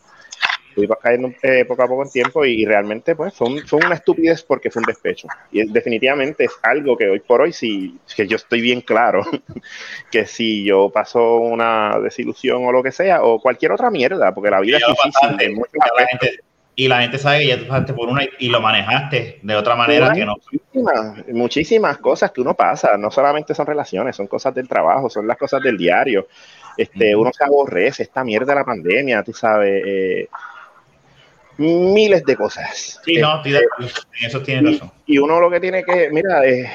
fui 0.74 0.88
cayendo 1.02 1.34
eh, 1.44 1.66
poco 1.66 1.84
a 1.84 1.88
poco 1.88 2.04
en 2.04 2.10
tiempo 2.12 2.46
y, 2.46 2.66
realmente 2.66 3.16
pues 3.16 3.34
fue, 3.34 3.48
un- 3.48 3.62
fue 3.68 3.80
una 3.80 3.96
estupidez 3.96 4.44
porque 4.44 4.70
fue 4.72 4.82
un 4.82 4.86
despecho. 4.86 5.28
Y 5.52 5.62
es- 5.62 5.74
definitivamente 5.74 6.46
es 6.46 6.54
algo 6.64 6.98
que 6.98 7.10
hoy 7.10 7.20
por 7.20 7.42
hoy 7.42 7.54
sí, 7.54 7.98
que 8.16 8.28
yo 8.28 8.36
estoy 8.38 8.62
bien 8.62 8.82
claro, 8.82 9.22
que 10.12 10.26
si 10.26 10.64
yo 10.66 10.90
paso 10.90 11.38
una 11.38 12.00
desilusión 12.04 12.66
o 12.66 12.72
lo 12.72 12.84
que 12.84 12.92
sea, 12.92 13.24
o 13.24 13.40
cualquier 13.42 13.72
otra 13.72 13.90
mierda, 13.92 14.34
porque 14.34 14.50
la 14.50 14.60
vida 14.62 14.78
Y 14.78 14.82
es 14.82 14.88
lo 14.88 14.94
difícil. 14.94 15.58
la 15.98 16.08
gente- 16.08 16.40
y 16.74 16.88
la 16.88 17.02
gente 17.02 17.18
sabe 17.18 17.40
que 17.42 17.48
ya 17.48 17.60
tú 17.60 17.68
pasaste 17.68 17.94
por 17.94 18.08
una 18.08 18.24
y, 18.24 18.30
y 18.40 18.50
lo 18.50 18.62
manejaste 18.62 19.40
de 19.44 19.56
otra 19.56 19.76
manera 19.76 20.14
que 20.14 20.26
no. 20.26 20.36
Muchísimas, 20.52 21.28
muchísimas 21.28 21.98
cosas 21.98 22.32
que 22.32 22.42
uno 22.42 22.56
pasa, 22.56 22.98
no 22.98 23.12
solamente 23.12 23.54
son 23.54 23.68
relaciones, 23.68 24.16
son 24.16 24.28
cosas 24.28 24.56
del 24.56 24.68
trabajo, 24.70 25.10
son 25.10 25.28
las 25.28 25.38
cosas 25.38 25.62
del 25.62 25.78
diario. 25.78 26.28
Este, 26.78 27.14
uno 27.16 27.32
se 27.34 27.44
aborrece, 27.44 28.04
esta 28.04 28.24
mierda 28.24 28.54
de 28.54 28.60
la 28.60 28.66
pandemia, 28.66 29.22
tú 29.22 29.34
sabes, 29.34 29.84
eh, 29.86 30.28
miles 31.62 32.24
de 32.26 32.36
cosas. 32.36 33.00
Sí, 33.06 33.18
no, 33.18 33.38
estoy 33.38 33.52
de 33.54 33.60
acuerdo. 33.60 33.92
en 34.20 34.28
eso 34.28 34.42
tienes 34.42 34.72
y, 34.72 34.74
razón. 34.76 34.92
y 35.06 35.18
uno 35.18 35.40
lo 35.40 35.50
que 35.50 35.60
tiene 35.60 35.84
que, 35.84 36.10
mira, 36.12 36.44
es, 36.46 36.68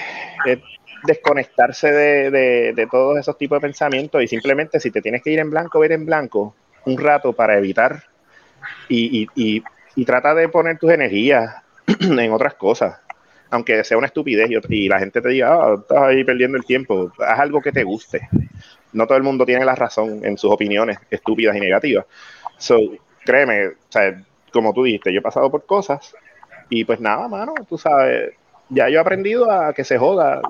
es 0.46 0.58
desconectarse 1.04 1.90
de, 1.90 2.30
de- 2.30 2.72
de 2.74 2.86
todos 2.86 3.18
esos 3.18 3.36
tipos 3.38 3.56
de 3.56 3.66
pensamientos 3.66 4.22
y 4.22 4.26
simplemente 4.26 4.80
si 4.80 4.90
te 4.90 5.02
tienes 5.02 5.22
que 5.22 5.30
ir 5.30 5.38
en 5.38 5.50
blanco, 5.50 5.78
ver 5.80 5.92
en 5.92 6.06
blanco 6.06 6.54
un 6.84 6.98
rato 6.98 7.32
para 7.32 7.58
evitar 7.58 8.04
y, 8.88 9.22
y, 9.22 9.28
y, 9.34 9.62
y 9.94 10.04
trata 10.04 10.34
de 10.34 10.48
poner 10.48 10.78
tus 10.78 10.90
energías 10.90 11.56
en 12.00 12.32
otras 12.32 12.54
cosas. 12.54 12.98
Aunque 13.50 13.84
sea 13.84 13.96
una 13.96 14.08
estupidez 14.08 14.50
y, 14.68 14.88
la 14.88 14.98
gente 14.98 15.20
te 15.20 15.28
diga, 15.28 15.52
ah, 15.54 15.76
estás 15.78 15.98
ahí 16.02 16.24
perdiendo 16.24 16.56
el 16.58 16.64
tiempo, 16.64 17.12
haz 17.18 17.38
algo 17.38 17.60
que 17.62 17.70
te 17.72 17.84
guste. 17.84 18.28
No 18.92 19.06
todo 19.06 19.16
el 19.16 19.22
mundo 19.22 19.46
tiene 19.46 19.64
la 19.64 19.74
razón 19.76 20.24
en 20.24 20.36
sus 20.36 20.50
opiniones 20.50 20.98
estúpidas 21.10 21.54
y 21.56 21.60
negativas. 21.60 22.06
So, 22.58 22.78
créeme, 23.24 23.68
o 23.68 23.72
sea, 23.88 24.20
como 24.56 24.72
tú 24.72 24.84
dijiste, 24.84 25.12
yo 25.12 25.20
he 25.20 25.22
pasado 25.22 25.50
por 25.50 25.64
cosas 25.66 26.14
y 26.68 26.84
pues 26.84 27.00
nada, 27.00 27.28
mano, 27.28 27.54
tú 27.68 27.78
sabes, 27.78 28.32
ya 28.68 28.88
yo 28.88 28.98
he 28.98 29.00
aprendido 29.00 29.50
a 29.50 29.72
que 29.72 29.84
se 29.84 29.98
joda. 29.98 30.40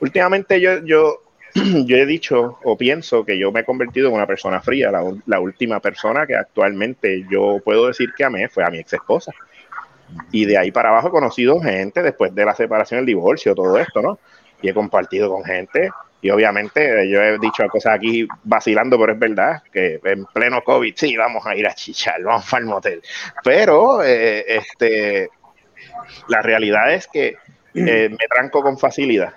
Últimamente 0.00 0.60
yo, 0.60 0.84
yo, 0.84 1.22
yo 1.54 1.96
he 1.96 2.06
dicho 2.06 2.58
o 2.64 2.76
pienso 2.76 3.24
que 3.24 3.38
yo 3.38 3.52
me 3.52 3.60
he 3.60 3.64
convertido 3.64 4.08
en 4.08 4.14
una 4.14 4.26
persona 4.26 4.60
fría. 4.60 4.90
La, 4.90 5.02
la 5.26 5.40
última 5.40 5.80
persona 5.80 6.26
que 6.26 6.34
actualmente 6.34 7.24
yo 7.30 7.60
puedo 7.64 7.86
decir 7.86 8.10
que 8.16 8.24
amé 8.24 8.48
fue 8.48 8.64
a 8.64 8.70
mi 8.70 8.78
ex 8.78 8.94
esposa. 8.94 9.32
Y 10.30 10.44
de 10.44 10.58
ahí 10.58 10.70
para 10.70 10.90
abajo 10.90 11.08
he 11.08 11.10
conocido 11.12 11.60
gente 11.60 12.02
después 12.02 12.34
de 12.34 12.44
la 12.44 12.54
separación, 12.54 13.00
el 13.00 13.06
divorcio, 13.06 13.54
todo 13.54 13.78
esto, 13.78 14.02
¿no? 14.02 14.18
Y 14.60 14.68
he 14.68 14.74
compartido 14.74 15.30
con 15.30 15.44
gente. 15.44 15.90
Y 16.22 16.30
obviamente 16.30 17.08
yo 17.10 17.20
he 17.20 17.36
dicho 17.38 17.66
cosas 17.68 17.96
aquí 17.96 18.28
vacilando, 18.44 18.96
pero 18.96 19.12
es 19.12 19.18
verdad 19.18 19.62
que 19.72 20.00
en 20.04 20.24
pleno 20.26 20.62
COVID, 20.62 20.94
sí, 20.96 21.16
vamos 21.16 21.44
a 21.44 21.56
ir 21.56 21.66
a 21.66 21.74
chichar, 21.74 22.22
vamos 22.22 22.48
para 22.48 22.60
el 22.60 22.68
motel. 22.68 23.02
Pero 23.42 24.04
eh, 24.04 24.44
este, 24.46 25.30
la 26.28 26.40
realidad 26.40 26.94
es 26.94 27.08
que 27.08 27.36
eh, 27.74 28.08
me 28.08 28.26
tranco 28.32 28.62
con 28.62 28.78
facilidad. 28.78 29.34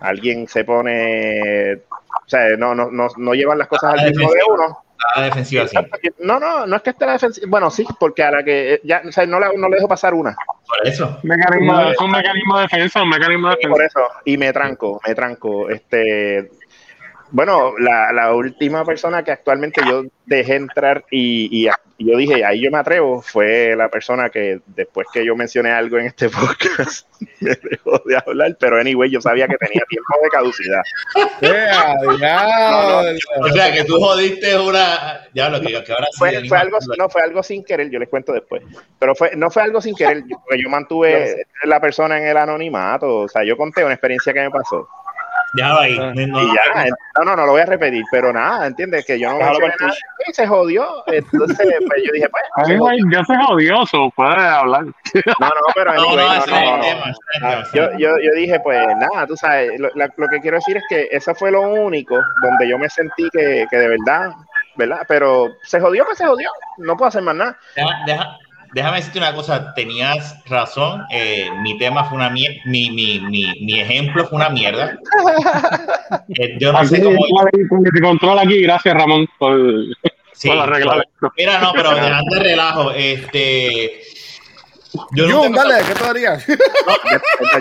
Alguien 0.00 0.48
se 0.48 0.64
pone, 0.64 1.74
o 1.74 2.28
sea, 2.28 2.56
no, 2.56 2.74
no, 2.74 2.90
no, 2.90 3.06
no 3.16 3.34
llevan 3.34 3.58
las 3.58 3.68
cosas 3.68 3.94
al 3.94 4.08
ritmo 4.08 4.32
de 4.32 4.40
uno. 4.52 4.84
A 5.14 5.20
la 5.20 5.26
defensiva, 5.26 5.66
sí. 5.68 5.76
No, 6.18 6.40
no, 6.40 6.66
no 6.66 6.76
es 6.76 6.82
que 6.82 6.90
esté 6.90 7.06
la 7.06 7.12
defensiva. 7.12 7.46
Bueno, 7.48 7.70
sí, 7.70 7.86
porque 8.00 8.22
a 8.24 8.30
la 8.30 8.42
que 8.42 8.74
eh, 8.74 8.80
ya, 8.84 9.02
o 9.06 9.12
sea, 9.12 9.26
no, 9.26 9.38
la, 9.38 9.50
no 9.56 9.68
le 9.68 9.76
dejo 9.76 9.88
pasar 9.88 10.14
una. 10.14 10.36
Por 10.66 10.86
eso. 10.86 11.18
Un 11.22 11.28
mecanismo, 11.28 11.80
es 11.80 11.98
un 12.00 12.10
mecanismo 12.10 12.56
de 12.56 12.62
defensa, 12.62 13.02
un 13.02 13.08
mecanismo 13.08 13.48
de 13.48 13.56
Y 13.60 13.66
por 13.66 13.78
defensa. 13.78 14.00
eso, 14.00 14.08
y 14.24 14.36
me 14.36 14.52
tranco, 14.52 15.00
me 15.06 15.14
tranco. 15.14 15.70
Este, 15.70 16.50
bueno, 17.30 17.74
la, 17.78 18.12
la 18.12 18.34
última 18.34 18.84
persona 18.84 19.22
que 19.22 19.32
actualmente 19.32 19.82
yo 19.86 20.04
dejé 20.24 20.56
entrar 20.56 21.04
y, 21.10 21.66
y, 21.66 21.68
y 21.98 22.10
yo 22.10 22.16
dije, 22.16 22.44
ahí 22.44 22.62
yo 22.62 22.70
me 22.70 22.78
atrevo, 22.78 23.20
fue 23.22 23.74
la 23.76 23.88
persona 23.88 24.30
que 24.30 24.60
después 24.66 25.06
que 25.12 25.24
yo 25.24 25.34
mencioné 25.34 25.70
algo 25.70 25.98
en 25.98 26.06
este 26.06 26.28
podcast, 26.30 27.06
me 27.40 27.50
dejó 27.50 28.00
de 28.06 28.16
hablar, 28.16 28.56
pero 28.60 28.78
anyway, 28.78 29.10
yo 29.10 29.20
sabía 29.20 29.48
que 29.48 29.56
tenía 29.56 29.82
tiempo 29.88 30.14
de 30.22 30.28
caducidad. 30.28 30.82
¡Ea, 31.40 31.94
diablo! 32.18 33.18
O 33.40 33.48
sea, 33.48 33.72
que 33.72 33.84
tú 33.84 33.96
jodiste 33.98 34.56
una. 34.58 35.28
Ya 35.34 35.48
lo 35.48 35.60
que, 35.60 35.66
que 35.84 35.92
ahora 35.92 36.06
sí. 36.12 36.48
Fue, 36.48 36.58
algo, 36.58 36.78
no, 36.96 37.08
fue 37.08 37.22
algo 37.22 37.42
sin 37.42 37.64
querer, 37.64 37.90
yo 37.90 37.98
les 37.98 38.08
cuento 38.08 38.32
después. 38.32 38.62
Pero 38.98 39.14
fue, 39.14 39.32
no 39.36 39.50
fue 39.50 39.62
algo 39.62 39.80
sin 39.80 39.94
querer, 39.94 40.22
yo, 40.28 40.36
porque 40.44 40.62
yo 40.62 40.68
mantuve 40.68 41.46
la 41.64 41.80
persona 41.80 42.18
en 42.18 42.28
el 42.28 42.36
anonimato. 42.36 43.20
O 43.20 43.28
sea, 43.28 43.44
yo 43.44 43.56
conté 43.56 43.84
una 43.84 43.94
experiencia 43.94 44.32
que 44.32 44.40
me 44.40 44.50
pasó. 44.50 44.88
Déjalo 45.54 45.80
ahí. 45.80 45.96
Ah. 45.98 46.12
No, 46.14 46.42
y 46.42 46.46
ya, 46.54 46.84
no, 47.18 47.24
no, 47.24 47.36
no 47.36 47.46
lo 47.46 47.52
voy 47.52 47.60
a 47.62 47.66
repetir, 47.66 48.04
pero 48.10 48.32
nada, 48.32 48.66
¿entiendes? 48.66 49.04
Que 49.06 49.18
yo 49.18 49.30
no 49.30 49.38
nada, 49.38 49.52
y 50.28 50.32
se 50.32 50.46
jodió. 50.46 51.02
Entonces, 51.06 51.58
pues 51.86 52.02
yo 52.04 52.12
dije, 52.12 52.28
pues, 52.28 52.44
se 52.66 52.72
Ay, 52.72 52.78
güey, 52.78 52.98
yo 53.10 53.24
soy 53.24 53.36
odioso, 53.48 54.10
puede 54.14 54.36
hablar. 54.36 54.84
no, 54.84 54.92
no, 55.40 55.52
pero 55.74 55.94
no, 55.94 56.02
no, 56.16 56.46
no, 56.46 56.78
no, 57.40 57.62
Yo, 57.72 57.90
yo, 57.98 58.08
yo 58.22 58.32
dije, 58.36 58.60
pues 58.60 58.86
nada, 58.96 59.26
tú 59.26 59.36
sabes, 59.36 59.78
lo, 59.80 59.88
la- 59.94 60.12
lo 60.16 60.28
que 60.28 60.40
quiero 60.40 60.56
decir 60.58 60.76
es 60.76 60.84
que 60.88 61.08
eso 61.10 61.34
fue 61.34 61.50
lo 61.50 61.62
único 61.62 62.16
donde 62.42 62.68
yo 62.68 62.78
me 62.78 62.88
sentí 62.90 63.28
que, 63.30 63.66
que 63.70 63.76
de 63.76 63.88
verdad, 63.88 64.30
¿verdad? 64.76 65.00
Pero 65.08 65.48
se 65.62 65.80
jodió, 65.80 66.04
pues 66.04 66.18
se 66.18 66.26
jodió, 66.26 66.50
no 66.78 66.96
puedo 66.96 67.08
hacer 67.08 67.22
más 67.22 67.34
nada. 67.34 67.56
Deja- 67.74 67.98
deja- 68.06 68.36
déjame 68.72 68.98
decirte 68.98 69.18
una 69.18 69.34
cosa, 69.34 69.74
tenías 69.74 70.36
razón, 70.46 71.02
eh, 71.10 71.48
mi 71.62 71.78
tema 71.78 72.04
fue 72.04 72.16
una 72.16 72.30
mierda, 72.30 72.60
mi, 72.66 72.90
mi, 72.90 73.20
mi, 73.20 73.52
mi 73.60 73.80
ejemplo 73.80 74.26
fue 74.26 74.36
una 74.36 74.50
mierda. 74.50 74.98
Eh, 76.38 76.56
yo 76.58 76.72
no 76.72 76.84
sé 76.86 77.02
cómo... 77.02 77.18
Se 77.92 78.00
controla 78.00 78.42
aquí, 78.42 78.62
gracias 78.62 78.94
Ramón 78.94 79.26
por, 79.38 79.58
sí, 80.32 80.48
por 80.48 80.58
arreglar 80.58 81.04
esto. 81.06 81.32
Mira, 81.36 81.58
no, 81.58 81.72
pero 81.74 81.90
dejando 81.94 82.34
de 82.34 82.40
relajo, 82.40 82.90
este... 82.92 84.00
Yo 85.12 85.26
no 85.28 85.42
Jun, 85.42 85.52
dale, 85.52 85.84
¿qué 85.86 85.94
tú 85.94 86.04
harías? 86.04 86.46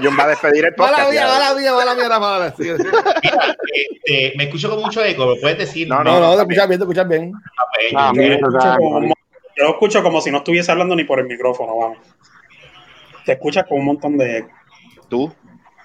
John 0.02 0.18
va 0.18 0.24
a 0.24 0.28
despedir 0.30 0.66
el 0.66 0.76
podcast. 0.76 0.98
Mala 0.98 1.12
mía, 1.12 1.28
mala 1.28 1.54
mía, 1.56 1.74
mala 1.74 1.96
mía, 1.96 2.20
mala. 2.20 2.54
Sí, 2.56 2.64
sí. 2.64 2.84
Mira, 3.24 3.56
este, 3.74 4.34
me 4.38 4.46
escucho 4.46 4.70
con 4.70 4.82
mucho 4.82 5.04
eco, 5.04 5.28
¿me 5.28 5.42
puedes 5.42 5.58
decir? 5.58 5.90
No, 5.90 6.04
No, 6.04 6.20
no, 6.20 6.36
te 6.36 6.42
escuchas 6.42 6.68
bien, 6.70 6.80
te 6.80 6.84
escuchas 6.86 7.08
bien. 7.08 7.34
Ah, 7.96 8.12
pues, 8.14 8.54
Ah, 8.56 9.08
yo- 9.58 9.64
como- 9.64 9.68
lo 9.68 9.74
escucho 9.74 10.04
como 10.04 10.22
si 10.22 10.32
no 10.32 10.38
estuviese 10.40 10.72
hablando 10.72 10.96
ni 10.96 11.04
por 11.04 11.20
el 11.20 11.26
micrófono, 11.26 11.76
vamos. 11.78 11.98
Te 13.26 13.34
escuchas 13.34 13.66
con 13.68 13.80
un 13.80 13.86
montón 13.86 14.18
de 14.18 14.38
eco. 14.38 14.50
Tú, 15.10 15.34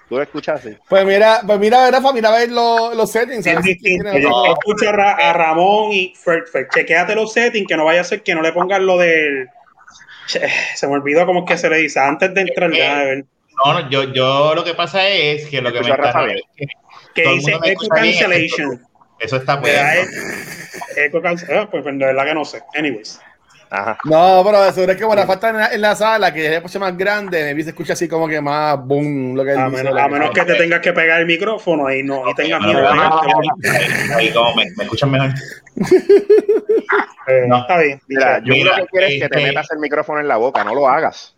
tú 0.09 0.15
lo 0.17 0.21
escuchaste. 0.21 0.79
Pues 0.87 1.05
mira, 1.05 1.41
pues 1.45 1.59
mira, 1.59 1.89
Rafa, 1.91 2.13
mira 2.13 2.29
a 2.29 2.37
ver 2.37 2.51
los, 2.51 2.95
los 2.95 3.11
settings. 3.11 3.45
a 3.47 3.51
Es 3.53 3.61
distinto. 3.63 4.17
Yo 4.17 4.45
escucho 4.45 4.89
a, 4.89 4.91
Ra- 4.93 5.15
a 5.29 5.33
Ramón 5.33 5.91
y 5.91 6.13
Fer, 6.15 6.45
Fer, 6.51 6.67
chequéate 6.73 7.15
los 7.15 7.33
settings, 7.33 7.67
que 7.67 7.75
no 7.77 7.85
vaya 7.85 8.01
a 8.01 8.05
ser 8.05 8.23
que 8.23 8.33
no 8.35 8.41
le 8.41 8.51
pongan 8.53 8.85
lo 8.85 8.97
del. 8.97 9.47
Che, 10.27 10.39
Se 10.75 10.87
me 10.87 10.93
olvidó 10.93 11.25
cómo 11.25 11.41
es 11.41 11.45
que 11.51 11.57
se 11.57 11.69
le 11.69 11.77
dice 11.77 11.99
antes 11.99 12.33
de 12.33 12.41
entrar. 12.41 12.69
déjame 12.71 13.05
ver. 13.05 13.25
no, 13.65 13.73
no, 13.73 13.89
yo, 13.89 14.03
yo 14.13 14.55
lo 14.55 14.63
que 14.63 14.73
pasa 14.73 15.07
es 15.09 15.45
que 15.47 15.61
lo 15.61 15.71
que 15.73 15.81
me 15.81 15.87
a 15.87 15.91
está 15.95 16.01
Rafa 16.01 16.23
bien. 16.23 16.39
Que 17.13 17.27
dice 17.27 17.57
echo 17.65 17.87
cancellation. 17.89 18.81
Eso 19.19 19.35
está 19.37 19.59
pues. 19.59 19.73
Es- 19.73 20.97
Echo 20.97 21.21
cancellation. 21.21 21.67
Pues 21.69 21.83
de 21.83 21.91
verdad 21.93 22.25
que 22.25 22.33
no 22.33 22.45
sé. 22.45 22.61
Anyways. 22.75 23.19
Ajá. 23.75 23.97
No, 24.05 24.43
pero 24.45 24.71
seguro 24.71 24.91
es 24.91 24.97
que 24.99 25.03
bueno, 25.03 25.25
falta 25.25 25.49
en 25.49 25.57
la, 25.57 25.67
en 25.73 25.81
la 25.81 25.95
sala, 25.95 26.31
que 26.31 26.45
es 26.45 26.51
el 26.51 26.61
coche 26.61 26.77
más 26.77 26.95
grande, 26.95 27.55
me 27.55 27.63
se 27.63 27.69
escucha 27.71 27.93
así 27.93 28.07
como 28.07 28.27
que 28.27 28.39
más 28.39 28.77
boom, 28.85 29.33
lo 29.35 29.43
que 29.43 29.51
A 29.51 29.65
dice, 29.67 29.83
menos, 29.83 29.99
a 29.99 30.03
que- 30.05 30.11
menos 30.11 30.29
que 30.31 30.45
te 30.45 30.53
tengas 30.55 30.79
que 30.79 30.93
pegar 30.93 31.19
el 31.21 31.25
micrófono 31.25 31.91
y 31.91 32.03
no 32.03 32.29
y 32.29 32.35
tengas 32.35 32.61
miedo 32.61 32.79
Bueno, 32.81 33.19
pegártelo. 33.21 34.15
Ahí 34.15 34.31
como 34.31 34.53
me, 34.55 34.65
me 34.77 34.83
escuchan 34.83 35.09
mejor. 35.09 35.29
Eh, 37.25 37.45
No. 37.47 37.61
Está 37.61 37.77
bien. 37.77 38.01
Mira, 38.07 38.39
yo 38.39 38.53
Mira, 38.53 38.77
lo 38.77 38.83
que 38.83 38.89
quiero 38.91 39.05
es 39.07 39.13
que 39.13 39.19
te 39.19 39.25
este- 39.37 39.47
metas 39.47 39.71
el 39.71 39.79
micrófono 39.79 40.19
en 40.19 40.27
la 40.27 40.35
boca, 40.37 40.63
no 40.65 40.75
lo 40.75 40.89
hagas. 40.89 41.33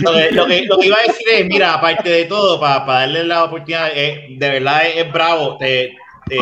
Lo 0.00 0.12
que, 0.12 0.32
lo, 0.32 0.46
que, 0.46 0.62
lo 0.62 0.76
que 0.78 0.86
iba 0.88 0.96
a 0.98 1.02
decir 1.06 1.26
es, 1.32 1.46
mira, 1.46 1.74
aparte 1.74 2.08
de 2.10 2.24
todo, 2.24 2.58
para 2.58 2.82
darle 3.00 3.22
la 3.22 3.44
oportunidad, 3.44 3.90
eh, 3.94 4.26
de 4.36 4.50
verdad 4.50 4.86
es, 4.86 4.96
es 5.06 5.12
bravo, 5.12 5.56
te, 5.56 5.96
te, 6.28 6.36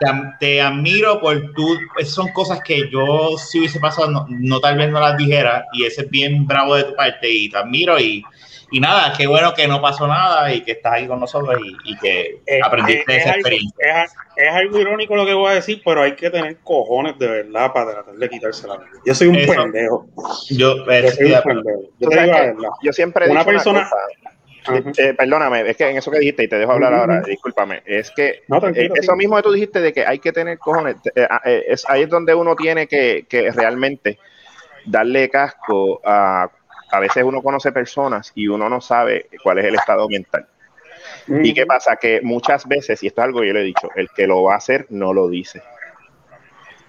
te, 0.00 0.06
te 0.40 0.60
admiro 0.60 1.20
por 1.20 1.52
tú, 1.52 1.78
esas 1.98 2.14
son 2.14 2.32
cosas 2.32 2.60
que 2.62 2.88
yo 2.90 3.36
si 3.38 3.58
hubiese 3.60 3.80
pasado, 3.80 4.10
no, 4.10 4.26
no 4.28 4.60
tal 4.60 4.76
vez 4.78 4.90
no 4.90 5.00
las 5.00 5.16
dijera, 5.16 5.64
y 5.72 5.84
ese 5.84 6.02
es 6.02 6.10
bien 6.10 6.46
bravo 6.46 6.74
de 6.74 6.84
tu 6.84 6.94
parte, 6.94 7.30
y 7.30 7.48
te 7.50 7.56
admiro, 7.58 7.98
y, 7.98 8.22
y 8.70 8.80
nada, 8.80 9.12
qué 9.16 9.26
bueno 9.26 9.54
que 9.54 9.68
no 9.68 9.80
pasó 9.80 10.06
nada, 10.08 10.52
y 10.52 10.60
que 10.62 10.72
estás 10.72 10.94
ahí 10.94 11.06
con 11.06 11.20
nosotros, 11.20 11.56
y, 11.64 11.92
y 11.92 11.96
que 11.98 12.40
Eh, 12.46 12.60
aprendiste 12.62 13.12
eh, 13.12 13.16
esa 13.18 13.30
es, 13.30 13.34
algo, 13.36 13.38
experiencia. 13.48 14.04
es, 14.04 14.12
es 14.36 14.52
algo 14.52 14.78
irónico 14.80 15.16
lo 15.16 15.24
que 15.24 15.34
voy 15.34 15.52
a 15.52 15.54
decir, 15.54 15.80
pero 15.84 16.02
hay 16.02 16.14
que 16.16 16.30
tener 16.30 16.58
cojones 16.64 17.18
de 17.18 17.26
verdad 17.28 17.72
para 17.72 17.92
tratar 17.92 18.14
de 18.14 18.28
quitársela. 18.28 18.78
Yo 19.04 19.14
soy 19.14 19.28
un 19.28 19.36
Eso- 19.36 19.54
pendejo. 19.54 20.06
Yo, 20.50 20.84
Yo 20.84 21.10
soy 21.10 21.28
de 21.28 21.36
un 21.36 21.42
pendejo. 21.42 21.80
Yo 21.82 21.88
Tú 22.00 22.08
te 22.10 22.14
sabes 22.16 22.24
digo 22.24 22.32
la 22.38 22.40
que 22.40 22.46
verdad. 22.54 22.68
yo 22.82 22.92
siempre 22.92 23.26
he 23.26 23.30
Una 23.30 23.40
dicho 23.40 23.50
una 23.50 23.58
persona- 23.58 23.82
cosa. 23.84 23.96
Ajá. 24.68 24.92
Eh, 24.96 25.14
perdóname, 25.14 25.68
es 25.68 25.76
que 25.76 25.88
en 25.88 25.96
eso 25.96 26.10
que 26.10 26.18
dijiste, 26.18 26.44
y 26.44 26.48
te 26.48 26.58
dejo 26.58 26.72
hablar 26.72 26.94
ahora, 26.94 27.22
discúlpame, 27.22 27.82
es 27.84 28.10
que 28.10 28.42
No, 28.48 28.58
eh, 28.68 28.90
eso 28.94 29.16
mismo 29.16 29.36
que 29.36 29.42
tú 29.42 29.52
dijiste 29.52 29.80
de 29.80 29.92
que 29.92 30.06
hay 30.06 30.18
que 30.18 30.32
tener 30.32 30.58
cojones, 30.58 30.96
eh, 31.14 31.26
eh, 31.44 31.64
es, 31.68 31.88
ahí 31.88 32.02
es 32.02 32.08
donde 32.08 32.34
uno 32.34 32.56
tiene 32.56 32.86
que, 32.86 33.26
que 33.28 33.50
realmente 33.52 34.18
darle 34.84 35.28
casco 35.28 36.00
a, 36.04 36.50
a 36.90 37.00
veces 37.00 37.24
uno 37.24 37.42
conoce 37.42 37.72
personas 37.72 38.32
y 38.34 38.48
uno 38.48 38.68
no 38.68 38.80
sabe 38.80 39.26
cuál 39.42 39.58
es 39.58 39.66
el 39.66 39.74
estado 39.74 40.08
mental. 40.08 40.46
¿Y 41.28 41.54
qué 41.54 41.66
pasa? 41.66 41.96
Que 41.96 42.20
muchas 42.22 42.66
veces, 42.68 43.02
y 43.02 43.08
esto 43.08 43.20
es 43.20 43.24
algo 43.24 43.40
que 43.40 43.48
yo 43.48 43.52
le 43.52 43.62
he 43.62 43.64
dicho, 43.64 43.88
el 43.96 44.08
que 44.10 44.26
lo 44.26 44.44
va 44.44 44.54
a 44.54 44.58
hacer 44.58 44.86
no 44.90 45.12
lo 45.12 45.28
dice. 45.28 45.62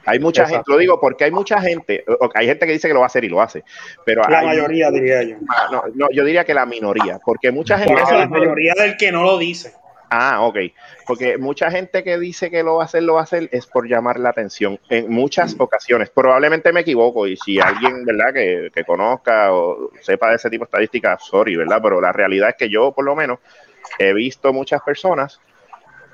Hay 0.08 0.20
mucha 0.20 0.44
Exacto. 0.44 0.58
gente, 0.64 0.72
lo 0.72 0.78
digo 0.78 1.00
porque 1.00 1.26
hay 1.26 1.32
mucha 1.32 1.60
gente, 1.62 2.04
hay 2.34 2.48
gente 2.48 2.66
que 2.66 2.72
dice 2.74 2.88
que 2.88 2.94
lo 2.94 3.02
va 3.02 3.06
a 3.06 3.08
hacer 3.08 3.24
y 3.24 3.30
lo 3.30 3.42
hace, 3.42 3.64
pero 4.06 4.24
La 4.28 4.40
hay- 4.40 4.46
mayoría, 4.48 4.90
diría 4.90 5.22
yo. 5.24 5.36
Ah, 5.50 5.68
no, 5.72 5.84
no, 5.94 6.08
yo 6.12 6.24
diría 6.24 6.44
que 6.46 6.54
la 6.54 6.66
minoría, 6.66 7.20
porque 7.24 7.52
mucha 7.52 7.78
gente... 7.78 7.94
Por 7.94 8.02
eso 8.02 8.18
la 8.18 8.28
mayoría 8.28 8.74
del 8.76 8.98
que 8.98 9.12
no 9.12 9.24
lo 9.24 9.38
dice. 9.38 9.74
Ah, 10.10 10.40
ok. 10.42 10.58
Porque 11.06 11.38
mucha 11.38 11.70
gente 11.70 12.02
que 12.02 12.18
dice 12.18 12.50
que 12.50 12.64
lo 12.64 12.76
va 12.78 12.84
a 12.84 12.86
hacer, 12.86 13.04
lo 13.04 13.16
va 13.16 13.20
a 13.20 13.24
hacer 13.24 13.50
es 13.52 13.66
por 13.68 13.90
llamar 13.90 14.18
la 14.20 14.30
atención 14.30 14.80
en 14.90 15.10
muchas 15.12 15.56
ocasiones. 15.60 16.10
Probablemente 16.10 16.72
me 16.72 16.80
equivoco 16.80 17.28
y 17.28 17.36
si 17.36 17.60
alguien, 17.60 18.06
¿verdad?, 18.06 18.34
que, 18.34 18.70
que 18.74 18.86
conozca 18.86 19.52
o 19.54 19.92
sepa 20.02 20.30
de 20.30 20.36
ese 20.38 20.50
tipo 20.50 20.64
de 20.64 20.68
estadísticas, 20.68 21.26
sorry, 21.26 21.58
¿verdad? 21.58 21.80
Pero 21.84 22.00
la 22.00 22.14
realidad 22.14 22.50
es 22.52 22.56
que 22.56 22.70
yo, 22.70 22.94
por 22.94 23.04
lo 23.04 23.18
menos, 23.18 23.40
he 24.00 24.14
visto 24.14 24.54
muchas 24.54 24.82
personas, 24.82 25.42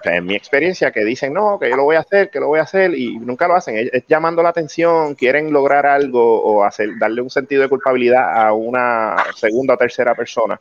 en 0.03 0.25
mi 0.25 0.35
experiencia, 0.35 0.91
que 0.91 1.03
dicen, 1.03 1.33
no, 1.33 1.57
que 1.59 1.69
yo 1.69 1.75
lo 1.75 1.83
voy 1.83 1.95
a 1.95 1.99
hacer, 1.99 2.29
que 2.29 2.39
lo 2.39 2.47
voy 2.47 2.59
a 2.59 2.63
hacer 2.63 2.93
y 2.93 3.17
nunca 3.17 3.47
lo 3.47 3.55
hacen. 3.55 3.89
Es, 3.91 4.03
llamando 4.07 4.43
la 4.43 4.49
atención, 4.49 5.15
quieren 5.15 5.51
lograr 5.51 5.85
algo 5.85 6.41
o 6.41 6.63
hacer, 6.63 6.97
darle 6.99 7.21
un 7.21 7.29
sentido 7.29 7.61
de 7.61 7.69
culpabilidad 7.69 8.45
a 8.45 8.53
una 8.53 9.15
segunda 9.35 9.75
o 9.75 9.77
tercera 9.77 10.15
persona 10.15 10.59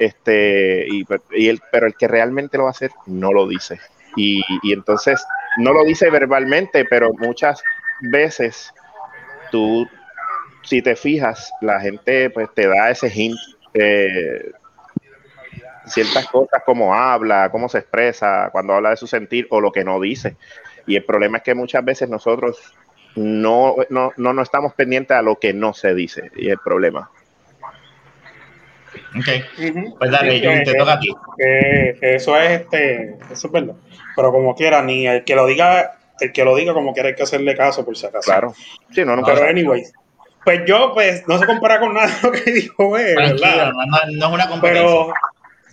este 0.00 0.86
y 0.88 1.48
el, 1.48 1.60
pero 1.70 1.86
el 1.86 1.94
que 1.94 2.08
realmente 2.08 2.56
lo 2.56 2.64
va 2.64 2.70
a 2.70 2.72
hacer 2.72 2.90
no 3.06 3.32
lo 3.32 3.46
dice 3.46 3.78
y, 4.16 4.42
y 4.62 4.72
entonces 4.72 5.22
no 5.58 5.72
lo 5.72 5.84
dice 5.84 6.10
verbalmente 6.10 6.86
pero 6.86 7.12
muchas 7.12 7.62
veces 8.00 8.72
tú 9.52 9.86
si 10.62 10.80
te 10.80 10.96
fijas 10.96 11.52
la 11.60 11.80
gente 11.80 12.30
pues 12.30 12.48
te 12.54 12.66
da 12.66 12.90
ese 12.90 13.10
hint 13.14 13.38
eh, 13.74 14.52
ciertas 15.86 16.26
cosas 16.28 16.62
como 16.64 16.94
habla 16.94 17.48
cómo 17.50 17.68
se 17.68 17.78
expresa 17.78 18.50
cuando 18.52 18.74
habla 18.74 18.90
de 18.90 18.96
su 18.96 19.06
sentir 19.06 19.46
o 19.50 19.60
lo 19.60 19.72
que 19.72 19.84
no 19.84 19.98
dice 20.00 20.36
y 20.86 20.96
el 20.96 21.04
problema 21.04 21.38
es 21.38 21.42
que 21.44 21.54
muchas 21.54 21.84
veces 21.84 22.08
nosotros 22.08 22.58
no, 23.16 23.76
no, 23.88 24.12
no, 24.16 24.32
no 24.32 24.42
estamos 24.42 24.74
pendientes 24.74 25.16
a 25.16 25.22
lo 25.22 25.36
que 25.38 25.52
no 25.52 25.72
se 25.72 25.94
dice 25.94 26.30
y 26.36 26.46
es 26.46 26.52
el 26.52 26.58
problema 26.58 27.10
Ok, 29.16 29.28
Ujú. 29.58 29.98
pues 29.98 30.10
dale, 30.10 30.32
Sí, 30.36 30.40
que- 30.40 30.62
te 30.64 30.74
toca 30.74 30.92
a 30.94 30.98
ti. 31.00 31.08
que- 31.38 31.96
que 32.00 32.14
eso 32.16 32.36
es 32.36 32.60
este, 32.60 33.16
eso 33.30 33.46
es 33.46 33.52
verdad. 33.52 33.74
Pero 34.16 34.32
como 34.32 34.54
quiera, 34.54 34.82
ni 34.82 35.06
el 35.06 35.24
que 35.24 35.34
lo 35.36 35.46
diga, 35.46 35.92
el 36.20 36.32
que 36.32 36.44
lo 36.44 36.54
diga 36.56 36.74
como 36.74 36.92
quiera 36.92 37.08
hay 37.08 37.14
que 37.14 37.22
hacerle 37.22 37.56
caso 37.56 37.84
por 37.84 37.96
si 37.96 38.06
acaso. 38.06 38.30
claro 38.30 38.52
sí, 38.92 39.04
no, 39.04 39.14
nunca 39.16 39.28
Pero 39.28 39.38
sabe. 39.40 39.50
anyways, 39.50 39.92
pues 40.44 40.62
yo 40.66 40.92
pues 40.94 41.26
no 41.28 41.38
se 41.38 41.46
compara 41.46 41.78
con 41.80 41.94
nada 41.94 42.06
de 42.08 42.12
lo 42.22 42.32
que 42.32 42.50
dijo 42.50 42.98
él, 42.98 43.16
¿verdad? 43.16 43.72
no, 43.72 43.86
no- 43.86 43.98
no 44.12 44.26
es 44.26 44.32
una 44.32 44.48
competencia. 44.48 44.82
Pero 44.82 45.12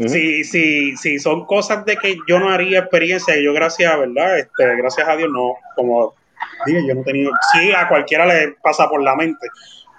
Si, 0.05 0.43
si, 0.43 0.95
si 0.95 1.19
son 1.19 1.45
cosas 1.45 1.83
de 1.85 1.97
que 1.97 2.17
yo 2.27 2.39
no 2.39 2.49
haría 2.49 2.79
experiencia 2.79 3.35
y 3.35 3.43
yo 3.43 3.53
gracias, 3.53 3.97
¿verdad? 3.97 4.37
Este, 4.37 4.75
gracias 4.75 5.07
a 5.07 5.15
Dios 5.15 5.29
no, 5.31 5.55
como 5.75 6.13
dije, 6.65 6.87
yo 6.87 6.95
no 6.95 7.01
he 7.01 7.03
tenido, 7.03 7.31
sí, 7.51 7.71
a 7.71 7.87
cualquiera 7.87 8.25
le 8.25 8.55
pasa 8.61 8.87
por 8.89 9.01
la 9.01 9.15
mente, 9.15 9.47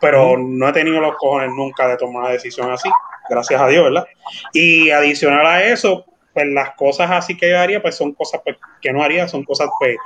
pero 0.01 0.37
no 0.39 0.69
he 0.69 0.73
tenido 0.73 1.01
los 1.01 1.17
cojones 1.17 1.51
nunca 1.51 1.89
de 1.89 1.97
tomar 1.97 2.23
una 2.23 2.33
decisión 2.33 2.71
así, 2.71 2.89
gracias 3.29 3.61
a 3.61 3.67
Dios, 3.67 3.85
¿verdad? 3.85 4.07
Y 4.53 4.91
adicional 4.91 5.47
a 5.47 5.65
eso, 5.65 6.05
pues 6.33 6.47
las 6.47 6.71
cosas 6.77 7.11
así 7.11 7.37
que 7.37 7.51
yo 7.51 7.59
haría, 7.59 7.83
pues 7.83 7.97
son 7.97 8.13
cosas 8.13 8.41
pues, 8.45 8.57
que 8.81 8.93
no 8.93 9.03
haría, 9.03 9.27
son 9.27 9.45
cosas 9.45 9.69
pues 9.79 9.97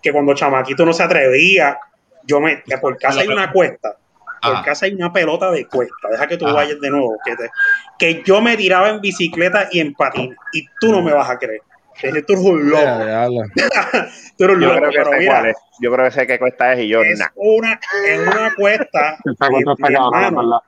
que 0.00 0.12
cuando 0.12 0.34
chamaquito 0.34 0.86
no 0.86 0.92
se 0.92 1.02
atrevía, 1.02 1.78
yo 2.24 2.40
me, 2.40 2.62
por 2.80 2.96
casa 2.98 3.20
hay 3.20 3.28
una 3.28 3.50
cuesta, 3.52 3.96
por 4.42 4.54
Ajá. 4.54 4.64
casa 4.64 4.86
hay 4.86 4.94
una 4.94 5.12
pelota 5.12 5.50
de 5.50 5.68
cuesta, 5.68 6.08
deja 6.10 6.26
que 6.26 6.36
tú 6.36 6.46
Ajá. 6.46 6.56
vayas 6.56 6.80
de 6.80 6.90
nuevo, 6.90 7.20
que, 7.24 7.36
te- 7.36 7.50
que 7.98 8.22
yo 8.24 8.40
me 8.40 8.56
tiraba 8.56 8.88
en 8.90 9.00
bicicleta 9.00 9.68
y 9.70 9.80
en 9.80 9.94
patín, 9.94 10.36
y 10.52 10.68
tú 10.78 10.92
no 10.92 11.02
me 11.02 11.12
vas 11.12 11.30
a 11.30 11.38
creer. 11.38 11.62
Dije, 12.02 12.22
tú 12.22 12.32
eres 12.32 12.44
un 12.46 12.70
loco, 12.70 13.04
tú 14.36 14.44
eres 14.44 14.56
un 14.56 14.62
Yo 14.62 14.68
loco, 14.68 14.80
creo 14.80 14.92
que 14.92 14.98
pero 14.98 15.10
sé 15.10 15.18
mira, 15.18 15.40
cuál 15.40 15.50
es. 15.50 15.56
Yo 15.78 15.92
creo 15.92 16.04
que 16.06 16.10
sé 16.12 16.26
qué 16.26 16.38
cuesta 16.38 16.72
es 16.72 16.80
y 16.80 16.88
yo, 16.88 17.02
es 17.02 17.18
nah. 17.18 17.26
una, 17.34 17.78
en 18.08 18.20
una 18.22 18.54
cuesta, 18.54 19.18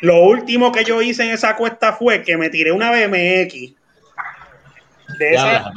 lo 0.00 0.24
último 0.24 0.72
que 0.72 0.84
yo 0.84 1.00
hice 1.02 1.24
en 1.24 1.30
esa 1.30 1.56
cuesta 1.56 1.92
fue 1.92 2.22
que 2.22 2.36
me 2.36 2.50
tiré 2.50 2.72
una 2.72 2.90
BMX. 2.90 3.74
De 5.18 5.34
esa, 5.34 5.72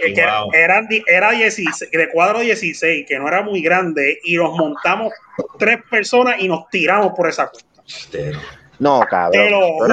que- 0.00 0.12
que 0.14 0.20
era, 0.52 0.80
era 1.06 1.30
16, 1.30 1.90
de 1.92 2.08
cuadro 2.10 2.40
16, 2.40 3.06
que 3.06 3.18
no 3.18 3.28
era 3.28 3.42
muy 3.42 3.60
grande, 3.62 4.18
y 4.24 4.36
nos 4.36 4.56
montamos 4.56 5.12
tres 5.58 5.78
personas 5.90 6.36
y 6.40 6.48
nos 6.48 6.68
tiramos 6.70 7.12
por 7.16 7.28
esa 7.28 7.48
cuesta. 7.48 7.82
No, 8.78 9.00
cabrón. 9.00 9.44
Te 9.44 9.50
lo 9.50 9.66
un 9.68 9.88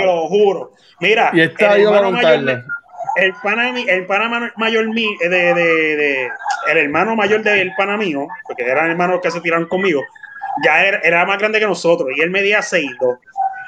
Te 0.00 0.04
lo 0.04 0.26
juro. 0.28 0.72
Mira, 1.00 1.30
Y 1.32 1.40
está 1.40 1.74
el 1.76 1.82
hermano 1.82 2.10
mayor, 2.12 2.64
el 3.16 3.32
pana, 3.42 3.80
el 3.80 4.06
pana 4.06 4.28
ma- 4.28 4.52
mayor 4.56 4.88
mío, 4.88 5.10
de, 5.20 5.28
de, 5.28 5.54
de- 5.54 6.28
el 6.70 6.76
hermano 6.78 7.16
mayor 7.16 7.42
del 7.42 7.72
pana 7.76 7.96
mío, 7.96 8.26
porque 8.46 8.64
eran 8.64 8.90
hermanos 8.90 9.20
que 9.22 9.30
se 9.30 9.40
tiraron 9.40 9.66
conmigo, 9.66 10.02
ya 10.64 10.84
era, 10.84 10.98
era 11.02 11.24
más 11.24 11.38
grande 11.38 11.58
que 11.58 11.66
nosotros 11.66 12.08
y 12.16 12.20
él 12.20 12.30
medía 12.30 12.60
6'2". 12.60 13.18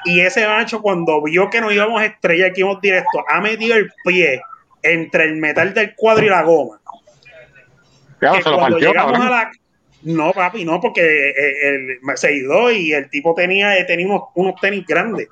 Y 0.05 0.19
ese 0.21 0.45
macho, 0.47 0.81
cuando 0.81 1.21
vio 1.21 1.49
que 1.49 1.61
nos 1.61 1.73
íbamos 1.73 2.01
a 2.01 2.05
estrellar, 2.05 2.53
que 2.53 2.61
íbamos 2.61 2.81
directo, 2.81 3.23
ha 3.27 3.39
metido 3.41 3.75
el 3.75 3.91
pie 4.03 4.41
entre 4.81 5.25
el 5.25 5.35
metal 5.37 5.73
del 5.73 5.95
cuadro 5.95 6.25
y 6.25 6.29
la 6.29 6.43
goma. 6.43 6.79
Que 8.19 8.27
se 8.41 8.49
lo 8.49 8.57
cuando 8.57 8.75
partió, 8.77 8.89
llegamos 8.89 9.13
cabrón. 9.13 9.27
a 9.27 9.29
la. 9.31 9.51
No, 10.03 10.33
papi, 10.33 10.65
no, 10.65 10.81
porque 10.81 11.29
eh, 11.29 11.69
el, 11.69 11.99
se 12.17 12.27
ayudó 12.27 12.69
y 12.71 12.91
el 12.93 13.09
tipo 13.09 13.33
tenía, 13.33 13.85
tenía 13.85 14.05
unos, 14.05 14.23
unos 14.35 14.55
tenis 14.59 14.85
grandes. 14.85 15.29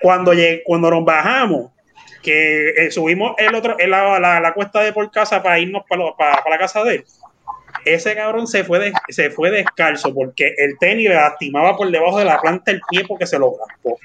Cuando, 0.00 0.32
lleg- 0.34 0.62
cuando 0.64 0.90
nos 0.90 1.04
bajamos, 1.04 1.70
que 2.22 2.70
eh, 2.70 2.90
subimos 2.90 3.34
el 3.38 3.54
otro, 3.54 3.78
el- 3.78 3.90
la, 3.90 4.18
la, 4.18 4.40
la 4.40 4.54
cuesta 4.54 4.80
de 4.82 4.92
por 4.92 5.08
casa 5.12 5.40
para 5.42 5.60
irnos 5.60 5.84
para, 5.88 6.02
lo- 6.02 6.16
para, 6.16 6.36
para 6.42 6.50
la 6.50 6.58
casa 6.58 6.82
de 6.82 6.96
él, 6.96 7.04
ese 7.94 8.14
cabrón 8.14 8.46
se 8.46 8.64
fue, 8.64 8.78
de- 8.78 8.92
se 9.08 9.30
fue 9.30 9.50
descalzo 9.50 10.14
porque 10.14 10.54
el 10.58 10.78
tenis 10.78 11.08
le 11.08 11.14
lastimaba 11.14 11.76
por 11.76 11.90
debajo 11.90 12.18
de 12.18 12.24
la 12.24 12.40
planta 12.40 12.70
del 12.72 12.80
pie 12.88 13.04
porque 13.06 13.26
se 13.26 13.38
lo 13.38 13.54
raspó. 13.66 13.98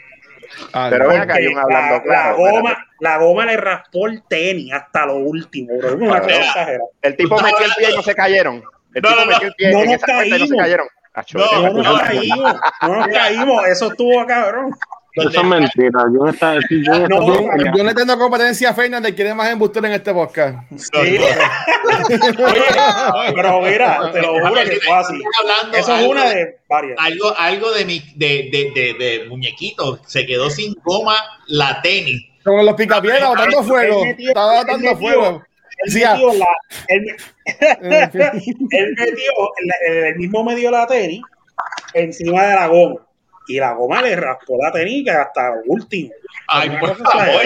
Ah, 0.71 0.88
Pero 0.89 1.07
ven 1.07 1.21
acá, 1.21 1.34
hablando 1.36 1.95
la, 1.95 2.03
claro. 2.03 2.03
la 2.03 2.34
goma, 2.34 2.69
espérate. 2.71 2.91
la 2.99 3.17
goma 3.17 3.45
le 3.45 3.57
raspó 3.57 4.07
el 4.07 4.23
tenis 4.27 4.71
hasta 4.71 5.05
lo 5.07 5.15
último, 5.15 5.75
bro. 5.77 5.95
Una 5.95 6.21
cosa 6.21 6.36
exagerada. 6.36 6.84
El 7.01 7.15
tipo 7.15 7.36
metió 7.41 7.65
el 7.65 7.71
pie 7.77 7.91
y 7.91 7.95
no 7.95 8.01
se 8.03 8.13
cayeron. 8.15 8.63
El 8.93 9.01
No, 9.01 9.09
tipo 9.09 9.19
no, 9.21 9.25
metió 9.25 9.47
el 9.47 9.53
pie 9.55 9.71
No 9.71 9.79
nos 9.79 9.88
no 9.88 9.91
se 9.93 10.05
caímos. 10.05 10.49
cayeron. 10.57 10.88
Acho, 11.15 11.38
No, 11.39 11.73
No 11.73 11.84
nos 11.84 12.01
caímos, 12.01 12.55
no 12.81 12.95
nos 12.95 13.07
caímos, 13.07 13.67
eso 13.67 13.88
estuvo 13.91 14.25
cabrón. 14.27 14.75
Eso 15.16 15.30
es 15.30 15.43
mentira. 15.43 15.99
Yo 16.14 16.28
está, 16.28 16.55
yo 16.55 16.59
está 16.93 17.07
No, 17.07 17.20
no, 17.28 17.76
Yo 17.78 17.84
le 17.84 17.93
tengo 17.93 18.18
competencia 18.18 18.70
a 18.70 18.74
Fernández, 18.74 19.14
quiere 19.14 19.34
más 19.34 19.49
embustero 19.51 19.86
en 19.88 19.93
este 19.93 20.11
podcast. 20.14 20.57
Sí. 20.76 20.89
Oye, 20.97 21.20
pero 23.36 23.61
mira, 23.61 24.11
te 24.11 24.22
lo 24.22 24.34
juro 24.34 24.53
que 24.64 24.80
fue 24.82 24.95
así. 24.95 25.22
Eso 25.74 25.80
es 25.80 25.89
algo 25.89 26.11
una 26.11 26.30
de- 26.30 26.57
varias. 26.68 26.97
algo, 26.99 27.34
algo 27.38 27.72
de 27.72 27.86
mi 27.86 27.99
de, 28.16 28.49
de, 28.51 28.72
de, 28.74 28.93
de 28.93 29.26
muñequito, 29.30 29.99
se 30.07 30.26
quedó 30.26 30.49
sin 30.49 30.74
goma 30.84 31.16
la 31.47 31.82
tenis. 31.82 32.22
Como 32.43 32.64
los 32.64 32.74
picapiedras 32.76 33.30
botando 33.30 33.59
Él 33.59 33.66
fuego. 33.66 34.03
Estaba 34.05 34.59
botando 34.61 34.97
fuego. 34.97 35.43
Él 35.78 35.93
Decía, 35.93 36.14
metió 36.14 36.34
la, 36.34 36.47
él, 36.88 37.16
en 37.82 38.11
fin. 38.11 38.22
él 38.72 38.95
metió, 38.97 39.32
el, 39.88 40.03
el 40.05 40.16
mismo 40.16 40.43
medio 40.43 40.72
la 40.72 40.88
tenis 40.88 41.22
encima 41.93 42.43
de 42.45 42.55
la 42.55 42.68
goma. 42.68 42.95
Y 43.47 43.59
la 43.59 43.73
goma 43.73 44.01
le 44.01 44.15
raspó 44.15 44.57
la 44.61 44.71
tenis 44.71 45.03
que 45.03 45.11
hasta 45.11 45.49
lo 45.49 45.61
último. 45.65 46.11
Ay, 46.47 46.69
por 46.79 46.95
favor. 46.97 47.41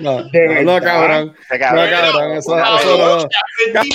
No, 0.00 0.20
no, 0.22 0.62
no, 0.62 0.80
cabrón. 0.82 1.34
No, 1.50 1.58
cabrón. 1.58 2.32
eso, 2.36 2.58
eso 2.58 2.98
no. 3.22 3.28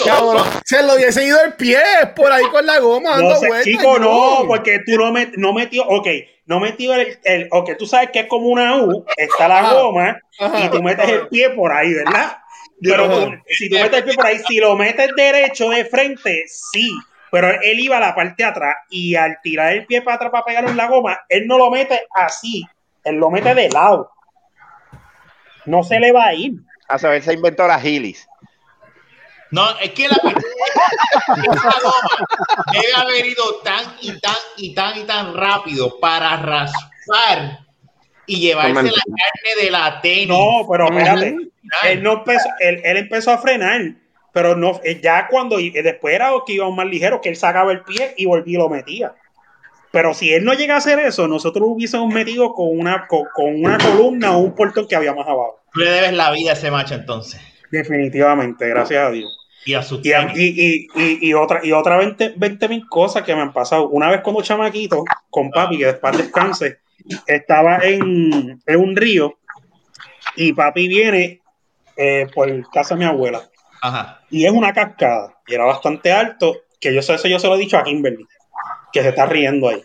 Cabrón, 0.06 0.44
se 0.66 0.84
lo 0.84 0.96
hubiese 0.96 1.26
ido 1.26 1.38
el 1.44 1.54
pie 1.54 1.80
por 2.16 2.32
ahí 2.32 2.44
con 2.52 2.66
la 2.66 2.80
goma 2.80 3.12
dando 3.12 3.30
No 3.30 3.36
sé, 3.36 3.48
vueltas. 3.48 3.66
chico, 3.66 4.00
no, 4.00 4.44
porque 4.48 4.80
tú 4.86 4.98
no, 4.98 5.12
met, 5.12 5.30
no 5.38 5.54
metió, 5.54 5.84
ok, 5.84 6.08
no 6.46 6.60
metió 6.60 6.94
el, 6.96 7.18
el, 7.24 7.48
ok, 7.52 7.72
tú 7.78 7.86
sabes 7.86 8.10
que 8.12 8.22
es 8.22 8.28
como 8.28 8.48
una 8.48 8.78
U, 8.84 9.06
está 9.18 9.48
la 9.48 9.60
Ajá. 9.60 9.74
goma 9.76 10.20
Ajá. 10.40 10.66
y 10.66 10.70
tú 10.70 10.82
metes 10.84 11.08
el 11.10 11.28
pie 11.28 11.50
por 11.52 11.72
ahí, 11.72 11.94
¿verdad? 11.94 12.38
Pero 12.82 13.10
tú- 13.10 13.32
si 13.48 13.70
tú 13.70 13.76
metes 13.76 14.00
el 14.00 14.04
pie 14.04 14.14
por 14.16 14.26
ahí, 14.26 14.40
si 14.48 14.58
lo 14.58 14.76
metes 14.76 15.10
derecho 15.16 15.70
de 15.70 15.86
frente, 15.86 16.44
sí, 16.48 16.92
pero 17.34 17.50
él 17.50 17.80
iba 17.80 17.98
a 17.98 18.00
la 18.00 18.14
parte 18.14 18.44
de 18.44 18.50
atrás 18.50 18.76
y 18.92 19.16
al 19.16 19.40
tirar 19.42 19.74
el 19.74 19.88
pie 19.88 20.04
para 20.04 20.18
atrás 20.18 20.30
para 20.32 20.46
pegarlo 20.46 20.70
en 20.70 20.78
la 20.78 20.88
goma, 20.88 21.20
él 21.28 21.48
no 21.48 21.58
lo 21.58 21.72
mete 21.72 22.06
así, 22.14 22.64
él 23.04 23.16
lo 23.16 23.32
mete 23.32 23.56
de 23.56 23.70
lado. 23.70 24.12
No 25.66 25.82
se 25.82 26.00
le 26.00 26.12
va 26.12 26.28
a 26.28 26.36
ir. 26.36 26.54
A 26.88 27.00
saber, 27.00 27.24
se 27.24 27.34
inventó 27.34 27.66
la 27.66 27.80
Gilis. 27.80 28.28
No, 29.50 29.68
es 29.80 29.90
que 29.94 30.10
la 30.10 30.16
esa 30.16 31.80
goma 31.82 32.28
debe 32.72 32.94
haber 32.98 33.26
ido 33.26 33.62
tan 33.64 33.84
y 34.00 34.20
tan 34.20 34.36
y 34.58 34.76
tan 34.76 35.00
y 35.00 35.04
tan 35.06 35.36
rápido 35.36 36.00
para 36.00 36.38
raspar 36.38 37.62
y 38.28 38.42
llevarse 38.42 38.74
la 38.76 38.92
carne 38.92 39.64
de 39.64 39.72
la 39.72 40.02
tenis. 40.02 40.28
No, 40.28 40.68
pero 40.70 40.86
espérate. 40.86 41.36
Él 41.86 42.04
no 42.04 42.14
empezó, 42.14 42.48
él, 42.60 42.80
él 42.84 42.98
empezó 42.98 43.32
a 43.32 43.40
frenar, 43.40 43.82
pero 44.34 44.56
no, 44.56 44.82
eh, 44.84 45.00
ya 45.02 45.28
cuando 45.28 45.60
eh, 45.60 45.72
después 45.84 46.14
era 46.14 46.32
que 46.46 46.54
iba 46.54 46.70
más 46.72 46.88
ligero, 46.88 47.22
que 47.22 47.30
él 47.30 47.36
sacaba 47.36 47.72
el 47.72 47.84
pie 47.84 48.16
y 48.18 48.26
volvía 48.26 48.56
y 48.56 48.58
lo 48.58 48.68
metía. 48.68 49.14
Pero 49.92 50.16
si 50.16 50.34
él 50.34 50.44
no 50.44 50.54
llega 50.56 50.74
a 50.74 50.78
hacer 50.78 50.98
eso, 50.98 51.28
nosotros 51.28 51.68
hubiésemos 51.68 52.12
metido 52.12 52.54
con 52.54 52.68
una, 52.68 53.06
con, 53.08 53.26
con 53.36 53.54
una 53.64 53.78
columna 53.78 54.36
o 54.36 54.40
un 54.40 54.56
portón 54.56 54.88
que 54.88 54.96
había 54.96 55.14
más 55.14 55.28
abajo. 55.28 55.60
Tú 55.72 55.82
le 55.82 55.92
debes 55.92 56.14
la 56.14 56.32
vida 56.32 56.50
a 56.50 56.54
ese 56.54 56.72
macho 56.72 56.96
entonces. 56.96 57.40
Definitivamente, 57.70 58.68
gracias 58.68 59.08
a 59.08 59.12
Dios. 59.12 59.38
Y 59.66 59.76
a 59.76 59.84
sus 59.84 60.04
Y, 60.04 60.10
y, 60.10 60.18
y, 60.36 60.88
y, 60.96 61.30
y 61.30 61.34
otra, 61.36 61.62
y 61.64 61.72
otra 61.72 61.98
20 61.98 62.68
mil 62.68 62.88
cosas 62.90 63.22
que 63.22 63.36
me 63.36 63.42
han 63.42 63.54
pasado. 63.54 63.88
Una 63.90 64.10
vez 64.10 64.22
cuando 64.22 64.42
chamaquito, 64.42 65.04
con 65.30 65.52
papi, 65.52 65.78
que 65.78 65.86
después 65.86 66.18
descanse, 66.18 66.80
estaba 67.28 67.78
en, 67.84 68.62
en 68.66 68.80
un 68.80 68.96
río 68.96 69.38
y 70.36 70.54
papi 70.54 70.88
viene 70.88 71.42
eh, 71.96 72.28
por 72.34 72.50
casa 72.72 72.96
de 72.96 73.00
mi 73.00 73.06
abuela. 73.06 73.48
Ajá. 73.84 74.22
y 74.30 74.46
es 74.46 74.52
una 74.52 74.72
cascada 74.74 75.36
y 75.46 75.54
era 75.56 75.66
bastante 75.66 76.12
alto 76.12 76.56
que 76.80 76.94
yo 76.94 77.02
sé 77.02 77.16
eso 77.16 77.28
yo 77.28 77.38
se 77.38 77.48
lo 77.48 77.56
he 77.56 77.60
dicho 77.60 77.78
a 77.78 77.84
Kimberly 77.84 78.26
que 78.94 79.02
se 79.02 79.10
está 79.10 79.26
riendo 79.26 79.68
ahí 79.68 79.84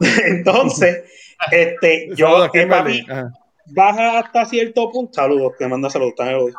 entonces 0.26 1.04
este 1.50 2.08
yo 2.14 2.48
Saludos, 2.50 2.50
eh, 2.54 3.04
Ajá. 3.10 3.32
baja 3.66 4.18
hasta 4.18 4.44
cierto 4.44 4.90
punto 4.90 5.14
saludos 5.14 5.54
te 5.58 5.66
manda 5.66 5.88
saludos 5.88 6.14
audio. 6.18 6.54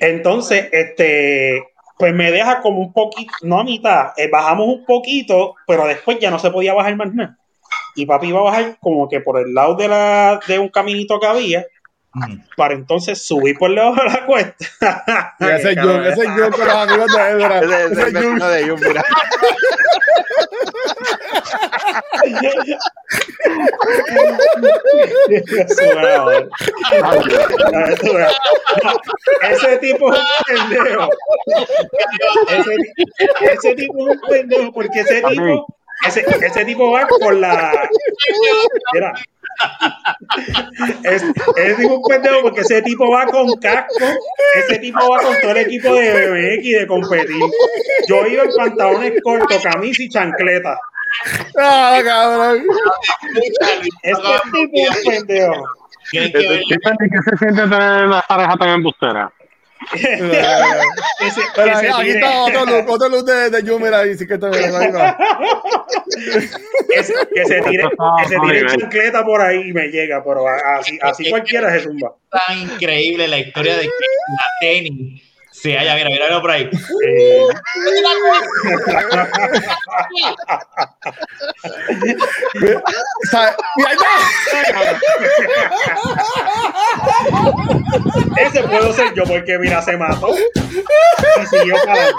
entonces 0.00 0.68
este 0.72 1.64
pues 1.98 2.12
me 2.12 2.30
deja 2.30 2.60
como 2.60 2.80
un 2.80 2.92
poquito 2.92 3.32
no 3.42 3.60
a 3.60 3.64
mitad 3.64 4.08
eh, 4.18 4.28
bajamos 4.30 4.66
un 4.68 4.84
poquito 4.84 5.54
pero 5.66 5.86
después 5.86 6.18
ya 6.20 6.30
no 6.30 6.38
se 6.38 6.50
podía 6.50 6.74
bajar 6.74 6.94
más 6.96 7.12
nada 7.14 7.38
y 7.94 8.04
papi 8.04 8.28
iba 8.28 8.40
a 8.40 8.44
bajar 8.44 8.76
como 8.80 9.08
que 9.08 9.20
por 9.20 9.40
el 9.40 9.54
lado 9.54 9.74
de 9.76 9.88
la 9.88 10.38
de 10.46 10.58
un 10.58 10.68
caminito 10.68 11.18
que 11.18 11.26
había 11.26 11.64
Para 12.56 12.74
entonces 12.74 13.26
subir 13.26 13.56
por 13.58 13.70
debajo 13.70 14.02
de 14.02 14.04
la 14.04 14.26
cuesta 14.26 15.34
Y 15.40 15.44
ese 15.44 15.72
es 15.72 15.78
Jun, 15.82 16.04
ese 16.04 16.22
es 16.22 16.28
Jun 16.30 16.50
con 16.50 16.66
los 16.66 16.74
amigos 16.74 17.12
de 17.12 17.22
Edra. 17.22 17.58
Ese 17.60 17.84
ese 17.84 17.92
Ese 17.92 18.08
es 18.08 18.24
Jun. 18.24 18.38
de 18.38 18.68
Jun, 18.68 18.80
mira. 18.80 19.04
ese 29.42 29.78
tipo 29.78 30.14
es 30.14 30.20
un 30.20 30.70
pendejo. 30.70 31.10
Ese, 32.48 32.76
ese 33.52 33.74
tipo 33.74 34.08
es 34.08 34.16
un 34.16 34.20
pendejo 34.28 34.72
porque 34.72 35.00
ese 35.00 35.22
tipo, 35.22 35.66
ese, 36.06 36.24
ese 36.42 36.64
tipo 36.64 36.90
va 36.90 37.06
con 37.06 37.40
la. 37.40 37.88
Mira. 38.92 39.14
Es- 41.04 41.22
es 41.56 41.78
un 41.78 42.02
pendejo 42.02 42.42
porque 42.42 42.60
ese 42.60 42.82
tipo 42.82 43.10
va 43.10 43.26
con 43.26 43.52
casco, 43.56 44.04
ese 44.56 44.78
tipo 44.78 44.98
va 45.10 45.22
con 45.22 45.34
todo 45.40 45.50
el 45.52 45.56
equipo 45.58 45.94
de 45.94 46.12
BMX 46.30 46.64
y 46.66 46.72
de 46.72 46.86
competir. 46.86 47.36
Yo 48.08 48.26
iba 48.26 48.44
en 48.44 48.50
pantalones 48.56 49.12
cortos, 49.22 49.62
camisa 49.62 50.02
y 50.02 50.08
chancleta. 50.08 50.78
Ah, 51.58 52.00
cabrón. 52.04 52.64
Este 54.02 54.20
tipo 54.52 54.92
es 54.92 55.06
un 55.06 55.12
pendejo. 55.12 55.64
Tienen 56.10 56.32
que 56.32 56.38
ver 56.48 56.60
¿Qué, 56.68 56.76
tal- 56.78 56.96
qué 56.98 57.30
se 57.30 57.36
siente 57.36 57.62
tener 57.62 58.04
una 58.06 58.22
pareja 58.22 58.56
tan 58.56 58.68
embustera? 58.70 59.32
Que 59.92 61.30
se, 61.30 61.88
aquí 61.88 62.02
tire- 62.02 62.14
está 62.14 62.42
otro 62.42 62.64
luz, 62.66 62.84
otro 62.88 63.08
luz 63.08 63.24
de, 63.26 63.50
de 63.50 63.94
ahí, 63.94 64.16
sí 64.16 64.26
que 64.26 64.34
está 64.34 64.48
bien, 64.50 64.74
ahí 64.74 64.90
va. 64.92 65.16
que 66.88 67.02
se, 67.04 67.14
que 67.34 67.44
se 67.44 67.60
tire, 67.62 67.84
que 68.22 68.28
se 68.28 68.36
tire 68.40 68.66
chancleta 68.66 69.24
por 69.24 69.40
ahí 69.40 69.68
y 69.68 69.72
me 69.72 69.88
llega, 69.88 70.22
pero 70.24 70.46
así, 70.48 70.98
así 71.02 71.30
cualquiera 71.30 71.70
se 71.72 71.80
zumba. 71.84 72.14
tan 72.30 72.58
increíble 72.58 73.28
la 73.28 73.38
historia 73.38 73.76
de 73.76 73.84
la 73.84 73.90
tenis 74.60 75.22
se 75.60 75.76
haya, 75.76 75.94
mira, 75.94 76.10
mira, 76.10 76.26
mira 76.26 76.40
por 76.40 76.50
ahí. 76.50 76.68
Eh, 77.06 77.48
ese 88.36 88.62
puedo 88.64 88.92
ser 88.92 89.14
yo 89.14 89.24
porque 89.24 89.58
mira, 89.58 89.80
se 89.80 89.96
mató 89.96 90.34
y 90.36 91.46
siguió 91.46 91.76
para. 91.86 92.10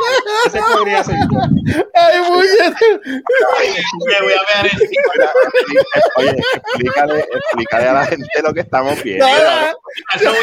Ese 0.48 0.60
podría 0.60 1.04
ser 1.04 1.16
yo. 1.16 1.40
Ay, 1.94 2.22
muy 2.32 2.48
bien. 2.48 2.76
Me 4.08 4.22
voy 4.22 4.34
a 4.34 4.64
ver 4.64 4.72
encima. 4.72 5.14
Oye, 6.16 6.44
explícale, 6.66 7.20
explícale 7.20 7.88
a 7.88 7.94
la 7.94 8.06
gente 8.06 8.42
lo 8.42 8.54
que 8.54 8.62
estamos 8.62 9.04
viendo. 9.04 9.28
Nada. 9.28 9.76
Eso 10.16 10.34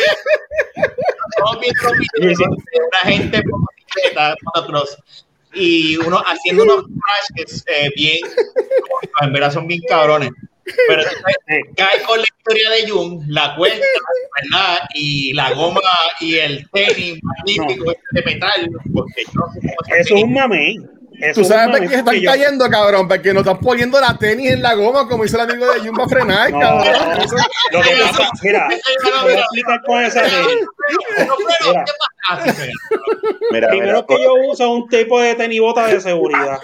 una 1.41 3.12
gente 3.12 3.43
y 5.55 5.97
uno 5.97 6.20
haciendo 6.26 6.64
unos 6.64 6.85
crashes 6.85 7.64
eh, 7.68 7.91
bien, 7.95 8.18
en 9.20 9.32
verdad 9.32 9.53
son 9.53 9.66
bien 9.66 9.80
cabrones. 9.89 10.30
Pero 10.89 11.03
entonces, 11.03 11.74
cae 11.76 12.03
con 12.07 12.18
la 12.18 12.24
historia 12.24 12.70
de 12.70 12.89
Jung, 12.89 13.22
la 13.28 13.55
cuesta, 13.55 13.85
¿verdad? 14.41 14.78
Y 14.95 15.32
la 15.35 15.53
goma 15.53 15.80
y 16.20 16.37
el 16.37 16.68
tenis 16.70 17.20
magnífico 17.22 17.91
este 17.91 18.03
de 18.12 18.22
metal, 18.22 18.70
porque 18.95 19.24
yo 19.32 19.43
Eso 19.99 20.14
es 20.16 20.22
un 20.22 20.32
mamey. 20.32 20.78
Eso 21.25 21.41
Tú 21.41 21.47
sabes 21.47 21.81
qué 21.81 21.89
se 21.89 21.95
están 21.97 22.14
yo- 22.16 22.31
cayendo, 22.31 22.68
cabrón, 22.68 23.09
porque 23.09 23.33
nos 23.33 23.47
están 23.47 23.59
poniendo 23.59 23.99
la 23.99 24.16
tenis 24.18 24.53
en 24.53 24.62
la 24.62 24.75
goma, 24.75 25.09
como 25.09 25.25
hizo 25.25 25.41
el 25.43 25.51
amigo 25.51 25.66
de 25.72 25.91
para 25.93 26.09
frenar, 26.09 26.51
No, 26.51 26.59
cabrón. 26.61 27.20
Eso- 27.22 27.37
lo 27.72 27.81
que 27.81 27.91
pasa, 28.03 28.31
mira, 28.43 28.68
voy 29.22 29.33
a 29.33 29.39
explicar 29.39 29.83
con 29.87 30.03
esa 30.05 30.22
tenis. 30.22 30.66
No, 31.27 31.35
Mira. 31.72 31.85
Mira, 33.53 33.68
Primero 33.68 33.93
mira, 33.93 34.07
que 34.07 34.22
yo 34.22 34.35
uso 34.51 34.70
un 34.70 34.89
tipo 34.89 35.20
de 35.20 35.35
tenis 35.35 35.61
bota 35.61 35.87
de 35.87 36.01
seguridad. 36.01 36.59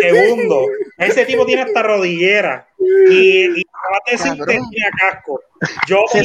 Segundo, 0.00 0.66
ese 0.98 1.26
tipo 1.26 1.44
tiene 1.46 1.62
hasta 1.62 1.82
rodillera. 1.82 2.68
Y, 3.10 3.60
y 3.60 3.66
decir 4.10 4.32
que 4.34 4.44
tenía 4.44 4.90
casco. 5.00 5.40
Yo 5.86 5.98
Que 6.12 6.20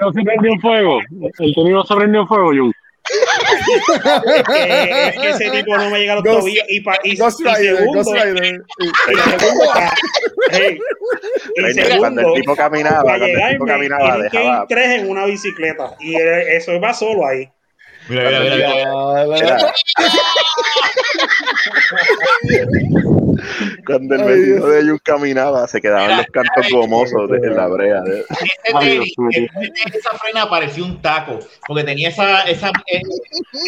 no 0.00 0.12
se 0.12 0.22
prendió 0.22 0.52
en 0.52 0.60
fuego. 0.60 1.00
El 1.00 1.54
tenis 1.54 1.72
no 1.72 1.84
se 1.84 1.94
prendió 1.94 2.20
en 2.22 2.26
fuego, 2.28 2.46
Jun. 2.48 2.72
Es 3.06 4.42
que, 4.46 5.08
es 5.08 5.18
que 5.18 5.28
ese 5.30 5.50
tipo 5.50 5.76
no 5.76 5.90
me 5.90 5.98
llega 5.98 6.12
a 6.14 6.16
los 6.16 6.24
Ghost- 6.24 6.40
tobillos. 6.40 6.64
Y, 6.68 6.80
pa- 6.80 6.98
y, 7.04 7.12
y 7.12 7.16
Ghost 7.16 7.40
Rider, 7.40 7.76
segundo, 7.78 8.02
Ghost 8.02 8.12
Rider. 8.16 8.62
cuando 11.98 12.20
el 12.28 12.34
tipo 12.40 12.56
caminaba, 12.56 13.02
cuando 13.02 13.26
el 13.26 13.48
tipo 13.52 13.66
caminaba, 13.66 14.18
dejaba. 14.18 14.66
tres 14.68 15.00
en 15.00 15.10
una 15.10 15.26
bicicleta. 15.26 15.94
Y 16.00 16.16
eh, 16.16 16.56
eso 16.56 16.78
va 16.80 16.92
solo 16.94 17.26
ahí. 17.26 17.48
Mira, 18.08 18.40
mira, 18.40 18.54
mira, 18.56 19.26
mira. 19.26 19.72
Cuando 23.86 24.14
el 24.14 24.24
vecino 24.24 24.66
de 24.66 24.82
Jun 24.82 24.98
caminaba, 25.02 25.66
se 25.68 25.80
quedaban 25.80 26.16
los 26.16 26.26
cantos 26.26 26.66
gomosos 26.72 27.28
de, 27.30 27.36
en 27.38 27.56
la 27.56 27.66
brea. 27.68 28.00
de- 28.02 28.20
Ese 28.20 28.56
Ay, 28.74 28.88
tenis, 28.88 29.14
Dios 29.16 29.16
mío. 29.18 29.48
ese- 29.60 29.98
esa 29.98 30.10
frena 30.18 30.48
parecía 30.48 30.84
un 30.84 31.00
taco, 31.02 31.38
porque 31.66 31.84
tenía 31.84 32.08
esa, 32.08 32.42
esa, 32.42 32.68
eh, 32.86 33.00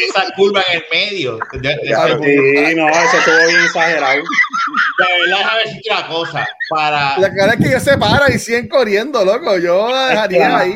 esa 0.08 0.32
curva 0.36 0.62
en 0.72 0.76
el 0.78 0.84
medio. 0.92 1.38
De, 1.52 1.58
de- 1.60 1.68
de- 1.76 1.86
Claro. 1.88 2.18
Sí, 2.22 2.74
no, 2.76 2.88
eso 2.88 3.16
estuvo 3.18 3.46
bien 3.48 3.60
exagerado. 3.64 4.16
de 4.16 5.04
verdad, 5.30 5.48
a 5.50 5.54
ver 5.56 5.68
si 5.68 5.80
una 5.90 6.06
cosa. 6.08 6.48
Para. 6.70 7.18
La 7.18 7.34
cara 7.34 7.52
es 7.54 7.58
que 7.60 7.68
ellos 7.68 7.82
se 7.82 7.96
paran 7.98 8.32
y 8.34 8.38
siguen 8.38 8.68
corriendo, 8.68 9.24
loco. 9.24 9.58
Yo 9.58 9.88
la 9.90 10.08
dejaría 10.08 10.58
ahí. 10.58 10.72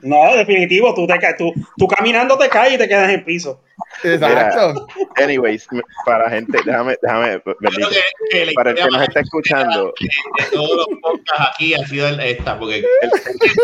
No, 0.00 0.34
definitivo, 0.36 0.94
tú, 0.94 1.06
te 1.06 1.18
ca- 1.18 1.36
tú, 1.36 1.52
tú 1.76 1.88
caminando 1.88 2.38
te 2.38 2.48
caes 2.48 2.74
y 2.74 2.78
te 2.78 2.86
quedas 2.88 3.04
en 3.08 3.16
el 3.18 3.24
piso. 3.24 3.60
Exacto. 4.04 4.86
Anyways, 5.16 5.66
para 6.04 6.30
gente, 6.30 6.58
déjame, 6.64 6.96
déjame, 7.02 7.42
bendito, 7.60 7.88
que, 7.90 8.00
que 8.46 8.52
para 8.52 8.70
el 8.70 8.76
que 8.76 8.82
nos 8.82 8.92
más 8.92 9.08
está 9.08 9.20
escuchando, 9.20 9.92
de, 10.00 10.44
de 10.44 10.50
todos 10.52 10.76
los 10.76 10.86
podcasts 11.02 11.48
aquí 11.54 11.74
ha 11.74 11.84
sido 11.86 12.08
el- 12.08 12.20
esta, 12.20 12.58
porque 12.58 12.76
el, 12.76 12.84
el- 13.02 13.10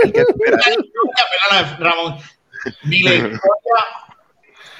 el 0.04 0.12
que- 0.12 0.20
espera, 0.20 0.58
perdona, 0.58 1.76
Ramón, 1.80 2.16
ni 2.84 3.02
la 3.02 3.14
historia 3.14 3.40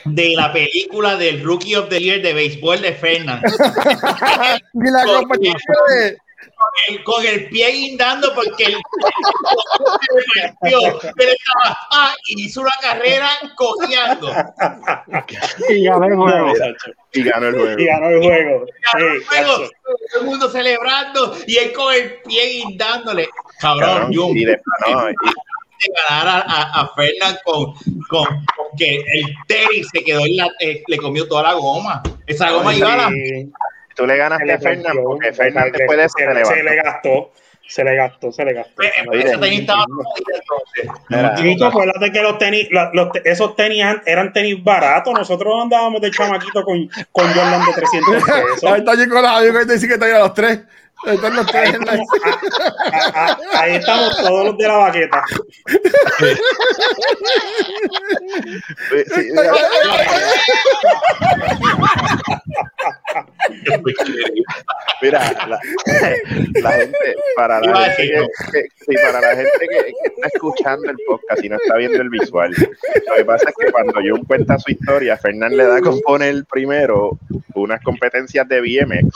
de 0.07 0.34
la 0.36 0.52
película 0.52 1.16
del 1.16 1.42
Rookie 1.42 1.76
of 1.76 1.88
the 1.88 2.00
Year 2.00 2.20
de 2.20 2.34
béisbol 2.34 2.80
de 2.82 2.92
Fernan, 2.92 3.40
Ni 4.74 4.90
la 4.90 5.05
compañía 5.05 5.55
de. 5.88 6.16
El- 6.88 7.05
con 7.05 7.24
el 7.24 7.49
pie 7.49 7.70
guindando 7.72 8.34
porque 8.34 8.64
el, 8.64 8.74
el, 8.74 8.82
pero 11.16 11.32
estaba 11.32 11.78
ah, 11.90 12.14
y 12.26 12.45
hizo 12.45 12.61
una 12.61 12.72
carrera 12.80 13.28
cojeando. 13.57 14.28
Y 15.68 15.84
ya 15.84 15.99
ves, 15.99 16.14
juego. 16.16 16.53
y 17.12 17.22
ganó 17.22 17.47
el 17.49 17.55
juego. 17.55 17.80
Y 17.80 17.84
ganó 17.84 18.09
el 18.09 18.22
juego. 18.22 18.66
Cacho. 19.30 19.70
todo 20.12 20.20
el 20.20 20.26
mundo 20.26 20.51
celebrando 20.51 21.36
y 21.47 21.57
él 21.57 21.72
con 21.72 21.95
el 21.95 22.22
pie 22.22 22.47
guindándole. 22.64 23.28
Cabrón, 23.61 24.11
yo 24.12 24.28
ganar 26.09 26.28
a, 26.28 26.40
a, 26.40 26.80
a 26.82 26.95
Fernan 26.95 27.36
con, 27.45 27.74
con, 28.09 28.24
con 28.24 28.76
que 28.78 28.97
el 28.97 29.34
tenis 29.47 29.88
se 29.92 30.03
quedó 30.03 30.20
en 30.20 30.36
la, 30.36 30.49
eh, 30.61 30.82
le 30.86 30.97
comió 30.97 31.26
toda 31.28 31.42
la 31.42 31.53
goma. 31.55 32.03
Esa 32.26 32.51
goma 32.53 32.74
iba 32.74 32.92
a 32.92 32.97
la 32.97 33.09
Sí, 33.11 33.53
tú 33.95 34.07
le 34.07 34.16
ganaste 34.16 34.53
a 34.53 34.57
rompió, 34.57 35.03
porque 35.05 35.28
se 35.28 35.34
Fernan 35.34 35.64
le- 35.66 35.72
después 35.78 35.99
de 35.99 36.05
eso 36.05 36.14
se, 36.18 36.24
se 36.24 36.34
le- 36.34 36.45
se 36.45 36.57
le 36.57 36.62
levantó. 36.62 36.90
gastó. 36.90 37.30
Se 37.66 37.82
le 37.82 37.97
gastó, 37.97 38.30
se 38.30 38.45
le 38.45 38.53
gastó. 38.53 38.82
Ese 38.82 39.38
tenis 39.38 39.61
estaba 39.61 39.84
entonces. 41.09 41.62
Acuérdate 41.62 42.12
que 42.12 42.20
los 42.20 42.36
tenis, 42.36 42.68
la- 42.70 42.90
los 42.92 43.09
esos 43.24 43.57
tenis 43.57 43.82
an- 43.82 44.03
eran 44.05 44.34
tenis 44.34 44.62
baratos. 44.62 45.14
Nosotros 45.14 45.51
andábamos 45.62 46.03
de 46.03 46.11
chamaquito 46.11 46.62
con, 46.62 46.86
con 47.11 47.26
Jordan 47.32 47.64
de 47.64 47.72
300 47.72 48.14
Ahí 48.28 48.42
pesos. 48.53 48.76
está 48.78 48.95
Nicolás, 48.97 49.42
yo 49.45 49.53
que 49.59 49.64
te 49.66 49.72
dice 49.72 49.88
que 49.88 49.95
está 49.95 50.05
ahí 50.07 50.12
a 50.12 50.18
los 50.18 50.34
tres. 50.34 50.61
Ahí 51.07 51.14
están 51.16 51.36
los 51.36 51.47
tres. 51.47 51.68
Ahí 51.70 51.74
en 51.74 51.80
la- 51.86 51.92
estamos, 51.95 52.09
a- 52.92 53.09
a- 53.09 53.32
a- 53.32 53.38
ahí 53.62 53.76
estamos 53.76 54.16
todos 54.18 54.45
los 54.45 54.59
de 54.59 54.68
la 54.68 54.76
baqueta. 54.76 55.24
Mira, 65.03 65.20
la, 65.49 65.61
la 66.62 66.70
gente, 66.72 66.97
para 67.36 67.61
la 67.61 67.72
a 67.72 67.90
gente, 67.90 68.12
que, 68.12 68.53
que- 68.53 68.66
sí, 68.86 68.95
para 69.03 69.20
la 69.20 69.36
gente 69.36 69.51
que, 69.61 69.66
que 69.68 69.92
está 70.14 70.28
escuchando 70.32 70.90
el 70.90 70.97
podcast 71.07 71.45
y 71.45 71.49
no 71.49 71.57
está 71.57 71.76
viendo 71.76 72.01
el 72.01 72.09
visual, 72.09 72.51
lo 73.09 73.14
que 73.16 73.24
pasa 73.24 73.49
es 73.51 73.55
que 73.59 73.72
cuando 73.72 73.92
Jun 74.01 74.24
cuenta 74.24 74.59
su 74.59 74.70
historia, 74.72 75.16
Fernán 75.16 75.57
le 75.57 75.64
da 75.66 75.80
con 75.80 76.01
poner 76.01 76.45
primero 76.51 77.18
unas 77.55 77.80
competencias 77.82 78.49
de 78.49 78.61
BMX 78.61 79.09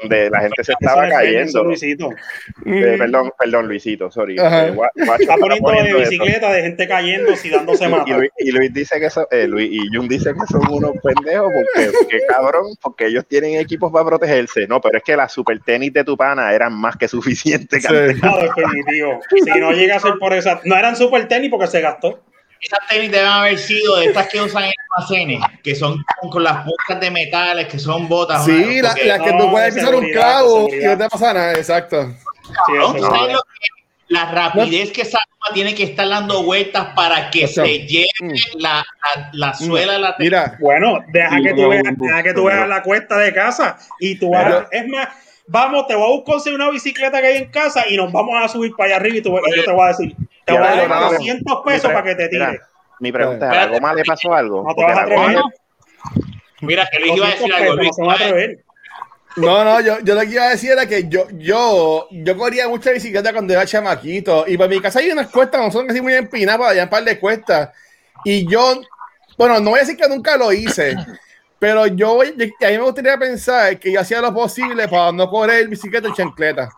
donde 0.00 0.30
la 0.30 0.40
gente 0.40 0.64
se 0.64 0.72
estaba 0.72 1.08
cayendo. 1.08 1.64
Luisito. 1.64 2.10
Eh, 2.64 2.96
perdón, 2.98 3.32
perdón, 3.38 3.66
Luisito, 3.68 4.10
sorry. 4.10 4.36
Eh, 4.38 4.70
Guacho 4.74 4.92
Está 4.96 5.16
estaba 5.16 5.38
poniendo 5.40 5.70
de 5.70 5.76
poniendo 5.76 5.98
eso. 6.00 6.10
bicicleta 6.10 6.52
de 6.52 6.62
gente 6.62 6.88
cayéndose 6.88 7.48
y 7.48 7.50
dándose 7.50 7.84
Y, 7.84 7.88
mata. 7.88 8.16
Luis, 8.16 8.30
y 8.38 8.50
Luis 8.52 8.72
dice 8.72 8.98
que 9.00 9.06
eso, 9.06 9.26
eh, 9.30 9.46
Luis 9.46 9.68
y 9.72 9.94
Jun 9.94 10.08
dice 10.08 10.32
que 10.32 10.46
son 10.52 10.62
unos 10.70 10.92
pendejos 11.02 11.52
porque, 11.52 11.90
porque 11.98 12.20
cabrón, 12.28 12.66
porque 12.80 13.06
ellos 13.06 13.26
tienen 13.26 13.41
equipos 13.44 13.90
para 13.92 14.04
protegerse. 14.04 14.66
No, 14.66 14.80
pero 14.80 14.98
es 14.98 15.04
que 15.04 15.16
las 15.16 15.32
super 15.32 15.58
tenis 15.60 15.92
de 15.92 16.04
tu 16.04 16.16
pana 16.16 16.52
eran 16.52 16.72
más 16.72 16.96
que 16.96 17.08
suficientes. 17.08 17.82
Sí. 17.82 17.88
No, 18.22 18.36
definitivo. 18.38 19.20
Si 19.30 19.60
no 19.60 19.72
llega 19.72 19.96
a 19.96 20.00
ser 20.00 20.14
por 20.18 20.32
esa. 20.32 20.60
No 20.64 20.76
eran 20.76 20.96
super 20.96 21.26
tenis 21.28 21.50
porque 21.50 21.66
se 21.66 21.80
gastó. 21.80 22.22
Esas 22.60 22.78
tenis 22.88 23.10
deben 23.10 23.26
haber 23.28 23.58
sido 23.58 23.96
de 23.96 24.06
estas 24.06 24.28
que 24.28 24.40
usan 24.40 24.64
en 24.64 24.72
almacenes, 24.96 25.40
que 25.64 25.74
son 25.74 25.96
con, 26.20 26.30
con 26.30 26.44
las 26.44 26.64
puntas 26.64 27.00
de 27.00 27.10
metales, 27.10 27.66
que 27.66 27.78
son 27.78 28.08
botas. 28.08 28.44
Sí, 28.44 28.52
mano, 28.52 28.94
la, 29.04 29.18
que 29.18 29.32
no, 29.32 29.38
tú 29.38 29.50
puedes 29.50 29.74
de 29.74 29.80
pisar 29.80 29.94
un 29.96 30.04
de 30.04 30.10
y 30.10 30.84
no 30.84 30.96
te 30.98 31.08
pasa 31.08 31.34
nada. 31.34 31.52
Exacto. 31.54 32.14
Sí, 32.66 32.72
¿no? 32.74 32.82
eso 32.84 32.92
¿Tú 32.92 32.96
es 32.98 33.02
sabes 33.02 33.20
verdad. 33.20 33.32
lo 33.34 33.42
que- 33.42 33.81
la 34.12 34.26
rapidez 34.26 34.92
que 34.92 35.02
esa 35.02 35.18
goma 35.18 35.54
tiene 35.54 35.74
que 35.74 35.84
estar 35.84 36.08
dando 36.08 36.42
vueltas 36.42 36.88
para 36.94 37.30
que 37.30 37.46
se 37.48 37.86
lleve 37.86 38.08
Mm. 38.20 38.32
la, 38.58 38.84
la, 39.16 39.30
la 39.32 39.54
suela 39.54 39.94
de 39.94 39.98
la. 39.98 40.14
Mira, 40.18 40.56
Bueno, 40.60 41.04
deja 41.08 41.40
que 41.42 41.50
tú 41.54 41.62
No, 41.62 41.68
veas, 41.70 41.84
no, 41.84 41.92
deja 42.06 42.22
que 42.22 42.32
tú 42.34 42.40
no. 42.40 42.44
veas 42.46 42.68
la 42.68 42.82
cuesta 42.82 43.16
de 43.18 43.32
casa 43.32 43.76
y 43.98 44.18
tú 44.18 44.30
vas. 44.30 44.44
Pero- 44.44 44.68
es 44.70 44.86
más, 44.88 45.08
vamos, 45.46 45.86
te 45.86 45.94
voy 45.94 46.04
a 46.04 46.08
buscar 46.16 46.34
conseguir 46.34 46.60
una 46.60 46.70
bicicleta 46.70 47.20
que 47.20 47.26
hay 47.26 47.36
en 47.38 47.50
casa 47.50 47.84
y 47.88 47.96
nos 47.96 48.12
vamos 48.12 48.34
a 48.42 48.48
subir 48.48 48.72
para 48.76 48.88
allá 48.88 48.96
arriba 48.96 49.16
y, 49.16 49.22
tú- 49.22 49.36
y 49.38 49.56
yo 49.56 49.64
te 49.64 49.72
voy 49.72 49.84
a 49.84 49.88
decir, 49.88 50.14
te 50.44 50.52
voy 50.52 50.62
a 50.62 50.74
dar 50.76 50.88
no, 50.88 51.10
200 51.12 51.62
pesos 51.64 51.90
para 51.92 52.02
que 52.04 52.14
te 52.14 52.28
mira, 52.30 52.50
tires. 52.50 52.62
Mi 53.00 53.10
pregunta 53.10 53.46
es, 53.50 53.52
¿a 53.52 53.54
la 53.54 53.66
goma 53.66 53.94
le 53.94 54.04
pasó 54.04 54.32
algo? 54.34 54.62
No 54.68 54.74
te 54.74 54.82
vas 54.84 54.96
a 54.98 55.02
atrever. 55.02 55.36
Mira, 56.60 56.88
que 56.92 56.98
Luis 57.00 57.16
iba 57.16 57.26
a 57.26 57.30
200 57.30 57.50
decir 57.58 57.68
algo. 57.68 57.76
pesos, 57.78 57.98
Luis, 58.32 58.58
no 59.36 59.64
no, 59.64 59.80
yo, 59.80 59.98
yo 60.00 60.14
lo 60.14 60.20
que 60.20 60.30
iba 60.30 60.44
a 60.44 60.50
decir 60.50 60.72
era 60.72 60.86
que 60.86 61.08
yo, 61.08 61.26
yo, 61.32 62.08
yo 62.10 62.36
corría 62.36 62.68
mucha 62.68 62.90
bicicleta 62.90 63.32
cuando 63.32 63.52
era 63.52 63.66
chamaquito. 63.66 64.44
Y 64.46 64.56
para 64.56 64.68
mi 64.68 64.80
casa 64.80 64.98
hay 64.98 65.10
unas 65.10 65.28
cuestas, 65.28 65.60
no 65.60 65.70
son 65.70 65.90
así 65.90 66.00
muy 66.00 66.14
empinadas, 66.14 66.58
para 66.58 66.70
allá 66.70 66.84
un 66.84 66.90
par 66.90 67.04
de 67.04 67.18
cuestas. 67.18 67.70
Y 68.24 68.46
yo, 68.46 68.80
bueno, 69.36 69.60
no 69.60 69.70
voy 69.70 69.78
a 69.78 69.82
decir 69.82 69.96
que 69.96 70.08
nunca 70.08 70.36
lo 70.36 70.52
hice, 70.52 70.94
pero 71.58 71.86
yo, 71.86 72.20
a 72.20 72.24
mí 72.24 72.34
me 72.60 72.78
gustaría 72.78 73.16
pensar 73.18 73.78
que 73.78 73.92
yo 73.92 74.00
hacía 74.00 74.20
lo 74.20 74.34
posible 74.34 74.88
para 74.88 75.12
no 75.12 75.28
correr 75.28 75.68
bicicleta 75.68 76.08
en 76.08 76.14
chancleta. 76.14 76.68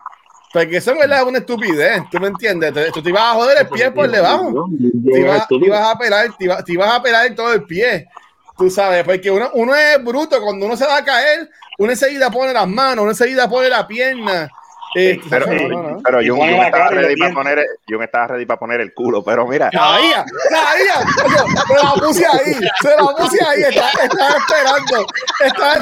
Porque 0.53 0.77
eso 0.77 0.93
es 0.93 1.23
una 1.23 1.37
estupidez, 1.39 2.03
¿tú 2.09 2.17
me 2.17 2.27
entiendes? 2.27 2.73
Tú, 2.73 2.79
tú 2.93 3.03
te 3.03 3.09
ibas 3.09 3.23
a 3.23 3.33
joder 3.33 3.57
el 3.57 3.67
pie 3.67 3.91
por 3.91 4.09
debajo. 4.09 4.69
te 5.03 5.19
ibas, 5.19 5.47
te 5.49 5.55
ibas 5.55 5.81
a 5.81 5.97
pelar, 5.97 6.37
te 6.37 6.45
ibas, 6.45 6.63
te 6.63 6.71
ibas 6.71 6.93
a 6.93 7.03
pelar 7.03 7.35
todo 7.35 7.51
el 7.51 7.63
pie. 7.65 8.07
Tú 8.57 8.69
sabes, 8.69 9.03
porque 9.03 9.29
uno, 9.29 9.49
uno 9.53 9.75
es 9.75 10.01
bruto, 10.03 10.41
cuando 10.41 10.65
uno 10.65 10.77
se 10.77 10.85
va 10.85 10.97
a 10.97 11.03
caer, 11.03 11.49
uno 11.77 11.91
enseguida 11.91 12.31
pone 12.31 12.53
las 12.53 12.67
manos, 12.67 13.03
uno 13.03 13.11
enseguida 13.11 13.49
pone 13.49 13.69
la 13.69 13.85
pierna. 13.85 14.49
Eh, 14.97 15.19
Pero, 15.29 15.45
no, 15.47 15.67
no, 15.67 15.89
no. 15.91 16.01
pero 16.01 16.19
Jun, 16.25 16.47
estaba 16.47 16.87
ready 16.89 17.17
para 17.17 17.33
poner, 17.33 17.65
Jun 17.87 18.03
estaba 18.03 18.27
ready 18.27 18.45
para 18.45 18.59
poner 18.59 18.79
el 18.79 18.93
culo, 18.93 19.21
pero 19.25 19.45
mira. 19.45 19.69
Oye, 19.69 20.13
Se 21.67 21.83
la 21.83 21.93
puse 22.01 22.25
ahí, 22.25 22.53
se 22.81 22.89
la 22.89 23.15
puse 23.17 23.45
ahí, 23.45 23.61
estaba, 23.63 23.89
estaba 24.03 24.37
esperando. 24.37 25.07
Estaba, 25.43 25.73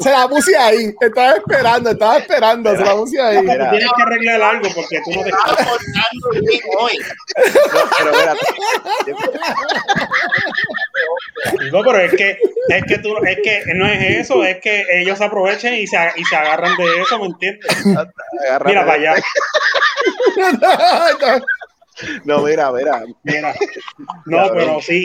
se, 0.00 0.10
la, 0.10 0.28
puse 0.28 0.56
ahí, 0.56 0.94
estaba 1.00 1.32
esperando, 1.36 1.90
estaba 1.90 2.18
esperando, 2.18 2.76
se 2.76 2.84
la 2.84 2.94
puse 2.96 3.20
ahí. 3.20 3.40
Mira. 3.42 3.70
tienes 3.70 3.88
que 3.96 4.02
arreglar 4.02 4.42
algo 4.42 4.68
porque 4.74 5.00
tú 5.04 5.10
no 5.12 5.22
te 5.22 5.28
estaba 5.28 5.56
cortando 5.56 6.30
bien 6.40 6.60
hoy. 6.78 6.98
no, 7.72 7.80
pero 7.98 8.12
mira, 8.18 8.34
No, 11.72 11.82
pero 11.82 11.98
es 11.98 12.14
que, 12.14 12.38
es 12.68 12.84
que 12.84 12.98
tú, 12.98 13.16
es 13.24 13.38
que 13.42 13.74
no 13.74 13.86
es 13.86 14.02
eso, 14.20 14.44
es 14.44 14.58
que 14.60 14.84
ellos 14.90 15.18
se 15.18 15.24
aprovechen 15.24 15.74
y 15.74 15.86
se, 15.86 15.96
y 16.16 16.24
se 16.24 16.36
agarran 16.36 16.76
de 16.76 17.00
eso, 17.00 17.18
¿me 17.18 17.26
entiendes? 17.26 17.66
Agárrate. 18.46 18.68
Mira 18.72 18.86
para 18.86 18.92
allá, 18.94 19.14
No, 22.24 22.40
mira, 22.40 22.72
mira. 22.72 23.02
mira. 23.22 23.54
No, 24.26 24.48
pero 24.52 24.80
sí, 24.80 25.04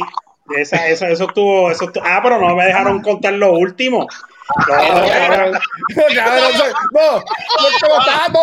esa, 0.55 0.88
eso, 0.88 1.05
eso 1.05 1.26
estuvo, 1.26 1.70
eso 1.70 1.86
estuvo- 1.86 2.03
ah, 2.05 2.20
pero 2.24 2.39
no 2.39 2.55
me 2.55 2.65
dejaron 2.65 3.01
contar 3.01 3.34
lo 3.34 3.53
último. 3.53 4.07
No, 4.67 4.76
Cabrón, 4.76 5.59
cabrón, 6.15 6.53
no, 6.91 7.24
estaba, 7.99 8.34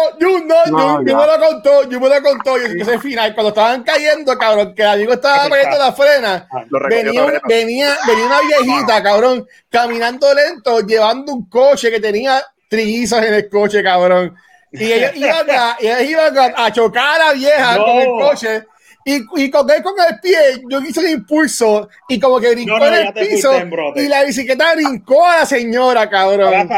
no, 0.70 1.02
me 1.02 1.26
lo 1.26 1.40
contó, 1.48 1.70
Jun 1.90 2.00
me 2.00 2.08
lo 2.08 2.22
contó, 2.22 2.56
yo 2.58 2.64
ese 2.80 2.98
final, 3.00 3.34
cuando 3.34 3.48
estaban 3.48 3.82
cayendo, 3.82 4.38
cabrón, 4.38 4.72
que 4.76 4.82
el 4.82 4.88
amigo 4.88 5.14
estaba 5.14 5.48
poniendo 5.48 5.78
la 5.78 5.92
frena, 5.92 6.48
venía, 6.88 7.22
venía, 7.48 7.98
venía 8.06 8.26
una 8.26 8.40
viejita, 8.40 9.02
cabrón, 9.02 9.48
caminando 9.68 10.32
lento, 10.32 10.78
llevando 10.82 11.32
un 11.32 11.48
coche 11.48 11.90
que 11.90 11.98
tenía 11.98 12.40
trillizos 12.68 13.24
en 13.24 13.34
el 13.34 13.48
coche, 13.48 13.82
cabrón. 13.82 14.36
Y 14.78 14.92
ellos 14.92 15.10
iban 15.16 15.50
a, 15.50 15.76
ellos 15.80 16.02
iban 16.10 16.38
a, 16.38 16.64
a 16.66 16.72
chocar 16.72 17.20
a 17.20 17.26
la 17.26 17.32
vieja 17.32 17.76
No. 17.76 17.84
con 17.84 17.96
el 17.98 18.06
coche. 18.08 18.64
Y, 19.08 19.24
y 19.36 19.50
con 19.52 19.70
él 19.70 19.84
con 19.84 19.94
el 20.10 20.18
pie, 20.18 20.36
yo 20.68 20.80
hice 20.80 20.98
un 20.98 21.08
impulso 21.08 21.88
y 22.08 22.18
como 22.18 22.40
que 22.40 22.50
brincó 22.56 22.76
No, 22.76 22.90
no, 22.90 22.96
en 22.96 23.06
el 23.06 23.12
piso 23.12 23.54
en 23.54 23.70
y 23.94 24.08
la 24.08 24.24
bicicleta 24.24 24.74
brincó 24.74 25.24
a 25.24 25.36
la 25.38 25.46
señora, 25.46 26.10
cabrón. 26.10 26.68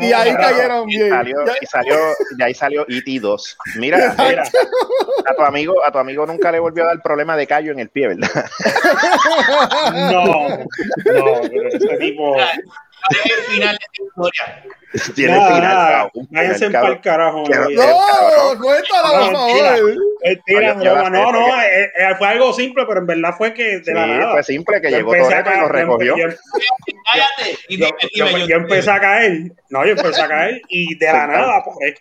Y 0.00 0.12
ahí 0.12 0.34
cayeron 0.34 0.90
Y 0.90 0.96
bien. 0.96 1.10
salió, 1.10 1.36
y 1.60 1.66
salió, 1.66 1.96
y 2.36 2.42
ahí 2.42 2.54
salió 2.54 2.82
E.T. 2.88 3.20
2. 3.20 3.58
Mira, 3.76 4.16
Mira, 4.18 4.42
a 4.42 5.34
tu 5.36 5.42
amigo, 5.42 5.74
a 5.86 5.92
tu 5.92 5.98
amigo 5.98 6.26
nunca 6.26 6.50
le 6.50 6.58
volvió 6.58 6.82
a 6.82 6.86
dar 6.88 7.02
problema 7.02 7.36
de 7.36 7.46
callo 7.46 7.70
en 7.70 7.78
el 7.78 7.88
pie, 7.88 8.08
¿verdad? 8.08 8.46
no, 9.94 10.48
no, 10.48 10.60
pero 11.04 11.68
ese 11.68 11.96
tipo. 11.98 12.36
¿Cuál 13.08 13.20
es 13.24 13.38
el 13.38 13.44
final 13.54 13.78
de 13.78 14.04
historia? 14.04 14.64
Tiene 15.14 15.38
váyanse 16.30 16.70
carajo. 17.02 17.42
Oye. 17.42 17.74
No, 17.76 18.60
cuéntala, 18.60 19.20
por 19.20 19.32
favor. 19.32 19.94
Mentira, 20.24 20.74
No, 20.74 21.32
no, 21.32 21.62
eh, 21.62 21.92
eh, 21.96 22.14
fue 22.18 22.28
algo 22.28 22.52
simple, 22.52 22.84
pero 22.86 23.00
en 23.00 23.06
verdad 23.06 23.34
fue 23.36 23.52
que 23.52 23.78
de 23.78 23.84
Sí, 23.84 23.92
la 23.92 24.06
nada. 24.06 24.32
fue 24.32 24.42
simple 24.42 24.80
que 24.80 24.90
Yo 24.90 24.96
llegó 24.98 25.14
empecé 25.14 25.34
a 25.34 25.44
Toreto 25.44 25.58
y 25.58 25.60
lo 25.60 25.66
yo 25.66 25.72
recogió. 25.72 26.14
empecé 28.56 28.90
a 28.90 29.00
caer, 29.00 29.32
no, 29.70 29.84
yo 29.84 29.92
empecé 29.92 30.22
a 30.22 30.28
caer 30.28 30.62
y 30.68 30.94
de 30.96 31.06
la 31.06 31.26
nada, 31.26 31.64
pues, 31.64 31.94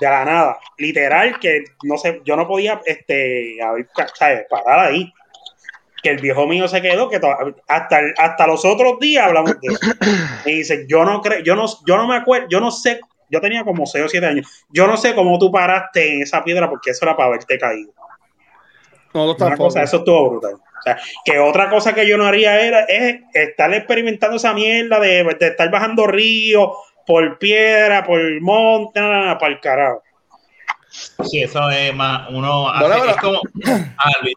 de 0.00 0.08
la 0.08 0.24
nada, 0.24 0.58
literal, 0.76 1.38
que 1.40 1.64
no 1.82 1.98
sé, 1.98 2.20
yo 2.24 2.36
no 2.36 2.46
podía, 2.46 2.80
este, 2.86 3.56
¿sabes? 4.14 4.46
parar 4.48 4.90
ahí. 4.90 5.12
Que 6.02 6.10
el 6.10 6.18
viejo 6.18 6.46
mío 6.46 6.68
se 6.68 6.80
quedó, 6.80 7.08
que 7.08 7.20
hasta, 7.66 7.98
el- 7.98 8.14
hasta 8.16 8.46
los 8.46 8.64
otros 8.64 8.98
días 9.00 9.26
hablamos 9.26 9.58
de 9.60 9.68
eso. 9.72 9.86
Y 10.46 10.52
dice, 10.58 10.86
yo 10.88 11.04
no 11.04 11.20
creo, 11.20 11.40
yo 11.40 11.56
no, 11.56 11.66
yo 11.86 11.96
no 11.96 12.06
me 12.06 12.16
acuerdo, 12.16 12.46
yo 12.48 12.60
no 12.60 12.70
sé, 12.70 13.00
yo 13.28 13.40
tenía 13.40 13.64
como 13.64 13.84
6 13.86 14.04
o 14.04 14.08
7 14.08 14.26
años, 14.26 14.64
yo 14.70 14.86
no 14.86 14.96
sé 14.96 15.14
cómo 15.14 15.38
tú 15.38 15.50
paraste 15.50 16.14
en 16.14 16.22
esa 16.22 16.42
piedra 16.44 16.70
porque 16.70 16.90
eso 16.90 17.04
era 17.04 17.16
para 17.16 17.28
haberte 17.30 17.58
caído. 17.58 17.92
No, 19.12 19.32
Una 19.34 19.56
cosa, 19.56 19.82
eso 19.82 19.96
estuvo 19.98 20.30
brutal. 20.30 20.54
O 20.54 20.82
sea, 20.82 20.96
que 21.24 21.38
otra 21.38 21.68
cosa 21.70 21.92
que 21.94 22.06
yo 22.06 22.16
no 22.16 22.24
haría 22.26 22.60
era 22.60 22.80
es 22.84 23.20
estar 23.34 23.72
experimentando 23.74 24.36
esa 24.36 24.54
mierda 24.54 25.00
de, 25.00 25.24
de 25.38 25.46
estar 25.48 25.68
bajando 25.70 26.06
ríos 26.06 26.70
por 27.06 27.38
piedra, 27.38 28.04
por 28.04 28.20
monte, 28.40 29.00
nada, 29.00 29.20
nada, 29.20 29.38
para 29.38 29.52
el 29.54 29.60
carajo. 29.60 30.02
Sí, 30.90 31.42
eso 31.42 31.68
es 31.70 31.92
más, 31.94 32.28
uno 32.30 32.68
hace, 32.70 32.84
Bueno, 32.86 32.98
bueno. 32.98 33.10
es 33.12 33.16
como, 33.18 33.40
ah, 33.98 34.10
Luis, 34.22 34.36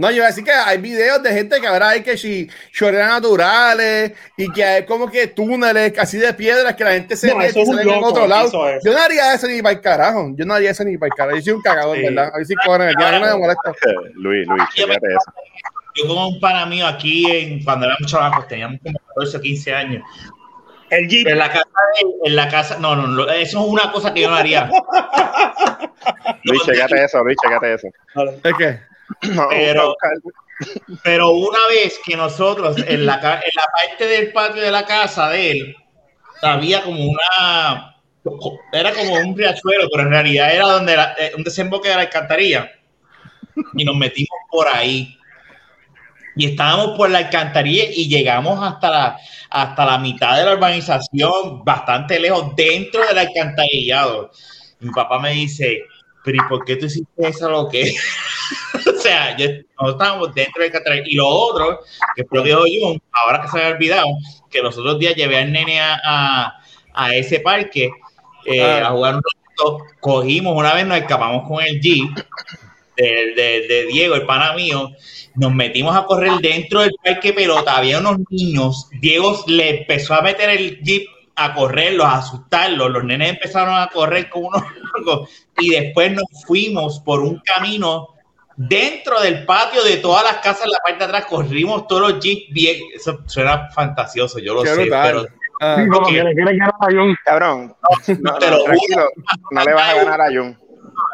No, 0.00 0.08
yo 0.08 0.16
iba 0.16 0.24
a 0.24 0.28
decir 0.28 0.44
que 0.44 0.50
hay 0.50 0.78
videos 0.78 1.22
de 1.22 1.30
gente 1.30 1.60
que 1.60 1.66
ahora 1.66 1.90
hay 1.90 2.02
que 2.02 2.16
si 2.16 2.48
naturales 2.80 4.12
y 4.34 4.50
que 4.50 4.64
hay 4.64 4.86
como 4.86 5.10
que 5.10 5.26
túneles 5.26 5.92
así 5.98 6.16
de 6.16 6.32
piedras 6.32 6.74
que 6.74 6.84
la 6.84 6.92
gente 6.92 7.16
se 7.16 7.28
No, 7.28 7.36
mete 7.36 7.60
y 7.60 7.62
en 7.62 8.02
otro 8.02 8.26
lado. 8.26 8.50
Yo 8.82 8.92
no 8.94 8.98
haría 8.98 9.34
eso 9.34 9.46
ni 9.46 9.60
para 9.60 9.74
el 9.74 9.80
carajo. 9.82 10.30
Yo 10.34 10.46
no 10.46 10.54
haría 10.54 10.70
eso 10.70 10.84
ni 10.84 10.96
para 10.96 11.08
el 11.08 11.14
carajo. 11.14 11.36
Yo 11.36 11.42
soy 11.42 11.52
un 11.52 11.60
cagador, 11.60 11.96
Sí. 11.98 12.02
¿verdad? 12.04 12.30
A 12.32 12.36
ver 12.38 12.46
si 12.46 12.54
cojones, 12.54 12.94
ya 12.98 13.12
no 13.18 13.26
me 13.26 13.34
molesta. 13.38 13.72
Luis, 14.14 14.46
Luis, 14.48 14.62
chécate 14.74 15.06
eso. 15.06 15.32
yo 15.96 16.06
con 16.08 16.16
un 16.18 16.40
pana 16.40 16.64
mío 16.64 16.86
aquí, 16.86 17.30
en, 17.30 17.62
cuando 17.62 17.84
éramos 17.84 18.10
chavacos, 18.10 18.48
teníamos 18.48 18.80
como 18.82 18.98
14 19.16 19.36
o 19.36 19.40
15 19.42 19.74
años, 19.74 20.02
El 20.88 21.08
Jeep, 21.08 21.26
en 21.28 21.36
la 21.38 21.48
casa, 21.48 21.64
de- 21.64 22.28
en 22.30 22.36
la 22.36 22.48
casa, 22.48 22.78
no, 22.80 22.96
no, 22.96 23.06
no, 23.06 23.28
eso 23.30 23.60
es 23.60 23.66
una 23.68 23.92
cosa 23.92 24.14
que 24.14 24.22
yo 24.22 24.30
no 24.30 24.36
haría. 24.36 24.70
Luis, 26.44 26.62
chécate 26.64 27.04
eso, 27.04 27.22
Luis, 27.22 27.36
chécate 27.42 27.74
eso. 27.74 27.88
Es 28.42 28.54
que, 28.56 28.80
No, 29.34 29.48
Pero-. 29.48 29.94
Pero 31.02 31.30
una 31.30 31.58
vez 31.70 31.98
que 32.04 32.16
nosotros, 32.16 32.76
en 32.86 33.06
la, 33.06 33.14
en 33.14 33.50
la 33.54 33.64
parte 33.72 34.06
del 34.06 34.30
patio 34.32 34.60
de 34.60 34.70
la 34.70 34.84
casa 34.84 35.30
de 35.30 35.50
él, 35.52 35.76
había 36.42 36.82
como 36.82 37.02
una, 37.02 37.96
era 38.72 38.92
como 38.92 39.14
un 39.14 39.36
riachuelo, 39.36 39.88
pero 39.90 40.02
en 40.02 40.10
realidad 40.10 40.54
era 40.54 40.66
donde 40.66 40.96
la- 40.96 41.14
eh, 41.18 41.32
un 41.36 41.44
desemboque 41.44 41.88
de 41.88 41.94
la 41.94 42.00
alcantarilla. 42.02 42.70
Y 43.74 43.84
nos 43.84 43.96
metimos 43.96 44.38
por 44.50 44.68
ahí. 44.68 45.16
Y 46.36 46.46
estábamos 46.46 46.96
por 46.96 47.10
la 47.10 47.18
alcantarilla 47.18 47.84
y 47.92 48.08
llegamos 48.08 48.62
hasta 48.62 48.90
la, 48.90 49.16
hasta 49.50 49.84
la 49.84 49.98
mitad 49.98 50.36
de 50.36 50.44
la 50.44 50.52
urbanización, 50.54 51.64
bastante 51.64 52.20
lejos, 52.20 52.54
dentro 52.54 53.04
del 53.06 53.18
alcantarillado. 53.18 54.30
Mi 54.78 54.90
papá 54.90 55.18
me 55.18 55.32
dice, 55.32 55.82
pero 56.24 56.36
¿y 56.36 56.48
por 56.48 56.64
qué 56.64 56.76
tú 56.76 56.86
hiciste 56.86 57.28
eso 57.28 57.50
lo 57.50 57.68
que? 57.68 57.92
O 59.00 59.02
sea, 59.02 59.36
yo, 59.36 59.46
nosotros 59.46 59.92
estábamos 59.92 60.34
dentro 60.34 60.62
del 60.62 60.70
alcantarillado. 60.70 61.08
Y 61.10 61.14
lo 61.14 61.28
otro, 61.28 61.80
que 62.14 62.24
lo 62.30 62.42
que 62.42 62.52
Jun, 62.54 63.00
ahora 63.12 63.40
que 63.42 63.48
se 63.48 63.56
me 63.56 63.62
había 63.62 63.74
olvidado, 63.76 64.06
que 64.50 64.62
los 64.62 64.76
otros 64.78 64.98
días 64.98 65.14
llevé 65.14 65.38
al 65.38 65.50
nene 65.52 65.80
a, 65.80 65.98
a, 66.04 66.62
a 66.94 67.14
ese 67.14 67.40
parque 67.40 67.90
eh, 68.46 68.60
Ah. 68.62 68.88
a 68.88 68.90
jugar 68.90 69.14
un 69.16 69.22
ratito, 69.22 69.78
cogimos, 70.00 70.56
una 70.56 70.74
vez 70.74 70.86
nos 70.86 70.98
escapamos 70.98 71.46
con 71.48 71.62
el 71.62 71.80
Jeep 71.80 72.10
de, 72.96 73.34
de- 73.34 73.66
de 73.68 73.86
Diego, 73.86 74.14
el 74.14 74.26
pana 74.26 74.52
mío, 74.54 74.90
nos 75.34 75.52
metimos 75.54 75.94
a 75.96 76.04
correr 76.04 76.32
dentro 76.40 76.80
del 76.80 76.92
parque 77.02 77.32
pelota, 77.32 77.76
había 77.76 77.98
unos 77.98 78.18
niños, 78.30 78.88
Diego 79.00 79.42
le 79.46 79.80
empezó 79.80 80.14
a 80.14 80.22
meter 80.22 80.50
el 80.50 80.80
Jeep 80.82 81.06
a 81.36 81.54
correrlos, 81.54 82.04
a 82.06 82.16
asustarlos, 82.18 82.90
los 82.90 83.04
nenes 83.04 83.30
empezaron 83.30 83.74
a 83.78 83.86
correr 83.88 84.28
con 84.28 84.44
unos 84.44 84.62
locos. 84.94 85.30
Y 85.58 85.70
después 85.70 86.12
nos 86.12 86.24
fuimos 86.46 87.00
por 87.00 87.20
un 87.20 87.40
camino 87.40 88.08
dentro 88.68 89.20
del 89.20 89.44
patio 89.46 89.82
de 89.82 89.96
todas 89.98 90.22
las 90.22 90.36
casas 90.36 90.64
en 90.66 90.70
la 90.72 90.78
parte 90.78 90.98
de 90.98 91.04
atrás, 91.04 91.24
corrimos 91.26 91.86
todos 91.86 92.12
los 92.12 92.20
Jeeps 92.22 92.52
bien, 92.52 92.76
eso 92.94 93.20
suena 93.26 93.70
fantasioso, 93.70 94.38
yo 94.38 94.54
lo 94.54 94.62
qué 94.62 94.68
sé, 94.68 94.82
brutal. 94.82 95.06
pero 95.06 95.40
Ah, 95.62 95.76
le 95.76 96.34
ganar 96.34 96.72
a 96.80 96.86
Jun. 96.86 97.14
Cabrón, 97.22 97.76
no, 98.20 98.38
te 98.38 98.50
no, 98.50 98.56
lo 98.56 98.64
juro. 98.64 99.10
no 99.50 99.64
le 99.64 99.74
vas 99.74 99.90
a 99.90 99.94
ganar 99.94 100.20
a 100.22 100.26
Jun. 100.28 100.58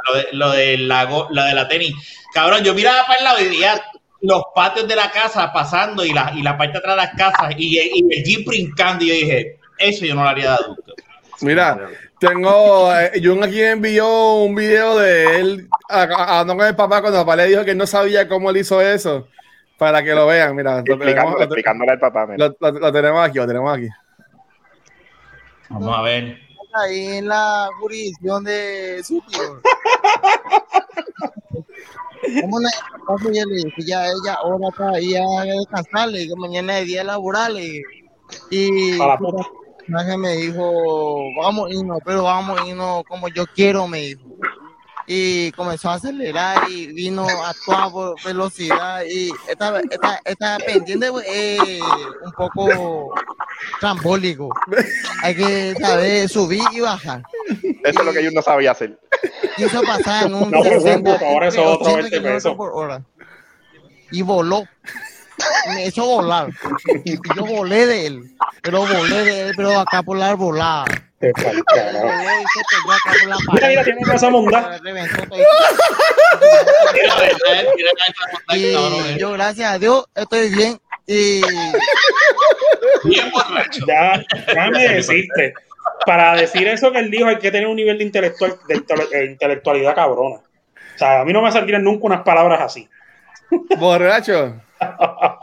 lo 0.09 0.15
de, 0.15 0.27
lo 0.33 0.51
de 0.53 0.79
la, 0.79 1.05
lo 1.05 1.43
de 1.45 1.55
la 1.55 1.67
tenis. 1.67 1.95
Cabrón, 2.33 2.63
yo 2.63 2.73
miraba 2.73 3.05
para 3.07 3.19
el 3.19 3.25
lado 3.25 3.41
y 3.41 3.49
veía 3.49 3.83
los 4.21 4.43
patios 4.55 4.87
de 4.87 4.95
la 4.95 5.11
casa 5.11 5.53
pasando 5.53 6.05
y 6.05 6.13
la, 6.13 6.33
y 6.37 6.43
la 6.43 6.57
parte 6.57 6.75
de 6.75 6.79
atrás 6.79 6.95
de 6.97 7.03
las 7.03 7.15
casas 7.15 7.55
y, 7.59 7.77
y 7.77 8.05
el 8.09 8.25
jeep 8.25 8.47
brincando 8.47 9.05
y 9.05 9.09
yo 9.09 9.15
dije, 9.15 9.59
eso 9.79 10.05
yo 10.05 10.15
no 10.15 10.23
lo 10.23 10.29
haría 10.29 10.51
de 10.51 10.57
adulto. 10.57 10.95
Mira, 11.41 11.89
tengo. 12.19 12.91
Eh, 12.97 13.21
Jun 13.23 13.43
aquí 13.45 13.61
envió 13.63 14.35
un 14.37 14.55
video 14.55 14.97
de 14.99 15.41
él 15.41 15.69
a- 15.89 16.03
a- 16.03 16.39
hablando 16.41 16.57
con 16.57 16.67
el 16.67 16.77
papá 16.77 17.01
cuando 17.01 17.19
el 17.21 17.25
papá 17.27 17.37
le 17.37 17.47
dijo 17.47 17.65
que 17.65 17.73
él 17.73 17.79
no 17.79 17.87
sabía 17.87 18.27
cómo 18.29 18.51
él 18.51 18.57
hizo 18.59 18.81
eso. 18.81 19.29
Para 19.79 20.03
que 20.03 20.15
lo 20.15 20.27
vean, 20.27 20.57
mira. 20.57 20.77
Lo 20.79 20.83
tenemos, 20.85 21.05
Explicándole, 21.07 21.37
lo, 21.39 21.45
explicándole 21.45 21.93
al 21.93 21.99
papá. 22.01 22.27
mira. 22.27 22.49
lo- 22.49 22.57
lo- 22.73 22.79
lo 22.81 22.93
tenemos 22.93 23.29
aquí, 23.29 23.39
lo 23.39 23.47
tenemos 23.47 23.77
aquí. 23.77 23.89
Vamos 25.69 25.99
a 25.99 26.03
ver. 26.03 26.39
ahí 26.79 27.07
en 27.19 27.29
la 27.29 27.69
jurisdicción 27.81 28.45
de 28.45 29.01
su 29.05 29.21
tío. 29.23 29.61
Una 32.45 32.69
entonces 32.99 33.39
yo 33.39 33.45
le 33.49 33.55
dije, 33.57 33.83
ya 33.87 34.07
ella 34.07 34.35
ahora 34.43 34.69
está 34.69 34.91
ahí 34.91 35.15
a 35.17 35.43
descansarle, 35.45 36.27
que 36.29 36.35
mañana 36.37 36.79
es 36.81 36.87
día 36.87 37.05
laboral. 37.05 37.59
Y, 37.59 37.83
y 38.51 39.01
A 39.01 39.07
la 39.07 39.19
puta. 39.19 39.47
Personaje 39.87 40.17
me 40.19 40.33
dijo, 40.37 41.31
vamos 41.41 41.71
a 41.71 41.75
irnos, 41.75 41.99
pero 42.05 42.25
vamos 42.25 42.61
a 42.61 42.67
irnos 42.67 43.05
como 43.05 43.29
yo 43.29 43.47
quiero, 43.55 43.87
me 43.87 43.99
dijo. 43.99 44.23
Y 45.09 45.53
comenzó 45.53 45.91
a 45.91 45.95
acelerar 45.95 46.69
y 46.69 46.89
vino 46.89 47.25
a 47.29 47.55
toda 47.65 48.15
velocidad 48.25 49.05
y 49.09 49.31
esta, 49.49 49.81
esta, 49.89 50.21
esta 50.25 50.59
pendiente 50.59 51.13
es 51.29 51.81
un 52.25 52.33
poco 52.33 53.15
trambólico. 53.79 54.49
Hay 55.23 55.37
que 55.37 55.75
saber 55.81 56.29
subir 56.29 56.65
y 56.73 56.81
bajar. 56.81 57.23
Eso 57.85 58.01
es 58.01 58.05
lo 58.05 58.13
que 58.13 58.25
Jun 58.25 58.35
no 58.35 58.43
sabía 58.43 58.73
hacer. 58.73 58.99
Quiso 59.57 59.81
pasar 59.83 60.27
en 60.27 60.35
un 60.35 60.51
No, 60.51 60.61
pero 60.63 60.77
eso 60.77 60.77
es 60.79 60.83
60, 60.83 61.13
puto, 61.13 61.25
ahora 61.25 61.49
eso 61.49 61.65
otro 61.65 61.93
80 61.93 62.01
20 62.01 62.11
kilómetros 62.11 62.43
pesos. 62.43 62.57
por 62.57 62.71
hora. 62.75 63.03
Y 64.11 64.23
voló. 64.23 64.65
Me 65.75 65.87
hizo 65.87 66.05
volar. 66.05 66.49
Y 67.05 67.17
yo 67.37 67.45
volé 67.45 67.87
de 67.87 68.07
él. 68.07 68.23
Pero 68.63 68.81
volé 68.81 69.25
de 69.25 69.41
él, 69.43 69.55
pero 69.57 69.79
acá 69.79 70.03
por 70.03 70.17
la 70.17 70.31
arbolada. 70.31 70.85
Te 71.19 71.33
Mira, 73.53 73.69
mira, 73.69 73.85
tiene 73.85 74.01
razón, 74.05 74.33
Munda. 74.33 74.79
Reventó 74.83 75.23
todo. 75.29 75.39
Mira, 76.93 77.15
a 77.15 77.21
ver, 77.21 77.33
a 77.47 77.51
ver, 77.51 77.69
mira, 77.75 77.91
a 77.91 77.95
ver, 77.95 78.15
cabrón, 78.15 78.43
Y 78.55 78.65
eh. 78.65 79.17
yo, 79.19 79.33
gracias 79.33 79.73
a 79.73 79.79
Dios, 79.79 80.05
estoy 80.15 80.51
bien. 80.51 80.79
Y 81.07 81.41
Bien 83.05 83.31
borracho. 83.31 83.87
Ya, 83.87 84.23
déjame 84.47 84.89
decirte. 84.89 85.55
Para 86.05 86.35
decir 86.35 86.69
eso 86.69 86.93
que 86.93 86.99
él 86.99 87.11
dijo, 87.11 87.27
hay 87.27 87.39
que 87.39 87.51
tener 87.51 87.67
un 87.67 87.77
nivel 87.77 87.99
de, 87.99 88.05
intelectual, 88.05 88.59
de 88.69 88.85
eh, 89.13 89.25
intelectualidad 89.25 89.95
cabrona. 89.95 90.37
O 90.37 90.99
sea, 90.99 91.21
a 91.21 91.25
mí 91.25 91.33
no 91.33 91.43
me 91.43 91.53
saldrían 91.53 91.85
nunca 91.85 92.07
unas 92.07 92.23
palabras 92.23 92.61
así. 92.61 92.89
Borracho. 93.79 94.55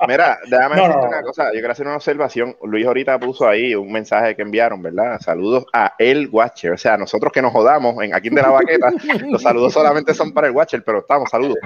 Mira, 0.07 0.37
déjame 0.47 0.75
No, 0.75 0.83
decirte 0.83 1.01
no. 1.01 1.07
una 1.07 1.21
cosa. 1.23 1.45
Yo 1.45 1.51
quiero 1.53 1.71
hacer 1.71 1.87
una 1.87 1.95
observación. 1.95 2.55
Luis 2.63 2.85
ahorita 2.85 3.19
puso 3.19 3.47
ahí 3.47 3.73
un 3.73 3.91
mensaje 3.91 4.35
que 4.35 4.41
enviaron, 4.43 4.81
¿verdad? 4.81 5.19
Saludos 5.21 5.65
a 5.73 5.93
el 5.97 6.29
Watcher. 6.31 6.73
O 6.73 6.77
sea, 6.77 6.97
nosotros 6.97 7.31
que 7.33 7.41
nos 7.41 7.51
jodamos 7.51 8.01
en 8.03 8.13
aquí 8.13 8.29
de 8.29 8.41
la 8.41 8.49
baqueta, 8.49 8.91
los 9.27 9.41
saludos 9.41 9.73
solamente 9.73 10.13
son 10.13 10.33
para 10.33 10.47
el 10.47 10.53
Watcher, 10.53 10.83
pero 10.83 10.99
estamos, 10.99 11.29
saludos. 11.29 11.57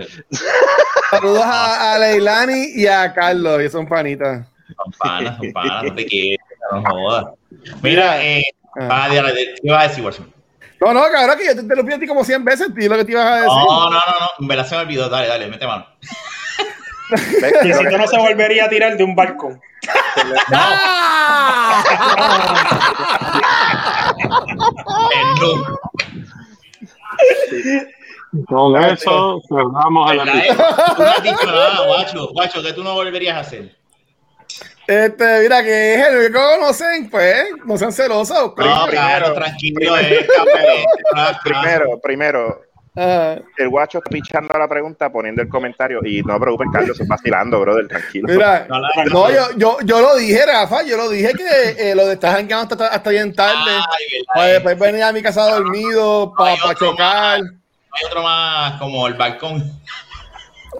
Saludos 1.11 1.43
a, 1.43 1.93
a 1.95 1.99
Leilani 1.99 2.71
y 2.75 2.87
a 2.87 3.13
Carlos, 3.13 3.57
que 3.59 3.69
son 3.69 3.87
panitas. 3.87 4.47
Son 4.75 4.91
panas, 4.99 5.37
son 5.37 5.51
panas, 5.53 5.83
no 5.83 5.95
te 5.95 6.05
quieres, 6.09 6.39
no 6.71 6.83
jodas. 6.83 7.25
Mira, 7.81 8.23
eh, 8.25 8.43
Ah. 8.79 9.07
¿qué 9.09 9.15
ibas 9.63 9.79
a 9.85 9.87
decir, 9.87 10.05
Watson? 10.05 10.31
No, 10.79 10.93
no, 10.93 11.01
cabrón, 11.11 11.37
que 11.37 11.45
yo 11.45 11.55
te 11.55 11.61
interrumpí 11.61 11.93
a 11.93 11.99
ti 11.99 12.07
como 12.07 12.23
100 12.23 12.45
veces, 12.45 12.67
tío, 12.73 12.89
lo 12.89 12.97
que 12.97 13.05
te 13.05 13.11
ibas 13.11 13.25
a 13.25 13.35
decir. 13.37 13.47
No, 13.47 13.65
no, 13.65 13.89
no, 13.89 13.95
no. 13.95 14.27
En 14.39 14.47
verdad 14.47 14.65
se 14.67 14.75
me 14.75 14.81
olvidó. 14.81 15.09
Dale, 15.09 15.27
dale, 15.27 15.47
mete 15.47 15.65
mano. 15.65 15.85
Y 17.63 17.73
si 17.73 17.83
tú 17.89 17.97
no 17.97 18.07
se 18.07 18.17
volvería 18.17 18.65
a 18.65 18.69
tirar 18.69 18.95
de 18.97 19.03
un 19.03 19.15
balcón. 19.15 19.59
El 25.13 25.41
no. 25.41 25.79
Con 28.47 28.83
eso 28.83 29.41
cerramos 29.47 30.11
el 30.11 30.17
¿Verdad, 30.19 30.35
episodio. 30.37 30.51
eh? 30.51 30.55
Tú 30.95 31.01
no 31.01 31.09
has 31.09 31.23
dicho 31.23 31.45
nada, 31.45 31.85
guacho. 31.87 32.27
Guacho, 32.33 32.61
¿qué 32.63 32.73
tú 32.73 32.83
no 32.83 32.93
volverías 32.93 33.37
a 33.37 33.39
hacer? 33.39 33.75
Este, 34.87 35.39
mira, 35.41 35.61
que 35.63 35.95
es 35.95 36.07
el 36.07 36.27
que 36.27 36.31
conocen, 36.33 37.09
pues, 37.09 37.45
no 37.65 37.77
sean 37.77 37.91
celosos. 37.91 38.37
No, 38.37 38.55
primero, 38.55 38.87
claro, 38.89 39.33
tranquilo. 39.33 39.75
primero, 39.75 39.97
eh, 40.07 40.27
Primero, 41.43 41.99
primero, 42.01 42.61
Ajá. 42.95 43.41
el 43.57 43.69
guacho 43.69 43.97
está 43.99 44.09
pichando 44.09 44.57
la 44.57 44.67
pregunta, 44.67 45.11
poniendo 45.11 45.41
el 45.41 45.49
comentario. 45.49 45.99
Y 46.05 46.21
no 46.23 46.35
te 46.35 46.39
preocupes, 46.39 46.67
Carlos, 46.71 46.91
estoy 46.91 47.07
vacilando, 47.07 47.59
brother, 47.59 47.87
tranquilo. 47.87 48.27
Mira, 48.29 48.65
No, 48.69 48.79
la- 48.79 48.89
no, 49.11 49.29
yo, 49.31 49.41
yo, 49.57 49.77
yo 49.83 49.99
lo 50.01 50.15
dije, 50.15 50.45
Rafa, 50.45 50.83
yo 50.83 50.95
lo 50.97 51.09
dije 51.09 51.33
que 51.33 51.91
eh, 51.91 51.93
lo 51.95 52.05
de 52.07 52.13
estar 52.13 52.35
jangueando 52.37 52.73
hasta, 52.73 52.87
hasta 52.87 53.09
bien 53.09 53.33
tarde, 53.35 53.59
Ay, 53.71 54.23
para 54.33 54.39
verdad, 54.45 54.49
eh. 54.49 54.53
después 54.53 54.79
venir 54.79 55.03
a 55.03 55.11
mi 55.11 55.21
casa 55.21 55.49
dormido, 55.49 56.33
para 56.37 56.53
otro 56.53 56.73
chocar. 56.73 57.39
Hay 57.41 58.05
otro 58.05 58.23
más 58.23 58.79
como 58.79 59.05
el 59.07 59.15
balcón. 59.15 59.63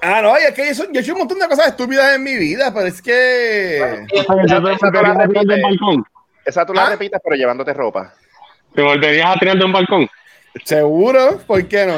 Ah, 0.02 0.22
no, 0.22 0.38
y 0.40 0.44
es 0.44 0.54
que 0.54 0.70
eso- 0.70 0.86
yo 0.92 1.00
he 1.00 1.04
hecho 1.04 1.14
un 1.14 1.20
montón 1.20 1.40
de 1.40 1.48
cosas 1.48 1.68
estúpidas 1.68 2.16
en 2.16 2.24
mi 2.24 2.36
vida, 2.36 2.72
pero 2.74 2.88
es 2.88 3.02
que... 3.02 4.06
Esa 6.46 6.66
tú 6.66 6.74
la 6.74 6.90
la 6.90 6.94
¿Ah? 6.94 7.20
pero 7.24 7.36
llevándote 7.36 7.74
ropa. 7.74 8.14
Te 8.74 8.82
volverías 8.82 9.36
a 9.36 9.40
tirar 9.40 9.58
de 9.58 9.66
un 9.66 9.74
balcón. 9.74 10.08
¿Seguro? 10.64 11.40
¿Por 11.46 11.68
qué 11.68 11.86
no? 11.86 11.98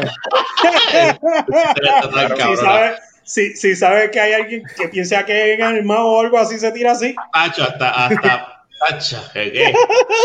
Si 2.49 2.57
sabe, 2.57 2.95
si, 3.23 3.55
si 3.55 3.75
sabe 3.75 4.11
que 4.11 4.19
hay 4.19 4.33
alguien 4.33 4.63
que 4.77 4.87
piensa 4.89 5.25
que 5.25 5.53
es 5.53 5.61
animado 5.61 6.07
o 6.07 6.21
algo 6.21 6.37
así, 6.37 6.57
se 6.59 6.71
tira 6.71 6.91
así. 6.93 7.15
Pacho, 7.31 7.63
hasta, 7.63 7.89
hasta. 8.07 8.59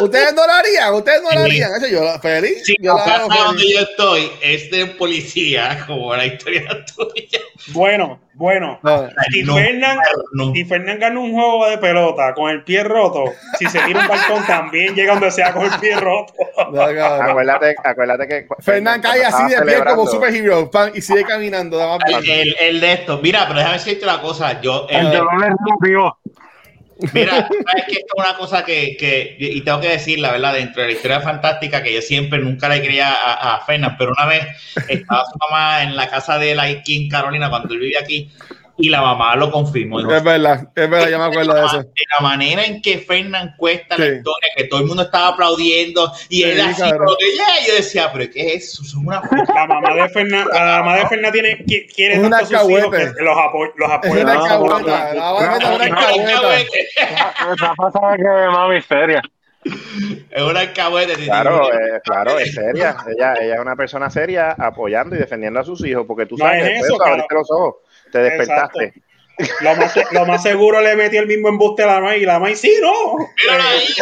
¿Ustedes 0.02 0.34
no 0.34 0.46
lo 0.46 0.52
harían? 0.52 0.94
¿Ustedes 0.94 1.22
no 1.22 1.30
lo 1.30 1.44
Sí. 1.46 1.50
harían? 1.62 1.70
Eso 1.76 1.86
yo, 1.88 2.18
feliz. 2.20 2.62
Si 2.64 2.76
yo 2.80 2.94
la 2.96 3.02
hago 3.05 3.28
feliz. 3.28 3.44
donde 3.44 3.72
yo 3.72 3.80
estoy 3.80 4.30
es 4.42 4.70
de 4.70 4.86
policía, 4.86 5.84
como 5.86 6.14
la 6.14 6.26
historia 6.26 6.62
tuya. 6.96 7.40
Bueno, 7.68 8.20
bueno. 8.34 8.78
No. 8.82 9.09
Y 9.32 9.42
No, 9.42 9.55
Fernán, 9.57 9.98
no. 10.32 10.55
y 10.55 10.64
Fernán 10.64 10.98
gana 10.98 11.18
un 11.18 11.32
juego 11.32 11.66
de 11.68 11.78
pelota 11.78 12.34
con 12.34 12.50
el 12.50 12.62
pie 12.64 12.84
roto. 12.84 13.24
Si 13.59 13.66
se 13.66 13.80
tira 13.80 14.00
un 14.00 14.09
balcón, 14.09 14.44
también 14.46 14.94
llega 14.94 15.14
donde 15.14 15.30
sea 15.30 15.52
con 15.52 15.64
el 15.64 15.78
pie 15.80 15.96
roto. 15.96 16.32
Acuérdate, 16.57 17.74
acuérdate 17.82 18.28
que. 18.28 18.46
Fernán 18.61 19.00
cae 19.00 19.24
así 19.24 19.55
de 19.55 19.62
pie 19.62 19.84
como 19.84 20.07
superhero 20.07 20.70
pan, 20.70 20.92
y 20.94 21.00
sigue 21.00 21.24
caminando. 21.24 21.98
El, 22.07 22.20
bien. 22.22 22.40
el, 22.40 22.57
el 22.61 22.80
de 22.80 22.92
esto. 22.92 23.18
Mira, 23.22 23.44
pero 23.46 23.59
déjame 23.59 23.78
decirte 23.78 24.05
una 24.05 24.20
cosa. 24.20 24.61
Yo, 24.61 24.86
el 24.90 24.96
El 25.07 25.11
de- 25.11 25.16
dolor 25.16 25.44
es. 25.44 25.55
Mira, 27.12 27.49
sabes 27.49 27.84
que 27.88 27.95
es 27.95 28.05
una 28.16 28.36
cosa 28.36 28.64
que, 28.64 28.97
que, 28.97 29.36
y 29.38 29.61
tengo 29.62 29.80
que 29.80 29.88
decir 29.88 30.18
la 30.18 30.32
verdad, 30.32 30.55
dentro 30.55 30.82
de 30.82 30.88
la 30.88 30.95
historia 30.95 31.20
fantástica 31.20 31.82
que 31.82 31.92
yo 31.92 32.01
siempre 32.01 32.38
nunca 32.38 32.68
le 32.68 32.82
creía 32.82 33.12
a, 33.12 33.57
a 33.57 33.66
pero 33.66 34.12
una 34.16 34.26
vez 34.26 34.47
estaba 34.88 35.24
su 35.24 35.38
mamá 35.38 35.82
en 35.82 35.97
la 35.97 36.09
casa 36.09 36.38
de 36.38 36.53
él 36.53 36.61
aquí 36.61 37.05
en 37.05 37.09
Carolina 37.09 37.51
cuando 37.51 37.74
él 37.74 37.80
vivía 37.80 38.01
aquí 38.01 38.30
y 38.76 38.88
la 38.88 39.00
mamá 39.02 39.36
lo 39.36 39.50
confirmó. 39.52 40.00
Es 40.00 40.22
verdad, 40.24 40.68
es 40.74 40.90
verdad, 40.90 41.08
yo 41.08 41.18
me 41.18 41.24
acuerdo 41.26 41.54
de 41.54 41.64
eso. 41.66 41.78
de 41.78 41.92
la 42.18 42.20
manera 42.20 42.64
en 42.64 42.82
que 42.82 42.98
Fernan 42.98 43.54
cuesta 43.56 43.96
la 43.96 44.04
Sí. 44.06 44.12
historia, 44.16 44.48
que 44.56 44.64
todo 44.64 44.80
el 44.80 44.86
mundo 44.86 45.02
estaba 45.04 45.28
aplaudiendo 45.28 46.12
y 46.28 46.42
él 46.42 46.56
Sí, 46.56 46.60
así, 46.82 46.92
como 46.92 47.16
que, 47.16 47.26
"Yeah", 47.36 47.66
yo 47.68 47.74
decía, 47.76 48.10
pero 48.12 48.30
¿qué 48.32 48.54
es 48.54 48.64
eso? 48.72 48.84
Son 48.84 49.06
una 49.06 49.22
La 49.54 49.66
mamá 49.66 49.94
de 49.94 50.08
Fernán, 50.08 50.48
la 50.52 50.64
mamá 50.82 50.96
de 50.96 51.06
Fernán 51.06 51.32
tiene, 51.32 51.58
qui- 51.64 51.86
quiere 51.94 52.14
Es 52.14 52.20
una 52.20 52.38
tanto 52.40 52.56
a 52.56 52.60
sus 52.60 52.70
hijos 52.70 52.84
alcahuete. 52.84 53.14
que 53.16 53.22
los, 53.22 53.36
apo- 53.36 53.72
los 53.76 53.88
Es 53.88 53.94
apoya. 53.94 54.22
una 54.24 54.34
no, 54.34 54.46
la 55.14 55.32
vaina 55.32 55.56
es 55.56 55.64
una 55.78 56.32
cabueta. 56.32 56.76
Rafa 57.58 57.90
sabe 57.92 58.16
que 58.16 58.24
mami 58.50 58.76
es 58.76 58.84
seria. 58.86 59.22
Es 60.30 60.42
una 60.42 60.60
alcahuete. 60.60 61.14
Claro, 61.24 61.72
eh, 61.72 62.00
claro, 62.04 62.38
es 62.38 62.52
seria. 62.54 62.96
Ella, 63.16 63.34
ella 63.40 63.54
es 63.54 63.60
una 63.60 63.76
persona 63.76 64.10
seria 64.10 64.50
apoyando 64.52 65.16
y 65.16 65.18
defendiendo 65.18 65.60
a 65.60 65.64
sus 65.64 65.82
hijos, 65.86 66.04
porque 66.06 66.26
tú 66.26 66.36
No 66.36 66.44
sabes 66.44 66.64
es 66.64 66.68
que 66.68 66.74
eso, 66.80 66.94
abriste 67.02 67.26
claro. 67.28 67.40
los 67.40 67.50
ojos, 67.50 67.74
te 68.14 68.22
despertaste. 68.22 68.94
Lo 69.62 69.74
más, 69.74 69.92
se- 69.92 70.04
lo 70.12 70.26
más 70.26 70.42
seguro 70.42 70.80
le 70.80 70.94
metió 70.94 71.20
el 71.20 71.26
mismo 71.26 71.48
embuste 71.48 71.82
a 71.82 71.86
la 71.86 72.00
May 72.00 72.22
y 72.22 72.26
la 72.26 72.38
May, 72.38 72.54
sí, 72.54 72.72
no. 72.80 73.16
Míralo 73.42 73.68
ahí. 73.68 73.88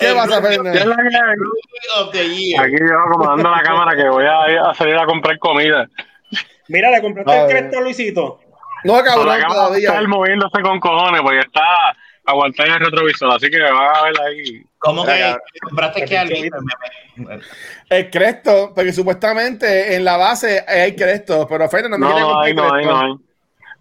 ¿Qué 0.00 0.12
of 1.96 2.10
the 2.12 2.26
year. 2.26 2.64
Aquí 2.64 2.76
yo 2.80 2.98
acomodando 2.98 3.50
la 3.50 3.62
cámara 3.62 3.94
que 3.94 4.08
voy 4.08 4.24
a, 4.24 4.50
ir 4.50 4.58
a 4.58 4.72
salir 4.74 4.96
a 4.96 5.04
comprar 5.04 5.38
comida. 5.38 5.86
Mira, 6.68 6.90
le 6.90 7.02
compraste 7.02 7.42
el 7.42 7.46
cresto 7.48 7.78
a 7.78 7.82
Luisito. 7.82 8.40
No, 8.84 9.02
cabrón, 9.02 9.42
a 9.42 9.46
todavía. 9.46 10.00
moviéndose 10.08 10.62
con 10.62 10.80
cojones 10.80 11.20
porque 11.20 11.40
está 11.40 11.94
aguantada 12.26 12.68
en 12.68 12.74
el 12.74 12.80
retrovisor, 12.90 13.32
así 13.34 13.50
que 13.50 13.60
van 13.60 13.74
a 13.96 14.02
ver 14.04 14.20
ahí. 14.20 14.62
¿Cómo 14.78 15.04
que 15.04 15.36
compraste 15.62 16.04
que 16.04 16.18
alguien? 16.18 16.50
El 17.88 18.10
cresto, 18.10 18.72
porque 18.74 18.92
supuestamente 18.92 19.94
en 19.96 20.04
la 20.04 20.16
base 20.16 20.64
hay 20.66 20.94
cresto, 20.94 21.46
pero 21.48 21.68
Fernan 21.68 22.00
no 22.00 22.08
me 22.08 22.20
No, 22.20 22.42
quiere 22.42 22.54
no 22.54 22.62
comprar 22.62 22.84
no 22.84 22.90
no 22.92 23.00
hay. 23.00 23.14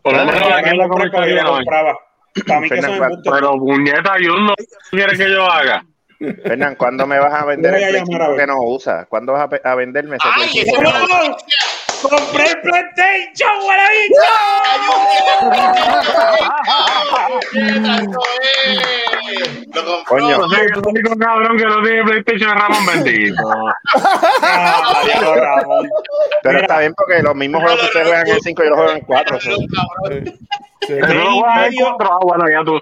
Por 0.01 0.13
lo 0.13 0.19
No, 0.19 0.25
menos 0.25 0.41
no, 0.41 0.49
la 0.49 0.61
yo 0.61 0.75
no 0.75 1.43
lo 1.43 1.51
compraba. 1.55 1.99
Para 2.47 2.59
mí 2.59 2.69
que 2.69 2.81
son. 2.81 3.21
Pero 3.23 3.51
puñeta, 3.57 4.19
y 4.19 4.25
uno 4.27 4.53
quiere 4.91 5.17
que 5.17 5.29
yo 5.29 5.45
haga. 5.49 5.85
Fernán, 6.43 6.75
¿cuándo 6.75 7.05
me 7.05 7.19
vas 7.19 7.33
a 7.33 7.45
vender 7.45 7.73
el 7.75 7.93
ver. 7.93 8.03
que 8.37 8.47
no 8.47 8.61
usas? 8.61 9.07
¿Cuándo 9.07 9.33
vas 9.33 9.49
a, 9.63 9.75
venderme 9.75 10.15
ese 10.17 10.27
¡Ay, 10.33 10.49
PlayStation? 10.49 10.85
ese 10.85 10.97
no! 10.97 11.07
¡No! 11.07 11.37
¡Compré 12.03 12.45
el 12.49 12.61
PlayStation, 12.61 13.51
Lo 19.73 19.85
compró. 19.85 20.03
Coño. 20.07 20.35
El 20.35 20.77
único 20.85 21.15
cabrón 21.17 21.57
que 21.57 21.65
no 21.65 21.81
tiene 21.81 22.03
PlayStation 22.03 22.49
es 22.49 22.55
Ramón 22.61 22.85
Bendito. 22.85 23.43
Ramón. 25.35 25.89
Pero 26.43 26.59
está 26.59 26.79
bien 26.79 26.93
porque 26.95 27.21
los 27.23 27.35
mismos 27.35 27.61
juegos 27.63 27.79
que 27.79 27.85
ustedes 27.87 28.07
juegan 28.07 28.27
en 28.27 28.33
el 28.35 28.41
5 28.41 28.63
yo 28.63 28.69
los 28.69 28.77
juego 28.77 28.91
en 28.91 28.97
el 28.97 29.05
4. 29.05 29.39
Cabrón. 29.39 30.23
Sí. 30.81 30.93
Pero 30.99 31.13
no 31.13 31.31
juegas 31.39 31.57
en 31.57 31.61
medio- 31.71 31.85
cuatro, 31.97 32.09
ah, 32.13 32.19
bueno, 32.23 32.45
ya 32.51 32.63
tú. 32.65 32.81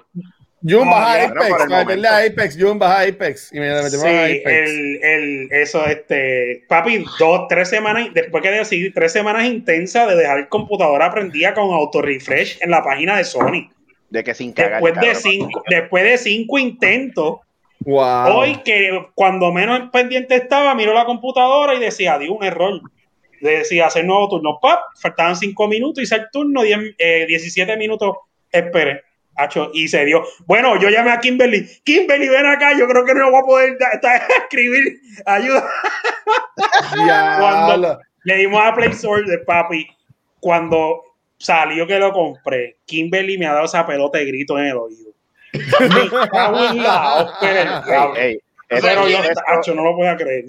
Jun 0.62 0.86
Ah, 0.86 0.90
baja 0.90 1.22
Apex, 1.24 1.34
no, 1.50 1.56
para 1.56 1.66
meterle 1.84 2.08
a. 2.08 2.18
Apex, 2.18 2.56
Jun 2.60 2.78
baja 2.78 3.00
Apex. 3.02 3.52
Y 3.52 3.58
me 3.60 3.68
metemos 3.68 4.00
Sí, 4.00 4.06
a 4.06 4.24
Apex. 4.24 4.46
el, 4.46 5.00
el, 5.02 5.48
eso, 5.52 5.84
este, 5.86 6.64
papi, 6.68 7.04
dos, 7.18 7.46
tres 7.48 7.68
semanas, 7.68 8.08
después 8.14 8.42
que 8.42 8.50
decidí, 8.50 8.90
tres 8.92 9.12
semanas 9.12 9.44
intensas 9.44 10.08
de 10.08 10.16
dejar 10.16 10.38
el 10.38 10.48
computadora 10.48 11.10
prendida 11.10 11.52
con 11.54 11.72
auto-refresh 11.72 12.58
en 12.60 12.70
la 12.70 12.82
página 12.82 13.16
de 13.16 13.24
Sony. 13.24 13.70
De 14.10 14.22
que 14.22 14.34
sin 14.34 14.52
cagar. 14.52 14.82
Después 14.82 15.00
de 15.06 15.14
cinco, 15.14 15.62
después 15.68 16.04
de 16.04 16.18
cinco 16.18 16.58
intentos, 16.58 17.36
Wow. 17.84 18.36
hoy 18.36 18.56
que 18.64 19.06
cuando 19.16 19.50
menos 19.52 19.90
pendiente 19.90 20.36
estaba, 20.36 20.72
miro 20.76 20.94
la 20.94 21.04
computadora 21.04 21.74
y 21.74 21.80
decía, 21.80 22.16
dio 22.18 22.32
un 22.34 22.44
error. 22.44 22.80
Decía 23.40 23.86
hacer 23.86 24.04
nuevo 24.04 24.28
turno. 24.28 24.60
Pap, 24.62 24.78
faltaban 25.00 25.34
cinco 25.34 25.66
minutos, 25.66 26.04
hice 26.04 26.14
el 26.14 26.26
turno, 26.30 26.62
10, 26.62 26.78
eh, 26.96 27.24
17 27.26 27.76
minutos, 27.76 28.14
esperé. 28.52 29.02
Hacho, 29.42 29.70
y 29.74 29.88
se 29.88 30.04
dio. 30.04 30.22
Bueno, 30.46 30.78
yo 30.80 30.88
llamé 30.90 31.10
a 31.12 31.20
Kimberly. 31.20 31.66
Kimberly, 31.84 32.28
ven 32.28 32.46
acá, 32.46 32.72
yo 32.78 32.86
creo 32.88 33.04
que 33.04 33.14
no 33.14 33.30
voy 33.30 33.40
a 33.40 33.44
poder 33.44 33.78
da- 33.78 33.98
da- 34.02 34.26
escribir. 34.42 34.98
Ayuda. 35.26 35.64
Cuando 37.38 37.98
le 38.24 38.36
dimos 38.36 38.62
a 38.64 38.74
Play 38.74 38.90
Store 38.90 39.22
de 39.28 39.38
papi, 39.38 39.86
cuando 40.40 41.02
salió 41.38 41.86
que 41.86 41.98
lo 41.98 42.12
compré, 42.12 42.76
Kimberly 42.86 43.38
me 43.38 43.46
ha 43.46 43.52
dado 43.54 43.64
esa 43.64 43.86
pelota 43.86 44.18
de 44.18 44.26
grito 44.26 44.58
en 44.58 44.66
el 44.66 44.76
oído. 44.76 45.10
Me 45.52 46.28
cago 46.28 46.58
en 46.64 46.82
la 46.82 47.26
Pero 48.68 49.08
yo, 49.08 49.18
Hacho, 49.48 49.74
no 49.74 49.82
lo 49.84 49.96
creer. 50.16 50.44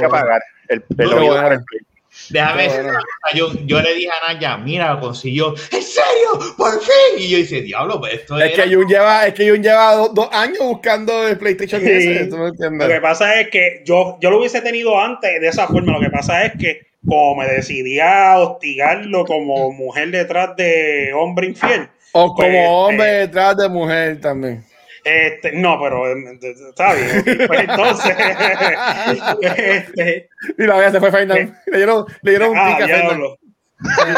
que 0.00 0.08
pagar. 0.08 0.42
El, 0.68 0.84
el 0.98 1.12
oído 1.12 1.42
por 1.42 1.52
el 1.52 1.64
Play. 1.64 1.80
Déjame 2.30 2.62
decir 2.64 2.82
Bueno. 2.82 2.98
yo, 3.34 3.52
yo 3.64 3.80
le 3.82 3.94
dije 3.94 4.08
a 4.10 4.32
Naya, 4.32 4.56
mira, 4.58 4.94
lo 4.94 5.00
consiguió. 5.00 5.54
¿En 5.70 5.82
serio? 5.82 6.54
¿Por 6.56 6.80
fin? 6.80 7.18
Y 7.18 7.28
yo 7.30 7.38
dice, 7.38 7.62
diablo, 7.62 7.98
pues 8.00 8.14
esto 8.14 8.38
Es 8.38 8.52
era- 8.52 8.64
que 8.64 8.74
Jun 8.74 8.86
lleva, 8.86 9.26
es 9.26 9.34
que 9.34 9.50
Jun 9.50 9.62
lleva 9.62 9.94
do- 9.94 10.08
dos 10.08 10.28
años 10.32 10.58
buscando 10.60 11.26
el 11.26 11.38
PlayStation 11.38 11.80
Sí. 11.80 11.88
ese. 11.90 12.26
¿tú 12.26 12.36
me 12.36 12.46
Lo 12.46 12.52
que 12.52 12.64
entiendes? 12.64 13.00
pasa 13.00 13.40
es 13.40 13.48
que 13.48 13.82
yo, 13.84 14.18
yo 14.20 14.30
lo 14.30 14.38
hubiese 14.38 14.60
tenido 14.60 14.98
antes 15.00 15.40
de 15.40 15.48
esa 15.48 15.66
forma. 15.66 15.92
Lo 15.92 16.00
que 16.00 16.10
pasa 16.10 16.44
es 16.44 16.52
que, 16.58 16.86
como 17.06 17.36
me 17.42 17.48
decidí 17.48 17.98
a 17.98 18.38
hostigarlo 18.38 19.24
como 19.24 19.72
mujer 19.72 20.10
detrás 20.10 20.54
de 20.56 21.12
hombre 21.14 21.48
infiel, 21.48 21.88
O 22.12 22.26
como 22.34 22.36
Pues, 22.48 22.68
hombre 22.68 23.08
eh, 23.08 23.18
detrás 23.20 23.56
de 23.56 23.68
mujer 23.70 24.20
también. 24.20 24.62
Este, 25.04 25.52
no, 25.52 25.80
pero 25.80 26.06
eh, 26.06 26.38
está 26.40 26.94
bien. 26.94 27.46
Pues 27.46 27.60
entonces, 27.60 28.16
este, 29.42 30.28
Y 30.58 30.62
la 30.62 30.76
vez 30.76 30.92
se 30.92 31.00
fue 31.00 31.10
Fernan. 31.10 31.60
Le 31.66 31.76
dieron, 31.76 32.06
le 32.22 32.30
dieron 32.30 32.50
un 32.50 32.58
ah, 32.58 32.76
pique 32.78 32.92
a. 32.92 33.14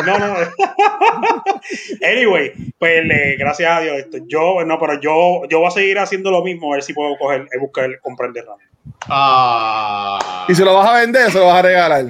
No, 0.05 0.19
no. 0.19 0.37
anyway, 2.03 2.53
pues 2.79 3.05
eh, 3.11 3.37
gracias 3.39 3.71
a 3.71 3.81
Dios. 3.81 3.97
Esto, 3.97 4.19
yo, 4.27 4.63
no, 4.65 4.79
pero 4.79 5.01
yo, 5.01 5.49
yo 5.49 5.61
voy 5.61 5.69
a 5.69 5.71
seguir 5.71 5.99
haciendo 5.99 6.31
lo 6.31 6.43
mismo, 6.43 6.73
a 6.73 6.77
ver 6.77 6.85
si 6.85 6.93
puedo 6.93 7.17
coger, 7.17 7.43
eh, 7.43 7.59
buscar, 7.59 7.99
comprar 8.01 8.29
el 8.29 8.35
de 8.35 8.43
RAM. 8.43 8.59
Ah. 9.09 10.45
¿Y 10.49 10.55
se 10.55 10.65
lo 10.65 10.75
vas 10.75 10.91
a 10.91 11.01
vender 11.01 11.27
o 11.27 11.31
se 11.31 11.39
lo 11.39 11.47
vas 11.47 11.57
a 11.57 11.63
regalar? 11.63 12.05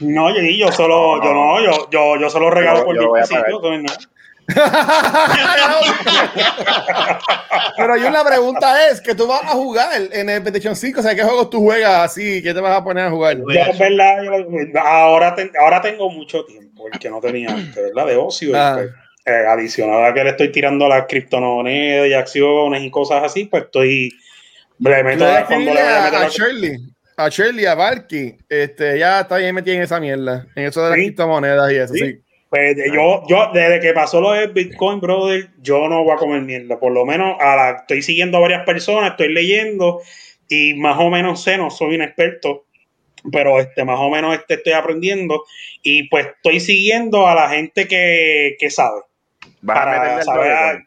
No, 0.00 0.34
yo, 0.34 0.42
yo 0.42 0.72
solo, 0.72 1.22
yo 1.22 1.32
no, 1.32 1.60
yo, 1.60 1.90
yo, 1.90 2.16
yo 2.20 2.30
solo 2.30 2.50
regalo 2.50 2.80
Yo- 2.80 2.84
por 3.60 3.78
mi 3.78 3.86
Pero 7.76 7.94
hay 7.94 8.02
una 8.04 8.24
pregunta 8.24 8.88
es 8.88 9.00
que 9.00 9.14
tú 9.14 9.26
vas 9.26 9.42
a 9.44 9.48
jugar 9.48 9.88
en 10.12 10.28
el 10.30 10.42
PlayStation 10.42 10.74
5, 10.74 11.00
o 11.00 11.02
sea, 11.02 11.14
¿qué 11.14 11.22
juegos 11.22 11.50
tú 11.50 11.60
juegas 11.60 12.10
así? 12.10 12.42
¿Qué 12.42 12.52
te 12.54 12.60
vas 12.60 12.76
a 12.76 12.82
poner 12.82 13.04
a 13.06 13.10
jugar? 13.10 13.36
Yo, 13.36 13.44
en 13.48 13.78
verdad, 13.78 14.22
yo- 14.22 14.80
ahora, 14.80 15.34
ten- 15.34 15.52
ahora 15.60 15.80
tengo 15.80 16.10
mucho 16.10 16.44
tiempo, 16.44 16.88
el 16.92 16.98
que 16.98 17.10
no 17.10 17.20
tenía 17.20 17.50
antes, 17.50 17.74
¿verdad? 17.76 18.06
De 18.06 18.16
ocio. 18.16 18.52
Ah. 18.54 18.72
pues, 18.76 18.90
eh, 19.26 19.44
adicional 19.46 20.06
a 20.06 20.14
que 20.14 20.24
le 20.24 20.30
estoy 20.30 20.50
tirando 20.50 20.88
las 20.88 21.04
criptomonedas 21.06 22.08
y 22.08 22.14
acciones 22.14 22.82
y 22.82 22.90
cosas 22.90 23.22
así, 23.24 23.44
pues 23.44 23.64
estoy. 23.64 24.10
Le 24.78 25.04
meto 25.04 25.24
Yo 25.26 25.36
a- 25.36 25.44
cuando 25.44 25.74
le 25.74 25.80
a 25.82 26.06
a, 26.06 26.10
la- 26.10 26.28
Shirley, 26.28 26.76
a 27.16 27.28
Shirley, 27.28 27.66
a 27.66 27.74
Valky, 27.74 28.36
este, 28.48 28.98
ya 28.98 29.20
está 29.20 29.36
bien 29.36 29.54
metida 29.54 29.74
en 29.74 29.82
esa 29.82 30.00
mierda, 30.00 30.46
en 30.56 30.64
eso 30.66 30.82
de 30.82 30.88
las 30.90 30.96
Sí. 30.98 31.04
criptomonedas 31.04 31.70
y 31.72 31.76
eso, 31.76 31.92
Sí. 31.94 32.00
sí. 32.00 32.22
Pues 32.50 32.76
de- 32.76 32.90
yo, 32.92 33.22
yo, 33.28 33.50
desde 33.52 33.78
que 33.80 33.92
pasó 33.92 34.20
lo 34.20 34.32
del 34.32 34.52
Bitcoin, 34.52 35.00
brother, 35.00 35.50
yo 35.60 35.86
no 35.88 36.02
voy 36.04 36.12
a 36.14 36.16
comer 36.16 36.40
mierda. 36.42 36.78
Por 36.80 36.92
lo 36.92 37.04
menos 37.04 37.36
a 37.40 37.56
la, 37.56 37.70
estoy 37.80 38.00
siguiendo 38.02 38.38
a 38.38 38.40
varias 38.40 38.64
personas, 38.64 39.10
estoy 39.10 39.32
leyendo 39.32 40.00
y 40.48 40.72
más 40.74 40.96
o 40.98 41.10
menos 41.10 41.42
sé, 41.42 41.58
no 41.58 41.70
soy 41.70 41.96
un 41.96 42.02
experto, 42.02 42.64
pero 43.30 43.60
este, 43.60 43.84
más 43.84 43.98
o 44.00 44.08
menos 44.08 44.34
este, 44.34 44.54
estoy 44.54 44.72
aprendiendo 44.72 45.42
y 45.82 46.08
pues 46.08 46.26
estoy 46.26 46.60
siguiendo 46.60 47.26
a 47.26 47.34
la 47.34 47.50
gente 47.50 47.86
que, 47.86 48.56
que 48.58 48.70
sabe. 48.70 49.02
Vas 49.60 49.76
a 49.76 49.84
Para 49.84 50.16
al 50.16 50.22
saber 50.22 50.52
Dogecoin. 50.52 50.84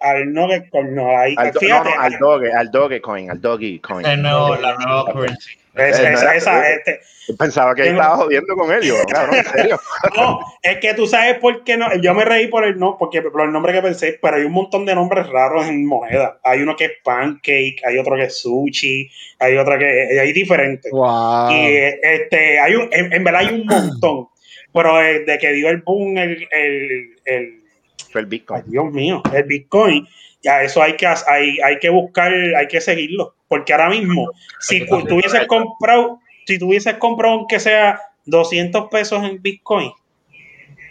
al 0.00 0.94
no 0.94 1.18
ahí, 1.18 1.34
Al, 1.38 1.52
do- 1.52 1.60
fíjate, 1.60 1.88
no, 1.90 1.94
no, 1.96 2.02
al 2.02 2.18
Doge, 2.18 2.52
al 2.52 2.70
Dogecoin, 2.70 3.30
al 3.30 3.40
Dogecoin. 3.40 4.04
El 4.04 4.20
nuevo, 4.20 4.56
la 4.56 4.74
nueva 4.74 5.12
currency. 5.12 5.61
Esa, 5.74 6.02
no 6.02 6.08
esa- 6.18 6.34
esa, 6.36 6.70
este, 6.70 7.00
Pensaba 7.38 7.74
que 7.74 7.88
estaba 7.88 8.16
jodiendo 8.16 8.54
con 8.56 8.70
él, 8.72 8.82
yo, 8.82 8.96
cabrón, 9.08 9.36
en 9.36 9.44
serio. 9.44 9.80
No, 10.16 10.40
es 10.62 10.78
que 10.78 10.92
tú 10.94 11.06
sabes 11.06 11.38
por 11.38 11.62
qué 11.64 11.76
no. 11.76 11.94
Yo 12.00 12.14
me 12.14 12.24
reí 12.24 12.48
por 12.48 12.64
el 12.64 12.78
no, 12.78 12.96
porque 12.98 13.22
por 13.22 13.42
el 13.42 13.52
nombre 13.52 13.72
que 13.72 13.80
pensé, 13.80 14.18
pero 14.20 14.36
hay 14.36 14.42
un 14.44 14.52
montón 14.52 14.84
de 14.84 14.94
nombres 14.94 15.28
raros 15.28 15.66
en 15.68 15.86
moneda. 15.86 16.40
Hay 16.42 16.60
uno 16.62 16.74
que 16.76 16.86
es 16.86 16.92
pancake, 17.04 17.76
hay 17.84 17.96
otro 17.98 18.16
que 18.16 18.24
es 18.24 18.40
sushi, 18.40 19.08
hay 19.38 19.56
otra 19.56 19.78
que 19.78 20.18
hay 20.20 20.32
diferentes. 20.32 20.90
Wow. 20.90 21.50
Y 21.52 21.54
eh, 21.66 22.00
este, 22.02 22.58
hay 22.58 22.74
un, 22.74 22.88
en, 22.92 23.12
en 23.12 23.24
verdad 23.24 23.42
hay 23.42 23.54
un 23.60 23.66
montón. 23.66 24.28
Pero 24.74 24.96
desde 24.98 25.38
que 25.38 25.52
dio 25.52 25.68
el 25.68 25.78
boom 25.82 26.18
el, 26.18 26.48
el, 26.50 27.16
el- 27.24 27.62
Fue 28.10 28.22
el 28.22 28.26
ay, 28.26 28.30
Bitcoin. 28.30 28.62
Dios 28.66 28.92
mío, 28.92 29.22
el 29.32 29.44
Bitcoin, 29.44 30.08
ya 30.42 30.62
eso 30.62 30.82
hay 30.82 30.96
que 30.96 31.06
ha- 31.06 31.16
hay, 31.26 31.58
hay 31.64 31.78
que 31.78 31.88
buscar, 31.88 32.32
hay 32.32 32.66
que 32.68 32.80
seguirlo. 32.80 33.34
Porque 33.48 33.72
ahora 33.72 33.90
mismo, 33.90 34.30
si 34.60 34.80
tuvieses 34.86 35.46
correcto. 35.46 35.46
comprado, 35.48 36.20
si 36.46 36.58
tuvieses 36.58 36.94
comprado 36.94 37.34
aunque 37.34 37.60
sea 37.60 38.00
200 38.24 38.88
pesos 38.90 39.22
en 39.24 39.40
Bitcoin, 39.40 39.92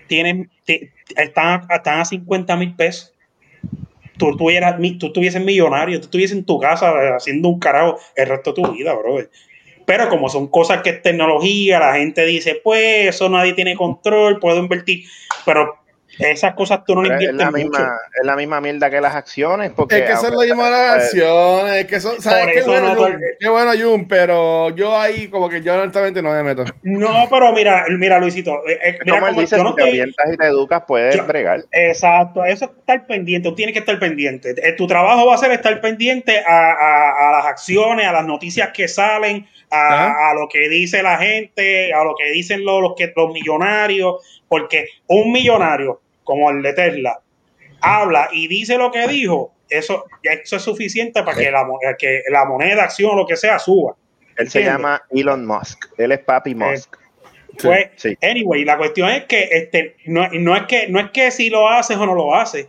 tienen, 0.07 0.49
te- 0.65 0.91
están, 1.15 1.65
a- 1.69 1.75
están 1.75 1.99
a 1.99 2.05
50 2.05 2.55
mil 2.55 2.75
pesos. 2.75 3.13
Tú, 4.17 4.37
tuvieras, 4.37 4.77
mi- 4.77 4.97
tú 4.97 5.07
estuvieses 5.07 5.41
millonario, 5.43 5.99
tú 5.99 6.05
estuvieses 6.05 6.37
en 6.37 6.45
tu 6.45 6.59
casa 6.59 6.91
eh, 6.91 7.13
haciendo 7.15 7.49
un 7.49 7.59
carajo 7.59 7.97
el 8.15 8.27
resto 8.27 8.51
de 8.53 8.61
tu 8.61 8.71
vida, 8.73 8.93
brother. 8.93 9.29
Pero 9.85 10.09
como 10.09 10.29
son 10.29 10.47
cosas 10.47 10.83
que 10.83 10.91
es 10.91 11.01
tecnología, 11.01 11.79
la 11.79 11.95
gente 11.95 12.23
dice, 12.25 12.61
pues 12.63 13.07
eso 13.07 13.29
nadie 13.29 13.53
tiene 13.53 13.75
control, 13.75 14.39
puedo 14.39 14.59
invertir. 14.59 15.05
Pero 15.45 15.80
esas 16.19 16.53
cosas 16.53 16.83
tú 16.85 16.95
no 16.95 17.01
le 17.03 17.09
Pero 17.09 17.19
Es 17.19 17.29
inviertes 17.29 17.45
la, 17.45 17.51
mucho. 17.51 17.63
misma, 17.79 17.97
es 18.19 18.25
la 18.25 18.35
misma 18.35 18.61
mierda 18.61 18.89
que 18.89 19.01
las 19.01 19.15
acciones. 19.15 19.71
Porque 19.75 19.97
Es 19.99 20.01
que 20.05 20.11
eso 20.13 20.25
es 20.27 20.31
lo 20.31 20.39
aunque- 20.41 20.47
mismo 20.47 20.63
de 20.65 20.71
las 20.71 21.03
acciones, 21.03 21.73
es 21.75 21.85
que 21.87 21.95
eso, 21.95 22.21
¿sabes? 22.21 22.47
Qué 22.53 22.61
bueno, 22.63 22.93
no 22.93 22.95
Jun, 23.01 23.21
qué 23.39 23.49
bueno, 23.49 23.71
Jun, 23.81 24.07
pero 24.07 24.69
yo 24.75 24.97
ahí 24.97 25.27
como 25.29 25.49
que 25.49 25.61
yo 25.61 25.73
honestamente 25.73 26.21
no 26.21 26.31
me 26.31 26.43
meto. 26.43 26.65
No, 26.83 27.27
pero 27.29 27.51
mira, 27.53 27.85
mira, 27.89 28.19
Luisito, 28.19 28.51
eh, 28.67 28.79
eh, 28.83 28.97
mira 29.05 29.19
como 29.19 29.27
él 29.31 29.35
dice, 29.35 29.57
yo 29.57 29.63
no 29.63 29.69
si 29.71 29.75
te 29.77 29.83
orientas 29.83 30.33
y 30.33 30.37
te 30.37 30.45
educas, 30.45 30.83
puedes 30.87 31.15
Yo- 31.15 31.25
bregar. 31.25 31.61
Exacto, 31.71 32.43
eso 32.45 32.65
es 32.65 32.71
estar 32.71 33.05
pendiente, 33.07 33.49
tú 33.49 33.55
tienes 33.55 33.73
que 33.73 33.79
estar 33.79 33.97
pendiente. 33.99 34.53
Eh, 34.57 34.73
Tu 34.77 34.87
trabajo 34.87 35.25
va 35.27 35.35
a 35.35 35.37
ser 35.37 35.51
estar 35.51 35.79
pendiente 35.81 36.39
a, 36.45 36.71
a- 36.71 37.29
a 37.29 37.31
las 37.37 37.45
acciones, 37.45 38.05
a 38.05 38.11
las 38.11 38.25
noticias 38.25 38.69
que 38.73 38.87
salen, 38.87 39.47
a, 39.71 39.87
Ajá. 39.87 40.29
a 40.31 40.33
lo 40.35 40.47
que 40.49 40.69
dice 40.69 41.01
la 41.01 41.17
gente, 41.17 41.93
a 41.93 42.03
lo 42.03 42.13
que 42.15 42.31
dicen 42.31 42.63
los, 42.65 42.81
los, 42.81 42.93
que, 42.95 43.11
los 43.15 43.31
millonarios, 43.31 44.41
porque 44.47 44.87
un 45.07 45.31
millonario 45.31 46.01
como 46.23 46.49
el 46.51 46.61
de 46.61 46.73
Tesla 46.73 47.19
habla 47.81 48.29
y 48.31 48.47
dice 48.47 48.77
lo 48.77 48.91
que 48.91 49.07
dijo, 49.07 49.53
eso, 49.69 50.05
eso 50.23 50.55
es 50.57 50.61
suficiente 50.61 51.23
para 51.23 51.37
que 51.37 51.49
la, 51.49 51.63
mo- 51.63 51.79
que 51.97 52.21
la 52.29 52.45
moneda, 52.45 52.83
acción 52.83 53.11
o 53.11 53.15
lo 53.15 53.25
que 53.25 53.37
sea 53.37 53.57
suba. 53.57 53.95
Él 54.37 54.49
se 54.49 54.63
llama 54.63 55.01
Elon 55.09 55.45
Musk. 55.45 55.85
Él 55.97 56.11
es 56.11 56.19
Papi 56.19 56.53
Musk. 56.55 56.97
Pues, 57.61 57.89
Sí. 57.95 58.17
Anyway, 58.21 58.63
la 58.65 58.77
cuestión 58.77 59.09
es 59.09 59.25
que 59.25 59.49
este, 59.51 59.95
no, 60.05 60.27
no 60.29 60.55
es 60.55 60.63
que 60.63 60.87
no 60.87 60.99
es 60.99 61.11
que 61.11 61.31
si 61.31 61.49
lo 61.49 61.67
haces 61.69 61.97
o 61.97 62.05
no 62.05 62.15
lo 62.15 62.33
haces, 62.35 62.67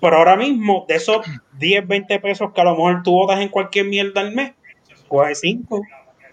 pero 0.00 0.16
ahora 0.16 0.36
mismo 0.36 0.84
de 0.88 0.96
esos 0.96 1.24
10, 1.58 1.86
20 1.86 2.18
pesos 2.20 2.52
que 2.52 2.60
a 2.60 2.64
lo 2.64 2.72
mejor 2.72 3.02
tú 3.04 3.12
botas 3.12 3.40
en 3.40 3.48
cualquier 3.48 3.86
mierda 3.86 4.20
al 4.20 4.32
mes, 4.34 4.52
coges 5.08 5.40
5 5.40 5.82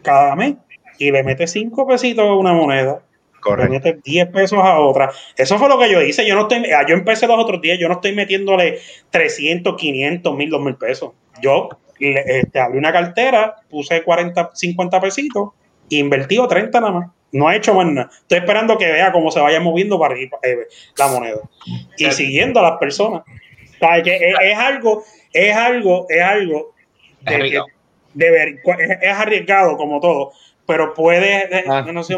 cada 0.02 0.36
mes 0.36 0.56
y 1.00 1.12
le 1.12 1.24
metes 1.24 1.52
5 1.52 1.88
pesitos 1.88 2.24
a 2.26 2.34
una 2.34 2.54
moneda, 2.54 3.02
le 3.34 3.40
Correcto. 3.42 3.72
metes 3.74 4.04
10 4.04 4.28
pesos 4.28 4.60
a 4.62 4.80
otra. 4.80 5.12
Eso 5.36 5.58
fue 5.58 5.68
lo 5.70 5.80
que 5.80 5.92
yo 5.92 6.02
hice. 6.02 6.26
Yo 6.28 6.36
no 6.36 6.42
estoy, 6.42 6.70
ah, 6.72 6.86
yo 6.88 6.94
empecé 6.96 7.28
los 7.28 7.40
otros 7.40 7.62
días, 7.62 7.80
yo 7.80 7.88
no 7.88 7.96
estoy 7.96 8.14
metiéndole 8.14 8.80
300, 9.10 9.76
500, 9.76 10.36
1000, 10.36 10.50
2000 10.50 10.76
pesos. 10.76 11.12
Yo 11.42 11.70
le- 12.00 12.40
este, 12.40 12.60
abrí 12.60 12.78
una 12.78 12.92
cartera, 12.92 13.56
puse 13.70 14.04
40, 14.04 14.52
50 14.54 15.02
pesitos 15.02 15.50
invertí 15.90 16.38
30 16.48 16.80
nada 16.80 16.94
más. 16.94 17.10
No 17.34 17.52
he 17.52 17.58
hecho 17.58 17.74
más 17.74 17.86
nada. 17.88 18.10
Estoy 18.14 18.40
esperando 18.40 18.78
que 18.78 18.86
vea 18.92 19.12
cómo 19.12 19.32
se 19.32 19.40
vaya 19.40 19.60
moviendo 19.60 20.00
para 20.00 20.14
arriba 20.14 20.38
eh, 20.44 20.68
la 20.98 21.08
moneda. 21.08 21.40
Y 21.98 22.12
siguiendo 22.12 22.60
a 22.60 22.64
las 22.64 22.78
personas. 22.80 23.24
O 23.26 23.78
sea, 23.80 24.02
que 24.04 24.16
es, 24.16 24.36
es 24.42 24.58
algo, 24.58 25.04
es 25.34 25.56
algo, 25.56 26.06
es 26.10 26.22
algo 26.22 26.74
de-. 27.22 27.62
De 28.14 28.32
ver- 28.32 28.60
es, 28.80 28.90
es 29.02 29.14
arriesgado 29.14 29.78
como 29.78 30.00
todo, 30.00 30.32
pero 30.66 30.94
puede, 30.94 31.50
Ah. 31.68 31.86
no 31.92 32.04
sé, 32.04 32.16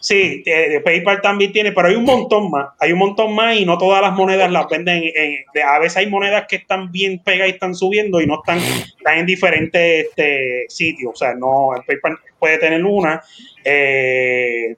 sí, 0.00 0.42
eh, 0.46 0.80
PayPal 0.84 1.20
también 1.20 1.52
tiene, 1.52 1.70
pero 1.72 1.88
hay 1.88 1.94
un 1.94 2.04
montón 2.04 2.50
más, 2.50 2.68
hay 2.80 2.92
un 2.92 2.98
montón 2.98 3.34
más 3.34 3.56
y 3.56 3.64
no 3.64 3.78
todas 3.78 4.00
las 4.02 4.12
monedas 4.14 4.50
las 4.50 4.66
venden, 4.68 5.02
en- 5.14 5.44
a 5.64 5.78
veces 5.78 5.98
hay 5.98 6.06
monedas 6.08 6.46
que 6.48 6.56
están 6.56 6.90
bien 6.90 7.18
pegadas 7.20 7.48
y 7.50 7.54
están 7.54 7.74
subiendo 7.74 8.20
y 8.20 8.26
no 8.26 8.36
están, 8.40 8.58
están 8.58 9.18
en 9.18 9.26
diferentes 9.26 10.06
este, 10.08 10.64
sitios, 10.68 11.12
o 11.12 11.16
sea, 11.16 11.34
no, 11.34 11.74
el 11.76 11.82
PayPal 11.84 12.18
puede 12.38 12.58
tener 12.58 12.84
una, 12.84 13.22
eh, 13.64 14.74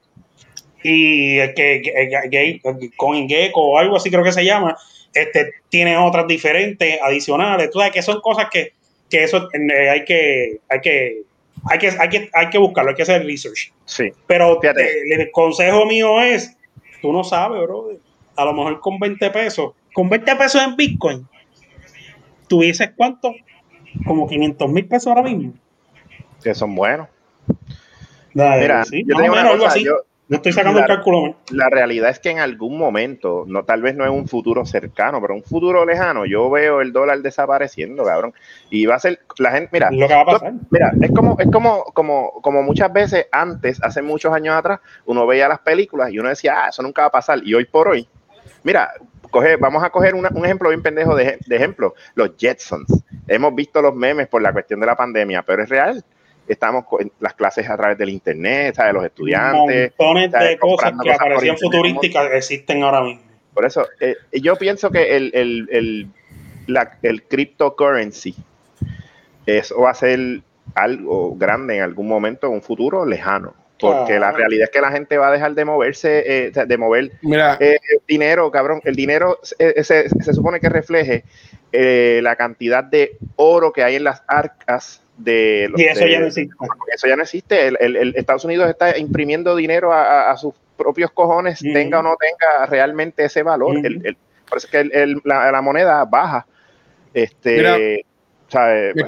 y 0.82 1.38
el 1.38 1.54
que- 1.54 2.90
CoinGecko 2.96 3.60
o 3.62 3.78
algo 3.78 3.96
así 3.96 4.10
creo 4.10 4.22
que 4.24 4.32
se 4.32 4.44
llama, 4.44 4.76
este, 5.14 5.52
tiene 5.70 5.96
otras 5.96 6.26
diferentes, 6.26 6.98
adicionales, 7.00 7.70
tú 7.70 7.78
sabes 7.78 7.94
que 7.94 8.02
son 8.02 8.20
cosas 8.20 8.48
que, 8.52 8.72
que 9.10 9.24
eso 9.24 9.48
eh, 9.52 9.90
hay 9.90 10.04
que, 10.04 10.60
hay 10.68 10.80
que, 10.80 11.22
hay 11.70 11.78
que, 11.78 11.88
hay 11.88 12.08
que, 12.08 12.30
hay 12.32 12.50
que 12.50 12.58
buscarlo, 12.58 12.90
hay 12.90 12.96
que 12.96 13.02
hacer 13.02 13.24
research. 13.24 13.72
Sí. 13.84 14.12
Pero 14.26 14.62
eh, 14.62 14.72
el 15.10 15.30
consejo 15.30 15.86
mío 15.86 16.20
es, 16.20 16.56
tú 17.00 17.12
no 17.12 17.24
sabes, 17.24 17.62
bro, 17.62 17.90
a 18.36 18.44
lo 18.44 18.52
mejor 18.52 18.80
con 18.80 18.98
20 18.98 19.30
pesos, 19.30 19.72
con 19.92 20.08
20 20.08 20.36
pesos 20.36 20.62
en 20.62 20.76
Bitcoin, 20.76 21.28
tuvieses 22.48 22.90
cuánto, 22.96 23.34
como 24.06 24.28
500 24.28 24.70
mil 24.70 24.86
pesos 24.86 25.06
ahora 25.08 25.22
mismo. 25.22 25.54
Que 26.42 26.54
son 26.54 26.74
buenos. 26.74 27.08
Dale, 28.34 28.62
Mira, 28.62 28.84
sí, 28.84 29.04
yo 29.06 29.14
más 29.14 29.16
te 29.16 29.20
o 29.20 29.22
digo 29.22 29.34
menos, 29.34 29.38
una 29.38 29.50
algo 29.50 29.64
cosa. 29.64 29.78
Yo, 29.78 29.96
no 30.28 30.36
estoy 30.36 30.52
sacando 30.52 30.78
la- 30.80 30.86
el 30.86 30.88
cálculo. 30.88 31.22
man. 31.22 31.36
la 31.50 31.68
realidad 31.68 32.08
es 32.10 32.18
que 32.18 32.30
en 32.30 32.38
algún 32.38 32.78
momento, 32.78 33.44
no 33.46 33.64
tal 33.64 33.82
vez 33.82 33.94
no 33.94 34.04
en 34.04 34.10
un 34.12 34.26
futuro 34.26 34.64
cercano, 34.64 35.20
pero 35.20 35.34
en 35.34 35.40
un 35.40 35.44
futuro 35.44 35.84
lejano, 35.84 36.24
yo 36.24 36.48
veo 36.50 36.80
el 36.80 36.92
dólar 36.92 37.18
desapareciendo, 37.20 38.04
cabrón. 38.04 38.32
Y 38.70 38.86
va 38.86 38.94
a 38.94 38.98
ser 38.98 39.20
la 39.38 39.50
gente, 39.52 39.68
mira, 39.72 39.90
Lo 39.90 40.08
que 40.08 40.14
va 40.14 40.20
a 40.22 40.24
pasar. 40.24 40.52
Mira, 40.70 40.92
es 41.00 41.10
como, 41.12 41.36
es 41.38 41.50
como, 41.50 41.84
como, 41.92 42.32
como 42.42 42.62
muchas 42.62 42.92
veces 42.92 43.26
antes, 43.32 43.82
hace 43.82 44.00
muchos 44.02 44.32
años 44.32 44.54
atrás, 44.56 44.80
uno 45.04 45.26
veía 45.26 45.46
las 45.48 45.60
películas 45.60 46.10
y 46.10 46.18
uno 46.18 46.28
decía, 46.30 46.64
ah, 46.64 46.68
eso 46.70 46.82
nunca 46.82 47.02
va 47.02 47.08
a 47.08 47.12
pasar. 47.12 47.40
Y 47.44 47.52
hoy 47.54 47.66
por 47.66 47.88
hoy, 47.88 48.08
mira, 48.62 48.92
coge, 49.30 49.56
vamos 49.56 49.82
a 49.84 49.90
coger 49.90 50.14
una- 50.14 50.30
un 50.34 50.44
ejemplo 50.44 50.68
bien 50.70 50.80
pendejo 50.82 51.14
de, 51.16 51.38
de 51.46 51.56
ejemplo, 51.56 51.94
los 52.14 52.30
Jetsons. 52.38 53.04
Hemos 53.26 53.54
visto 53.54 53.82
los 53.82 53.94
memes 53.94 54.28
por 54.28 54.40
la 54.40 54.52
cuestión 54.52 54.80
de 54.80 54.86
la 54.86 54.96
pandemia, 54.96 55.42
pero 55.42 55.62
es 55.64 55.68
real. 55.68 56.04
Estamos 56.46 56.84
con 56.84 57.10
las 57.20 57.34
clases 57.34 57.68
a 57.70 57.76
través 57.76 57.96
del 57.98 58.10
internet, 58.10 58.74
¿sabes? 58.74 58.92
los 58.94 59.04
estudiantes. 59.04 59.92
Montones 59.98 60.30
¿sabes? 60.30 60.48
de 60.50 60.58
cosas 60.58 60.92
que 61.02 61.12
aparecían 61.12 61.56
futurísticas 61.58 62.30
existen 62.32 62.82
ahora 62.82 63.00
mismo. 63.02 63.22
Por 63.54 63.64
eso, 63.64 63.86
eh, 64.00 64.16
yo 64.32 64.56
pienso 64.56 64.90
que 64.90 65.16
el, 65.16 65.30
el, 65.34 65.68
el, 65.70 66.08
la- 66.66 66.98
el 67.02 67.22
cryptocurrency, 67.22 68.34
eso 69.46 69.80
va 69.80 69.90
a 69.90 69.94
ser 69.94 70.40
algo 70.74 71.36
grande 71.36 71.76
en 71.76 71.82
algún 71.82 72.08
momento, 72.08 72.46
en 72.48 72.54
un 72.54 72.62
futuro 72.62 73.04
lejano. 73.06 73.54
Porque 73.78 74.18
la 74.18 74.32
realidad 74.32 74.64
es 74.64 74.70
que 74.70 74.80
la 74.80 74.90
gente 74.90 75.18
va 75.18 75.28
a 75.28 75.32
dejar 75.32 75.52
de 75.54 75.64
moverse, 75.64 76.46
eh, 76.46 76.52
de 76.66 76.78
mover 76.78 77.10
Mira, 77.20 77.58
eh, 77.60 77.76
dinero, 78.08 78.50
cabrón. 78.50 78.80
El 78.84 78.94
dinero 78.94 79.40
eh, 79.58 79.82
se, 79.84 80.08
se 80.08 80.32
supone 80.32 80.58
que 80.58 80.70
refleje 80.70 81.24
eh, 81.72 82.20
la 82.22 82.36
cantidad 82.36 82.82
de 82.82 83.18
oro 83.36 83.72
que 83.72 83.82
hay 83.82 83.96
en 83.96 84.04
las 84.04 84.22
arcas 84.26 85.02
de 85.16 85.68
los. 85.70 85.80
Y 85.80 85.84
eso 85.84 86.04
de- 86.04 86.10
ya 86.10 86.20
no 86.20 86.26
existe. 86.26 86.54
Eso 86.94 87.06
ya 87.06 87.16
no 87.16 87.22
existe. 87.22 87.66
El, 87.68 87.76
el- 87.80 87.96
el 87.96 88.16
Estados 88.16 88.44
Unidos 88.44 88.68
está 88.68 88.96
imprimiendo 88.98 89.54
dinero 89.56 89.92
a, 89.92 90.02
a- 90.28 90.30
a 90.32 90.36
sus 90.36 90.54
propios 90.76 91.10
cojones, 91.12 91.60
tenga 91.60 92.00
o 92.00 92.02
no 92.02 92.16
tenga 92.18 92.66
realmente 92.66 93.24
ese 93.24 93.42
valor. 93.42 93.76
Ujú. 93.76 93.86
El- 93.86 94.06
el- 94.06 94.16
por 94.48 94.58
eso 94.58 94.66
es 94.66 94.70
que 94.70 94.80
el- 94.80 94.92
el- 94.92 95.20
la, 95.24 95.50
la 95.52 95.62
moneda 95.62 96.04
baja. 96.04 96.46
Este, 97.12 97.56
Mira, 97.58 97.76
¿sabe? 98.48 98.92
me, 98.94 99.04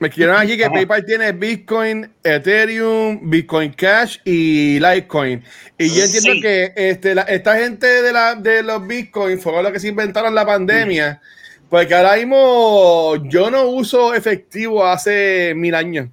me 0.00 0.08
escribieron 0.08 0.36
aquí 0.40 0.56
que 0.56 0.64
Ajá. 0.64 0.74
PayPal 0.74 1.04
tiene 1.04 1.32
Bitcoin, 1.32 2.12
Ethereum, 2.24 3.30
Bitcoin 3.30 3.72
Cash 3.72 4.18
y 4.24 4.78
Litecoin. 4.80 5.42
Y 5.78 5.88
yo 5.88 6.04
entiendo 6.04 6.32
Sí. 6.32 6.40
que 6.40 6.72
este, 6.76 7.14
la- 7.14 7.22
esta 7.22 7.56
gente 7.56 7.86
de, 8.02 8.12
la, 8.12 8.34
de 8.34 8.62
los 8.62 8.86
Bitcoin 8.86 9.38
fueron 9.38 9.62
los 9.64 9.72
que 9.72 9.80
se 9.80 9.88
inventaron 9.88 10.34
la 10.34 10.44
pandemia. 10.46 11.20
Porque 11.68 11.94
ahora 11.94 12.16
mismo 12.16 13.16
yo 13.28 13.50
no 13.50 13.64
uso 13.68 14.14
efectivo 14.14 14.84
hace 14.86 15.52
mil 15.54 15.74
años. 15.74 16.08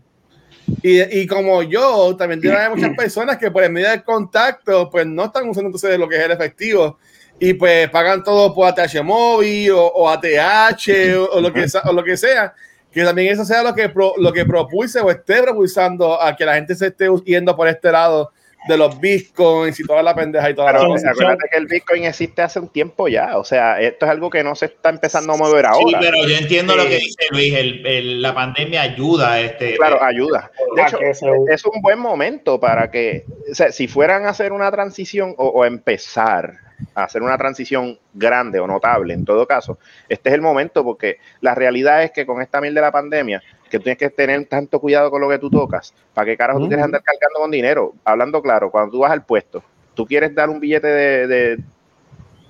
Y, 0.82 1.20
y 1.22 1.28
como 1.28 1.62
yo, 1.64 2.16
también 2.18 2.42
tiene 2.42 2.70
muchas 2.76 2.96
personas 2.96 3.38
que 3.38 3.52
por 3.52 3.64
el 3.64 3.72
medio 3.72 3.90
del 3.90 4.04
contacto, 4.04 4.90
pues 4.90 5.06
no 5.06 5.26
están 5.26 5.48
usando 5.50 5.68
entonces 5.68 5.98
lo 5.98 6.10
que 6.10 6.18
es 6.18 6.24
el 6.24 6.32
efectivo. 6.32 6.98
Y 7.40 7.54
pues 7.54 7.90
pagan 7.90 8.24
todo 8.24 8.54
por 8.54 8.68
ATH 8.68 9.02
móvil 9.04 9.72
o, 9.72 9.86
o 9.88 10.10
ATH 10.10 10.88
o, 11.18 11.30
o 11.38 11.42
lo 11.42 11.52
que, 11.54 11.68
sea- 11.68 11.82
o 11.86 11.94
lo 11.94 12.04
que 12.04 12.18
sea. 12.18 12.54
Que 12.92 13.04
también 13.04 13.34
eso 13.34 13.44
sea 13.44 13.62
lo 13.62 13.76
que, 13.76 13.90
pro- 13.90 14.16
lo 14.18 14.32
que 14.32 14.46
propulse 14.46 15.00
o 15.02 15.12
esté 15.12 15.42
propulsando 15.44 16.22
a 16.22 16.34
que 16.36 16.46
la 16.46 16.56
gente 16.56 16.76
se 16.76 16.88
esté 16.88 17.08
yendo 17.26 17.54
por 17.56 17.68
este 17.68 17.92
lado 17.92 18.32
de 18.68 18.78
los 18.78 19.00
bitcoins 19.00 19.80
y 19.80 19.84
toda 19.84 20.02
la 20.02 20.16
pendeja 20.16 20.50
y 20.50 20.56
toda 20.56 20.72
la 20.72 20.80
Pero 20.80 20.92
cosa. 20.92 21.10
acuérdate 21.12 21.48
que 21.52 21.58
el 21.60 21.68
Bitcoin 21.68 22.06
existe 22.06 22.42
hace 22.42 22.60
un 22.60 22.70
tiempo 22.70 23.08
ya. 23.08 23.38
O 23.38 23.44
sea, 23.44 23.80
esto 23.80 24.06
es 24.06 24.12
algo 24.12 24.30
que 24.30 24.44
no 24.44 24.56
se 24.56 24.66
está 24.66 24.90
empezando 24.90 25.34
a 25.34 25.38
mover 25.38 25.66
Sí, 25.66 25.72
ahora. 25.86 26.00
pero 26.00 26.28
yo 26.28 26.36
entiendo 26.36 26.76
lo 26.76 26.84
Sí. 26.84 26.90
que 26.90 26.96
dice 26.96 27.26
Luis, 27.32 27.54
el, 27.54 27.86
el- 27.86 28.22
la 28.22 28.34
pandemia 28.34 28.82
ayuda 28.82 29.34
a 29.34 29.42
este. 29.42 29.76
Claro, 29.76 30.02
ayuda. 30.04 30.52
De 30.76 30.82
hecho, 30.82 30.98
se- 31.14 31.54
es 31.54 31.66
un 31.66 31.82
buen 31.82 32.00
momento 32.00 32.60
para 32.60 32.90
que, 32.90 33.26
o 33.52 33.54
sea, 33.56 33.72
si 33.72 33.88
fueran 33.88 34.26
a 34.26 34.30
hacer 34.30 34.52
una 34.52 34.72
transición 34.72 35.36
o, 35.38 35.48
o 35.48 35.66
empezar 35.66 36.56
a 36.94 37.04
hacer 37.06 37.22
una 37.22 37.38
transición 37.38 37.98
grande 38.14 38.60
o 38.60 38.68
notable, 38.68 39.14
en 39.14 39.24
todo 39.26 39.46
caso, 39.48 39.78
este 40.10 40.30
es 40.30 40.36
el 40.36 40.42
momento 40.42 40.84
porque 40.84 41.20
la 41.40 41.56
realidad 41.56 42.04
es 42.04 42.12
que 42.12 42.26
con 42.26 42.42
esta 42.42 42.60
mil 42.60 42.74
de 42.74 42.82
la 42.82 42.92
pandemia, 42.92 43.42
que 43.70 43.80
tienes 43.80 43.98
que 43.98 44.10
tener 44.10 44.46
tanto 44.46 44.80
cuidado 44.80 45.10
con 45.12 45.22
lo 45.22 45.30
que 45.30 45.40
tú 45.40 45.50
tocas, 45.50 45.94
para 46.14 46.26
que 46.26 46.38
carajo 46.38 46.60
tú 46.60 46.68
quieres 46.68 46.86
andar 46.86 47.02
cargando 47.04 47.40
con 47.40 47.52
dinero. 47.52 47.94
Hablando 48.04 48.42
claro, 48.42 48.72
cuando 48.72 48.92
tú 48.92 49.00
vas 49.00 49.12
al 49.12 49.26
puesto, 49.26 49.64
tú 49.94 50.06
quieres 50.06 50.34
dar 50.36 50.50
un 50.50 50.60
billete 50.60 50.88
de, 50.88 51.28
de, 51.28 51.60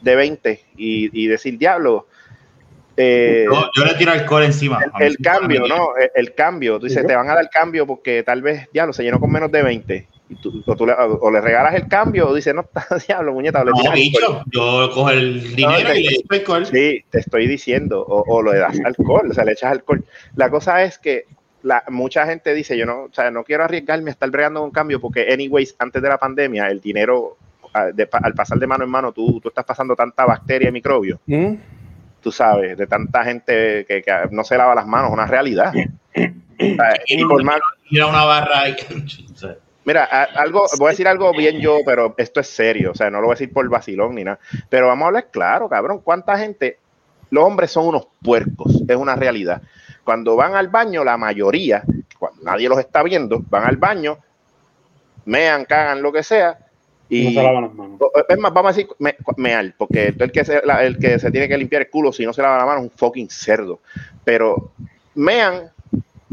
de 0.02 0.16
20 0.16 0.66
y, 0.78 1.24
y 1.24 1.28
decir, 1.28 1.58
diablo, 1.58 2.08
eh, 2.98 3.46
Yo, 3.46 3.70
yo 3.76 3.86
le 3.86 3.94
tiro 3.96 4.12
alcohol 4.12 4.44
encima. 4.44 4.80
El 5.00 5.18
cambio, 5.18 5.68
¿no? 5.68 5.98
El, 5.98 6.12
el 6.16 6.34
cambio. 6.34 6.80
Tú 6.80 6.86
dices, 6.86 7.06
te 7.06 7.16
van 7.16 7.30
a 7.30 7.36
dar 7.36 7.50
cambio 7.50 7.86
porque 7.86 8.24
tal 8.24 8.42
vez, 8.42 8.70
diablo, 8.72 8.94
se 8.94 9.04
llenó 9.04 9.20
con 9.20 9.32
menos 9.32 9.52
de 9.52 9.64
20. 9.64 10.08
Y 10.28 10.36
tú, 10.38 10.64
o, 10.66 10.76
tú 10.76 10.88
le, 10.88 10.94
o 10.98 11.30
le 11.30 11.40
regalas 11.40 11.76
el 11.76 11.88
cambio 11.88 12.28
o 12.30 12.34
dices, 12.34 12.54
no, 12.56 12.62
está, 12.76 12.86
diablo, 13.08 13.34
muñeca, 13.34 13.64
le 13.64 13.72
No, 13.72 13.78
alcohol. 13.78 13.94
bicho, 13.96 14.44
yo 14.52 14.90
cojo 14.92 15.10
el 15.12 15.56
dinero 15.56 15.88
te- 15.92 16.00
y 16.00 16.04
le 16.04 16.10
echo 16.16 16.26
alcohol. 16.32 16.66
Sí, 16.66 17.04
te 17.12 17.20
estoy 17.20 17.48
diciendo, 17.48 18.02
o, 18.02 18.24
o 18.28 18.42
le 18.44 18.58
das 18.60 18.80
alcohol, 18.84 19.30
o 19.30 19.34
sea, 19.34 19.46
le 19.46 19.52
echas 19.52 19.72
alcohol. 19.72 20.04
La 20.36 20.50
cosa 20.50 20.84
es 20.84 20.98
que 20.98 21.26
la, 21.62 21.84
mucha 21.90 22.26
gente 22.26 22.54
dice, 22.54 22.78
yo 22.78 22.86
no, 22.86 23.04
o 23.04 23.10
sea, 23.14 23.30
no 23.32 23.44
quiero 23.44 23.64
arriesgarme 23.64 24.10
a 24.10 24.14
estar 24.14 24.30
bregando 24.32 24.62
con 24.62 24.72
cambio 24.72 25.00
porque, 25.00 25.32
anyways, 25.32 25.76
antes 25.80 26.02
de 26.02 26.10
la 26.10 26.18
pandemia, 26.18 26.68
el 26.68 26.82
dinero, 26.82 27.38
de 27.94 28.08
pa- 28.08 28.20
al 28.20 28.34
pasar 28.34 28.58
de 28.58 28.68
mano 28.68 28.84
en 28.86 28.90
mano, 28.90 29.12
tú, 29.12 29.40
tú 29.42 29.50
estás 29.50 29.66
pasando 29.66 29.96
tanta 29.96 30.26
bacteria 30.26 30.70
y 30.70 30.72
microbio, 30.72 31.20
¿Mm? 31.26 31.56
tú 32.22 32.32
sabes, 32.32 32.78
de 32.78 32.88
tanta 32.88 33.24
gente 33.24 33.86
que, 33.88 34.02
que 34.02 34.12
no 34.32 34.44
se 34.44 34.58
lava 34.58 34.74
las 34.74 34.88
manos, 34.88 35.12
una 35.12 35.28
realidad. 35.28 35.72
O 36.58 36.64
sea, 36.64 36.94
y 37.08 37.26
por 37.26 37.44
más, 37.44 37.60
Ir 37.90 38.02
a 38.02 38.08
una 38.08 38.24
barra 38.24 38.70
y. 38.70 38.76
Mira, 39.86 40.04
a- 40.04 40.24
algo, 40.42 40.66
voy 40.80 40.88
a 40.88 40.90
decir 40.92 41.08
algo 41.08 41.32
bien 41.32 41.60
yo, 41.62 41.78
pero 41.86 42.14
esto 42.18 42.40
es 42.40 42.48
serio, 42.48 42.92
o 42.92 42.96
sea, 42.96 43.10
no 43.12 43.20
lo 43.22 43.28
voy 43.28 43.34
a 43.34 43.38
decir 43.38 43.54
por 43.54 43.70
vacilón 43.70 44.16
ni 44.16 44.24
nada, 44.24 44.40
pero 44.70 44.88
vamos 44.88 45.04
a 45.04 45.08
hablar 45.08 45.28
claro, 45.32 45.70
cabrón, 45.70 46.02
cuánta 46.04 46.38
gente, 46.38 46.80
los 47.30 47.44
hombres 47.44 47.72
son 47.72 47.88
unos 47.88 48.08
puercos, 48.24 48.82
es 48.88 48.96
una 48.96 49.16
realidad. 49.16 49.62
Cuando 50.04 50.36
van 50.36 50.56
al 50.56 50.70
baño, 50.70 51.04
la 51.04 51.18
mayoría, 51.18 51.84
cuando 52.18 52.42
nadie 52.44 52.68
los 52.68 52.80
está 52.80 53.04
viendo, 53.04 53.42
van 53.50 53.66
al 53.66 53.78
baño, 53.78 54.18
mean, 55.26 55.66
cagan, 55.66 56.02
lo 56.02 56.12
que 56.12 56.24
sea, 56.24 56.58
No 56.60 56.66
y 57.10 57.34
se 57.36 57.44
lavan 57.44 57.64
las 57.64 57.74
manos. 57.74 58.00
es 58.28 58.38
más, 58.40 58.54
vamos 58.54 58.72
a 58.72 58.76
decir 58.76 58.90
me- 59.00 59.16
mear, 59.38 59.74
porque 59.78 60.16
el 60.18 60.32
que, 60.32 60.44
se, 60.46 60.66
la- 60.66 60.84
el 60.84 60.98
que 60.98 61.20
se 61.20 61.30
tiene 61.32 61.48
que 61.48 61.58
limpiar 61.58 61.84
el 61.84 61.90
culo 61.90 62.12
si 62.12 62.26
no 62.26 62.34
se 62.34 62.42
lava 62.42 62.58
la 62.58 62.66
mano 62.66 62.80
es 62.80 62.84
un 62.86 62.92
fucking 62.92 63.30
cerdo. 63.30 63.80
Pero 64.24 64.72
mean, 65.14 65.70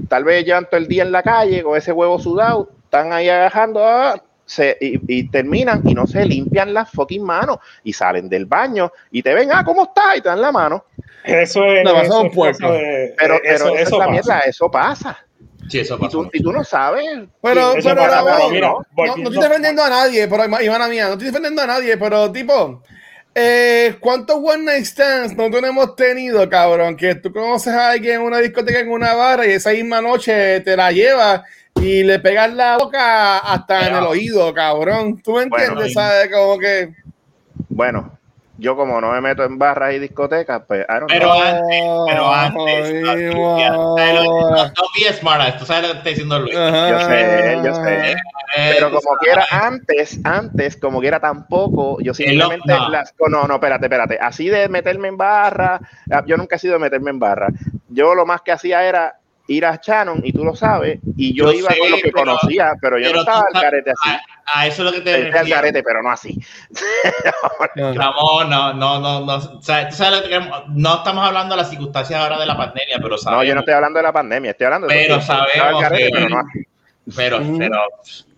tal 0.09 0.25
vez 0.25 0.45
llevan 0.45 0.65
todo 0.67 0.79
el 0.79 0.89
día 0.89 1.03
en 1.03 1.13
la 1.13 1.23
calle 1.23 1.63
con 1.63 1.77
ese 1.77 1.93
huevo 1.93 2.19
sudado, 2.19 2.71
están 2.93 3.11
ahí 3.11 3.27
agajando 3.31 3.83
ah, 3.87 4.23
se, 4.45 4.77
y, 4.79 5.01
y 5.21 5.31
terminan 5.31 5.81
y 5.87 5.95
no 5.95 6.07
se 6.07 6.27
limpian 6.27 6.75
las 6.75 6.91
fucking 6.91 7.25
manos 7.25 7.57
y 7.83 7.95
salen 7.95 8.29
del 8.29 8.45
baño 8.45 8.93
y 9.11 9.23
te 9.23 9.33
ven, 9.33 9.49
ah, 9.51 9.65
¿cómo 9.65 9.85
estás? 9.85 10.19
Y 10.19 10.21
te 10.21 10.29
dan 10.29 10.43
la 10.43 10.53
mano. 10.53 10.85
Eso 11.25 11.65
es. 11.65 11.85
No, 11.85 11.99
eso 12.03 12.27
es 12.27 12.59
de- 12.59 13.15
Pero, 13.17 13.35
eh, 13.37 13.41
pero 13.49 13.65
eso, 13.65 13.69
esa 13.69 13.75
es 13.81 13.89
eso 13.89 13.99
la 13.99 14.05
pasa. 14.05 14.11
mierda, 14.11 14.39
eso 14.41 14.71
pasa. 14.71 15.27
Sí, 15.71 15.79
eso 15.81 15.95
Y 15.95 15.99
pasa. 16.01 16.11
tú, 16.11 16.31
y 16.35 16.43
tú 16.43 16.53
no 16.53 16.63
sabes. 16.65 17.05
Pero, 17.41 17.77
eso 17.77 17.89
pero 17.89 18.03
pasa, 18.03 18.25
pero 18.27 18.51
mira, 18.51 18.69
no, 18.69 19.17
estoy 19.31 19.43
defendiendo 19.43 19.83
a 19.85 19.89
nadie, 19.89 20.29
pero 20.29 20.45
Ivana 20.63 20.89
mía, 20.89 21.07
no 21.07 21.13
estoy 21.13 21.29
defendiendo 21.29 21.63
a 21.63 21.67
nadie, 21.67 21.97
pero 21.97 22.31
tipo, 22.31 22.83
eh, 23.35 23.97
¿cuántos 24.01 24.37
one 24.37 24.65
night 24.65 24.85
stands 24.85 25.35
no 25.35 25.47
hemos 25.47 25.97
tenido, 25.97 26.47
cabrón? 26.51 26.95
Que 26.95 27.15
tú 27.15 27.33
conoces 27.33 27.73
a 27.73 27.93
alguien 27.93 28.17
en 28.17 28.23
una 28.27 28.37
discoteca, 28.39 28.81
en 28.81 28.91
una 28.91 29.15
barra, 29.15 29.47
y 29.47 29.53
esa 29.53 29.71
misma 29.71 30.03
noche 30.03 30.61
te 30.61 30.77
la 30.77 30.93
llevas 30.93 31.41
y 31.77 32.03
le 32.05 32.19
pegas 32.21 32.53
la 32.53 32.79
boca 32.79 33.39
hasta 33.39 33.89
en 33.89 33.97
el 33.97 34.05
oído, 34.05 34.53
cabrón. 34.55 35.21
¿Tú 35.23 35.35
me 35.35 35.43
entiendes? 35.45 35.95
¿Sabes? 35.95 36.31
Como 36.33 36.59
que... 36.59 36.95
Bueno, 37.69 38.19
yo 38.59 38.77
como 38.77 39.01
no 39.01 39.11
me 39.13 39.21
meto 39.21 39.43
en 39.43 39.59
barras 39.59 39.95
y 39.95 39.99
discotecas, 39.99 40.63
pues, 40.69 40.87
I 40.89 40.93
don't 41.01 41.11
Pero 41.11 41.27
know. 41.27 41.43
antes, 41.43 41.83
pero 42.07 42.33
antes. 42.33 43.05
No, 43.45 43.95
be 43.97 45.13
smart, 45.13 45.59
tú 45.59 45.65
sabes 45.65 45.89
lo 45.89 45.93
que 45.93 45.99
está 45.99 46.09
diciendo 46.11 46.39
Luis. 46.39 46.55
Yo 46.55 47.01
sé, 47.01 47.61
yo 47.65 47.75
sé. 47.75 48.15
Eh, 48.55 48.73
Pero 48.75 48.91
como 48.91 49.01
sabes. 49.01 49.19
quiera, 49.21 49.47
antes, 49.51 50.21
antes, 50.25 50.77
como 50.77 51.01
quiera 51.01 51.19
tampoco, 51.19 51.99
yo 52.03 52.13
simplemente 52.13 52.73
no. 52.73 52.91
las. 52.91 53.15
oh, 53.19 53.29
no, 53.29 53.47
no, 53.49 53.55
espérate, 53.55 53.87
espérate. 53.87 54.19
Así 54.21 54.49
de 54.49 54.69
meterme 54.69 55.09
en 55.09 55.17
barra, 55.17 55.81
ah, 56.11 56.23
yo 56.27 56.37
nunca 56.37 56.57
he 56.57 56.59
sido 56.59 56.75
de 56.75 56.81
meterme 56.81 57.11
en 57.11 57.19
barra. 57.19 57.49
Yo 57.89 58.15
lo 58.15 58.27
más 58.27 58.43
que 58.43 58.53
hacía 58.53 58.85
era 58.85 59.17
ir 59.49 59.67
a 59.67 59.77
Shannon, 59.83 60.21
y 60.25 60.33
tú 60.33 60.45
lo 60.45 60.55
sabes, 60.55 60.99
y 61.17 61.35
yo, 61.37 61.53
Yo 61.53 61.59
iba 61.59 61.71
sé, 61.71 61.79
con 61.79 61.91
lo 61.91 61.97
que 61.97 62.03
pero- 62.05 62.15
conocía, 62.19 62.73
pero 62.81 62.99
yo 62.99 63.07
pero 63.07 63.15
no 63.17 63.21
estaba 63.21 63.45
al 63.53 63.61
carete 63.61 63.91
así. 63.91 64.11
A, 64.47 64.61
a 64.61 64.67
eso 64.67 64.83
es 64.83 64.87
lo 64.87 64.93
que 64.93 65.01
te 65.03 65.27
Estoy 65.29 65.39
al 65.41 65.49
carete, 65.51 65.83
pero 65.83 66.03
no 66.03 66.11
así. 66.11 66.39
Ramón, 67.75 68.51
no, 68.51 68.73
no, 68.75 69.01
no, 69.01 69.21
no, 69.27 69.35
o 69.35 69.63
sea, 69.63 69.89
tú 69.89 69.97
sabes 69.97 70.19
lo 70.19 70.23
que 70.25 70.29
queremos- 70.31 70.65
no 70.69 70.95
estamos 70.97 71.27
hablando 71.27 71.55
de 71.57 71.63
las 71.63 71.71
circunstancias 71.71 72.19
ahora 72.21 72.39
de 72.39 72.47
la 72.47 72.57
pandemia, 72.57 72.99
pero 73.03 73.19
sabemos, 73.19 73.43
No, 73.45 73.49
yo 73.49 73.55
no 73.55 73.61
estoy 73.61 73.75
hablando 73.75 73.99
de 73.99 74.03
la 74.03 74.13
pandemia, 74.13 74.51
estoy 74.53 74.65
hablando 74.67 74.87
de 74.89 74.95
Pero 74.95 75.17
estaba 75.17 75.47
sabemos 75.53 75.83
carete, 75.83 76.11
pero 76.13 76.29
no 76.29 76.39
así. 76.39 76.67
pero, 77.17 77.39
pero, 77.59 77.79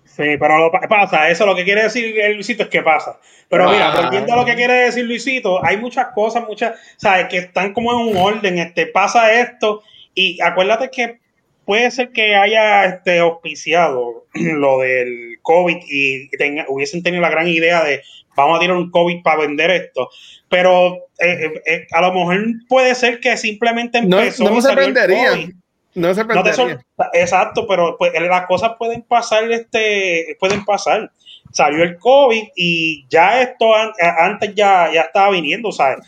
Sí, 0.04 0.36
pero 0.38 0.58
lo 0.58 0.70
pa- 0.70 0.82
pasa, 0.88 1.28
eso 1.28 1.44
lo 1.44 1.56
que 1.56 1.64
quiere 1.64 1.82
decir 1.82 2.16
el 2.20 2.34
Luisito 2.34 2.62
es 2.62 2.68
que 2.68 2.82
pasa. 2.82 3.18
Pero 3.48 3.68
Ah. 3.68 3.72
mira, 3.72 3.90
volviendo 4.00 4.32
a 4.32 4.36
lo 4.36 4.44
que 4.44 4.54
quiere 4.54 4.74
decir 4.84 5.04
Luisito, 5.04 5.64
hay 5.64 5.76
muchas 5.76 6.08
cosas, 6.14 6.44
muchas, 6.46 6.78
¿sabes? 6.96 7.26
Que 7.28 7.38
están 7.38 7.72
como 7.74 7.90
en 7.92 8.08
un 8.08 8.16
orden, 8.16 8.58
este, 8.58 8.86
pasa 8.86 9.32
esto, 9.32 9.82
y 10.14 10.40
acuérdate 10.40 10.90
que 10.90 11.18
puede 11.64 11.90
ser 11.90 12.10
que 12.12 12.34
haya 12.34 12.84
este, 12.84 13.18
auspiciado 13.20 14.26
lo 14.34 14.78
del 14.80 15.38
COVID 15.42 15.76
y 15.88 16.28
tenga- 16.36 16.66
hubiesen 16.68 17.02
tenido 17.02 17.22
la 17.22 17.30
gran 17.30 17.48
idea 17.48 17.82
de 17.84 18.02
vamos 18.36 18.56
a 18.56 18.60
tirar 18.60 18.76
un 18.76 18.90
COVID 18.90 19.22
para 19.22 19.42
vender 19.42 19.70
esto, 19.70 20.08
pero 20.48 20.96
eh, 21.18 21.44
eh, 21.46 21.62
eh, 21.66 21.86
a 21.92 22.00
lo 22.00 22.12
mejor 22.12 22.44
puede 22.68 22.94
ser 22.96 23.20
que 23.20 23.36
simplemente 23.36 24.02
No, 24.02 24.18
empezó 24.18 24.44
no 24.44 24.50
me 24.56 24.60
salió 24.62 24.84
el 24.84 24.94
sorprendería. 24.94 25.52
No 25.94 26.12
se 26.12 26.24
No 26.24 26.52
sor- 26.52 26.80
Exacto, 27.12 27.66
pero 27.68 27.96
pues, 27.96 28.12
las 28.20 28.46
cosas 28.46 28.72
pueden 28.78 29.02
pasar, 29.02 29.50
este, 29.52 30.36
pueden 30.40 30.64
pasar. 30.64 31.12
Salió 31.52 31.84
el 31.84 31.96
COVID 31.98 32.42
y 32.56 33.06
ya 33.08 33.40
esto 33.42 33.72
an- 33.76 33.92
antes 34.18 34.52
ya, 34.56 34.90
ya 34.92 35.02
estaba 35.02 35.30
viniendo, 35.30 35.70
¿sabes? 35.70 35.98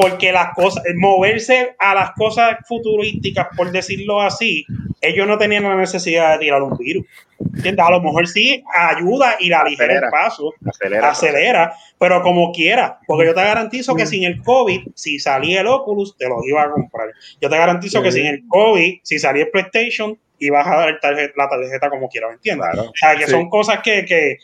Porque 0.00 0.32
las 0.32 0.54
cosas, 0.54 0.82
moverse 0.96 1.74
a 1.78 1.94
las 1.94 2.12
cosas 2.12 2.56
futurísticas, 2.66 3.48
por 3.56 3.70
decirlo 3.70 4.20
así, 4.22 4.64
ellos 5.00 5.26
no 5.26 5.36
tenían 5.38 5.64
la 5.64 5.76
necesidad 5.76 6.32
de 6.32 6.38
tirar 6.38 6.62
un 6.62 6.76
virus. 6.76 7.04
¿Entiendes? 7.56 7.84
A 7.84 7.90
lo 7.90 8.00
mejor 8.00 8.28
sí 8.28 8.62
ayuda 8.74 9.36
y 9.40 9.48
la 9.48 9.60
aligera 9.60 9.92
el 9.92 9.98
Acelera. 10.04 10.10
paso, 10.10 10.54
Acelera. 10.66 11.08
acelera, 11.10 11.72
pero 11.98 12.22
como 12.22 12.52
quiera, 12.52 12.98
porque 13.06 13.26
yo 13.26 13.34
te 13.34 13.42
garantizo 13.42 13.94
que 13.94 14.06
sin 14.06 14.24
el 14.24 14.42
COVID, 14.42 14.80
si 14.94 15.18
salía 15.18 15.60
el 15.62 15.66
Oculus, 15.66 16.16
te 16.16 16.28
lo 16.28 16.36
iba 16.46 16.62
a 16.62 16.70
comprar. 16.70 17.08
Yo 17.40 17.48
te 17.50 17.56
garantizo 17.58 18.02
que 18.02 18.12
sin 18.12 18.26
el 18.26 18.42
COVID, 18.48 19.00
si 19.02 19.18
salía 19.18 19.44
el 19.44 19.50
PlayStation, 19.50 20.18
y 20.38 20.48
vas 20.48 20.66
a 20.66 20.76
dar 20.76 20.88
el 20.90 21.00
tarje- 21.00 21.32
la 21.36 21.48
tarjeta 21.48 21.90
como 21.90 22.08
quieras, 22.08 22.30
¿me 22.30 22.34
entiendes? 22.36 22.66
Claro. 22.72 22.88
O 22.88 22.92
sea, 22.94 23.14
que 23.16 23.24
Sí. 23.26 23.30
son 23.30 23.50
cosas 23.50 23.80
que, 23.82 24.04
que, 24.06 24.38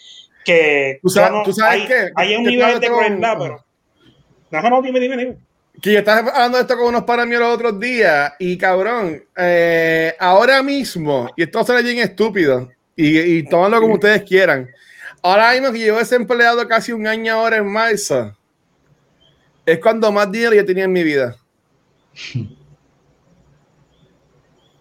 que 0.45 0.99
Tú 1.03 1.09
sabes- 1.09 1.31
no- 1.33 1.43
tú 1.43 1.53
sabes 1.53 1.83
hay, 1.83 1.87
qué, 1.87 2.11
hay 2.15 2.37
un 2.37 2.45
que 2.45 2.51
nivel 2.51 2.81
de 2.81 2.87
crueldad, 2.89 3.37
pero... 3.41 3.66
No, 4.51 4.63
no, 4.71 4.83
dime, 4.83 5.01
dime, 5.01 5.17
dime. 5.17 5.37
Que 5.81 5.93
yo 5.93 5.99
estaba 5.99 6.31
hablando 6.31 6.57
de 6.57 6.63
esto 6.63 6.77
con 6.77 6.87
unos 6.87 7.05
panas 7.05 7.27
míos 7.27 7.41
los 7.41 7.55
otros 7.55 7.79
días 7.79 8.33
y 8.39 8.57
cabrón, 8.57 9.23
eh, 9.37 10.15
ahora 10.19 10.63
mismo, 10.63 11.31
y 11.37 11.43
esto 11.43 11.63
será 11.65 11.83
bien 11.83 11.99
estúpido, 11.99 12.71
y, 12.95 13.19
y 13.19 13.43
tómanlo 13.43 13.81
como 13.81 13.95
ustedes 13.95 14.23
quieran, 14.23 14.71
ahora 15.23 15.53
mismo 15.53 15.73
que 15.73 15.79
llevo 15.81 15.99
desempleado 15.99 16.67
casi 16.67 16.93
un 16.93 17.07
año 17.07 17.35
ahora 17.35 17.59
en 17.59 17.71
marzo, 17.71 18.35
es 19.67 19.79
cuando 19.79 20.11
más 20.11 20.31
dinero 20.33 20.55
yo 20.55 20.65
tenía 20.65 20.85
en 20.85 20.93
mi 20.93 21.03
vida. 21.03 21.37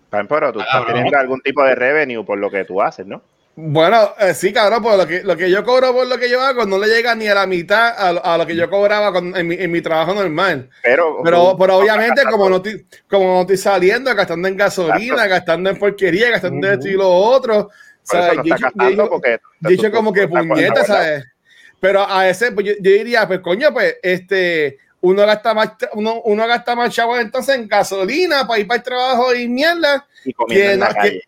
Pero 0.09 0.53
tú 0.53 0.59
Ah, 0.61 0.63
estás 0.63 0.85
teniendo 0.87 1.17
algún 1.17 1.41
tipo 1.41 1.63
de 1.63 1.75
revenue 1.75 2.23
por 2.23 2.37
lo 2.37 2.49
que 2.49 2.63
tú 2.63 2.81
haces, 2.81 3.05
¿no? 3.05 3.21
Bueno, 3.57 4.14
eh, 4.19 4.34
sí, 4.34 4.52
cabrón, 4.52 4.84
pues 4.84 4.98
lo 4.98 5.07
que, 5.07 5.23
lo 5.23 5.38
que 5.38 5.49
yo 5.49 5.64
cobro 5.64 5.94
por 5.94 6.06
lo 6.07 6.18
que 6.18 6.30
yo 6.30 6.41
hago 6.41 6.65
no 6.65 6.77
le 6.77 6.88
llega 6.88 7.15
ni 7.15 7.27
a 7.30 7.36
la 7.36 7.48
mitad 7.48 7.88
a, 7.98 8.11
lo- 8.11 8.26
a 8.26 8.38
lo 8.38 8.45
que 8.45 8.53
yo 8.56 8.69
cobraba 8.69 9.14
con- 9.14 9.34
en, 9.36 9.48
mi, 9.48 9.56
en 9.56 9.72
mi 9.72 9.82
trabajo 9.82 10.14
normal. 10.14 10.69
Pero, 10.84 11.22
Pero, 11.23 11.56
pero 11.57 11.77
obviamente, 11.77 12.15
gastando- 12.23 12.32
como 12.38 12.49
no, 12.49 12.56
estoy, 12.57 12.86
como 13.10 13.34
no 13.36 13.41
estoy 13.41 13.56
saliendo, 13.57 14.14
gastando 14.14 14.48
en 14.49 14.57
gasolina, 14.57 15.26
gastando 15.27 15.69
en 15.69 15.80
porquería, 15.80 16.32
gastando 16.32 16.68
en 16.68 16.73
Ujú. 16.73 16.80
esto 16.82 16.88
y 16.90 16.98
lo 16.98 17.10
otro. 17.10 17.69
Dicho 19.61 19.91
como 19.91 20.11
que 20.14 20.27
puñeta. 20.27 20.84
¿sabes? 20.86 21.23
Pero 21.80 22.06
a 22.10 22.27
ese, 22.27 22.52
pues 22.52 22.65
yo, 22.68 22.73
yo 22.80 22.91
diría, 22.91 23.26
pues 23.27 23.40
coño, 23.40 23.72
pues 23.73 23.98
este, 24.03 24.80
uno 25.02 25.26
gasta 25.26 25.53
más, 25.53 25.72
uno, 25.94 26.22
uno 26.26 26.48
gasta 26.48 26.76
más 26.76 26.94
chavos 26.94 27.19
entonces 27.19 27.56
en 27.56 27.68
gasolina 27.68 28.45
para 28.48 28.60
ir 28.60 28.68
para 28.68 28.77
el 28.80 28.84
trabajo 28.84 29.34
y 29.34 29.48
mierda. 29.48 30.06
Y 30.26 30.34
comiendo 30.34 30.65
que 30.65 30.73
en 30.73 30.80
la 30.80 30.88
no- 30.88 30.94
que- 30.94 30.99
calle. 30.99 31.23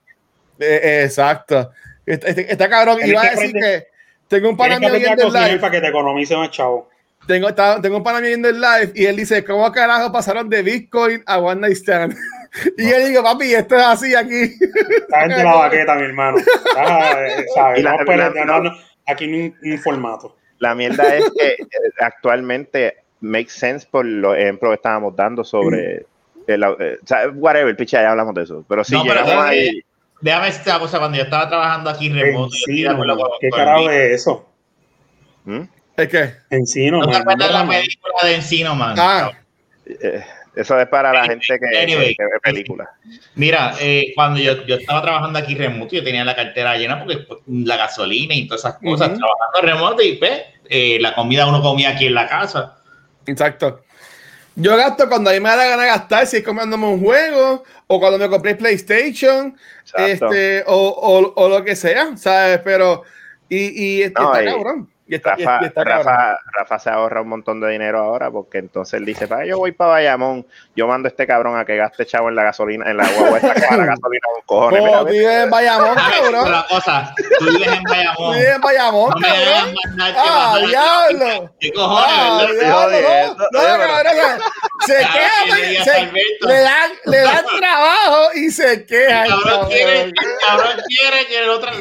Eh, 0.59 1.03
exacto. 1.05 1.71
Este, 2.07 2.29
este- 2.29 2.51
está 2.51 2.67
cabrón. 2.69 2.95
Tienes 2.97 3.11
Iba 3.13 3.21
a 3.21 3.29
decir 3.29 3.53
que 3.53 3.87
tengo 4.27 4.49
un 4.49 4.57
pana 4.57 4.79
mío 4.79 4.89
viendo 4.95 5.27
el 5.27 5.33
live. 5.33 5.59
para 5.59 5.71
que 5.71 5.81
te 5.81 5.87
economice 5.89 6.35
más, 6.35 6.49
chavo. 6.49 6.89
Tengo, 7.27 7.49
está- 7.49 7.81
tengo 7.81 7.97
un 7.97 8.03
pana 8.03 8.19
mío 8.19 8.29
viendo 8.29 8.49
el 8.49 8.59
live 8.61 8.91
y 8.95 9.05
él 9.05 9.15
dice, 9.17 9.43
¿cómo 9.43 9.69
carajo 9.71 10.11
pasaron 10.11 10.49
de 10.49 10.61
Bitcoin 10.63 11.21
a 11.27 11.37
One 11.39 11.61
Night 11.61 11.75
Stand? 11.77 12.15
y 12.77 12.89
yo 12.89 13.05
digo, 13.05 13.21
papi, 13.23 13.53
esto 13.53 13.75
es 13.75 13.83
así 13.83 14.15
aquí. 14.15 14.43
Esta 14.43 15.19
gente 15.21 15.43
la 15.43 15.53
baqueta, 15.55 15.95
mi 15.95 16.03
hermano. 16.03 16.37
Ah, 16.77 17.15
eh, 17.19 17.45
¿sabes? 17.53 17.79
Y 17.79 17.83
la- 17.83 17.91
No, 18.29 18.45
no, 18.45 18.59
no, 18.63 18.71
aquí 19.05 19.27
no 19.27 19.35
hay 19.35 19.53
un, 19.63 19.71
un 19.73 19.79
formato. 19.79 20.35
La 20.59 20.73
mierda 20.73 21.13
es 21.15 21.23
que 21.37 21.47
eh, 21.49 21.57
actualmente 21.99 22.97
makes 23.21 23.49
sense 23.51 23.87
por 23.89 24.05
los 24.05 24.35
ejemplos 24.37 24.71
que 24.71 24.75
estábamos 24.75 25.15
dando 25.15 25.43
sobre. 25.43 26.05
el, 26.47 26.63
eh, 26.63 26.97
o 27.03 27.05
sea, 27.07 27.27
whatever, 27.33 27.75
picha, 27.75 28.01
ya 28.01 28.11
hablamos 28.11 28.33
de 28.35 28.43
eso. 28.43 28.63
Pero 28.67 28.83
sí, 28.83 28.93
No, 28.95 29.03
pero 29.03 29.21
llegamos 29.25 29.45
déjame- 29.45 29.49
ahí. 29.49 29.81
Déjame 30.21 30.47
decirte 30.47 30.69
una 30.71 30.79
cosa, 30.79 30.99
cuando 30.99 31.17
yo 31.17 31.23
estaba 31.23 31.47
trabajando 31.47 31.89
aquí 31.89 32.09
remoto, 32.09 32.53
yo 32.55 32.65
Encino, 32.73 32.97
con- 32.97 33.29
¿Qué 33.39 33.49
carajo 33.49 33.89
es 33.89 34.11
eso? 34.21 34.49
¿Mm? 35.45 35.61
¿Es 35.95 36.07
que? 36.07 36.33
Encino, 36.49 36.99
¿No 36.99 37.05
te 37.07 37.11
man. 37.13 37.21
acuerdas 37.21 37.51
la 37.51 37.67
película 37.67 38.13
de 38.23 38.35
Encino, 38.35 38.75
man? 38.75 38.95
Ah, 38.97 39.31
Eh, 39.85 40.21
Eso 40.55 40.79
es 40.79 40.87
para 40.87 41.13
la 41.13 41.19
Anyway, 41.21 41.39
gente 41.45 41.59
que, 41.59 41.77
anyway. 41.79 42.15
que 42.15 42.23
ve 42.23 42.39
películas. 42.41 42.87
Mira, 43.35 43.73
eh, 43.79 44.11
cuando 44.15 44.39
yo, 44.39 44.65
yo 44.65 44.75
estaba 44.77 45.03
trabajando 45.03 45.37
aquí 45.37 45.53
remoto, 45.53 45.95
yo 45.95 46.03
tenía 46.03 46.25
la 46.25 46.35
cartera 46.35 46.75
llena 46.75 46.97
porque 46.99 47.19
pues, 47.19 47.39
la 47.47 47.77
gasolina 47.77 48.33
y 48.33 48.47
todas 48.47 48.61
esas 48.61 48.79
cosas, 48.79 49.09
trabajando 49.09 49.61
remoto 49.61 50.01
y 50.01 50.13
pues, 50.13 50.41
eh, 50.67 50.97
la 50.99 51.13
comida 51.13 51.45
uno 51.47 51.61
comía 51.61 51.89
aquí 51.91 52.07
en 52.07 52.15
la 52.15 52.27
casa. 52.27 52.79
exacto. 53.27 53.81
Yo 54.59 54.75
gasto 54.75 55.07
cuando 55.07 55.29
a 55.29 55.33
mí 55.33 55.39
me 55.39 55.49
da 55.49 55.55
la 55.55 55.65
gana 55.67 55.83
de 55.83 55.89
gastar, 55.89 56.25
si 56.25 56.37
es 56.37 56.43
comiéndome 56.43 56.87
un 56.87 56.99
juego, 56.99 57.63
o 57.85 57.99
cuando 57.99 58.17
me 58.17 58.27
compré 58.27 58.55
PlayStation, 58.55 59.55
Exacto. 59.81 60.31
este, 60.33 60.63
o, 60.65 60.75
o, 60.75 61.33
o 61.43 61.47
lo 61.49 61.63
que 61.63 61.75
sea, 61.75 62.17
¿sabes? 62.17 62.59
Pero, 62.63 63.03
y, 63.47 64.01
y, 64.03 64.11
No, 64.15 64.33
está 64.33 64.43
y- 64.43 64.45
cabrón. 64.47 64.89
Y 65.09 65.15
está, 65.15 65.35
y- 65.37 65.45
Rafa, 65.45 65.59
y 65.63 65.65
está 65.67 65.83
cabrón. 65.83 66.05
Rafa, 66.05 66.39
Rafa 66.53 66.79
se 66.79 66.89
ahorra 66.89 67.21
un 67.21 67.29
montón 67.29 67.59
de 67.61 67.69
dinero 67.69 67.99
ahora 67.99 68.29
porque 68.29 68.57
entonces 68.57 68.95
él 68.99 69.05
dice, 69.05 69.27
"Pa, 69.27 69.45
yo 69.45 69.57
voy 69.57 69.71
para 69.71 69.91
Bayamón, 69.91 70.45
yo 70.75 70.85
mando 70.87 71.07
a 71.07 71.09
este 71.09 71.25
cabrón 71.25 71.57
a 71.57 71.63
que 71.65 71.75
gaste 71.77 72.05
chavo 72.05 72.29
en 72.29 72.35
la 72.35 72.43
gasolina, 72.43 72.89
en 72.89 72.97
la 72.97 73.07
guagua 73.09 73.37
esta 73.37 73.53
que 73.53 73.61
va 73.67 73.77
la 73.77 73.85
gasolina 73.95 74.21
con 74.33 74.41
cojones. 74.45 74.79
Mira, 74.81 74.91
Como 74.91 75.05
vete. 75.05 75.17
vive 75.19 75.41
en 75.43 75.49
Bayamón, 75.49 75.95
cabrón. 75.95 76.35
otra 76.35 76.65
cosa, 76.69 77.15
tú 77.39 77.45
vives 77.45 77.67
en 77.67 77.83
Bayamón. 77.83 78.33
Vive 78.35 78.51
en 78.51 78.61
Bayamón, 78.61 79.09
No 79.11 79.15
me 79.17 79.27
cabrón. 79.27 79.75
¡Ah, 80.17 80.57
diablo! 80.67 81.53
¿Qué 81.59 81.71
cojones, 81.73 82.07
¡Ah, 82.09 82.47
diablo! 82.59 83.35
No, 83.51 83.61
no, 83.61 83.77
cabrón. 83.77 84.39
Se 84.85 84.97
queja, 84.97 85.55
que 85.55 85.61
le 85.67 85.83
se- 85.83 86.61
dan, 86.61 86.91
le 87.05 87.17
dan 87.19 87.45
trabajo 87.59 88.29
y 88.35 88.51
se 88.51 88.85
queja. 88.85 89.23
El 89.23 89.29
cabrón 89.29 89.49
cabrón. 89.51 89.69
quiere, 89.69 90.01
el 90.03 90.13
cabrón 90.47 90.77
quiere 90.87 91.25
que 91.27 91.39
el 91.43 91.49
otro, 91.49 91.71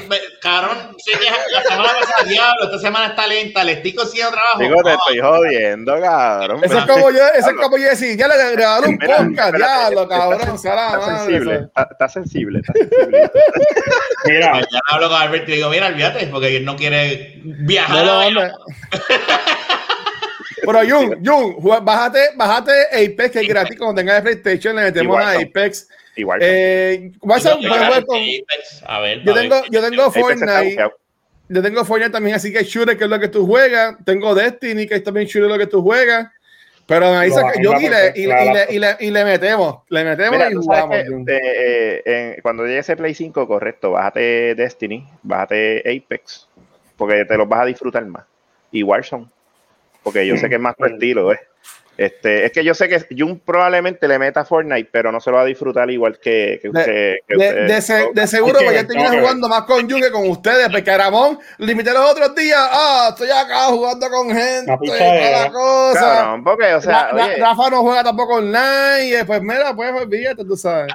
cabrón, 0.40 0.96
se 0.98 1.18
queja, 1.18 1.36
la 1.52 1.62
semana 1.62 1.90
pasada, 2.00 2.28
diablo, 2.28 2.64
esta 2.64 2.78
semana 2.78 3.06
está 3.16 3.26
lenta, 3.26 3.64
le 3.64 3.72
estoy 3.72 3.94
consiguiendo 3.94 4.32
trabajo. 4.32 4.58
Digo, 4.60 4.76
te 4.76 4.90
No, 4.90 4.96
estoy 4.96 5.18
jodiendo, 5.20 6.00
cabrón. 6.00 6.60
Eso 6.64 6.78
es 6.78 6.84
como 6.86 7.10
yo, 7.10 7.26
eso 7.34 7.50
es 7.50 7.56
como 7.56 7.76
yo 7.78 7.84
decir, 7.88 8.16
ya 8.16 8.28
le 8.28 8.36
regalaron 8.36 8.90
un 8.90 8.98
Mira, 8.98 9.16
podcast, 9.16 9.56
diablo, 9.56 10.02
está- 10.02 10.18
cabrón, 10.18 10.38
madre, 10.64 11.16
sensible, 11.18 11.54
está, 11.54 11.88
está 11.90 12.08
sensible, 12.08 12.58
está 12.60 12.72
sensible. 12.74 13.30
Mira, 14.26 14.50
Mañana 14.50 14.80
hablo 14.90 15.08
con 15.08 15.20
Alberto 15.22 15.46
y 15.46 15.50
le 15.50 15.56
digo, 15.56 15.70
mira, 15.70 15.86
olvídate, 15.86 16.26
porque 16.26 16.56
él 16.56 16.64
no 16.64 16.76
quiere 16.76 17.40
viajar. 17.42 18.04
Pero 20.64 20.80
Jun, 20.88 21.24
Jun, 21.24 21.56
bájate, 21.84 22.30
bájate 22.34 22.72
Apex, 22.92 23.30
que 23.30 23.40
es 23.40 23.48
gratis, 23.48 23.78
cuando 23.78 23.94
tengas 23.94 24.16
el 24.16 24.22
PlayStation, 24.22 24.74
le 24.76 24.82
metemos 24.82 25.16
Igual 25.20 25.36
a. 25.36 25.40
Apex. 25.40 25.88
Igual. 26.16 26.38
Eh, 26.42 27.12
vas 27.22 27.44
a 27.46 27.54
jugar 27.56 28.04
con- 28.04 28.18
A 28.86 29.00
ver, 29.00 29.22
yo 29.22 29.34
tengo, 29.34 29.62
yo 29.70 29.82
tengo 29.82 30.10
Fortnite. 30.10 30.90
Yo 31.48 31.62
tengo 31.62 31.84
Fortnite 31.84 32.10
también, 32.12 32.36
así 32.36 32.52
que 32.52 32.62
Shooter, 32.64 32.96
que 32.96 33.04
es 33.04 33.10
lo 33.10 33.18
que 33.20 33.28
tú 33.28 33.46
juegas. 33.46 33.96
Tengo 34.04 34.34
Destiny, 34.34 34.86
que 34.86 34.96
es 34.96 35.04
también 35.04 35.26
Shooter 35.26 35.50
lo 35.50 35.58
que 35.58 35.66
tú 35.66 35.82
juegas. 35.82 36.28
Pero 36.86 37.12
me 37.12 37.24
dice 37.24 37.40
que 37.52 37.62
yo 37.64 37.72
y 37.80 37.88
le, 37.88 38.12
y, 38.14 38.26
le, 38.26 38.66
y, 38.70 38.78
le, 38.78 38.96
y 39.00 39.10
le 39.10 39.24
metemos, 39.24 39.78
le 39.88 40.04
metemos 40.04 40.38
Mira, 40.38 40.50
y 40.52 40.54
jugamos. 40.54 40.96
que, 40.96 41.34
eh, 41.36 42.02
eh, 42.06 42.38
cuando 42.42 42.64
llegue 42.64 42.78
ese 42.78 42.96
Play 42.96 43.12
5, 43.12 43.48
correcto, 43.48 43.90
bájate 43.90 44.54
Destiny, 44.54 45.04
bájate 45.24 45.80
Apex, 45.80 46.46
porque 46.96 47.24
te 47.24 47.36
los 47.36 47.48
vas 47.48 47.62
a 47.62 47.66
disfrutar 47.66 48.06
más. 48.06 48.24
Y 48.70 48.84
Warzone, 48.84 49.26
porque 50.04 50.24
yo 50.28 50.36
sé 50.36 50.48
que 50.48 50.54
es 50.54 50.60
más 50.60 50.76
tu 50.76 50.84
Mm. 50.84 50.92
estilo, 50.92 51.32
¿eh? 51.32 51.40
Este, 51.98 52.44
es 52.44 52.52
que 52.52 52.62
yo 52.62 52.74
sé 52.74 52.88
que 52.88 53.06
Jun 53.16 53.38
probablemente 53.40 54.06
le 54.06 54.18
meta 54.18 54.44
Fortnite, 54.44 54.88
pero 54.92 55.10
no 55.10 55.18
se 55.18 55.30
lo 55.30 55.36
va 55.36 55.42
a 55.42 55.46
disfrutar 55.46 55.90
igual 55.90 56.18
que, 56.18 56.58
que 56.60 56.68
De- 56.68 56.78
usted. 56.78 57.16
que 57.26 57.36
De, 57.36 57.48
usted- 57.48 57.66
de, 57.68 57.80
se- 57.80 58.10
de 58.12 58.26
seguro, 58.26 58.58
que 58.58 58.64
pues 58.66 58.86
ya 58.88 59.10
ver. 59.10 59.20
jugando 59.20 59.48
más 59.48 59.62
con 59.62 59.88
Jun 59.90 60.00
que 60.02 60.10
con 60.10 60.28
ustedes, 60.28 60.68
porque 60.68 60.96
Ramón 60.96 61.38
le 61.58 61.72
invité 61.72 61.92
los 61.94 62.10
otros 62.10 62.34
días. 62.34 62.58
Ah, 62.70 63.06
estoy 63.10 63.30
acá 63.30 63.60
jugando 63.68 64.10
con 64.10 64.28
gente, 64.30 64.76
y 64.82 64.86
toda 64.88 65.30
la 65.44 65.50
cosa. 65.50 66.00
Cabrón, 66.00 66.44
porque, 66.44 66.74
o 66.74 66.80
sea, 66.82 67.10
Rafa 67.38 67.70
no 67.70 67.80
juega 67.82 68.04
tampoco 68.04 68.34
online. 68.34 69.04
Y 69.06 69.10
después, 69.12 69.40
mira, 69.42 69.74
pues 69.74 69.90
olvídate, 69.92 70.44
tú 70.44 70.56
sabes. 70.56 70.92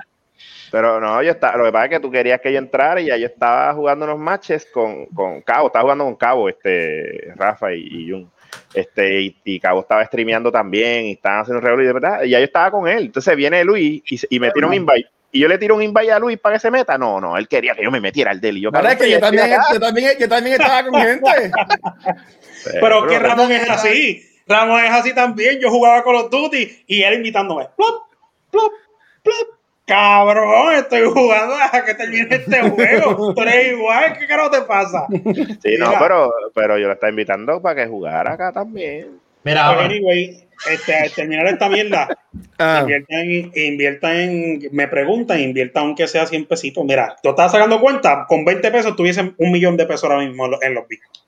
Pero 0.72 1.02
no, 1.02 1.22
yo 1.22 1.32
estaba, 1.32 1.58
lo 1.58 1.66
que 1.66 1.72
pasa 1.74 1.86
es 1.86 1.90
que 1.92 2.00
tú 2.00 2.10
querías 2.10 2.40
que 2.40 2.54
yo 2.54 2.58
entrara 2.60 3.02
y 3.02 3.08
ya 3.08 3.18
yo 3.18 3.26
estaba 3.26 3.74
jugando 3.74 4.06
unos 4.06 4.20
matches 4.20 4.66
con, 4.72 5.06
con 5.08 5.42
Cabo, 5.42 5.68
estaba 5.68 5.84
jugando 5.84 6.06
con 6.06 6.16
Cabo, 6.16 6.48
este, 6.48 7.34
Rafa 7.36 7.74
y, 7.74 7.82
y 7.90 8.10
Jun. 8.12 8.32
Este, 8.74 9.22
y, 9.22 9.38
y 9.44 9.60
Cabo 9.60 9.82
estaba 9.82 10.06
streameando 10.06 10.52
también 10.52 11.06
y 11.06 11.12
estaban 11.14 11.42
haciendo 11.42 11.60
un 11.60 11.66
revolú, 11.66 11.86
de 11.86 11.94
verdad, 11.94 12.24
y 12.24 12.30
ya 12.30 12.40
yo 12.40 12.46
estaba 12.46 12.72
con 12.72 12.88
él. 12.88 13.06
Entonces 13.06 13.36
viene 13.36 13.64
Luis 13.64 14.02
y, 14.10 14.20
y 14.30 14.40
me 14.40 14.52
tira 14.52 14.68
un 14.68 14.74
invite. 14.74 15.10
Y 15.34 15.40
yo 15.40 15.48
le 15.48 15.58
tiro 15.58 15.76
un 15.76 15.82
invite 15.82 16.12
a 16.12 16.20
Luis 16.20 16.38
para 16.38 16.56
que 16.56 16.60
se 16.60 16.72
meta. 16.72 16.98
No, 16.98 17.22
no, 17.22 17.38
él 17.38 17.48
quería 17.48 17.74
que 17.74 17.84
yo 17.84 17.92
me 17.92 18.02
metiera 18.02 18.32
al 18.32 18.42
del 18.42 18.58
y 18.58 18.62
yo, 18.62 18.72
cabrón, 18.72 18.98
que 18.98 19.10
yo 19.10 19.20
también, 19.20 19.50
yo, 19.74 19.80
también, 19.80 20.12
yo 20.20 20.30
también 20.30 20.62
estaba 20.62 20.90
con 20.90 21.02
gente. 21.02 21.52
pero 22.80 23.08
que 23.08 23.20
Ramón 23.20 23.52
es 23.52 23.70
así. 23.70 24.28
Ramón 24.48 24.84
es 24.84 24.92
así 24.92 25.16
también. 25.16 25.60
Yo 25.60 25.70
jugaba 25.70 26.04
con 26.04 26.14
los 26.14 26.30
Duty 26.30 26.84
y 26.88 27.04
él 27.04 27.16
invitándome. 27.16 27.68
Plop, 27.78 28.08
plop, 28.52 28.72
plop. 29.24 29.61
Cabrón, 29.86 30.76
estoy 30.76 31.02
jugando 31.10 31.56
a 31.56 31.84
que 31.84 31.94
termine 31.96 32.28
este 32.30 32.62
juego. 32.70 33.34
Tú 33.34 33.42
eres 33.42 33.74
igual, 33.74 34.18
¿qué 34.18 34.28
carajo 34.28 34.52
te 34.52 34.62
pasa? 34.62 35.06
Sí, 35.62 35.76
no, 35.80 35.94
pero, 36.00 36.32
pero 36.54 36.78
yo 36.78 36.88
lo 36.88 36.94
estaba 36.94 37.10
invitando 37.10 37.62
para 37.62 37.76
que 37.84 37.88
jugara 37.90 38.34
acá 38.34 38.52
también. 38.52 39.20
Mira, 39.44 39.62
Pero 39.70 39.82
ahora, 39.82 39.86
anyway, 39.86 40.48
este, 40.70 40.96
al 40.96 41.12
terminar 41.12 41.48
esta 41.48 41.68
mierda, 41.68 42.08
Ah, 42.60 42.78
invierta 42.82 43.20
en, 43.20 43.52
invierta 43.56 44.22
en, 44.22 44.60
me 44.72 44.88
preguntan, 44.88 45.40
invierta 45.40 45.80
aunque 45.80 46.08
sea 46.08 46.28
100 46.28 46.46
pesitos. 46.46 46.86
Mira, 46.86 47.16
tú 47.24 47.30
estás 47.32 47.52
sacando 47.52 47.82
cuenta, 47.82 48.26
con 48.28 48.46
20 48.46 48.70
pesos 48.72 48.96
tuviesen 48.96 49.34
un 49.40 49.52
millón 49.52 49.76
de 49.78 49.88
pesos 49.88 50.04
ahora 50.04 50.20
mismo 50.24 50.46
en 50.62 50.74
los- 50.76 50.88
bitcoins. 50.88 51.26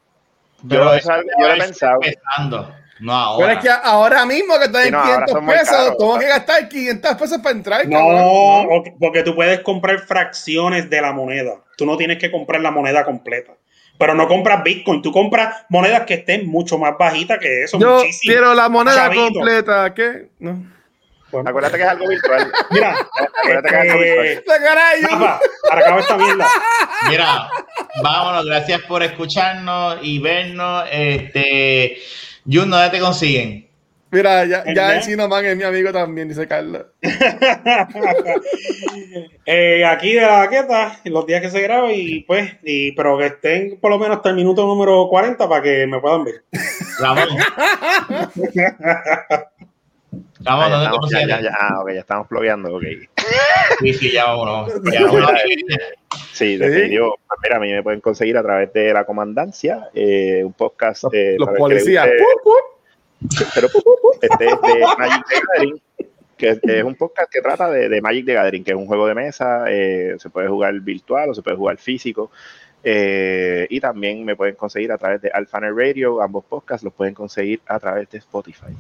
yo- 0.61 0.93
eso 0.93 1.11
yo 1.39 1.47
lo 1.47 1.53
he 1.55 1.57
pensado. 1.57 1.99
empezando, 2.03 2.75
no 3.05 3.35
pero 3.37 3.49
ahora. 3.49 3.53
es 3.53 3.59
que 3.59 3.69
ahora 3.69 4.25
mismo 4.25 4.57
que 4.57 4.65
están 4.65 4.81
Sí, 4.83 4.87
en 4.87 4.93
no, 4.93 4.99
ahora 4.99 5.25
500 5.25 5.31
son 5.31 5.45
muy 5.45 5.53
pesos, 5.55 5.75
caros. 5.75 5.97
tengo 5.97 6.19
que 6.19 6.27
gastar 6.27 6.69
500 6.69 7.15
pesos 7.15 7.37
para 7.39 7.55
entrar. 7.55 7.87
No, 7.87 8.65
porque 8.99 9.23
tú 9.23 9.35
puedes 9.35 9.59
comprar 9.61 9.99
fracciones 9.99 10.89
de 10.89 11.01
la 11.01 11.11
moneda. 11.13 11.55
Tú 11.77 11.85
no 11.85 11.97
tienes 11.97 12.17
que 12.17 12.31
comprar 12.31 12.61
la 12.61 12.71
moneda 12.71 13.03
completa. 13.03 13.51
Pero 13.97 14.15
no 14.15 14.27
compras 14.27 14.63
Bitcoin, 14.63 15.01
tú 15.01 15.11
compras 15.11 15.65
monedas 15.69 16.01
que 16.03 16.15
estén 16.15 16.47
mucho 16.47 16.77
más 16.79 16.93
bajitas 16.97 17.37
que 17.39 17.63
eso. 17.63 17.77
Yo 17.79 17.97
muchísimo. 17.99 18.31
quiero 18.33 18.53
la 18.55 18.67
moneda 18.69 18.95
Chavito. 18.95 19.33
completa. 19.33 19.93
¿Qué? 19.93 20.29
No. 20.39 20.63
Bueno. 21.31 21.49
Acuérdate 21.49 21.77
que 21.77 21.83
es 21.83 21.89
algo 21.89 22.07
virtual. 22.07 22.51
Mira, 22.71 22.95
Acuérdate 23.41 23.69
que 23.69 23.75
es 23.75 23.81
algo 23.81 23.99
virtual. 24.01 24.25
este. 24.57 25.07
Rafa, 25.07 25.39
para 25.69 25.81
acabar 25.81 25.99
esta 25.99 26.17
mierda. 26.17 26.47
Mira, 27.09 27.49
vámonos, 28.03 28.45
gracias 28.45 28.81
por 28.81 29.03
escucharnos 29.03 29.97
y 30.01 30.19
vernos. 30.19 30.85
Este, 30.91 31.97
Jun, 32.45 32.69
¿dónde 32.69 32.89
te 32.89 32.99
consiguen? 32.99 33.67
Mira, 34.11 34.45
ya, 34.45 34.59
¿El 34.59 34.75
ya 34.75 34.89
qué? 34.89 34.95
Encino 34.97 35.27
Man 35.27 35.43
es 35.43 35.57
mi 35.57 35.63
amigo 35.63 35.91
también, 35.91 36.27
dice 36.27 36.47
Carlos. 36.47 36.85
Eh, 39.45 39.83
aquí 39.85 40.13
de 40.13 40.21
la 40.21 40.39
baqueta, 40.39 40.99
los 41.03 41.25
días 41.25 41.41
que 41.41 41.49
se 41.49 41.61
grabe, 41.61 41.97
y 41.97 42.21
pues, 42.21 42.53
y, 42.63 42.93
pero 42.93 43.17
que 43.17 43.25
estén 43.25 43.77
por 43.79 43.91
lo 43.91 43.99
menos 43.99 44.17
hasta 44.17 44.29
el 44.29 44.35
minuto 44.35 44.65
número 44.65 45.07
40 45.09 45.49
para 45.49 45.61
que 45.61 45.85
me 45.85 45.99
puedan 45.99 46.23
ver. 46.23 46.43
Ramón. 46.99 47.27
Ah, 50.45 50.67
ya, 50.67 50.69
¿dónde 50.69 50.87
te 50.89 50.95
estamos, 50.95 51.11
ya, 51.11 51.19
consiguen? 51.19 51.27
ya, 51.27 51.41
ya, 51.41 51.57
ah, 51.59 51.81
ok, 51.81 51.91
ya 51.93 51.99
estamos 51.99 52.29
blogueando, 52.29 52.75
ok. 52.75 52.83
Sí, 53.79 53.93
sí, 53.93 54.11
ya 54.11 54.25
vámonos. 54.25 54.71
Ya 54.91 55.05
vámonos. 55.05 55.31
Sí, 56.33 56.57
definitivo. 56.57 57.17
Pues 57.27 57.39
Mira, 57.43 57.57
a 57.57 57.59
mí 57.59 57.71
me 57.71 57.83
pueden 57.83 58.01
conseguir 58.01 58.37
a 58.37 58.43
través 58.43 58.71
de 58.73 58.93
La 58.93 59.05
Comandancia, 59.05 59.89
eh, 59.93 60.41
un 60.43 60.53
podcast. 60.53 61.03
Los, 61.03 61.13
eh, 61.13 61.35
los 61.37 61.49
policías. 61.57 62.07
pero 63.53 63.67
este 64.21 64.45
es 64.45 64.61
de 64.61 64.79
Magic 64.97 65.25
the 65.27 65.35
Gathering, 65.35 65.81
que 66.37 66.49
es, 66.49 66.59
es 66.63 66.83
un 66.83 66.95
podcast 66.95 67.31
que 67.31 67.41
trata 67.41 67.69
de, 67.69 67.87
de 67.89 68.01
Magic 68.01 68.25
the 68.25 68.33
Gathering, 68.33 68.63
que 68.63 68.71
es 68.71 68.77
un 68.77 68.85
juego 68.87 69.07
de 69.07 69.15
mesa, 69.15 69.65
eh, 69.69 70.15
se 70.17 70.29
puede 70.29 70.47
jugar 70.47 70.73
virtual 70.81 71.29
o 71.29 71.33
se 71.33 71.41
puede 71.41 71.55
jugar 71.57 71.77
físico. 71.77 72.31
eh, 72.83 73.65
y 73.69 73.79
también 73.79 74.25
me 74.25 74.35
pueden 74.35 74.55
conseguir 74.55 74.91
a 74.91 74.97
través 74.97 75.21
de 75.21 75.29
Alphaner 75.29 75.73
Radio, 75.73 76.21
ambos 76.21 76.43
podcasts 76.45 76.83
los 76.83 76.93
pueden 76.93 77.13
conseguir 77.13 77.61
a 77.67 77.79
través 77.79 78.09
de 78.09 78.17
Spotify. 78.17 78.73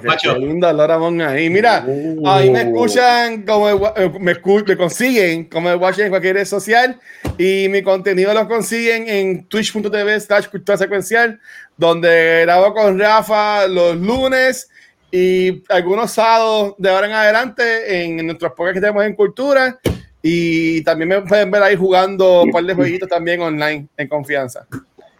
Qué, 0.00 0.06
Macho. 0.06 0.32
qué 0.34 0.38
linda 0.40 0.72
Laura 0.72 0.98
Mon 0.98 1.20
ahí. 1.20 1.50
Mira, 1.50 1.84
ahí 2.24 2.50
me 2.50 2.62
escuchan, 2.62 3.42
como 3.44 3.68
eh, 3.68 4.10
me, 4.18 4.32
escu- 4.34 4.66
me 4.66 4.76
consiguen 4.76 5.44
como 5.50 5.68
el 5.70 5.76
watch 5.76 5.98
en 5.98 6.08
cualquier 6.08 6.36
red 6.36 6.44
social 6.46 6.98
y 7.36 7.66
mi 7.68 7.82
contenido 7.82 8.32
lo 8.32 8.48
consiguen 8.48 9.08
en 9.08 9.44
twitch.tv 9.46 10.20
slash 10.20 10.46
cultura 10.48 10.78
secuencial, 10.78 11.38
donde 11.76 12.40
grabo 12.42 12.72
con 12.72 12.98
Rafa 12.98 13.66
los 13.66 13.96
lunes 13.96 14.70
y 15.10 15.62
algunos 15.68 16.12
sábados 16.12 16.74
de 16.78 16.88
ahora 16.88 17.06
en 17.08 17.12
adelante 17.12 18.04
en 18.04 18.24
nuestros 18.26 18.52
podcasts 18.52 18.74
que 18.76 18.80
tenemos 18.80 19.04
en 19.04 19.14
cultura 19.14 19.78
y 20.22 20.82
también 20.84 21.08
me 21.08 21.20
pueden 21.22 21.50
ver 21.50 21.62
ahí 21.62 21.76
jugando 21.76 22.42
un 22.42 22.50
par 22.50 22.62
de 22.64 22.74
jueguitos 22.74 23.08
también 23.08 23.40
online 23.40 23.88
en 23.96 24.08
confianza. 24.08 24.66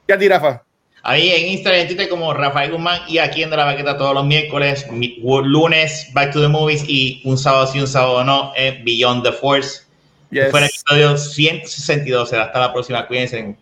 ¿Qué 0.06 0.12
a 0.14 0.18
ti, 0.18 0.28
Rafa? 0.28 0.62
Ahí 1.02 1.30
en 1.30 1.48
Instagram 1.52 1.80
en 1.82 1.86
Twitter 1.88 2.08
como 2.08 2.34
Rafael 2.34 2.72
Guzmán 2.72 3.00
y 3.08 3.18
aquí 3.18 3.42
en 3.42 3.50
De 3.50 3.56
la 3.56 3.64
Baqueta 3.64 3.96
todos 3.96 4.14
los 4.14 4.24
miércoles, 4.26 4.86
mi- 4.90 5.18
lunes 5.22 6.08
Back 6.12 6.32
to 6.32 6.42
the 6.42 6.48
Movies 6.48 6.84
y 6.86 7.22
un 7.24 7.38
sábado 7.38 7.66
sí, 7.66 7.80
un 7.80 7.86
sábado 7.88 8.22
no, 8.24 8.52
en 8.56 8.84
Beyond 8.84 9.24
the 9.24 9.32
Force. 9.32 9.82
Yes. 10.30 10.50
Fue 10.50 10.60
el 10.60 10.66
episodio 10.66 11.16
162. 11.16 12.28
Será 12.28 12.44
hasta 12.44 12.60
la 12.60 12.72
próxima. 12.72 13.06
Cuídense. 13.06 13.56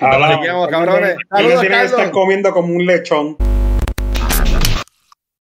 Hablamos. 0.00 0.68
Cabrones. 0.68 1.16
Saludos, 1.30 1.60
que 1.60 1.66
estar 1.66 1.90
Carlos. 1.90 2.10
comiendo 2.10 2.50
como 2.52 2.74
un 2.74 2.86
lechón. 2.86 3.36